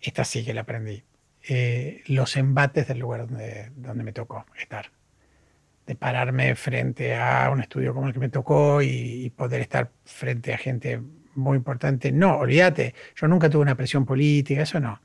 esta 0.00 0.24
sí 0.24 0.44
que 0.44 0.52
la 0.52 0.62
aprendí, 0.62 1.04
los 2.08 2.36
embates 2.36 2.88
del 2.88 2.98
lugar 2.98 3.28
donde, 3.28 3.70
donde 3.76 4.02
me 4.02 4.12
tocó 4.12 4.44
estar 4.58 4.90
de 5.86 5.94
pararme 5.94 6.54
frente 6.56 7.14
a 7.14 7.48
un 7.50 7.60
estudio 7.60 7.94
como 7.94 8.08
el 8.08 8.12
que 8.12 8.18
me 8.18 8.28
tocó 8.28 8.82
y, 8.82 9.30
poder 9.36 9.60
estar 9.60 9.90
frente 10.04 10.52
a 10.52 10.58
gente 10.58 11.00
muy 11.36 11.56
importante. 11.56 12.12
No, 12.12 12.38
olvídate, 12.38 12.94
yo 13.14 13.28
nunca 13.28 13.50
tuve 13.50 13.62
una 13.62 13.76
presión 13.76 14.04
política, 14.04 14.62
eso 14.62 14.80
no. 14.80 15.00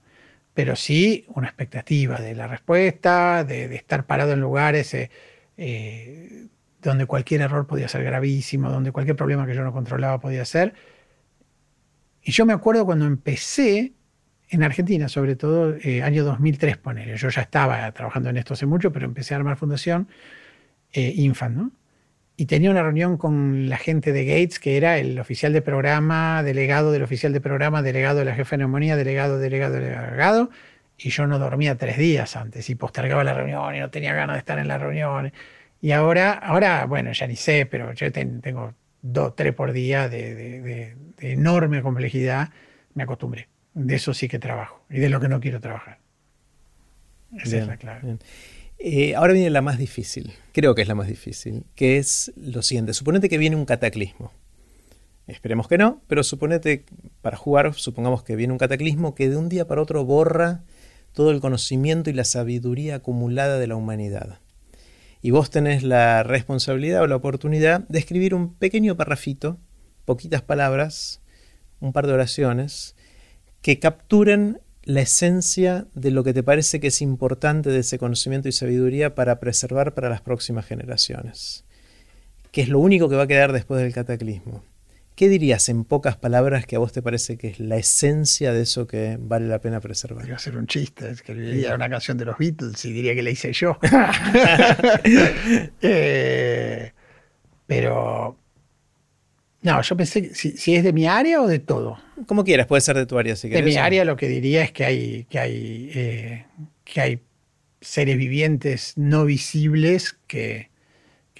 Pero 0.53 0.75
sí 0.75 1.25
una 1.29 1.47
expectativa 1.47 2.17
de 2.17 2.35
la 2.35 2.47
respuesta, 2.47 3.43
de, 3.43 3.73
estar 3.75 4.05
parado 4.05 4.33
en 4.33 4.41
lugares 4.41 4.93
eh, 4.93 5.09
eh, 5.57 6.47
donde 6.81 7.05
cualquier 7.05 7.41
error 7.41 7.67
podía 7.67 7.87
ser 7.87 8.03
gravísimo, 8.03 8.69
donde 8.69 8.91
cualquier 8.91 9.15
problema 9.15 9.45
que 9.45 9.55
yo 9.55 9.63
no 9.63 9.71
controlaba 9.73 10.19
podía 10.19 10.45
ser. 10.45 10.73
Y 12.23 12.31
yo 12.31 12.45
me 12.45 12.53
acuerdo 12.53 12.85
cuando 12.85 13.05
empecé 13.05 13.93
en 14.51 14.63
Argentina, 14.63 15.07
sobre 15.07 15.35
todo 15.35 15.75
eh, 15.81 16.03
año 16.03 16.23
2003, 16.25 16.77
poner. 16.77 17.15
Yo 17.15 17.29
ya 17.29 17.41
estaba 17.41 17.91
trabajando 17.93 18.29
en 18.29 18.37
esto 18.37 18.53
hace 18.53 18.65
mucho, 18.65 18.91
pero 18.91 19.05
empecé 19.05 19.33
a 19.33 19.37
armar 19.37 19.57
fundación 19.57 20.09
eh, 20.91 21.13
Infant, 21.15 21.55
¿no? 21.55 21.71
Y 22.41 22.47
tenía 22.47 22.71
una 22.71 22.81
reunión 22.81 23.17
con 23.17 23.69
la 23.69 23.77
gente 23.77 24.11
de 24.11 24.25
Gates, 24.25 24.57
que 24.57 24.75
era 24.75 24.97
el 24.97 25.19
oficial 25.19 25.53
de 25.53 25.61
programa, 25.61 26.41
delegado 26.41 26.91
del 26.91 27.03
oficial 27.03 27.33
de 27.33 27.39
programa, 27.39 27.83
delegado 27.83 28.17
de 28.17 28.25
la 28.25 28.33
jefa 28.33 28.55
de 28.55 28.61
neumonía, 28.61 28.95
delegado, 28.95 29.37
delegado, 29.37 29.75
delegado. 29.75 30.49
Y 30.97 31.11
yo 31.11 31.27
no 31.27 31.37
dormía 31.37 31.77
tres 31.77 31.99
días 31.99 32.35
antes 32.35 32.67
y 32.71 32.73
postergaba 32.73 33.23
la 33.23 33.35
reunión 33.35 33.75
y 33.75 33.79
no 33.79 33.91
tenía 33.91 34.15
ganas 34.15 34.37
de 34.37 34.39
estar 34.39 34.57
en 34.57 34.67
la 34.67 34.79
reunión. 34.79 35.31
Y 35.81 35.91
ahora, 35.91 36.33
ahora 36.33 36.83
bueno, 36.87 37.11
ya 37.11 37.27
ni 37.27 37.35
sé, 37.35 37.67
pero 37.67 37.93
yo 37.93 38.11
tengo 38.11 38.73
dos, 39.03 39.35
tres 39.35 39.53
por 39.53 39.71
día 39.71 40.09
de, 40.09 40.95
enorme 41.19 41.83
complejidad. 41.83 42.49
Me 42.95 43.03
acostumbré. 43.03 43.49
De 43.75 43.97
eso 43.97 44.15
sí 44.15 44.27
que 44.27 44.39
trabajo 44.39 44.83
y 44.89 44.97
de 44.97 45.09
lo 45.09 45.19
que 45.19 45.27
no 45.27 45.39
quiero 45.39 45.61
trabajar. 45.61 45.99
Esa 47.37 47.57
es 47.57 47.67
la 47.67 47.77
clave. 47.77 48.17
Eh, 48.83 49.13
ahora 49.13 49.33
viene 49.33 49.51
la 49.51 49.61
más 49.61 49.77
difícil, 49.77 50.33
creo 50.53 50.73
que 50.73 50.81
es 50.81 50.87
la 50.87 50.95
más 50.95 51.07
difícil, 51.07 51.65
que 51.75 51.97
es 51.97 52.33
lo 52.35 52.63
siguiente. 52.63 52.95
Suponete 52.95 53.29
que 53.29 53.37
viene 53.37 53.55
un 53.55 53.65
cataclismo. 53.65 54.31
Esperemos 55.27 55.67
que 55.67 55.77
no, 55.77 56.01
pero 56.07 56.23
suponete, 56.23 56.85
para 57.21 57.37
jugar, 57.37 57.75
supongamos 57.75 58.23
que 58.23 58.35
viene 58.35 58.53
un 58.53 58.57
cataclismo 58.57 59.13
que 59.13 59.29
de 59.29 59.37
un 59.37 59.49
día 59.49 59.67
para 59.67 59.83
otro 59.83 60.03
borra 60.03 60.63
todo 61.13 61.29
el 61.29 61.41
conocimiento 61.41 62.09
y 62.09 62.13
la 62.13 62.23
sabiduría 62.23 62.95
acumulada 62.95 63.59
de 63.59 63.67
la 63.67 63.75
humanidad. 63.75 64.39
Y 65.21 65.29
vos 65.29 65.51
tenés 65.51 65.83
la 65.83 66.23
responsabilidad 66.23 67.03
o 67.03 67.07
la 67.07 67.17
oportunidad 67.17 67.81
de 67.87 67.99
escribir 67.99 68.33
un 68.33 68.55
pequeño 68.55 68.97
parrafito, 68.97 69.59
poquitas 70.05 70.41
palabras, 70.41 71.21
un 71.81 71.93
par 71.93 72.07
de 72.07 72.13
oraciones, 72.13 72.95
que 73.61 73.77
capturen 73.77 74.59
la 74.83 75.01
esencia 75.01 75.85
de 75.93 76.11
lo 76.11 76.23
que 76.23 76.33
te 76.33 76.43
parece 76.43 76.79
que 76.79 76.87
es 76.87 77.01
importante 77.01 77.69
de 77.69 77.79
ese 77.79 77.99
conocimiento 77.99 78.49
y 78.49 78.51
sabiduría 78.51 79.15
para 79.15 79.39
preservar 79.39 79.93
para 79.93 80.09
las 80.09 80.21
próximas 80.21 80.65
generaciones, 80.65 81.65
que 82.51 82.61
es 82.61 82.69
lo 82.69 82.79
único 82.79 83.09
que 83.09 83.15
va 83.15 83.23
a 83.23 83.27
quedar 83.27 83.51
después 83.51 83.81
del 83.81 83.93
cataclismo. 83.93 84.63
¿Qué 85.15 85.29
dirías 85.29 85.69
en 85.69 85.83
pocas 85.83 86.17
palabras 86.17 86.65
que 86.65 86.77
a 86.77 86.79
vos 86.79 86.93
te 86.93 87.03
parece 87.03 87.37
que 87.37 87.49
es 87.49 87.59
la 87.59 87.77
esencia 87.77 88.53
de 88.53 88.63
eso 88.63 88.87
que 88.87 89.17
vale 89.19 89.47
la 89.47 89.59
pena 89.59 89.79
preservar? 89.79 90.25
Iba 90.25 90.37
a 90.37 90.39
ser 90.39 90.57
un 90.57 90.65
chiste, 90.65 91.11
escribiría 91.11 91.75
una 91.75 91.89
canción 91.89 92.17
de 92.17 92.25
los 92.25 92.37
Beatles 92.37 92.83
y 92.85 92.91
diría 92.91 93.13
que 93.13 93.21
la 93.21 93.29
hice 93.29 93.53
yo. 93.53 93.77
Eh, 95.83 96.93
pero 97.67 98.40
no, 99.61 99.81
yo 99.81 99.95
pensé 99.95 100.33
si, 100.33 100.75
es 100.75 100.83
de 100.83 100.91
mi 100.91 101.07
área 101.07 101.41
o 101.41 101.47
de 101.47 101.59
todo. 101.59 101.99
Como 102.25 102.43
quieras, 102.43 102.65
puede 102.67 102.81
ser 102.81 102.97
de 102.97 103.05
tu 103.05 103.17
área 103.17 103.35
si 103.35 103.49
De 103.49 103.61
mi 103.61 103.77
área 103.77 104.05
lo 104.05 104.15
que 104.15 104.27
diría 104.27 104.63
es 104.63 104.71
que 104.71 104.85
hay, 104.85 105.25
que 105.29 105.39
hay, 105.39 105.91
eh, 105.93 106.45
que 106.83 107.01
hay 107.01 107.21
seres 107.79 108.17
vivientes 108.17 108.93
no 108.95 109.25
visibles 109.25 110.17
que, 110.27 110.69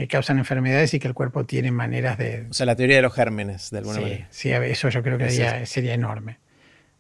causan 0.09 0.39
enfermedades 0.39 0.95
y 0.95 0.99
que 0.99 1.07
el 1.07 1.13
cuerpo 1.13 1.45
tiene 1.45 1.72
maneras 1.72 2.17
de... 2.17 2.47
O 2.49 2.53
sea, 2.53 2.65
la 2.65 2.76
teoría 2.76 2.95
de 2.95 3.03
los 3.03 3.13
gérmenes, 3.13 3.69
de 3.69 3.78
alguna 3.78 4.01
manera. 4.01 4.28
Sí, 4.32 4.49
eso 4.49 4.89
yo 4.89 5.03
creo 5.03 5.19
que 5.19 5.30
sería 5.30 5.93
enorme. 5.93 6.39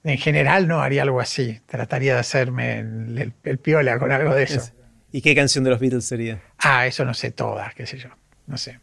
En 0.03 0.19
general 0.19 0.67
no 0.67 0.81
haría 0.81 1.01
algo 1.03 1.19
así. 1.19 1.61
Trataría 1.65 2.13
de 2.13 2.19
hacerme 2.19 2.79
el, 2.79 3.57
piola 3.59 3.97
con 3.97 4.11
algo 4.11 4.35
de 4.35 4.43
eso. 4.43 4.71
¿Y 5.11 5.21
qué 5.21 5.33
canción 5.33 5.63
de 5.63 5.71
los 5.71 5.79
Beatles 5.79 6.05
sería? 6.05 6.41
Ah, 6.59 6.85
eso 6.85 7.03
no 7.03 7.15
sé 7.15 7.31
todas, 7.31 7.73
qué 7.73 7.87
sé 7.87 7.97
yo. 7.97 8.09
No 8.45 8.57
sé. 8.57 8.79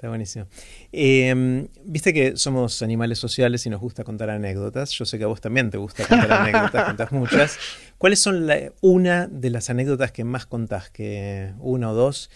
Está 0.00 0.08
buenísimo. 0.08 0.46
Em, 0.92 1.68
viste 1.84 2.14
que 2.14 2.34
somos 2.38 2.80
animales 2.80 3.18
sociales 3.18 3.66
y 3.66 3.68
nos 3.68 3.82
gusta 3.82 4.02
contar 4.02 4.30
anécdotas. 4.30 4.92
Yo 4.92 5.04
sé 5.04 5.18
que 5.18 5.24
a 5.24 5.26
vos 5.26 5.42
también 5.42 5.68
te 5.68 5.76
gusta 5.76 6.06
contar 6.06 6.32
anécdotas, 6.32 6.84
contás 6.86 7.12
muchas. 7.12 7.58
¿Cuáles 7.98 8.18
son 8.18 8.48
una 8.80 9.26
de 9.26 9.50
las 9.50 9.68
anécdotas 9.68 10.10
que 10.10 10.24
más 10.24 10.46
contás? 10.46 10.88
Que 10.88 11.52
una 11.58 11.90
o 11.90 11.94
dos 11.94 12.30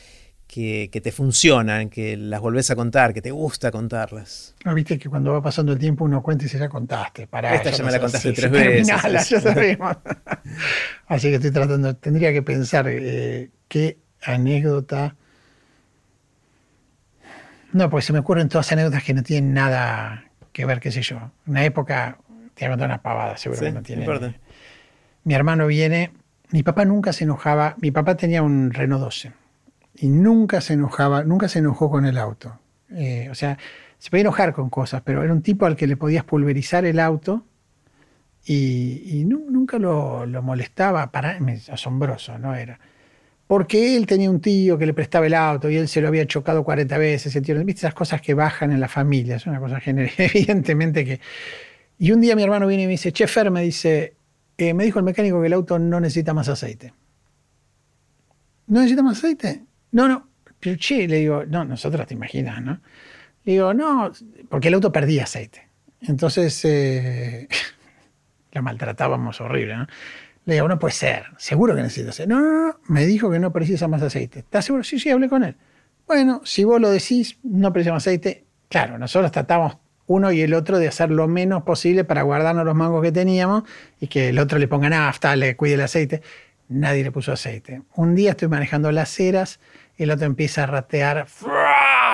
que, 0.46 0.90
te 1.02 1.10
funcionan, 1.10 1.88
que 1.88 2.18
las 2.18 2.42
volvés 2.42 2.70
a 2.70 2.76
contar, 2.76 3.14
que 3.14 3.22
te 3.22 3.30
gusta 3.30 3.70
contarlas. 3.70 4.54
No, 4.66 4.74
viste 4.74 4.98
que 4.98 5.08
cuando 5.08 5.32
va 5.32 5.42
pasando 5.42 5.72
el 5.72 5.78
tiempo 5.78 6.04
uno 6.04 6.22
cuenta 6.22 6.44
y 6.44 6.50
se 6.50 6.58
ya 6.58 6.68
contaste. 6.68 7.26
Para 7.28 7.54
Esta 7.54 7.70
ya 7.70 7.82
me 7.82 7.92
la 7.92 7.98
contaste 7.98 8.34
tres 8.34 8.50
veces. 8.50 8.88
ya 8.88 8.98
sabemos. 9.40 9.96
así 11.06 11.30
que 11.30 11.36
estoy 11.36 11.50
tratando, 11.50 11.96
tendría 11.96 12.30
que 12.30 12.42
pensar 12.42 12.88
eh, 12.90 13.48
qué 13.68 13.96
anécdota 14.20 15.16
no, 17.74 17.90
porque 17.90 18.06
se 18.06 18.12
me 18.12 18.20
ocurren 18.20 18.48
todas 18.48 18.70
anécdotas 18.70 19.02
que 19.02 19.12
no 19.14 19.24
tienen 19.24 19.52
nada 19.52 20.26
que 20.52 20.64
ver, 20.64 20.78
qué 20.78 20.92
sé 20.92 21.02
yo. 21.02 21.32
Una 21.44 21.64
época, 21.64 22.18
te 22.54 22.68
voy 22.68 22.80
una 22.80 23.02
pavada, 23.02 23.36
seguro 23.36 23.60
que 23.60 23.72
no 23.72 23.82
tiene. 23.82 24.06
Mi 25.24 25.34
hermano 25.34 25.66
viene, 25.66 26.12
mi 26.50 26.62
papá 26.62 26.84
nunca 26.84 27.12
se 27.12 27.24
enojaba, 27.24 27.74
mi 27.80 27.90
papá 27.90 28.16
tenía 28.16 28.44
un 28.44 28.70
Renault 28.70 29.02
12 29.02 29.32
y 29.96 30.06
nunca 30.06 30.60
se 30.60 30.74
enojaba, 30.74 31.24
nunca 31.24 31.48
se 31.48 31.58
enojó 31.58 31.90
con 31.90 32.06
el 32.06 32.16
auto. 32.16 32.60
Eh, 32.90 33.26
o 33.28 33.34
sea, 33.34 33.58
se 33.98 34.08
podía 34.08 34.20
enojar 34.20 34.52
con 34.52 34.70
cosas, 34.70 35.02
pero 35.04 35.24
era 35.24 35.32
un 35.32 35.42
tipo 35.42 35.66
al 35.66 35.74
que 35.74 35.88
le 35.88 35.96
podías 35.96 36.22
pulverizar 36.22 36.84
el 36.84 37.00
auto 37.00 37.44
y, 38.46 39.24
nunca 39.26 39.80
lo, 39.80 40.26
lo, 40.26 40.42
molestaba. 40.42 41.10
Para, 41.10 41.40
asombroso, 41.72 42.38
¿no? 42.38 42.54
Era 42.54 42.78
porque 43.46 43.96
él 43.96 44.06
tenía 44.06 44.30
un 44.30 44.40
tío 44.40 44.78
que 44.78 44.86
le 44.86 44.94
prestaba 44.94 45.26
el 45.26 45.34
auto 45.34 45.68
y 45.68 45.76
él 45.76 45.88
se 45.88 46.00
lo 46.00 46.08
había 46.08 46.26
chocado 46.26 46.64
40 46.64 46.96
veces. 46.98 47.34
¿Viste 47.34 47.72
esas 47.72 47.94
cosas 47.94 48.20
que 48.20 48.34
bajan 48.34 48.72
en 48.72 48.80
la 48.80 48.88
familia? 48.88 49.36
Es 49.36 49.46
una 49.46 49.60
cosa 49.60 49.80
general, 49.80 50.12
evidentemente 50.18 51.04
que... 51.04 51.20
Y 51.98 52.10
un 52.10 52.20
día 52.20 52.34
mi 52.34 52.42
hermano 52.42 52.66
viene 52.66 52.84
y 52.84 52.86
me 52.86 52.92
dice, 52.92 53.12
che, 53.12 53.26
Fer, 53.26 53.50
me 53.50 53.62
dice, 53.62 54.16
eh, 54.58 54.74
me 54.74 54.84
dijo 54.84 54.98
el 54.98 55.04
mecánico 55.04 55.40
que 55.40 55.46
el 55.46 55.52
auto 55.52 55.78
no 55.78 56.00
necesita 56.00 56.34
más 56.34 56.48
aceite. 56.48 56.92
¿No 58.66 58.80
necesita 58.80 59.02
más 59.02 59.18
aceite? 59.18 59.64
No, 59.92 60.08
no. 60.08 60.28
Pero 60.58 60.76
che, 60.76 61.06
le 61.06 61.18
digo, 61.18 61.44
no, 61.44 61.64
nosotros 61.64 62.06
te 62.06 62.14
imaginas, 62.14 62.62
¿no? 62.62 62.80
Le 63.44 63.52
digo, 63.52 63.74
no, 63.74 64.10
porque 64.48 64.68
el 64.68 64.74
auto 64.74 64.90
perdía 64.90 65.24
aceite. 65.24 65.68
Entonces, 66.00 66.64
eh, 66.64 67.46
la 68.52 68.62
maltratábamos 68.62 69.40
horrible, 69.40 69.76
¿no? 69.76 69.86
Le 70.46 70.54
digo, 70.54 70.68
no 70.68 70.78
puede 70.78 70.92
ser, 70.92 71.24
seguro 71.38 71.74
que 71.74 71.82
necesita 71.82 72.10
aceite. 72.10 72.32
No, 72.32 72.40
no, 72.40 72.80
me 72.86 73.06
dijo 73.06 73.30
que 73.30 73.38
no 73.38 73.52
precisa 73.52 73.88
más 73.88 74.02
aceite. 74.02 74.40
¿Estás 74.40 74.66
seguro? 74.66 74.84
Sí, 74.84 74.98
sí, 74.98 75.10
hablé 75.10 75.28
con 75.28 75.42
él. 75.42 75.56
Bueno, 76.06 76.42
si 76.44 76.64
vos 76.64 76.80
lo 76.80 76.90
decís, 76.90 77.38
no 77.42 77.72
precisa 77.72 77.92
más 77.92 78.02
aceite. 78.02 78.44
Claro, 78.68 78.98
nosotros 78.98 79.32
tratamos 79.32 79.78
uno 80.06 80.32
y 80.32 80.42
el 80.42 80.52
otro 80.52 80.78
de 80.78 80.88
hacer 80.88 81.10
lo 81.10 81.28
menos 81.28 81.62
posible 81.62 82.04
para 82.04 82.22
guardarnos 82.22 82.66
los 82.66 82.74
mangos 82.74 83.02
que 83.02 83.12
teníamos 83.12 83.64
y 84.00 84.08
que 84.08 84.28
el 84.28 84.38
otro 84.38 84.58
le 84.58 84.68
ponga 84.68 84.90
nafta, 84.90 85.34
le 85.34 85.56
cuide 85.56 85.74
el 85.74 85.80
aceite. 85.80 86.20
Nadie 86.68 87.04
le 87.04 87.10
puso 87.10 87.32
aceite. 87.32 87.82
Un 87.94 88.14
día 88.14 88.32
estoy 88.32 88.48
manejando 88.48 88.92
las 88.92 89.10
ceras, 89.10 89.60
el 89.96 90.10
otro 90.10 90.26
empieza 90.26 90.64
a 90.64 90.66
ratear. 90.66 91.26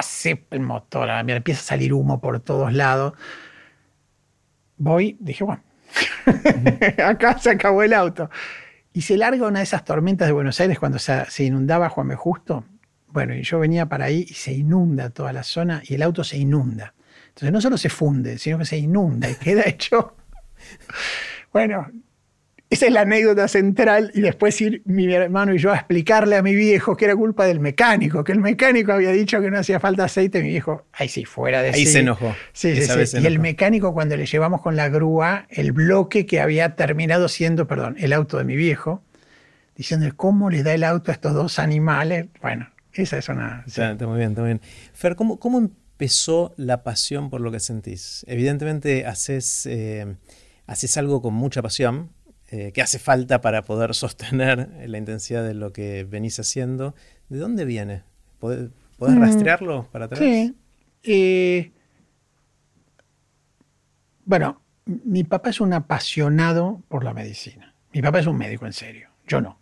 Se 0.03 0.45
el 0.51 0.61
motor, 0.61 1.09
empieza 1.11 1.61
a 1.61 1.65
salir 1.65 1.93
humo 1.93 2.21
por 2.21 2.41
todos 2.41 2.73
lados. 2.73 3.15
Voy, 4.77 5.17
dije, 5.21 5.45
bueno, 5.45 5.63
acá 7.05 7.39
se 7.39 7.51
acabó 7.51 7.83
el 7.83 7.93
auto. 7.93 8.31
Y 8.93 9.03
se 9.03 9.17
larga 9.17 9.47
una 9.47 9.61
de 9.61 9.65
esas 9.65 9.85
tormentas 9.85 10.27
de 10.27 10.33
Buenos 10.33 10.61
Aires 10.61 10.79
cuando 10.79 10.99
se, 10.99 11.45
inundaba 11.45 11.89
Juan 11.89 12.09
B. 12.09 12.17
Justo. 12.17 12.65
Bueno, 13.09 13.35
y 13.35 13.43
yo 13.43 13.59
venía 13.59 13.87
para 13.87 14.07
ahí 14.07 14.27
y 14.29 14.35
se 14.35 14.53
inunda 14.53 15.11
toda 15.11 15.33
la 15.33 15.43
zona 15.43 15.83
y 15.85 15.95
el 15.95 16.03
auto 16.03 16.25
se 16.25 16.39
inunda. 16.39 16.95
Entonces 17.29 17.53
no 17.53 17.61
solo 17.61 17.77
se 17.77 17.89
funde, 17.89 18.39
sino 18.39 18.59
que 18.59 18.65
se 18.65 18.79
inunda 18.79 19.31
y 19.31 19.35
queda 19.35 19.63
hecho. 19.67 20.17
Bueno, 21.53 21.89
esa 22.71 22.87
es 22.87 22.93
la 22.93 23.01
anécdota 23.01 23.49
central 23.49 24.13
y 24.15 24.21
después 24.21 24.61
ir 24.61 24.83
mi 24.85 25.13
hermano 25.13 25.53
y 25.53 25.59
yo 25.59 25.73
a 25.73 25.75
explicarle 25.75 26.37
a 26.37 26.43
mi 26.43 26.55
viejo 26.55 26.97
que 26.97 27.07
era 27.07 27.17
culpa 27.17 27.45
del 27.45 27.59
mecánico, 27.59 28.23
que 28.23 28.31
el 28.31 28.39
mecánico 28.39 28.93
había 28.93 29.11
dicho 29.11 29.41
que 29.41 29.51
no 29.51 29.59
hacía 29.59 29.81
falta 29.81 30.05
aceite. 30.05 30.41
Mi 30.41 30.51
viejo, 30.51 30.87
ahí 30.93 31.09
sí, 31.09 31.25
fuera 31.25 31.63
de 31.63 31.71
Ahí 31.71 31.85
se 31.85 31.99
enojó. 31.99 32.33
Sí, 32.53 32.81
sí, 32.81 33.07
sí. 33.07 33.19
Y 33.21 33.27
el 33.27 33.41
mecánico 33.41 33.93
cuando 33.93 34.17
le 34.17 34.25
llevamos 34.25 34.63
con 34.63 34.77
la 34.77 34.89
grúa 34.89 35.47
el 35.51 35.73
bloque 35.73 36.27
que 36.27 36.41
había 36.41 36.77
terminado 36.77 37.27
siendo, 37.27 37.67
perdón, 37.67 37.97
el 37.99 38.13
auto 38.13 38.39
de 38.39 38.45
mi 38.45 38.55
viejo, 38.55 39.03
diciendo 39.75 40.07
cómo 40.15 40.49
le 40.49 40.63
da 40.63 40.73
el 40.73 40.85
auto 40.85 41.11
a 41.11 41.15
estos 41.15 41.35
dos 41.35 41.59
animales. 41.59 42.27
Bueno, 42.41 42.71
esa 42.93 43.19
es 43.19 43.29
una... 43.29 43.65
Está, 43.67 43.95
muy 44.07 44.19
bien, 44.19 44.31
está 44.31 44.43
muy 44.43 44.51
bien. 44.51 44.61
Fer, 44.95 45.17
¿cómo, 45.17 45.41
¿cómo, 45.41 45.59
empezó 45.59 46.55
la 46.57 46.85
pasión 46.85 47.31
por 47.31 47.41
lo 47.41 47.51
que 47.51 47.59
sentís? 47.59 48.25
Evidentemente 48.29 49.07
haces, 49.07 49.67
eh, 49.67 50.15
haces 50.69 50.97
algo 50.97 51.21
con 51.21 51.35
mucha 51.35 51.63
pasión 51.63 52.11
eh, 52.53 52.73
que 52.73 52.83
hace 52.83 52.99
falta 52.99 53.41
para 53.41 53.63
poder 53.63 53.95
sostener 53.95 54.69
la 54.85 54.99
intensidad 54.99 55.45
de 55.45 55.55
lo 55.55 55.73
que 55.73 56.03
venís 56.03 56.41
haciendo. 56.41 56.97
¿De 57.29 57.39
dónde 57.39 57.65
viene? 57.65 58.03
¿Podés, 58.41 58.71
mm, 58.99 59.21
rastrearlo 59.21 59.87
para 59.93 60.07
atrás? 60.07 60.19
Sí. 60.19 60.57
Eh, 61.05 61.71
bueno, 64.25 64.61
mi 64.85 65.23
papá 65.23 65.51
es 65.51 65.61
un 65.61 65.73
apasionado 65.73 66.83
por 66.89 67.05
la 67.05 67.15
medicina. 67.15 67.73
Mi 67.93 68.03
papá 68.03 68.19
es 68.19 68.27
un 68.27 68.37
médico 68.37 68.67
en 68.67 68.73
serio, 68.73 69.09
yo 69.29 69.41
no. 69.41 69.59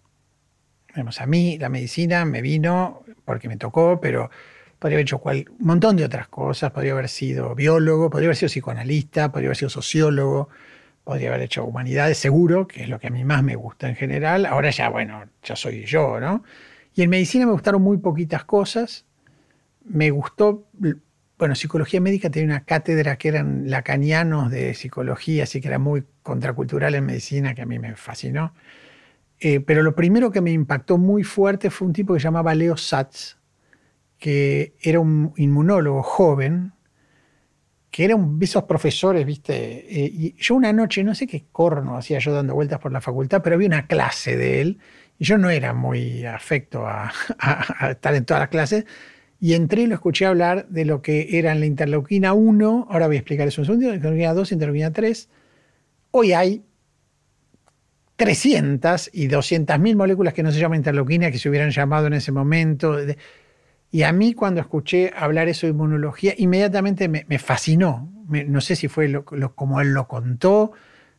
a 0.95 1.27
mí 1.27 1.59
la 1.59 1.69
medicina 1.69 2.25
me 2.25 2.41
vino 2.41 3.03
porque 3.27 3.49
me 3.49 3.59
tocó, 3.59 4.01
pero 4.01 4.31
podría 4.79 4.97
haber 4.97 5.03
hecho 5.05 5.21
un 5.23 5.45
montón 5.59 5.97
de 5.97 6.05
otras 6.05 6.29
cosas. 6.29 6.71
Podría 6.71 6.93
haber 6.93 7.11
sido 7.11 7.55
biólogo, 7.55 8.09
podría 8.09 8.29
haber 8.29 8.37
sido 8.37 8.49
psicoanalista, 8.49 9.31
podría 9.31 9.49
haber 9.49 9.59
sido 9.59 9.69
sociólogo 9.69 10.49
podría 11.09 11.31
haber 11.31 11.41
hecho 11.41 11.65
humanidades 11.65 12.19
seguro, 12.19 12.69
que 12.69 12.83
es 12.83 12.89
lo 12.91 12.99
que 12.99 13.07
a 13.07 13.11
mí 13.11 13.25
más 13.25 13.43
me 13.43 13.57
gusta 13.57 13.89
en 13.89 13.97
general. 13.97 14.45
Ahora 14.45 14.69
ya, 14.69 14.91
bueno, 14.91 15.25
ya 15.43 15.57
soy 15.57 15.87
yo, 15.87 16.21
¿no? 16.21 16.45
Y 16.95 17.01
en 17.01 17.09
medicina 17.09 17.47
me 17.47 17.53
gustaron 17.53 17.81
muy 17.81 17.97
poquitas 17.97 18.45
cosas. 18.45 19.07
Me 19.87 20.11
gustó, 20.11 20.69
bueno, 21.39 21.55
psicología 21.55 22.03
médica 22.03 22.29
tenía 22.29 22.49
una 22.49 22.65
cátedra 22.67 23.17
que 23.17 23.29
eran 23.29 23.71
lacanianos 23.71 24.51
de 24.51 24.75
psicología, 24.75 25.45
así 25.45 25.63
que 25.63 25.69
era 25.69 25.79
muy 25.79 26.05
contracultural 26.23 26.95
en 26.95 27.07
medicina, 27.07 27.55
que 27.55 27.63
a 27.63 27.67
mí 27.67 27.79
me 27.79 27.97
fascinó. 27.97 28.53
Eh, 29.41 29.61
pero 29.61 29.83
lo 29.83 29.95
primero 29.95 30.31
que 30.31 30.43
me 30.43 30.53
impactó 30.53 30.99
muy 30.99 31.25
fuerte 31.25 31.71
fue 31.71 31.87
un 31.87 31.95
tipo 31.95 32.13
que 32.13 32.21
se 32.21 32.25
llamaba 32.25 32.55
Leo 32.55 32.77
Satz, 32.77 33.39
que 34.19 34.75
era 34.83 35.01
un 35.01 35.33
inmunólogo 35.39 36.03
joven, 36.03 36.75
que 37.99 38.05
eran 38.05 38.39
esos 38.41 38.63
profesores, 38.63 39.27
¿viste? 39.27 39.55
Eh, 40.05 40.09
y 40.15 40.35
yo 40.39 40.55
una 40.55 40.73
noche, 40.73 41.03
no 41.03 41.17
sé 41.17 41.27
qué 41.27 41.47
corno 41.51 41.97
hacía 41.97 42.21
yo 42.21 42.33
dando 42.33 42.55
vueltas 42.55 42.79
por 42.79 42.93
la 42.93 43.01
facultad, 43.01 43.43
pero 43.43 43.57
había 43.57 43.67
una 43.67 43.89
clase 43.89 44.37
de 44.37 44.61
él, 44.61 44.79
y 45.19 45.25
yo 45.25 45.37
no 45.37 45.51
era 45.51 45.75
muy 45.75 46.25
afecto 46.25 46.87
a, 46.87 47.11
estar 47.91 48.15
en 48.15 48.25
todas 48.25 48.43
las 48.43 48.51
clases, 48.51 48.85
y 49.41 49.55
entré 49.55 49.83
y 49.83 49.87
lo 49.89 49.97
escuché 49.97 50.27
hablar 50.27 50.69
de 50.69 50.85
lo 50.85 51.03
que 51.03 51.41
era 51.41 51.51
en 51.51 51.59
la 51.59 51.67
interleuquina 51.67 52.35
1, 52.35 52.87
ahora 52.89 53.09
voy 53.09 53.17
a 53.17 53.19
explicar 53.19 53.49
eso 53.49 53.63
un 53.63 53.67
segundo, 53.67 53.93
interleuquina 53.93 54.33
2, 54.33 54.53
interleuquina 54.53 54.93
3. 54.93 55.29
Hoy 56.13 56.33
hay 56.35 56.63
300 58.15 59.11
y 59.13 59.27
200 59.27 59.77
mil 59.81 59.97
moléculas 59.97 60.35
que 60.35 60.45
no 60.45 60.53
se 60.53 60.61
llaman 60.61 60.77
interleuquina, 60.77 61.33
que 61.33 61.39
se 61.41 61.49
hubieran 61.49 61.73
llamado 61.73 62.07
en 62.07 62.13
ese 62.13 62.31
momento. 62.31 62.97
Y 63.91 64.03
a 64.03 64.13
mí 64.13 64.35
cuando 64.35 64.61
escuché 64.61 65.13
hablar 65.17 65.49
eso 65.49 65.67
de 65.67 65.73
inmunología, 65.73 66.35
inmediatamente 66.37 67.09
me, 67.09 67.39
fascinó. 67.39 68.11
no 68.29 68.61
sé 68.61 68.77
si 68.77 68.89
fue 68.89 69.09
lo, 69.09 69.25
como 69.55 69.81
él 69.81 69.93
lo 69.93 70.07
contó, 70.09 70.73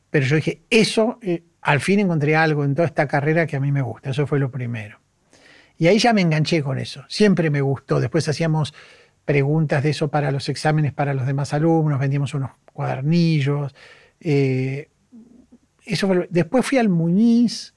pero 0.10 0.26
yo 0.26 0.36
dije, 0.36 0.62
eso, 0.70 1.20
eh, 1.22 1.44
al 1.62 1.80
fin 1.80 2.00
encontré 2.00 2.36
algo 2.36 2.64
en 2.64 2.76
toda 2.76 2.88
esta 2.88 3.08
carrera 3.08 3.48
que 3.48 3.56
a 3.56 3.60
mí 3.60 3.72
me 3.72 3.82
gusta. 3.82 4.12
Eso 4.12 4.28
fue 4.28 4.40
lo 4.40 4.52
primero. 4.52 5.00
Y 5.78 5.88
ahí 5.88 5.98
ya 5.98 6.14
me 6.14 6.22
enganché 6.22 6.62
con 6.62 6.78
eso. 6.78 7.04
Siempre 7.08 7.50
me 7.50 7.62
gustó. 7.62 8.00
Después 8.00 8.28
hacíamos 8.28 8.74
preguntas 9.26 9.84
de 9.84 9.92
eso 9.92 10.10
para 10.10 10.32
los 10.32 10.50
exámenes 10.50 10.92
para 10.92 11.14
los 11.14 11.28
demás 11.28 11.54
alumnos, 11.54 12.00
vendíamos 12.00 12.34
unos 12.34 12.52
cuadernillos. 12.74 13.76
Eh, 14.20 14.90
eso 15.86 16.10
Después 16.30 16.66
fui 16.66 16.78
al 16.80 16.90
Muñiz 16.90 17.76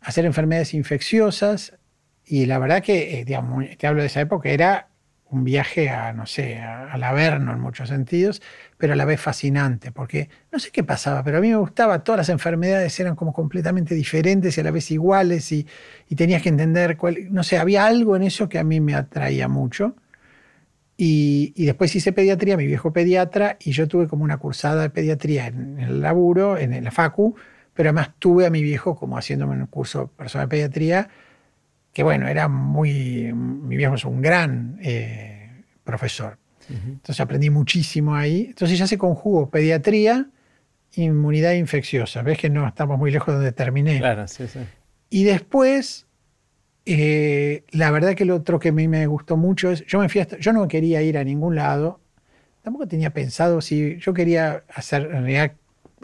a 0.00 0.08
hacer 0.08 0.24
enfermedades 0.24 0.74
infecciosas 0.74 1.76
y 2.26 2.46
la 2.46 2.58
verdad 2.58 2.82
que, 2.82 3.20
eh, 3.20 3.24
te 3.78 3.86
hablo 3.86 4.00
de 4.00 4.08
esa 4.08 4.20
época, 4.20 4.48
era 4.50 4.88
un 5.30 5.44
viaje 5.44 5.88
a, 5.90 6.12
no 6.12 6.26
sé, 6.26 6.58
al 6.58 7.02
Averno 7.02 7.52
en 7.52 7.60
muchos 7.60 7.88
sentidos, 7.88 8.42
pero 8.78 8.92
a 8.92 8.96
la 8.96 9.04
vez 9.04 9.20
fascinante, 9.20 9.90
porque 9.92 10.28
no 10.52 10.58
sé 10.58 10.70
qué 10.70 10.84
pasaba, 10.84 11.22
pero 11.24 11.38
a 11.38 11.40
mí 11.40 11.48
me 11.48 11.56
gustaba, 11.56 12.04
todas 12.04 12.18
las 12.18 12.28
enfermedades 12.28 12.98
eran 13.00 13.16
como 13.16 13.32
completamente 13.32 13.94
diferentes 13.94 14.56
y 14.56 14.60
a 14.60 14.64
la 14.64 14.70
vez 14.70 14.90
iguales 14.90 15.50
y, 15.52 15.66
tenías 16.16 16.42
que 16.42 16.48
entender 16.48 16.96
cuál, 16.96 17.32
no 17.32 17.42
sé, 17.42 17.58
había 17.58 17.86
algo 17.86 18.16
en 18.16 18.22
eso 18.22 18.48
que 18.48 18.58
a 18.58 18.64
mí 18.64 18.80
me 18.80 18.94
atraía 18.94 19.48
mucho. 19.48 19.96
Y, 20.96 21.52
después 21.64 21.94
hice 21.94 22.12
pediatría, 22.12 22.56
mi 22.56 22.66
viejo 22.66 22.92
pediatra, 22.92 23.56
y 23.60 23.72
yo 23.72 23.86
tuve 23.88 24.08
como 24.08 24.24
una 24.24 24.38
cursada 24.38 24.82
de 24.82 24.90
pediatría 24.90 25.46
en, 25.48 25.78
el 25.78 26.00
laburo, 26.00 26.56
en 26.58 26.82
la 26.82 26.90
facu, 26.90 27.36
pero 27.74 27.90
además 27.90 28.12
tuve 28.18 28.46
a 28.46 28.50
mi 28.50 28.62
viejo 28.62 28.96
como 28.96 29.18
haciéndome 29.18 29.56
un 29.56 29.66
curso 29.66 30.08
personal 30.16 30.48
de 30.48 30.50
pediatría, 30.50 31.10
que 31.96 32.02
bueno, 32.02 32.28
era 32.28 32.46
muy, 32.46 33.32
mi 33.32 33.74
viejo 33.74 33.94
es 33.94 34.04
un 34.04 34.20
gran 34.20 34.78
eh, 34.82 35.62
profesor. 35.82 36.36
Entonces 36.68 37.18
aprendí 37.20 37.48
muchísimo 37.48 38.14
ahí. 38.14 38.48
Entonces 38.50 38.78
ya 38.78 38.86
se 38.86 38.98
conjugó 38.98 39.48
pediatría, 39.48 40.28
inmunidad 40.94 41.52
infecciosa. 41.52 42.20
Ves 42.20 42.36
que 42.36 42.50
no 42.50 42.68
estamos 42.68 42.98
muy 42.98 43.10
lejos 43.10 43.28
de 43.28 43.34
donde 43.36 43.52
terminé. 43.52 43.98
Claro, 43.98 44.28
sí, 44.28 44.46
sí. 44.46 44.58
Y 45.08 45.24
después, 45.24 46.06
eh, 46.84 47.64
la 47.70 47.90
verdad 47.90 48.14
que 48.14 48.26
lo 48.26 48.36
otro 48.36 48.58
que 48.58 48.68
a 48.68 48.72
mí 48.72 48.88
me 48.88 49.06
gustó 49.06 49.38
mucho 49.38 49.70
es, 49.70 49.82
yo 49.86 49.98
me 49.98 50.10
fui 50.10 50.22
yo 50.38 50.52
no 50.52 50.68
quería 50.68 51.00
ir 51.00 51.16
a 51.16 51.24
ningún 51.24 51.54
lado, 51.54 52.00
tampoco 52.60 52.86
tenía 52.86 53.08
pensado 53.08 53.62
si 53.62 53.96
yo 54.00 54.12
quería 54.12 54.64
hacer 54.68 55.00
en 55.00 55.24
realidad 55.24 55.52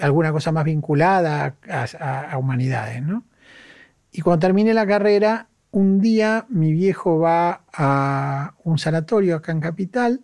alguna 0.01 0.33
cosa 0.33 0.53
más 0.53 0.65
vinculada 0.65 1.55
a, 1.69 2.21
a 2.31 2.39
humanidades, 2.39 3.03
¿no? 3.03 3.25
Y 4.11 4.23
cuando 4.23 4.47
terminé 4.47 4.73
la 4.73 4.87
carrera, 4.87 5.49
un 5.73 6.01
día 6.01 6.47
mi 6.51 6.73
viejo 6.73 7.19
va 7.19 7.65
a 7.73 8.55
un 8.65 8.79
sanatorio 8.79 9.37
acá 9.37 9.53
en 9.53 9.61
Capital 9.61 10.21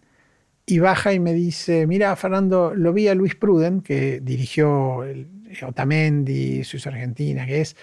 y 0.66 0.78
baja 0.78 1.14
y 1.14 1.20
me 1.20 1.32
dice, 1.32 1.86
mira 1.86 2.14
Fernando, 2.16 2.74
lo 2.74 2.92
vi 2.92 3.08
a 3.08 3.14
Luis 3.14 3.34
Pruden, 3.34 3.80
que 3.80 4.20
dirigió 4.20 5.04
el, 5.04 5.28
Otamendi, 5.66 6.62
Suiza 6.62 6.90
Argentina, 6.90 7.46
que 7.46 7.62
es 7.62 7.74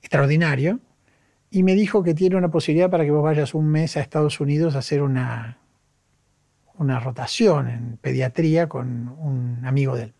extraordinario, 0.00 0.80
y 1.48 1.62
me 1.62 1.74
dijo 1.76 2.02
que 2.02 2.12
tiene 2.12 2.34
una 2.34 2.50
posibilidad 2.50 2.90
para 2.90 3.04
que 3.04 3.12
vos 3.12 3.22
vayas 3.22 3.54
un 3.54 3.68
mes 3.68 3.96
a 3.96 4.00
Estados 4.00 4.40
Unidos 4.40 4.74
a 4.74 4.80
hacer 4.80 5.00
una, 5.00 5.58
una 6.74 6.98
rotación 6.98 7.68
en 7.68 7.96
pediatría 7.98 8.68
con 8.68 9.08
un 9.08 9.64
amigo 9.64 9.94
de 9.96 10.04
él, 10.04 10.14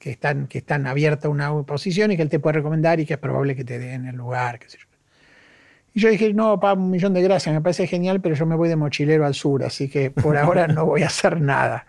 que 0.00 0.10
están, 0.10 0.48
que 0.48 0.58
están 0.58 0.88
abierta 0.88 1.28
una 1.28 1.62
posición 1.62 2.10
y 2.10 2.16
que 2.16 2.22
él 2.22 2.28
te 2.28 2.40
puede 2.40 2.54
recomendar 2.54 2.98
y 2.98 3.06
que 3.06 3.14
es 3.14 3.20
probable 3.20 3.54
que 3.54 3.64
te 3.64 3.78
den 3.78 4.06
el 4.06 4.16
lugar. 4.16 4.58
Y 5.94 6.00
yo 6.00 6.08
dije, 6.08 6.32
no, 6.32 6.58
pa, 6.58 6.72
un 6.72 6.90
millón 6.90 7.12
de 7.12 7.22
gracias, 7.22 7.54
me 7.54 7.60
parece 7.60 7.86
genial, 7.86 8.20
pero 8.20 8.34
yo 8.34 8.46
me 8.46 8.56
voy 8.56 8.68
de 8.68 8.76
mochilero 8.76 9.26
al 9.26 9.34
sur, 9.34 9.62
así 9.64 9.88
que 9.88 10.10
por 10.10 10.36
ahora 10.36 10.66
no 10.66 10.86
voy 10.86 11.02
a 11.02 11.06
hacer 11.06 11.40
nada. 11.40 11.86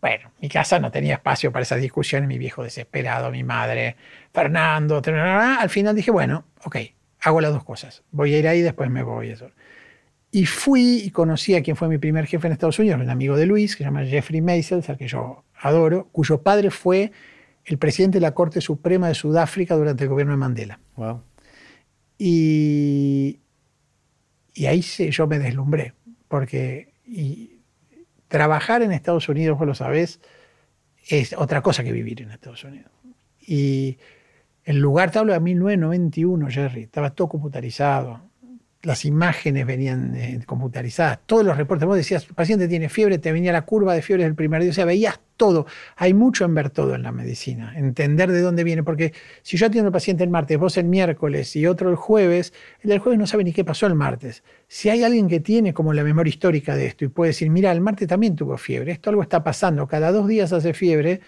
Bueno, 0.00 0.30
mi 0.40 0.48
casa 0.48 0.78
no 0.78 0.90
tenía 0.90 1.14
espacio 1.14 1.52
para 1.52 1.62
esas 1.62 1.80
discusiones, 1.80 2.28
mi 2.28 2.38
viejo 2.38 2.62
desesperado, 2.62 3.30
mi 3.30 3.44
madre, 3.44 3.96
Fernando, 4.32 5.00
al 5.04 5.70
final 5.70 5.96
dije, 5.96 6.10
bueno, 6.10 6.44
ok, 6.64 6.76
hago 7.22 7.40
las 7.40 7.52
dos 7.52 7.64
cosas, 7.64 8.02
voy 8.10 8.34
a 8.34 8.38
ir 8.38 8.48
ahí, 8.48 8.60
después 8.60 8.90
me 8.90 9.02
voy. 9.02 9.30
Eso. 9.30 9.50
Y 10.30 10.46
fui 10.46 11.02
y 11.04 11.10
conocí 11.10 11.54
a 11.54 11.62
quien 11.62 11.76
fue 11.76 11.88
mi 11.88 11.98
primer 11.98 12.26
jefe 12.26 12.46
en 12.46 12.52
Estados 12.52 12.78
Unidos, 12.78 13.00
un 13.00 13.10
amigo 13.10 13.36
de 13.36 13.46
Luis, 13.46 13.74
que 13.74 13.78
se 13.78 13.84
llama 13.84 14.04
Jeffrey 14.04 14.40
Maisel, 14.40 14.84
al 14.86 14.98
que 14.98 15.08
yo 15.08 15.44
adoro, 15.60 16.08
cuyo 16.12 16.42
padre 16.42 16.70
fue 16.70 17.12
el 17.64 17.78
presidente 17.78 18.18
de 18.18 18.22
la 18.22 18.32
Corte 18.32 18.60
Suprema 18.60 19.08
de 19.08 19.14
Sudáfrica 19.14 19.74
durante 19.74 20.04
el 20.04 20.10
gobierno 20.10 20.32
de 20.34 20.36
Mandela. 20.36 20.78
Wow. 20.96 21.22
Y, 22.18 23.40
y 24.54 24.66
ahí 24.66 24.80
yo 24.80 25.26
me 25.26 25.38
deslumbré, 25.38 25.94
porque 26.28 26.94
trabajar 28.28 28.82
en 28.82 28.92
Estados 28.92 29.28
Unidos, 29.28 29.58
vos 29.58 29.66
lo 29.66 29.74
sabés, 29.74 30.20
es 31.08 31.34
otra 31.34 31.62
cosa 31.62 31.84
que 31.84 31.92
vivir 31.92 32.22
en 32.22 32.30
Estados 32.30 32.64
Unidos. 32.64 32.90
Y 33.40 33.98
el 34.64 34.78
lugar, 34.78 35.10
te 35.10 35.18
hablo 35.18 35.32
de 35.32 35.40
1991, 35.40 36.48
Jerry, 36.50 36.82
estaba 36.82 37.10
todo 37.10 37.28
computarizado. 37.28 38.25
Las 38.86 39.04
imágenes 39.04 39.66
venían 39.66 40.14
eh, 40.14 40.40
computarizadas, 40.46 41.18
todos 41.26 41.44
los 41.44 41.56
reportes. 41.56 41.86
Vos 41.86 41.96
decías, 41.96 42.24
el 42.28 42.34
paciente 42.34 42.68
tiene 42.68 42.88
fiebre, 42.88 43.18
te 43.18 43.32
venía 43.32 43.52
la 43.52 43.62
curva 43.62 43.94
de 43.94 44.00
fiebre 44.00 44.22
del 44.22 44.36
primer 44.36 44.62
día, 44.62 44.70
o 44.70 44.74
sea, 44.74 44.84
veías 44.84 45.18
todo. 45.36 45.66
Hay 45.96 46.14
mucho 46.14 46.44
en 46.44 46.54
ver 46.54 46.70
todo 46.70 46.94
en 46.94 47.02
la 47.02 47.10
medicina, 47.10 47.74
entender 47.76 48.30
de 48.30 48.40
dónde 48.40 48.62
viene, 48.62 48.84
porque 48.84 49.12
si 49.42 49.56
yo 49.56 49.66
atiendo 49.66 49.88
al 49.88 49.92
paciente 49.92 50.22
el 50.22 50.30
martes, 50.30 50.56
vos 50.56 50.76
el 50.76 50.84
miércoles 50.84 51.56
y 51.56 51.66
otro 51.66 51.90
el 51.90 51.96
jueves, 51.96 52.52
el 52.80 52.90
del 52.90 53.00
jueves 53.00 53.18
no 53.18 53.26
sabe 53.26 53.42
ni 53.42 53.52
qué 53.52 53.64
pasó 53.64 53.86
el 53.86 53.96
martes. 53.96 54.44
Si 54.68 54.88
hay 54.88 55.02
alguien 55.02 55.26
que 55.26 55.40
tiene 55.40 55.74
como 55.74 55.92
la 55.92 56.04
memoria 56.04 56.30
histórica 56.30 56.76
de 56.76 56.86
esto 56.86 57.04
y 57.04 57.08
puede 57.08 57.30
decir, 57.30 57.50
mira, 57.50 57.72
el 57.72 57.80
martes 57.80 58.06
también 58.06 58.36
tuvo 58.36 58.56
fiebre, 58.56 58.92
esto 58.92 59.10
algo 59.10 59.22
está 59.22 59.42
pasando, 59.42 59.88
cada 59.88 60.12
dos 60.12 60.28
días 60.28 60.52
hace 60.52 60.72
fiebre, 60.74 61.20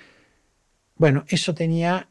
bueno, 0.95 1.25
eso 1.27 1.55
tenía, 1.55 2.09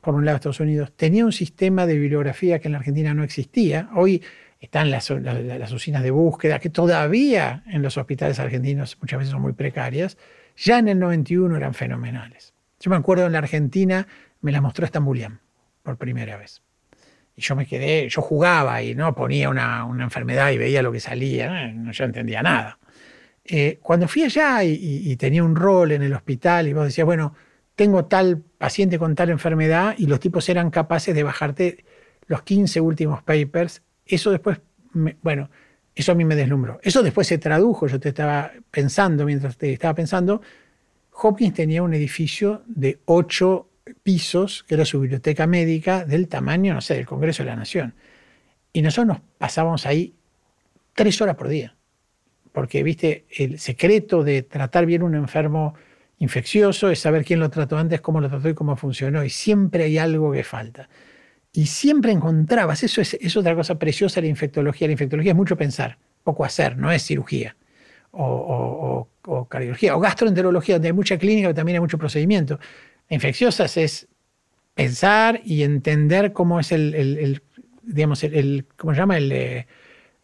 por 0.00 0.16
un 0.16 0.24
lado 0.24 0.36
Estados 0.36 0.58
Unidos, 0.58 0.92
tenía 0.96 1.24
un 1.24 1.32
sistema 1.32 1.86
de 1.86 1.96
bibliografía 1.96 2.58
que 2.58 2.66
en 2.66 2.72
la 2.72 2.78
Argentina 2.78 3.14
no 3.14 3.22
existía. 3.22 3.90
Hoy 3.94 4.22
están 4.60 4.90
las, 4.90 5.10
las, 5.10 5.72
usinas 5.72 6.02
de 6.02 6.10
búsqueda, 6.10 6.58
que 6.58 6.70
todavía 6.70 7.62
en 7.66 7.82
los 7.82 7.96
hospitales 7.96 8.38
argentinos 8.38 8.98
muchas 9.00 9.20
veces 9.20 9.32
son 9.32 9.42
muy 9.42 9.52
precarias, 9.52 10.18
ya 10.56 10.78
en 10.78 10.88
el 10.88 10.98
91 10.98 11.56
eran 11.56 11.74
fenomenales. 11.74 12.54
Yo 12.80 12.90
me 12.90 12.96
acuerdo 12.96 13.26
en 13.26 13.32
la 13.32 13.38
Argentina, 13.38 14.06
me 14.40 14.50
las 14.52 14.60
mostró 14.60 14.84
Estambulian 14.84 15.40
por 15.82 15.96
primera 15.96 16.36
vez. 16.36 16.62
Y 17.36 17.42
yo 17.42 17.54
me 17.54 17.66
quedé, 17.66 18.08
yo 18.08 18.20
jugaba 18.20 18.82
y 18.82 18.96
no 18.96 19.14
ponía 19.14 19.48
una, 19.48 19.86
enfermedad 20.00 20.50
y 20.50 20.58
veía 20.58 20.82
lo 20.82 20.90
que 20.90 21.00
salía, 21.00 21.68
no, 21.68 21.92
yo 21.92 22.04
entendía 22.04 22.42
nada. 22.42 22.78
Eh, 23.44 23.78
cuando 23.80 24.08
fui 24.08 24.24
allá 24.24 24.64
y, 24.64 24.74
y, 24.74 25.16
tenía 25.16 25.42
un 25.42 25.56
rol 25.56 25.92
en 25.92 26.02
el 26.02 26.12
hospital 26.12 26.68
y 26.68 26.72
vos 26.72 26.84
decías, 26.84 27.06
bueno, 27.06 27.34
tengo 27.76 28.04
tal 28.06 28.42
paciente 28.58 28.98
con 28.98 29.14
tal 29.14 29.30
enfermedad 29.30 29.94
y 29.96 30.06
los 30.06 30.20
tipos 30.20 30.48
eran 30.48 30.70
capaces 30.70 31.14
de 31.14 31.22
bajarte 31.22 31.84
los 32.26 32.42
15 32.42 32.80
últimos 32.80 33.22
papers 33.22 33.82
eso 34.08 34.30
después, 34.30 34.60
bueno, 35.22 35.50
eso 35.94 36.12
a 36.12 36.14
mí 36.14 36.24
me 36.24 36.36
deslumbró. 36.36 36.80
Eso 36.82 37.02
después 37.02 37.26
se 37.26 37.38
tradujo, 37.38 37.86
yo 37.86 38.00
te 38.00 38.10
estaba 38.10 38.52
pensando, 38.70 39.24
mientras 39.24 39.56
te 39.56 39.72
estaba 39.72 39.94
pensando, 39.94 40.40
Hopkins 41.12 41.54
tenía 41.54 41.82
un 41.82 41.94
edificio 41.94 42.62
de 42.66 43.00
ocho 43.04 43.68
pisos, 44.02 44.64
que 44.64 44.74
era 44.74 44.84
su 44.84 45.00
biblioteca 45.00 45.46
médica, 45.46 46.04
del 46.04 46.28
tamaño, 46.28 46.74
no 46.74 46.80
sé, 46.80 46.94
del 46.94 47.06
Congreso 47.06 47.42
de 47.42 47.50
la 47.50 47.56
Nación. 47.56 47.94
Y 48.72 48.82
nosotros 48.82 49.06
nos 49.06 49.20
pasábamos 49.38 49.86
ahí 49.86 50.14
tres 50.94 51.20
horas 51.20 51.36
por 51.36 51.48
día. 51.48 51.74
Porque, 52.52 52.82
viste, 52.82 53.24
el 53.36 53.58
secreto 53.58 54.22
de 54.22 54.42
tratar 54.42 54.86
bien 54.86 55.02
un 55.02 55.14
enfermo 55.14 55.74
infeccioso 56.18 56.90
es 56.90 56.98
saber 57.00 57.24
quién 57.24 57.40
lo 57.40 57.50
trató 57.50 57.78
antes, 57.78 58.00
cómo 58.00 58.20
lo 58.20 58.28
trató 58.28 58.48
y 58.48 58.54
cómo 58.54 58.76
funcionó. 58.76 59.24
Y 59.24 59.30
siempre 59.30 59.84
hay 59.84 59.98
algo 59.98 60.32
que 60.32 60.44
falta. 60.44 60.88
Y 61.52 61.66
siempre 61.66 62.12
encontrabas, 62.12 62.82
eso 62.82 63.00
es, 63.00 63.36
otra 63.36 63.54
cosa 63.54 63.78
preciosa 63.78 64.16
de 64.16 64.26
la 64.26 64.30
infectología. 64.30 64.86
La 64.86 64.92
infectología 64.92 65.32
es 65.32 65.36
mucho 65.36 65.56
pensar, 65.56 65.98
poco 66.22 66.44
hacer, 66.44 66.76
no 66.76 66.92
es 66.92 67.02
cirugía 67.02 67.56
o, 68.12 69.08
cardiología 69.48 69.96
o 69.96 70.00
gastroenterología, 70.00 70.76
donde 70.76 70.88
hay 70.88 70.94
mucha 70.94 71.18
clínica, 71.18 71.48
pero 71.48 71.54
también 71.54 71.76
hay 71.76 71.80
mucho 71.80 71.98
procedimiento. 71.98 72.58
Infecciosas 73.08 73.76
es 73.76 74.08
pensar 74.74 75.40
y 75.44 75.62
entender 75.62 76.32
cómo 76.32 76.60
es 76.60 76.72
el, 76.72 77.42
digamos, 77.82 78.22
el, 78.24 78.66
¿cómo 78.76 78.94
se 78.94 79.00
llama? 79.00 79.18
Eh, 79.18 79.66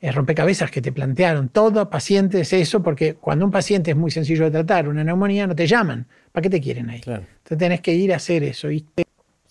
el, 0.00 0.14
rompecabezas 0.14 0.70
que 0.70 0.82
te 0.82 0.92
plantearon. 0.92 1.48
Todo 1.48 1.88
paciente 1.88 2.40
es 2.40 2.52
eso, 2.52 2.82
porque 2.82 3.14
cuando 3.14 3.44
un 3.44 3.50
paciente 3.50 3.90
es 3.92 3.96
muy 3.96 4.10
sencillo 4.10 4.44
de 4.44 4.50
tratar, 4.50 4.88
una 4.88 5.02
neumonía, 5.02 5.46
no 5.46 5.56
te 5.56 5.66
llaman. 5.66 6.06
¿Para 6.30 6.42
qué 6.42 6.50
te 6.50 6.60
quieren 6.60 6.90
ahí? 6.90 7.00
Entonces 7.06 7.58
tenés 7.58 7.80
que 7.80 7.94
ir 7.94 8.12
a 8.12 8.16
hacer 8.16 8.42
eso. 8.42 8.70
Y 8.70 8.84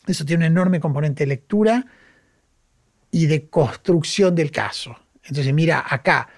eso 0.08 0.26
tiene 0.26 0.46
un 0.46 0.52
enorme 0.52 0.80
componente 0.80 1.24
de 1.24 1.28
lectura 1.28 1.86
y 3.12 3.28
de 3.28 3.48
construcción 3.48 4.36
del 4.36 4.52
caso. 4.52 4.98
Entonces, 5.24 5.54
mira, 5.54 5.84
acá, 5.88 6.30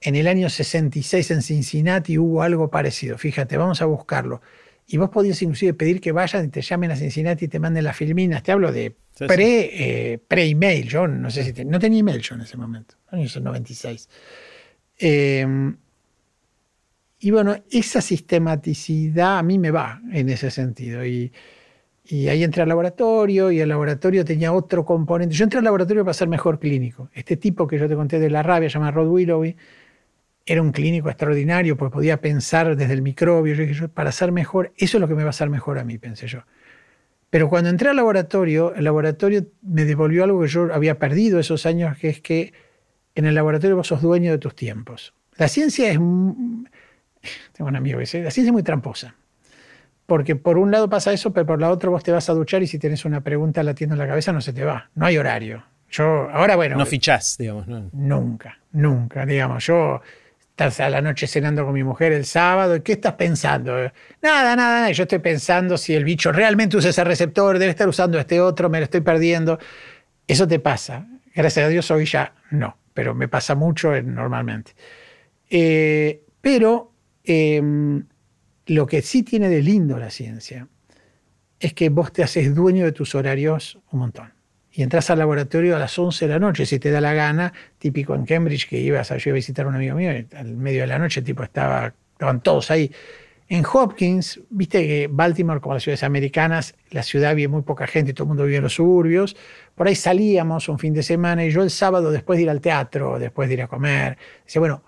en 0.00 0.16
el 0.16 0.26
año 0.26 0.50
66 0.50 1.30
en 1.30 1.42
Cincinnati 1.42 2.18
hubo 2.18 2.42
algo 2.42 2.70
parecido. 2.70 3.16
Fíjate, 3.16 3.56
vamos 3.56 3.80
a 3.80 3.86
buscarlo. 3.86 4.42
Y 4.86 4.98
vos 4.98 5.08
podías 5.08 5.40
inclusive 5.40 5.72
pedir 5.72 6.00
que 6.00 6.12
vayan 6.12 6.44
y 6.44 6.48
te 6.48 6.60
llamen 6.60 6.90
a 6.90 6.96
Cincinnati 6.96 7.46
y 7.46 7.48
te 7.48 7.58
manden 7.58 7.84
las 7.84 7.96
filminas. 7.96 8.42
Te 8.42 8.52
hablo 8.52 8.70
de 8.70 8.94
pre, 9.26 10.12
eh, 10.12 10.20
email 10.28 10.88
Yo 10.88 11.06
no 11.06 11.30
sé 11.30 11.44
si 11.44 11.64
no 11.64 11.78
tenía 11.78 12.00
email 12.00 12.20
yo 12.20 12.34
en 12.34 12.42
ese 12.42 12.56
momento, 12.58 12.96
en 13.12 13.20
el 13.20 13.42
96. 13.42 14.08
Em, 14.98 15.76
y 17.20 17.30
bueno, 17.30 17.56
esa 17.70 18.02
sistematicidad 18.02 19.38
a 19.38 19.42
mí 19.42 19.58
me 19.58 19.70
va 19.70 20.02
en 20.12 20.28
ese 20.28 20.50
sentido. 20.50 21.06
Y, 21.06 21.32
y 22.06 22.28
ahí 22.28 22.44
entré 22.44 22.62
al 22.62 22.68
laboratorio 22.68 23.50
y 23.50 23.60
el 23.60 23.68
laboratorio 23.70 24.24
tenía 24.24 24.52
otro 24.52 24.84
componente. 24.84 25.34
Yo 25.34 25.44
entré 25.44 25.58
al 25.58 25.64
laboratorio 25.64 26.04
para 26.04 26.12
ser 26.12 26.28
mejor 26.28 26.58
clínico. 26.58 27.08
Este 27.14 27.36
tipo 27.38 27.66
que 27.66 27.78
yo 27.78 27.88
te 27.88 27.96
conté 27.96 28.18
de 28.18 28.28
la 28.28 28.42
rabia, 28.42 28.68
llamado 28.68 28.92
Rod 28.92 29.08
Willoughby, 29.08 29.56
era 30.44 30.60
un 30.60 30.72
clínico 30.72 31.08
extraordinario 31.08 31.78
porque 31.78 31.94
podía 31.94 32.20
pensar 32.20 32.76
desde 32.76 32.92
el 32.92 33.00
microbio. 33.00 33.54
Yo 33.54 33.88
para 33.88 34.12
ser 34.12 34.32
mejor, 34.32 34.72
eso 34.76 34.98
es 34.98 35.00
lo 35.00 35.08
que 35.08 35.14
me 35.14 35.22
va 35.22 35.28
a 35.28 35.30
hacer 35.30 35.48
mejor 35.48 35.78
a 35.78 35.84
mí, 35.84 35.96
pensé 35.96 36.26
yo. 36.26 36.40
Pero 37.30 37.48
cuando 37.48 37.70
entré 37.70 37.88
al 37.88 37.96
laboratorio, 37.96 38.74
el 38.74 38.84
laboratorio 38.84 39.46
me 39.62 39.86
devolvió 39.86 40.24
algo 40.24 40.42
que 40.42 40.48
yo 40.48 40.72
había 40.74 40.98
perdido 40.98 41.40
esos 41.40 41.64
años, 41.64 41.96
que 41.96 42.10
es 42.10 42.20
que 42.20 42.52
en 43.14 43.24
el 43.24 43.34
laboratorio 43.34 43.76
vos 43.76 43.86
sos 43.86 44.02
dueño 44.02 44.30
de 44.30 44.38
tus 44.38 44.54
tiempos. 44.54 45.14
La 45.36 45.48
ciencia 45.48 45.88
es... 45.90 45.96
Tengo 45.96 47.68
un 47.68 47.76
amigo 47.76 47.96
que 47.96 48.02
dice, 48.02 48.22
la 48.22 48.30
ciencia 48.30 48.50
es 48.50 48.52
muy 48.52 48.62
tramposa. 48.62 49.16
Porque 50.06 50.36
por 50.36 50.58
un 50.58 50.70
lado 50.70 50.88
pasa 50.88 51.12
eso, 51.12 51.32
pero 51.32 51.46
por 51.46 51.60
la 51.60 51.70
otra 51.70 51.90
vos 51.90 52.02
te 52.02 52.12
vas 52.12 52.28
a 52.28 52.34
duchar 52.34 52.62
y 52.62 52.66
si 52.66 52.78
tienes 52.78 53.04
una 53.04 53.22
pregunta 53.22 53.62
latiendo 53.62 53.94
en 53.94 53.98
la 53.98 54.06
cabeza 54.06 54.32
no 54.32 54.40
se 54.40 54.52
te 54.52 54.64
va. 54.64 54.90
No 54.94 55.06
hay 55.06 55.16
horario. 55.16 55.64
Yo, 55.90 56.28
ahora 56.30 56.56
bueno. 56.56 56.76
No 56.76 56.86
fichás, 56.86 57.36
digamos. 57.38 57.66
Nunca, 57.92 58.58
nunca. 58.72 59.24
Digamos, 59.24 59.64
yo 59.66 60.02
estás 60.50 60.78
a 60.80 60.88
la 60.88 61.00
noche 61.00 61.26
cenando 61.26 61.64
con 61.64 61.74
mi 61.74 61.82
mujer 61.82 62.12
el 62.12 62.24
sábado, 62.26 62.80
¿qué 62.82 62.92
estás 62.92 63.14
pensando? 63.14 63.72
Nada, 63.76 63.92
nada, 64.22 64.56
nada. 64.56 64.90
Yo 64.92 65.02
estoy 65.04 65.18
pensando 65.18 65.76
si 65.76 65.94
el 65.94 66.04
bicho 66.04 66.30
realmente 66.32 66.76
usa 66.76 66.90
ese 66.90 67.02
receptor, 67.02 67.58
debe 67.58 67.70
estar 67.70 67.88
usando 67.88 68.18
este 68.18 68.40
otro, 68.40 68.68
me 68.68 68.78
lo 68.78 68.84
estoy 68.84 69.00
perdiendo. 69.00 69.58
Eso 70.26 70.46
te 70.46 70.58
pasa. 70.58 71.06
Gracias 71.34 71.66
a 71.66 71.68
Dios 71.68 71.90
hoy 71.90 72.04
ya 72.04 72.32
no, 72.50 72.76
pero 72.92 73.14
me 73.14 73.26
pasa 73.26 73.54
mucho 73.54 73.90
normalmente. 74.02 74.72
Eh, 75.50 76.22
pero 76.40 76.92
em, 77.24 78.04
lo 78.66 78.86
que 78.86 79.02
sí 79.02 79.22
tiene 79.22 79.48
de 79.48 79.62
lindo 79.62 79.98
la 79.98 80.10
ciencia 80.10 80.68
es 81.60 81.72
que 81.74 81.88
vos 81.88 82.12
te 82.12 82.22
haces 82.22 82.54
dueño 82.54 82.84
de 82.84 82.92
tus 82.92 83.14
horarios 83.14 83.78
un 83.90 84.00
montón. 84.00 84.32
Y 84.72 84.82
entras 84.82 85.08
al 85.10 85.20
laboratorio 85.20 85.76
a 85.76 85.78
las 85.78 85.96
11 85.96 86.26
de 86.26 86.32
la 86.32 86.38
noche, 86.40 86.66
si 86.66 86.80
te 86.80 86.90
da 86.90 87.00
la 87.00 87.14
gana, 87.14 87.52
típico 87.78 88.14
en 88.14 88.26
Cambridge, 88.26 88.68
que 88.68 88.80
ibas 88.80 89.12
a, 89.12 89.18
yo 89.18 89.30
a 89.30 89.34
visitar 89.34 89.66
a 89.66 89.68
un 89.68 89.76
amigo 89.76 89.94
mío, 89.94 90.10
al 90.36 90.56
medio 90.56 90.80
de 90.80 90.88
la 90.88 90.98
noche, 90.98 91.22
tipo, 91.22 91.44
estaba, 91.44 91.94
estaban 92.12 92.40
todos 92.42 92.72
ahí. 92.72 92.90
En 93.48 93.64
Hopkins, 93.72 94.40
viste 94.50 94.84
que 94.86 95.08
Baltimore, 95.08 95.60
como 95.60 95.74
las 95.74 95.84
ciudades 95.84 96.02
americanas, 96.02 96.74
la 96.90 97.04
ciudad 97.04 97.30
había 97.30 97.48
muy 97.48 97.62
poca 97.62 97.86
gente, 97.86 98.14
todo 98.14 98.24
el 98.24 98.28
mundo 98.28 98.44
vivía 98.44 98.58
en 98.58 98.64
los 98.64 98.74
suburbios. 98.74 99.36
Por 99.76 99.86
ahí 99.86 99.94
salíamos 99.94 100.68
un 100.68 100.78
fin 100.78 100.92
de 100.92 101.02
semana 101.04 101.44
y 101.44 101.50
yo 101.50 101.62
el 101.62 101.70
sábado, 101.70 102.10
después 102.10 102.38
de 102.38 102.44
ir 102.44 102.50
al 102.50 102.60
teatro, 102.60 103.18
después 103.18 103.48
de 103.48 103.54
ir 103.54 103.62
a 103.62 103.68
comer, 103.68 104.18
decía, 104.44 104.58
bueno, 104.60 104.82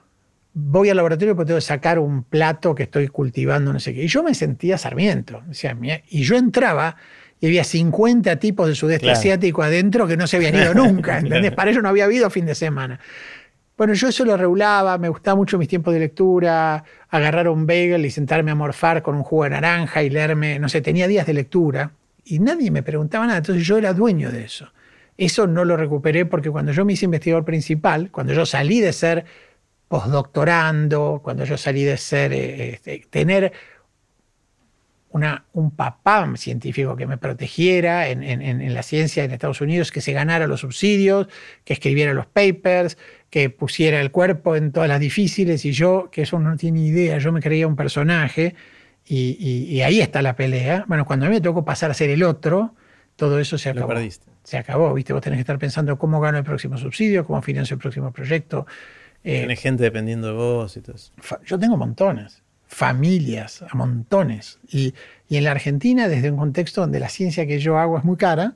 voy 0.59 0.89
al 0.89 0.97
laboratorio 0.97 1.37
porque 1.37 1.49
tengo 1.49 1.59
que 1.59 1.67
sacar 1.67 1.99
un 1.99 2.23
plato 2.23 2.75
que 2.75 2.85
estoy 2.85 3.09
cultivando, 3.09 3.75
no 3.75 3.79
sé 3.79 3.93
qué. 3.93 4.05
Y 4.05 4.09
yo 4.09 4.23
me 4.23 4.35
sentía 4.35 4.79
Sarmiento. 4.79 5.43
y 6.09 6.23
yo 6.23 6.35
entraba 6.35 6.97
y 7.39 7.47
había 7.47 7.63
50 7.63 8.37
tipos 8.37 8.67
de 8.67 8.75
sudeste 8.75 9.11
asiático 9.11 9.63
adentro 9.63 10.07
que 10.07 10.17
no 10.17 10.27
se 10.27 10.39
habían 10.39 10.55
ido 10.55 10.73
nunca, 10.75 11.19
¿entendés? 11.19 11.53
Para 11.53 11.71
ello 11.71 11.83
no 11.83 11.91
había 11.91 12.07
habido 12.07 12.31
fin 12.31 12.47
de 12.47 12.55
semana. 12.55 12.99
Bueno, 13.77 13.93
yo 13.93 14.09
eso 14.09 14.25
lo 14.25 14.35
regulaba, 14.39 14.97
me 14.97 15.11
gustaba 15.11 15.37
mucho 15.37 15.59
mis 15.59 15.69
tiempos 15.69 15.93
de 15.93 16.01
lectura, 16.01 16.83
agarrar 17.11 17.51
un 17.51 17.67
bagel 17.67 18.07
y 18.07 18.11
sentarme 18.11 18.51
a 18.51 18.55
morfar 18.55 19.03
con 19.03 19.15
un 19.15 19.25
jugo 19.25 19.45
de 19.45 19.51
naranja 19.51 20.03
y 20.03 20.09
leerme, 20.09 20.59
no 20.59 20.71
sé, 20.71 20.81
tenía 20.81 21.07
días 21.07 21.27
de 21.27 21.35
lectura 21.35 21.91
y 22.25 22.39
nadie 22.39 22.71
me 22.71 22.83
preguntaba 22.83 23.27
nada, 23.27 23.39
entonces 23.39 23.67
yo 23.67 23.77
era 23.77 23.93
dueño 23.93 24.33
de 24.33 24.45
eso. 24.45 24.73
Eso 25.19 25.47
no 25.47 25.67
lo 25.67 25.77
recuperé 25.77 26.25
porque 26.25 26.51
cuando 26.51 26.73
yo 26.73 26.87
me 26.87 26.95
hice 26.95 27.05
investigador 27.05 27.45
principal, 27.45 28.11
cuando 28.11 28.33
yo 28.33 28.47
salí 28.47 28.81
de 28.81 28.95
ser 28.95 29.27
postdoctorando, 29.89 31.21
cuando 31.23 31.45
yo 31.45 31.57
salí 31.57 31.85
de 31.85 31.97
ser, 31.97 32.33
eh, 32.33 32.71
este, 32.75 33.07
tener 33.11 33.53
una, 35.11 35.45
un 35.53 35.71
papá 35.71 36.31
científico 36.37 36.97
que 36.97 37.07
me 37.07 37.17
protegiera 37.17 38.09
en, 38.09 38.75
la 38.75 38.83
ciencia 38.83 39.25
en 39.25 39.31
Estados 39.31 39.61
Unidos, 39.61 39.91
que 39.91 40.01
se 40.01 40.13
ganara 40.13 40.47
los 40.47 40.61
subsidios, 40.61 41.29
que 41.65 41.73
escribiera 41.73 42.13
los 42.13 42.27
papers, 42.27 42.99
que 43.31 43.49
pusiera 43.49 44.01
el 44.01 44.11
cuerpo 44.11 44.57
en 44.57 44.73
todas 44.73 44.89
las 44.89 45.01
difíciles 45.01 45.65
y 45.65 45.73
yo, 45.73 46.11
que 46.11 46.23
eso 46.23 46.39
no 46.39 46.57
tiene 46.57 46.81
idea, 46.81 47.19
yo 47.19 47.33
me 47.33 47.41
creía 47.41 47.67
un 47.67 47.77
personaje 47.77 48.55
y, 49.07 49.81
ahí 49.83 50.01
está 50.01 50.21
la 50.21 50.37
pelea. 50.37 50.85
Bueno, 50.89 51.07
cuando 51.07 51.27
a 51.27 51.29
mí 51.29 51.37
me 51.37 51.41
tocó 51.41 51.65
pasar 51.65 51.91
a 51.91 51.95
ser 51.95 52.11
el 52.11 52.23
otro, 52.23 52.75
todo 53.15 53.39
eso 53.39 53.57
se 53.57 53.71
acabó. 53.71 53.95
Se 54.43 54.59
acabó, 54.59 54.93
¿viste? 54.95 55.13
Vos 55.13 55.23
tenés 55.23 55.39
que 55.39 55.43
estar 55.43 55.59
pensando 55.59 55.99
cómo 55.99 56.21
gano 56.21 56.39
el 56.39 56.45
próximo 56.45 56.77
subsidio, 56.77 57.25
cómo 57.25 57.41
financio 57.43 57.75
el 57.75 57.81
próximo 57.81 58.13
proyecto. 58.13 58.67
Eh, 59.29 59.57
gente 59.57 59.83
dependiendo 59.83 60.29
de 60.29 60.35
vos 60.35 60.77
y 60.77 60.81
todo 60.81 60.95
eso. 60.95 61.13
Yo 61.45 61.59
tengo 61.59 61.77
montones, 61.77 62.43
familias, 62.69 63.63
a 63.63 63.77
montones. 63.77 64.61
Y, 64.69 64.95
en 65.29 65.43
la 65.43 65.51
Argentina, 65.51 66.07
desde 66.07 66.31
un 66.31 66.37
contexto 66.37 66.83
donde 66.83 67.01
la 67.01 67.09
ciencia 67.09 67.45
que 67.45 67.59
yo 67.59 67.77
hago 67.77 67.99
es 67.99 68.05
muy 68.05 68.17
cara 68.17 68.55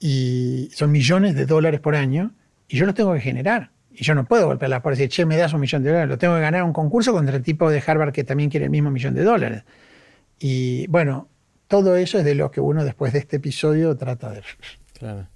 y 0.00 0.70
son 0.72 0.90
millones 0.90 1.34
de 1.34 1.44
dólares 1.44 1.80
por 1.80 1.94
año, 1.94 2.32
y 2.68 2.78
yo 2.78 2.86
los 2.86 2.94
tengo 2.94 3.12
que 3.12 3.20
generar. 3.20 3.70
Y 3.92 4.02
yo 4.02 4.14
no 4.14 4.24
puedo 4.24 4.46
golpear 4.46 4.70
la 4.70 4.80
puerta 4.80 4.98
y 4.98 5.04
decir, 5.04 5.10
che, 5.14 5.26
me 5.26 5.36
das 5.36 5.52
un 5.52 5.60
millón 5.60 5.82
de 5.82 5.90
dólares. 5.90 6.08
Lo 6.08 6.16
tengo 6.16 6.34
que 6.36 6.40
ganar 6.40 6.62
un 6.62 6.72
concurso 6.72 7.12
contra 7.12 7.36
el 7.36 7.42
tipo 7.42 7.70
de 7.70 7.82
Harvard 7.86 8.12
que 8.12 8.24
también 8.24 8.48
quiere 8.48 8.64
el 8.64 8.70
mismo 8.70 8.90
millón 8.90 9.14
de 9.14 9.24
dólares. 9.24 9.64
Y 10.38 10.86
bueno, 10.86 11.28
todo 11.68 11.96
eso 11.96 12.18
es 12.18 12.24
de 12.24 12.34
lo 12.34 12.50
que 12.50 12.62
uno 12.62 12.82
después 12.82 13.12
de 13.12 13.18
este 13.18 13.36
episodio 13.36 13.94
trata 13.96 14.30
de... 14.30 14.42
Claro. 14.98 15.26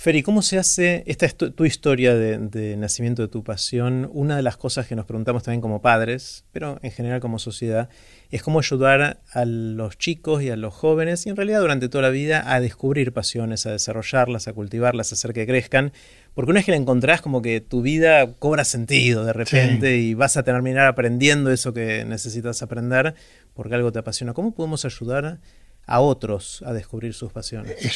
Feri, 0.00 0.22
¿cómo 0.22 0.40
se 0.40 0.56
hace, 0.56 1.04
esta 1.06 1.26
es 1.26 1.36
tu, 1.36 1.66
historia 1.66 2.14
de, 2.14 2.74
nacimiento 2.78 3.20
de 3.20 3.28
tu 3.28 3.44
pasión? 3.44 4.08
Una 4.14 4.34
de 4.34 4.42
las 4.42 4.56
cosas 4.56 4.86
que 4.86 4.96
nos 4.96 5.04
preguntamos 5.04 5.42
también 5.42 5.60
como 5.60 5.82
padres, 5.82 6.46
pero 6.52 6.78
en 6.80 6.90
general 6.90 7.20
como 7.20 7.38
sociedad, 7.38 7.90
es 8.30 8.42
cómo 8.42 8.60
ayudar 8.60 9.20
a 9.30 9.44
los 9.44 9.98
chicos 9.98 10.42
y 10.42 10.48
a 10.48 10.56
los 10.56 10.72
jóvenes, 10.72 11.26
y 11.26 11.28
en 11.28 11.36
realidad 11.36 11.60
durante 11.60 11.90
toda 11.90 12.00
la 12.00 12.08
vida, 12.08 12.50
a 12.50 12.60
descubrir 12.60 13.12
pasiones, 13.12 13.66
a 13.66 13.72
desarrollarlas, 13.72 14.48
a 14.48 14.54
cultivarlas, 14.54 15.12
a 15.12 15.16
hacer 15.16 15.34
que 15.34 15.46
crezcan. 15.46 15.92
Porque 16.32 16.50
una 16.50 16.60
vez 16.60 16.64
que 16.64 16.72
la 16.72 16.78
encontrás, 16.78 17.20
como 17.20 17.42
que 17.42 17.60
tu 17.60 17.82
vida 17.82 18.32
cobra 18.38 18.64
sentido 18.64 19.26
de 19.26 19.34
repente 19.34 19.98
y 19.98 20.14
vas 20.14 20.38
a 20.38 20.44
terminar 20.44 20.86
aprendiendo 20.86 21.52
eso 21.52 21.74
que 21.74 22.06
necesitas 22.06 22.62
aprender 22.62 23.14
porque 23.52 23.74
algo 23.74 23.92
te 23.92 23.98
apasiona. 23.98 24.32
¿Cómo 24.32 24.54
podemos 24.54 24.86
ayudar 24.86 25.40
a 25.84 26.00
otros 26.00 26.64
a 26.64 26.72
descubrir 26.72 27.12
sus 27.12 27.34
pasiones? 27.34 27.76
Es 27.84 27.92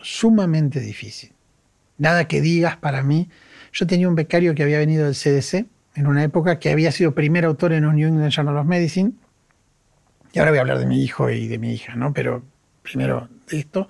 sumamente 0.00 0.80
difícil 0.80 1.34
nada 2.02 2.26
que 2.26 2.40
digas 2.40 2.76
para 2.76 3.02
mí. 3.02 3.28
Yo 3.72 3.86
tenía 3.86 4.08
un 4.08 4.16
becario 4.16 4.54
que 4.54 4.62
había 4.62 4.78
venido 4.78 5.06
del 5.06 5.14
CDC 5.14 5.66
en 5.94 6.06
una 6.06 6.24
época 6.24 6.58
que 6.58 6.70
había 6.70 6.90
sido 6.90 7.14
primer 7.14 7.44
autor 7.44 7.72
en 7.72 7.84
los 7.84 7.94
New 7.94 8.08
England 8.08 8.32
Journal 8.32 8.56
of 8.56 8.66
Medicine. 8.66 9.12
Y 10.32 10.38
ahora 10.38 10.50
voy 10.50 10.58
a 10.58 10.60
hablar 10.62 10.78
de 10.78 10.86
mi 10.86 11.02
hijo 11.02 11.30
y 11.30 11.46
de 11.46 11.58
mi 11.58 11.72
hija, 11.72 11.94
¿no? 11.94 12.12
Pero 12.12 12.42
primero 12.82 13.28
de 13.48 13.58
esto. 13.58 13.88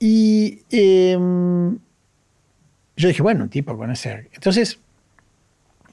Y 0.00 0.62
em, 0.70 1.78
yo 2.96 3.08
dije, 3.08 3.22
bueno, 3.22 3.44
un 3.44 3.50
tipo 3.50 3.76
con 3.76 3.90
ese. 3.90 4.28
Entonces, 4.32 4.80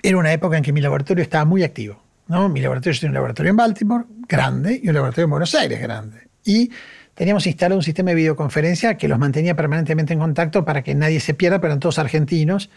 era 0.02 0.18
una 0.18 0.34
época 0.34 0.57
en 0.57 0.64
que 0.64 0.73
mi 0.73 0.82
laboratorio 0.82 1.22
estaba 1.22 1.45
muy 1.45 1.64
activo. 1.64 2.02
¿no? 2.27 2.49
Mi 2.49 2.61
laboratorio, 2.61 2.99
yo 2.99 3.07
un 3.07 3.14
laboratorio 3.14 3.52
en 3.52 3.57
Baltimore, 3.57 4.06
grande, 4.27 4.80
y 4.82 4.88
un 4.88 4.95
laboratorio 4.95 5.26
en 5.26 5.30
Buenos 5.30 5.53
Aires, 5.53 5.80
grande. 5.80 6.27
Y 6.44 6.72
teníamos 7.16 7.48
instalado 7.48 7.78
un 7.78 7.84
sistema 7.84 8.12
de 8.12 8.16
videoconferencia 8.16 8.98
que 8.98 9.08
los 9.08 9.18
mantenía 9.18 9.56
permanentemente 9.56 10.14
en 10.14 10.20
contacto 10.20 10.64
para 10.64 10.84
que 10.84 10.94
nadie 10.94 11.20
se 11.20 11.34
pierda, 11.34 11.60
pero 11.60 11.72
eran 11.72 11.80
todos 11.80 11.98
argentinos. 11.98 12.70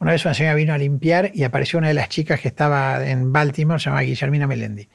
Una 0.00 0.12
vez 0.12 0.24
una 0.24 0.34
señora 0.34 0.56
vino 0.56 0.74
a 0.74 0.78
limpiar 0.78 1.30
y 1.34 1.44
apareció 1.44 1.78
una 1.78 1.88
de 1.88 1.94
las 1.94 2.08
chicas 2.08 2.40
que 2.40 2.48
estaba 2.48 3.06
en 3.06 3.32
Baltimore, 3.32 3.78
se 3.78 3.84
llamaba 3.84 4.02
Guillermina 4.02 4.46
Melendi. 4.46 4.88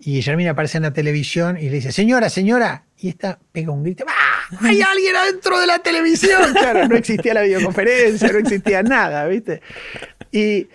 Y 0.00 0.14
Guillermina 0.14 0.52
aparece 0.52 0.78
en 0.78 0.84
la 0.84 0.92
televisión 0.92 1.58
y 1.58 1.64
le 1.64 1.76
dice, 1.76 1.92
señora, 1.92 2.30
señora. 2.30 2.84
Y 2.96 3.08
esta 3.08 3.38
pega 3.52 3.72
un 3.72 3.82
grito, 3.82 4.04
¡Ah! 4.08 4.56
¡Hay 4.62 4.80
alguien 4.94 5.16
adentro 5.16 5.58
de 5.58 5.66
la 5.66 5.80
televisión! 5.80 6.52
Claro, 6.52 6.88
no 6.88 6.96
existía 6.96 7.34
la 7.34 7.42
videoconferencia, 7.42 8.32
no 8.32 8.38
existía 8.38 8.82
nada, 8.82 9.26
¿viste? 9.26 9.60
Y 10.30 10.68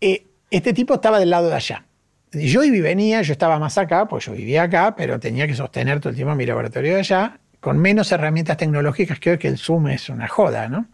eh, 0.00 0.26
este 0.50 0.72
tipo 0.72 0.94
estaba 0.94 1.18
del 1.18 1.30
lado 1.30 1.48
de 1.48 1.54
allá. 1.54 1.84
Yo 2.32 2.64
y 2.64 2.80
venía, 2.80 3.20
yo 3.22 3.32
estaba 3.32 3.58
más 3.58 3.76
acá, 3.76 4.08
pues 4.08 4.24
yo 4.24 4.32
vivía 4.32 4.62
acá, 4.62 4.96
pero 4.96 5.20
tenía 5.20 5.46
que 5.46 5.54
sostener 5.54 6.00
todo 6.00 6.10
el 6.10 6.16
tiempo 6.16 6.34
mi 6.34 6.46
laboratorio 6.46 6.94
de 6.94 7.00
allá, 7.00 7.38
con 7.60 7.78
menos 7.78 8.10
herramientas 8.10 8.56
tecnológicas 8.56 9.20
que 9.20 9.32
hoy 9.32 9.38
que 9.38 9.48
el 9.48 9.58
Zoom 9.58 9.88
es 9.88 10.08
una 10.08 10.28
joda, 10.28 10.68
¿no? 10.68 10.86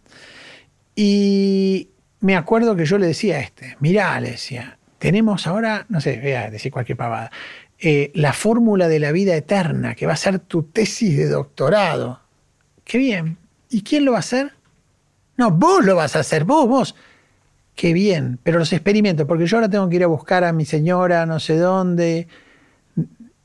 Y 0.95 1.89
me 2.19 2.35
acuerdo 2.35 2.75
que 2.75 2.85
yo 2.85 2.97
le 2.97 3.07
decía 3.07 3.37
a 3.37 3.39
este, 3.39 3.77
mirá, 3.79 4.19
le 4.19 4.31
decía, 4.31 4.77
tenemos 4.97 5.47
ahora, 5.47 5.85
no 5.87 6.01
sé, 6.01 6.19
voy 6.21 6.33
a 6.33 6.49
decir 6.49 6.71
cualquier 6.73 6.97
pavada, 6.97 7.31
eh, 7.79 8.11
la 8.13 8.33
fórmula 8.33 8.89
de 8.89 8.99
la 8.99 9.13
vida 9.13 9.33
eterna, 9.35 9.95
que 9.95 10.05
va 10.05 10.13
a 10.13 10.17
ser 10.17 10.39
tu 10.39 10.63
tesis 10.63 11.17
de 11.17 11.29
doctorado. 11.29 12.19
Qué 12.83 12.97
bien. 12.97 13.37
¿Y 13.69 13.83
quién 13.83 14.03
lo 14.03 14.11
va 14.11 14.17
a 14.17 14.19
hacer? 14.19 14.51
No, 15.37 15.51
vos 15.51 15.85
lo 15.85 15.95
vas 15.95 16.17
a 16.17 16.19
hacer, 16.19 16.43
vos, 16.43 16.67
vos 16.67 16.95
qué 17.79 17.93
bien, 17.93 18.39
pero 18.43 18.59
los 18.59 18.73
experimentos, 18.73 19.25
porque 19.25 19.45
yo 19.45 19.55
ahora 19.55 19.69
tengo 19.69 19.87
que 19.87 19.95
ir 19.95 20.03
a 20.03 20.07
buscar 20.07 20.43
a 20.43 20.51
mi 20.51 20.65
señora 20.65 21.25
no 21.25 21.39
sé 21.39 21.55
dónde. 21.55 22.27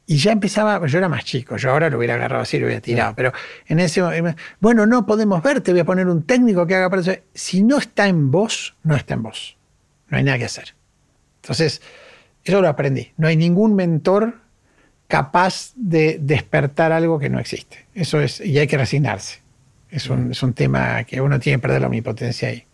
Y 0.06 0.16
ya 0.16 0.32
empezaba, 0.32 0.84
yo 0.88 0.98
era 0.98 1.08
más 1.08 1.24
chico, 1.24 1.56
yo 1.56 1.70
ahora 1.70 1.88
lo 1.88 1.98
hubiera 1.98 2.14
agarrado 2.14 2.42
así, 2.42 2.58
lo 2.58 2.66
hubiera 2.66 2.80
tirado, 2.80 3.14
pero 3.14 3.32
en 3.68 3.78
ese 3.78 4.02
momento, 4.02 4.42
bueno, 4.58 4.86
no 4.86 5.06
podemos 5.06 5.40
ver, 5.40 5.60
te 5.60 5.70
voy 5.70 5.82
a 5.82 5.84
poner 5.84 6.08
un 6.08 6.24
técnico 6.24 6.66
que 6.66 6.74
haga 6.74 6.90
para 6.90 7.02
eso. 7.02 7.12
Si 7.32 7.62
no 7.62 7.78
está 7.78 8.08
en 8.08 8.32
vos, 8.32 8.74
no 8.82 8.96
está 8.96 9.14
en 9.14 9.22
vos. 9.22 9.56
No 10.08 10.18
hay 10.18 10.24
nada 10.24 10.36
que 10.36 10.46
hacer. 10.46 10.74
Entonces, 11.40 11.80
eso 12.42 12.60
lo 12.60 12.68
aprendí. 12.68 13.12
No 13.16 13.28
hay 13.28 13.36
ningún 13.36 13.76
mentor 13.76 14.40
capaz 15.06 15.70
de 15.76 16.18
despertar 16.20 16.90
algo 16.90 17.20
que 17.20 17.30
no 17.30 17.38
existe. 17.38 17.86
Eso 17.94 18.20
es, 18.20 18.40
y 18.40 18.58
hay 18.58 18.66
que 18.66 18.78
resignarse. 18.78 19.42
Es 19.90 20.10
un, 20.10 20.32
es 20.32 20.42
un 20.42 20.54
tema 20.54 21.04
que 21.04 21.20
uno 21.20 21.38
tiene 21.38 21.58
que 21.58 21.62
perder 21.62 21.82
la 21.82 21.86
omnipotencia 21.86 22.48
ahí 22.48 22.66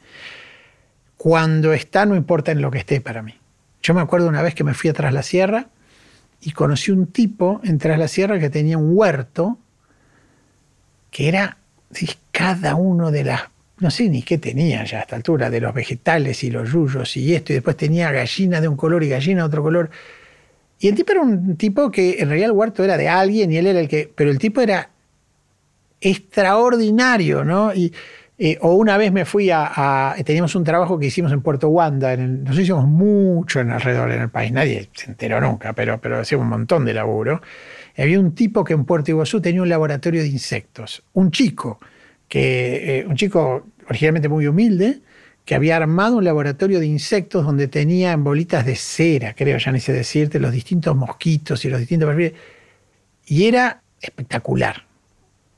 cuando 1.20 1.74
está 1.74 2.06
no 2.06 2.16
importa 2.16 2.50
en 2.50 2.62
lo 2.62 2.70
que 2.70 2.78
esté 2.78 3.02
para 3.02 3.20
mí. 3.20 3.34
Yo 3.82 3.92
me 3.92 4.00
acuerdo 4.00 4.26
una 4.26 4.40
vez 4.40 4.54
que 4.54 4.64
me 4.64 4.72
fui 4.72 4.88
a 4.88 4.94
Tras 4.94 5.12
la 5.12 5.22
Sierra 5.22 5.66
y 6.40 6.52
conocí 6.52 6.92
un 6.92 7.08
tipo 7.08 7.60
en 7.62 7.76
Tras 7.76 7.98
la 7.98 8.08
Sierra 8.08 8.40
que 8.40 8.48
tenía 8.48 8.78
un 8.78 8.96
huerto 8.96 9.58
que 11.10 11.28
era 11.28 11.58
cada 12.32 12.74
uno 12.74 13.10
de 13.10 13.24
las, 13.24 13.42
no 13.80 13.90
sé 13.90 14.08
ni 14.08 14.22
qué 14.22 14.38
tenía 14.38 14.82
ya 14.84 14.96
a 14.96 15.00
esta 15.02 15.16
altura, 15.16 15.50
de 15.50 15.60
los 15.60 15.74
vegetales 15.74 16.42
y 16.42 16.50
los 16.50 16.72
yuyos 16.72 17.14
y 17.18 17.34
esto, 17.34 17.52
y 17.52 17.56
después 17.56 17.76
tenía 17.76 18.10
gallina 18.10 18.58
de 18.62 18.68
un 18.68 18.76
color 18.78 19.04
y 19.04 19.10
gallina 19.10 19.42
de 19.42 19.46
otro 19.46 19.62
color. 19.62 19.90
Y 20.78 20.88
el 20.88 20.94
tipo 20.94 21.12
era 21.12 21.20
un 21.20 21.54
tipo 21.58 21.90
que 21.90 22.18
en 22.20 22.28
realidad 22.28 22.48
el 22.48 22.56
huerto 22.56 22.82
era 22.82 22.96
de 22.96 23.10
alguien 23.10 23.52
y 23.52 23.58
él 23.58 23.66
era 23.66 23.80
el 23.80 23.88
que, 23.88 24.10
pero 24.16 24.30
el 24.30 24.38
tipo 24.38 24.62
era 24.62 24.88
extraordinario, 26.00 27.44
¿no? 27.44 27.74
Y, 27.74 27.92
eh, 28.42 28.56
o 28.62 28.72
una 28.72 28.96
vez 28.96 29.12
me 29.12 29.26
fui 29.26 29.50
a, 29.52 30.16
Teníamos 30.24 30.54
un 30.54 30.64
trabajo 30.64 30.98
que 30.98 31.04
hicimos 31.04 31.30
en 31.30 31.42
Puerto 31.42 31.68
Wanda, 31.68 32.14
en 32.14 32.42
nos 32.42 32.58
hicimos 32.58 32.86
mucho 32.86 33.60
en 33.60 33.70
alrededor 33.70 34.10
en 34.12 34.22
el 34.22 34.30
país, 34.30 34.50
nadie 34.50 34.88
se 34.94 35.10
enteró 35.10 35.42
nunca, 35.42 35.74
pero, 35.74 36.00
pero 36.00 36.18
hacíamos 36.18 36.44
un 36.44 36.50
montón 36.50 36.86
de 36.86 36.94
laburo. 36.94 37.42
había 37.98 38.18
un 38.18 38.34
tipo 38.34 38.64
que 38.64 38.72
en 38.72 38.86
Puerto 38.86 39.10
Iguazú 39.10 39.42
tenía 39.42 39.60
un 39.60 39.68
laboratorio 39.68 40.22
de 40.22 40.28
insectos, 40.28 41.02
un 41.12 41.30
chico, 41.30 41.80
que, 42.28 43.00
eh, 43.00 43.06
un 43.06 43.14
chico 43.14 43.66
originalmente 43.86 44.30
muy 44.30 44.46
humilde, 44.46 45.00
que 45.44 45.54
había 45.54 45.76
armado 45.76 46.16
un 46.16 46.24
laboratorio 46.24 46.80
de 46.80 46.86
insectos 46.86 47.44
donde 47.44 47.68
tenía 47.68 48.12
en 48.12 48.24
bolitas 48.24 48.64
de 48.64 48.74
cera, 48.74 49.34
creo, 49.34 49.58
ya 49.58 49.70
ni 49.70 49.80
sé 49.80 49.92
decirte, 49.92 50.40
los 50.40 50.52
distintos 50.52 50.96
mosquitos 50.96 51.62
y 51.66 51.68
los 51.68 51.78
distintos 51.78 52.06
perfiles. 52.06 52.32
Y 53.26 53.44
era 53.44 53.82
espectacular. 54.00 54.86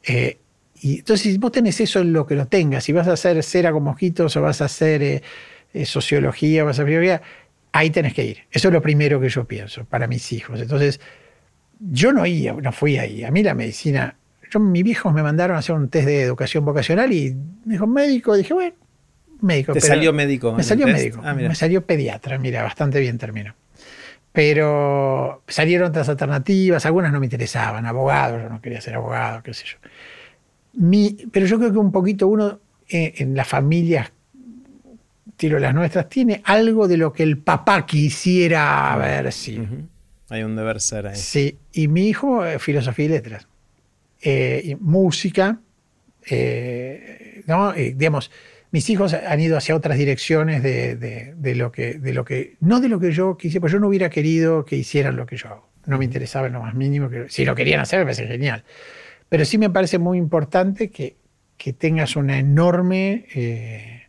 Eh, 0.02 0.38
y 0.82 0.98
entonces, 0.98 1.32
si 1.32 1.38
vos 1.38 1.52
tenés 1.52 1.80
eso 1.80 2.00
en 2.00 2.12
lo 2.12 2.26
que 2.26 2.34
lo 2.34 2.48
tengas, 2.48 2.82
si 2.82 2.92
vas 2.92 3.06
a 3.06 3.12
hacer 3.12 3.40
cera 3.44 3.70
con 3.70 3.84
mosquitos 3.84 4.36
o 4.36 4.42
vas 4.42 4.60
a 4.62 4.64
hacer 4.64 5.00
eh, 5.00 5.22
eh, 5.72 5.86
sociología, 5.86 6.64
vas 6.64 6.76
a 6.76 6.82
hacer 6.82 6.86
biología, 6.86 7.22
ahí 7.70 7.90
tenés 7.90 8.14
que 8.14 8.24
ir. 8.24 8.38
Eso 8.50 8.66
es 8.66 8.74
lo 8.74 8.82
primero 8.82 9.20
que 9.20 9.28
yo 9.28 9.44
pienso 9.44 9.84
para 9.84 10.08
mis 10.08 10.32
hijos. 10.32 10.60
Entonces, 10.60 11.00
yo 11.78 12.12
no 12.12 12.26
iba, 12.26 12.60
no 12.60 12.72
fui 12.72 12.98
ahí. 12.98 13.22
A 13.22 13.30
mí 13.30 13.44
la 13.44 13.54
medicina, 13.54 14.16
yo, 14.50 14.58
mis 14.58 14.82
viejos 14.82 15.14
me 15.14 15.22
mandaron 15.22 15.54
a 15.54 15.60
hacer 15.60 15.76
un 15.76 15.88
test 15.88 16.06
de 16.06 16.22
educación 16.22 16.64
vocacional 16.64 17.12
y 17.12 17.32
me 17.64 17.74
dijo 17.74 17.86
médico. 17.86 18.36
Dije, 18.36 18.52
bueno, 18.52 18.74
médico. 19.40 19.74
¿Te 19.74 19.80
salió 19.80 20.12
médico? 20.12 20.52
Me 20.52 20.64
salió 20.64 20.88
médico. 20.88 21.20
Ah, 21.22 21.32
me 21.32 21.54
salió 21.54 21.86
pediatra, 21.86 22.38
mira, 22.38 22.64
bastante 22.64 22.98
bien 22.98 23.18
terminó. 23.18 23.54
Pero 24.32 25.44
salieron 25.46 25.90
otras 25.90 26.08
alternativas, 26.08 26.84
algunas 26.86 27.12
no 27.12 27.20
me 27.20 27.26
interesaban, 27.26 27.86
abogados, 27.86 28.42
yo 28.42 28.48
no 28.48 28.60
quería 28.60 28.80
ser 28.80 28.96
abogado, 28.96 29.44
qué 29.44 29.54
sé 29.54 29.64
yo 29.66 29.78
pero 31.30 31.46
yo 31.46 31.58
creo 31.58 31.72
que 31.72 31.78
un 31.78 31.92
poquito 31.92 32.28
uno 32.28 32.60
eh, 32.88 33.14
en 33.18 33.34
las 33.34 33.48
familias, 33.48 34.12
tiro 35.36 35.58
las 35.58 35.74
nuestras, 35.74 36.08
tiene 36.08 36.42
algo 36.44 36.88
de 36.88 36.96
lo 36.96 37.12
que 37.12 37.22
el 37.22 37.38
papá 37.38 37.86
quisiera 37.86 38.96
ver 38.96 39.32
si. 39.32 39.60
Hay 40.28 40.42
un 40.42 40.56
deber 40.56 40.80
ser 40.80 41.08
ahí. 41.08 41.16
Sí, 41.16 41.58
y 41.72 41.88
mi 41.88 42.08
hijo, 42.08 42.44
eh, 42.44 42.58
filosofía 42.58 43.04
y 43.04 43.08
letras. 43.08 43.48
Eh, 44.22 44.76
música, 44.80 45.58
¿no? 47.46 47.72
digamos, 47.72 48.30
mis 48.70 48.88
hijos 48.88 49.12
han 49.12 49.40
ido 49.40 49.58
hacia 49.58 49.76
otras 49.76 49.98
direcciones 49.98 50.62
de, 50.62 51.54
lo 51.56 51.72
que, 51.72 51.94
de 51.94 52.14
lo 52.14 52.24
que, 52.24 52.56
no 52.60 52.80
de 52.80 52.88
lo 52.88 53.00
que 53.00 53.12
yo 53.12 53.36
quisiera, 53.36 53.60
pues 53.60 53.72
yo 53.72 53.80
no 53.80 53.88
hubiera 53.88 54.08
querido 54.08 54.64
que 54.64 54.76
hicieran 54.76 55.16
lo 55.16 55.26
que 55.26 55.36
yo 55.36 55.48
hago. 55.48 55.68
No 55.84 55.98
me 55.98 56.04
interesaba 56.04 56.46
en 56.46 56.54
lo 56.54 56.62
más 56.62 56.74
mínimo. 56.74 57.10
Que, 57.10 57.28
si 57.28 57.44
lo 57.44 57.54
querían 57.54 57.80
hacer, 57.80 57.98
me 57.98 58.04
parece 58.04 58.26
genial. 58.26 58.64
Pero 59.32 59.46
sí 59.46 59.56
me 59.56 59.70
parece 59.70 59.98
muy 59.98 60.18
importante 60.18 60.90
que, 60.90 61.16
tengas 61.78 62.16
una 62.16 62.38
enorme 62.38 63.24
eh, 63.34 64.02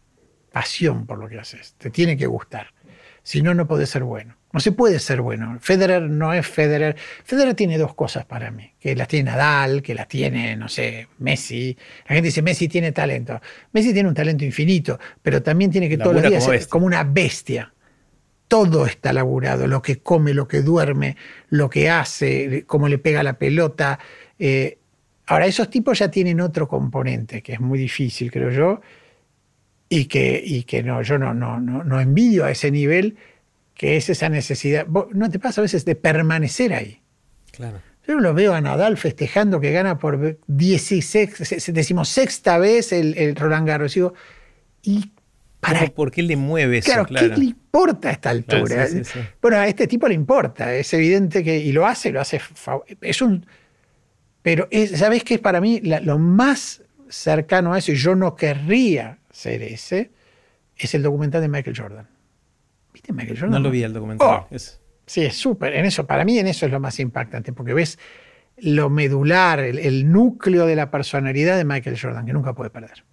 pasión 0.51 1.05
por 1.05 1.17
lo 1.17 1.29
que 1.29 1.39
haces. 1.39 1.75
Te 1.77 1.89
tiene 1.89 2.17
que 2.17 2.27
gustar. 2.27 2.73
Si 3.21 3.41
no, 3.41 3.53
no 3.53 3.65
puede 3.65 3.85
ser 3.85 4.03
bueno. 4.03 4.35
No 4.51 4.59
se 4.59 4.73
puede 4.73 4.99
ser 4.99 5.21
bueno. 5.21 5.57
Federer 5.61 6.01
no 6.01 6.33
es 6.33 6.45
Federer. 6.45 6.97
Federer 7.23 7.53
tiene 7.53 7.77
dos 7.77 7.93
cosas 7.93 8.25
para 8.25 8.51
mí. 8.51 8.73
Que 8.81 8.97
las 8.97 9.07
tiene 9.07 9.31
Nadal, 9.31 9.81
que 9.81 9.95
las 9.95 10.09
tiene, 10.09 10.57
no 10.57 10.67
sé, 10.67 11.07
Messi. 11.19 11.77
La 12.09 12.15
gente 12.15 12.27
dice, 12.27 12.41
Messi 12.41 12.67
tiene 12.67 12.91
talento. 12.91 13.39
Messi 13.71 13.93
tiene 13.93 14.09
un 14.09 14.15
talento 14.15 14.43
infinito, 14.43 14.99
pero 15.21 15.41
también 15.41 15.71
tiene 15.71 15.87
que 15.87 15.97
todos 15.97 16.15
los 16.15 16.29
días 16.29 16.43
ser 16.43 16.67
como 16.67 16.85
una 16.85 17.05
bestia. 17.05 17.73
Todo 18.49 18.85
está 18.85 19.13
laburado. 19.13 19.67
Lo 19.67 19.81
que 19.81 19.99
come, 19.99 20.33
lo 20.33 20.49
que 20.49 20.61
duerme, 20.63 21.15
lo 21.47 21.69
que 21.69 21.89
hace, 21.89 22.65
cómo 22.67 22.89
le 22.89 22.97
pega 22.97 23.23
la 23.23 23.39
pelota. 23.39 23.99
Eh, 24.37 24.79
Ahora, 25.27 25.45
esos 25.45 25.69
tipos 25.69 25.99
ya 25.99 26.09
tienen 26.09 26.41
otro 26.41 26.67
componente 26.67 27.41
que 27.41 27.53
es 27.53 27.59
muy 27.59 27.79
difícil, 27.79 28.31
creo 28.31 28.49
yo, 28.49 28.81
y 29.89 30.05
que, 30.05 30.41
y 30.43 30.63
que 30.63 30.83
no, 30.83 31.01
yo 31.01 31.17
no, 31.17 31.33
no, 31.33 31.59
no, 31.59 31.83
no 31.83 32.01
envidio 32.01 32.45
a 32.45 32.51
ese 32.51 32.71
nivel 32.71 33.15
que 33.75 33.97
es 33.97 34.09
esa 34.09 34.29
necesidad. 34.29 34.87
¿No 34.87 35.29
te 35.29 35.39
pasa 35.39 35.61
a 35.61 35.63
veces 35.63 35.85
de 35.85 35.95
permanecer 35.95 36.73
ahí? 36.73 37.01
Claro. 37.51 37.81
Yo 38.07 38.19
lo 38.19 38.33
veo 38.33 38.53
a 38.53 38.61
Nadal 38.61 38.97
festejando 38.97 39.61
que 39.61 39.71
gana 39.71 39.97
por 39.97 40.37
16, 40.47 41.73
decimos 41.73 42.09
sexta 42.09 42.57
vez 42.57 42.91
el, 42.91 43.35
Roland 43.35 43.67
Garros. 43.67 43.93
Digo, 43.93 44.13
¿y 44.81 45.11
para 45.61 45.87
¿Por 45.87 46.11
qué 46.11 46.21
le 46.23 46.35
mueve 46.35 46.79
eso? 46.79 47.05
Claro, 47.05 47.29
¿qué 47.29 47.37
le 47.37 47.45
importa 47.45 48.09
a 48.09 48.11
esta 48.11 48.29
altura? 48.31 48.87
Bueno, 49.41 49.57
a 49.57 49.67
este 49.67 49.87
tipo 49.87 50.09
le 50.09 50.13
importa, 50.13 50.75
es 50.75 50.93
evidente 50.93 51.41
que, 51.41 51.57
y 51.57 51.71
lo 51.71 51.87
hace, 51.87 52.11
lo 52.11 52.19
hace, 52.19 52.41
es 52.99 53.21
un, 53.21 53.45
pero 54.43 54.67
¿sabes 54.95 55.23
qué 55.23 55.35
es 55.35 55.39
para 55.39 55.59
mí 55.59 55.81
lo 55.81 56.19
más 56.19 56.83
cercano 57.09 57.73
a 57.73 57.79
eso? 57.79 57.93
Y 57.93 57.95
yo 57.95 58.13
no 58.13 58.35
querría 58.35 59.17
ser 59.31 59.63
ese, 59.63 60.11
es 60.77 60.93
el 60.93 61.01
documental 61.01 61.41
de 61.41 61.47
Michael 61.47 61.75
Jordan. 61.75 62.07
¿Viste 62.93 63.13
Michael 63.13 63.39
Jordan? 63.39 63.51
No 63.51 63.59
lo 63.59 63.71
vi 63.71 63.81
el 63.81 63.93
documental. 63.93 64.45
Oh, 64.51 64.57
Sí, 65.05 65.25
es 65.25 65.35
súper. 65.35 65.73
En 65.73 65.85
eso, 65.85 66.05
para 66.05 66.23
mí 66.23 66.39
en 66.39 66.47
eso 66.47 66.65
es 66.65 66.71
lo 66.71 66.79
más 66.79 66.99
impactante, 66.99 67.51
porque 67.51 67.73
ves 67.73 67.99
lo 68.57 68.89
medular, 68.89 69.59
el, 69.59 70.11
núcleo 70.11 70.65
de 70.65 70.75
la 70.75 70.91
personalidad 70.91 71.57
de 71.57 71.65
Michael 71.65 71.99
Jordan, 71.99 72.25
que 72.25 72.33
nunca 72.33 72.53
puede 72.53 72.69
perder. 72.69 73.03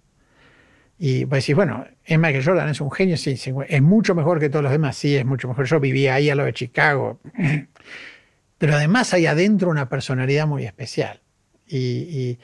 Y 0.97 1.25
vos 1.25 1.39
decís, 1.39 1.55
bueno, 1.55 1.85
es 2.05 2.17
Michael 2.17 2.45
Jordan, 2.45 2.69
es 2.69 2.79
un 2.79 2.91
genio, 2.91 3.17
sí, 3.17 3.31
es 3.31 3.81
mucho 3.81 4.15
mejor 4.15 4.39
que 4.39 4.49
todos 4.49 4.63
los 4.63 4.71
demás, 4.71 4.95
sí, 4.95 5.15
es 5.15 5.25
mucho 5.25 5.47
mejor. 5.47 5.65
Yo 5.65 5.79
vivía 5.79 6.13
ahí 6.13 6.29
a 6.29 6.35
lo 6.35 6.45
de 6.45 6.53
Chicago. 6.53 7.19
Pero 8.61 8.75
además 8.75 9.11
hay 9.15 9.25
adentro 9.25 9.71
una 9.71 9.89
personalidad 9.89 10.45
muy 10.45 10.65
especial. 10.65 11.19
Y, 11.65 11.77
y 11.77 12.39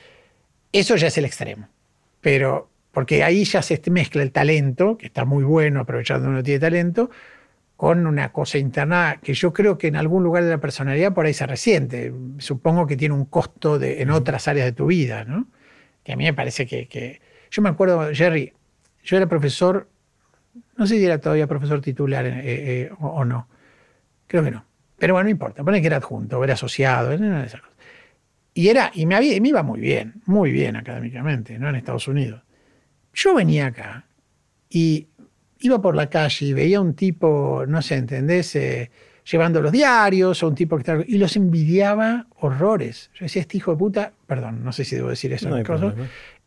eso 0.71 0.95
ya 0.95 1.09
es 1.09 1.17
el 1.19 1.25
extremo. 1.25 1.69
Pero, 2.21 2.71
porque 2.91 3.23
ahí 3.23 3.43
ya 3.43 3.61
se 3.61 3.79
mezcla 3.91 4.23
el 4.23 4.31
talento, 4.31 4.97
que 4.97 5.05
está 5.05 5.25
muy 5.25 5.43
bueno 5.43 5.81
aprovechando 5.81 6.27
uno 6.27 6.41
tiene 6.41 6.59
talento, 6.59 7.11
con 7.75 8.07
una 8.07 8.31
cosa 8.31 8.57
interna 8.57 9.19
que 9.21 9.35
yo 9.35 9.53
creo 9.53 9.77
que 9.77 9.85
en 9.85 9.95
algún 9.95 10.23
lugar 10.23 10.43
de 10.43 10.49
la 10.49 10.57
personalidad 10.57 11.13
por 11.13 11.27
ahí 11.27 11.35
se 11.35 11.45
resiente. 11.45 12.11
Supongo 12.39 12.87
que 12.87 12.97
tiene 12.97 13.13
un 13.13 13.25
costo 13.25 13.77
de, 13.77 14.01
en 14.01 14.09
otras 14.09 14.47
áreas 14.47 14.65
de 14.65 14.71
tu 14.71 14.87
vida, 14.87 15.23
¿no? 15.23 15.47
Que 16.03 16.13
a 16.13 16.15
mí 16.15 16.23
me 16.23 16.33
parece 16.33 16.65
que, 16.65 17.21
Yo 17.51 17.61
me 17.61 17.69
acuerdo, 17.69 18.09
Jerry, 18.11 18.53
yo 19.03 19.17
era 19.17 19.27
profesor, 19.27 19.87
no 20.77 20.87
sé 20.87 20.97
si 20.97 21.05
era 21.05 21.21
todavía 21.21 21.45
profesor 21.45 21.79
titular 21.79 22.25
eh, 22.25 22.41
eh, 22.43 22.91
o, 22.99 23.23
no, 23.23 23.47
creo 24.25 24.43
que 24.43 24.49
no. 24.49 24.65
Pero 24.97 25.13
bueno, 25.13 25.25
no 25.25 25.29
importa, 25.29 25.63
pone 25.63 25.81
que 25.81 25.87
era 25.87 25.97
adjunto, 25.97 26.43
era 26.43 26.53
asociado, 26.53 27.11
era 27.11 27.45
esas 27.45 27.61
cosas. 27.61 27.77
Y, 28.53 28.69
era, 28.69 28.91
y 28.95 29.05
me, 29.05 29.15
había, 29.15 29.39
me 29.39 29.49
iba 29.49 29.61
muy 29.61 29.79
bien, 29.79 30.15
muy 30.25 30.51
bien 30.51 30.75
académicamente, 30.75 31.59
¿no? 31.59 31.69
En 31.69 31.75
Estados 31.75 32.07
Unidos. 32.07 32.41
Yo 33.13 33.35
venía 33.35 33.67
acá 33.67 34.07
y 34.69 35.07
iba 35.59 35.79
por 35.79 35.95
la 35.95 36.09
calle 36.09 36.47
y 36.47 36.53
veía 36.53 36.81
un 36.81 36.95
tipo, 36.95 37.65
no 37.67 37.81
sé, 37.83 37.95
¿entendés? 37.95 38.55
Eh, 38.55 38.89
llevando 39.29 39.61
los 39.61 39.71
diarios 39.71 40.41
o 40.41 40.47
un 40.47 40.55
tipo 40.55 40.75
que 40.75 40.81
estaba... 40.81 41.03
Y 41.07 41.19
los 41.19 41.35
envidiaba 41.35 42.25
horrores. 42.39 43.11
Yo 43.13 43.25
decía, 43.25 43.41
este 43.41 43.57
hijo 43.57 43.71
de 43.71 43.77
puta, 43.77 44.13
perdón, 44.25 44.63
no 44.63 44.71
sé 44.71 44.85
si 44.85 44.95
debo 44.95 45.09
decir 45.09 45.33
eso. 45.33 45.49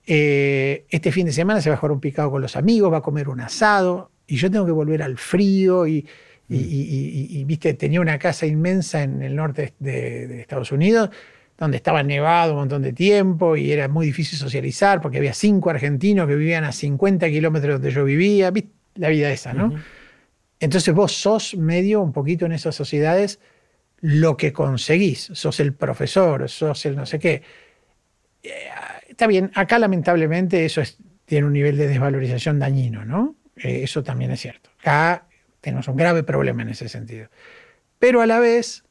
Eh, 0.07 0.87
este 0.89 1.13
fin 1.13 1.27
de 1.27 1.33
semana 1.33 1.61
se 1.61 1.71
va 1.71 1.77
a 1.77 1.79
jugar 1.79 1.93
un 1.93 2.01
picado 2.01 2.31
con 2.31 2.43
los 2.43 2.57
amigos, 2.57 2.93
va 2.93 2.99
a 2.99 3.03
comer 3.03 3.29
un 3.29 3.41
asado 3.41 4.11
y 4.27 4.37
yo 4.37 4.51
tengo 4.51 4.67
que 4.67 4.73
volver 4.73 5.03
al 5.03 5.19
frío 5.19 5.87
y, 5.87 6.07
y, 6.51 7.43
mm. 7.45 7.47
viste, 7.47 7.75
tenía 7.75 8.01
una 8.01 8.19
casa 8.19 8.47
inmensa 8.47 9.03
en 9.03 9.23
el 9.23 9.37
norte 9.37 9.75
de, 9.79 10.27
de, 10.27 10.41
Estados 10.41 10.73
Unidos 10.73 11.11
donde 11.57 11.77
estaba 11.77 12.03
nevado 12.03 12.55
un 12.55 12.61
montón 12.61 12.83
de 12.83 12.93
tiempo 12.93 13.55
y 13.57 13.71
era 13.71 13.87
muy 13.87 14.07
difícil 14.07 14.39
socializar 14.39 15.01
porque 15.01 15.19
había 15.19 15.35
cinco 15.35 15.71
argentinos 15.71 16.27
que 16.27 16.35
vivían 16.35 16.65
a 16.65 16.73
50 16.73 17.29
kilómetros 17.29 17.75
donde 17.75 17.91
yo 17.91 18.05
vivía. 18.05 18.51
¿viste? 18.51 18.81
la 18.95 19.09
vida 19.09 19.31
esa, 19.31 19.53
¿no? 19.53 19.75
Entonces 20.59 20.95
vos 20.95 21.13
sos 21.13 21.57
medio 21.57 22.03
un 22.03 22.13
poquito 22.13 22.47
en 22.47 22.53
esas 22.53 22.75
sociedades 22.75 23.41
lo 24.01 24.37
que 24.37 24.53
conseguís, 24.53 25.31
sos 25.33 25.61
el 25.61 25.75
profesor, 25.75 26.49
sos 26.49 26.85
el 26.87 26.97
no 26.97 27.07
sé 27.07 27.19
qué. 27.19 27.43
Eh, 28.43 28.51
está 29.09 29.27
bien, 29.27 29.51
acá 29.55 29.79
lamentablemente 29.79 30.65
eso 30.65 30.83
tiene 31.25 31.47
un 31.47 31.53
nivel 31.53 31.77
de 31.77 31.87
desvalorización 31.87 32.59
dañino, 32.59 33.05
¿no? 33.05 33.37
Eh, 33.57 33.83
eso 33.83 34.03
también 34.03 34.31
es 34.31 34.41
cierto. 34.41 34.71
Acá 34.81 35.27
tenemos 35.61 35.89
un 35.89 35.97
grave 35.97 36.23
problema 36.23 36.63
en 36.63 36.71
ese 36.71 36.89
sentido. 36.89 37.29
Pero 37.99 38.21
a 38.21 38.27
la 38.27 38.39
vez 38.39 38.85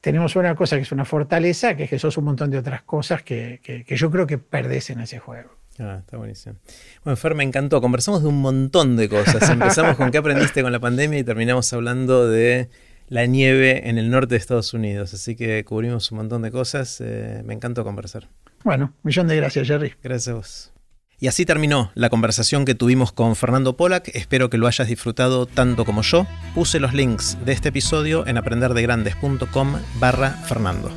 tenemos 0.00 0.36
una 0.36 0.54
cosa 0.54 0.76
que 0.76 0.82
es 0.82 0.92
una 0.92 1.04
fortaleza, 1.04 1.76
que 1.76 1.84
es 1.84 1.90
que 1.90 1.98
sos 1.98 2.16
un 2.16 2.24
montón 2.24 2.50
de 2.50 2.58
otras 2.58 2.82
cosas 2.82 3.22
que, 3.22 3.60
que 3.62 3.96
yo 3.96 4.10
creo 4.10 4.26
que 4.26 4.38
perdés 4.38 4.90
en 4.90 5.00
ese 5.00 5.18
juego. 5.18 5.62
Ah, 5.78 5.98
está 6.00 6.16
buenísimo. 6.16 6.56
Bueno, 7.04 7.16
Fer, 7.16 7.34
me 7.34 7.44
encantó. 7.44 7.80
Conversamos 7.80 8.22
de 8.22 8.28
un 8.28 8.40
montón 8.40 8.96
de 8.96 9.08
cosas. 9.08 9.48
Empezamos 9.50 9.96
con 9.96 10.10
qué 10.10 10.18
aprendiste 10.18 10.62
con 10.62 10.72
la 10.72 10.80
pandemia 10.80 11.18
y 11.18 11.24
terminamos 11.24 11.72
hablando 11.72 12.28
de 12.28 12.68
la 13.08 13.26
nieve 13.26 13.88
en 13.88 13.98
el 13.98 14.10
norte 14.10 14.34
de 14.34 14.38
Estados 14.38 14.74
Unidos. 14.74 15.14
Así 15.14 15.34
que 15.34 15.64
cubrimos 15.64 16.10
un 16.12 16.18
montón 16.18 16.42
de 16.42 16.50
cosas. 16.50 17.00
Eh, 17.00 17.42
me 17.44 17.54
encantó 17.54 17.84
conversar. 17.84 18.28
Bueno, 18.64 18.92
millón 19.02 19.28
de 19.28 19.36
gracias, 19.36 19.66
Jerry. 19.66 19.94
Gracias 20.02 20.28
a 20.28 20.34
vos. 20.34 20.71
Y 21.22 21.28
así 21.28 21.46
terminó 21.46 21.92
la 21.94 22.10
conversación 22.10 22.64
que 22.64 22.74
tuvimos 22.74 23.12
con 23.12 23.36
Fernando 23.36 23.76
Polak. 23.76 24.08
Espero 24.12 24.50
que 24.50 24.58
lo 24.58 24.66
hayas 24.66 24.88
disfrutado 24.88 25.46
tanto 25.46 25.84
como 25.84 26.02
yo. 26.02 26.26
Puse 26.52 26.80
los 26.80 26.94
links 26.94 27.38
de 27.44 27.52
este 27.52 27.68
episodio 27.68 28.26
en 28.26 28.38
aprenderdegrandes.com 28.38 29.76
barra 30.00 30.30
Fernando. 30.30 30.90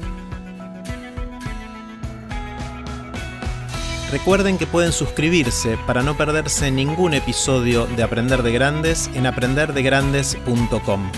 Recuerden 4.12 4.58
que 4.58 4.66
pueden 4.66 4.94
suscribirse 4.94 5.78
para 5.86 6.02
no 6.02 6.18
perderse 6.18 6.72
ningún 6.72 7.14
episodio 7.14 7.86
de 7.86 8.02
Aprender 8.02 8.42
de 8.42 8.52
Grandes 8.52 9.12
en 9.14 9.28
aprenderdegrandes.com. 9.28 11.12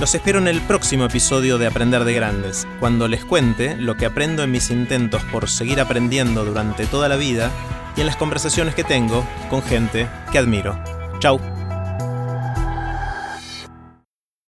Los 0.00 0.16
espero 0.16 0.40
en 0.40 0.48
el 0.48 0.60
próximo 0.62 1.04
episodio 1.04 1.56
de 1.56 1.68
Aprender 1.68 2.02
de 2.02 2.14
Grandes, 2.14 2.66
cuando 2.80 3.06
les 3.06 3.24
cuente 3.24 3.76
lo 3.76 3.96
que 3.96 4.06
aprendo 4.06 4.42
en 4.42 4.50
mis 4.50 4.70
intentos 4.70 5.22
por 5.30 5.48
seguir 5.48 5.78
aprendiendo 5.78 6.44
durante 6.44 6.86
toda 6.86 7.08
la 7.08 7.14
vida 7.14 7.52
y 7.96 8.00
en 8.00 8.06
las 8.06 8.16
conversaciones 8.16 8.74
que 8.74 8.84
tengo 8.84 9.24
con 9.48 9.62
gente 9.62 10.08
que 10.32 10.38
admiro. 10.38 10.78
Chau. 11.20 11.59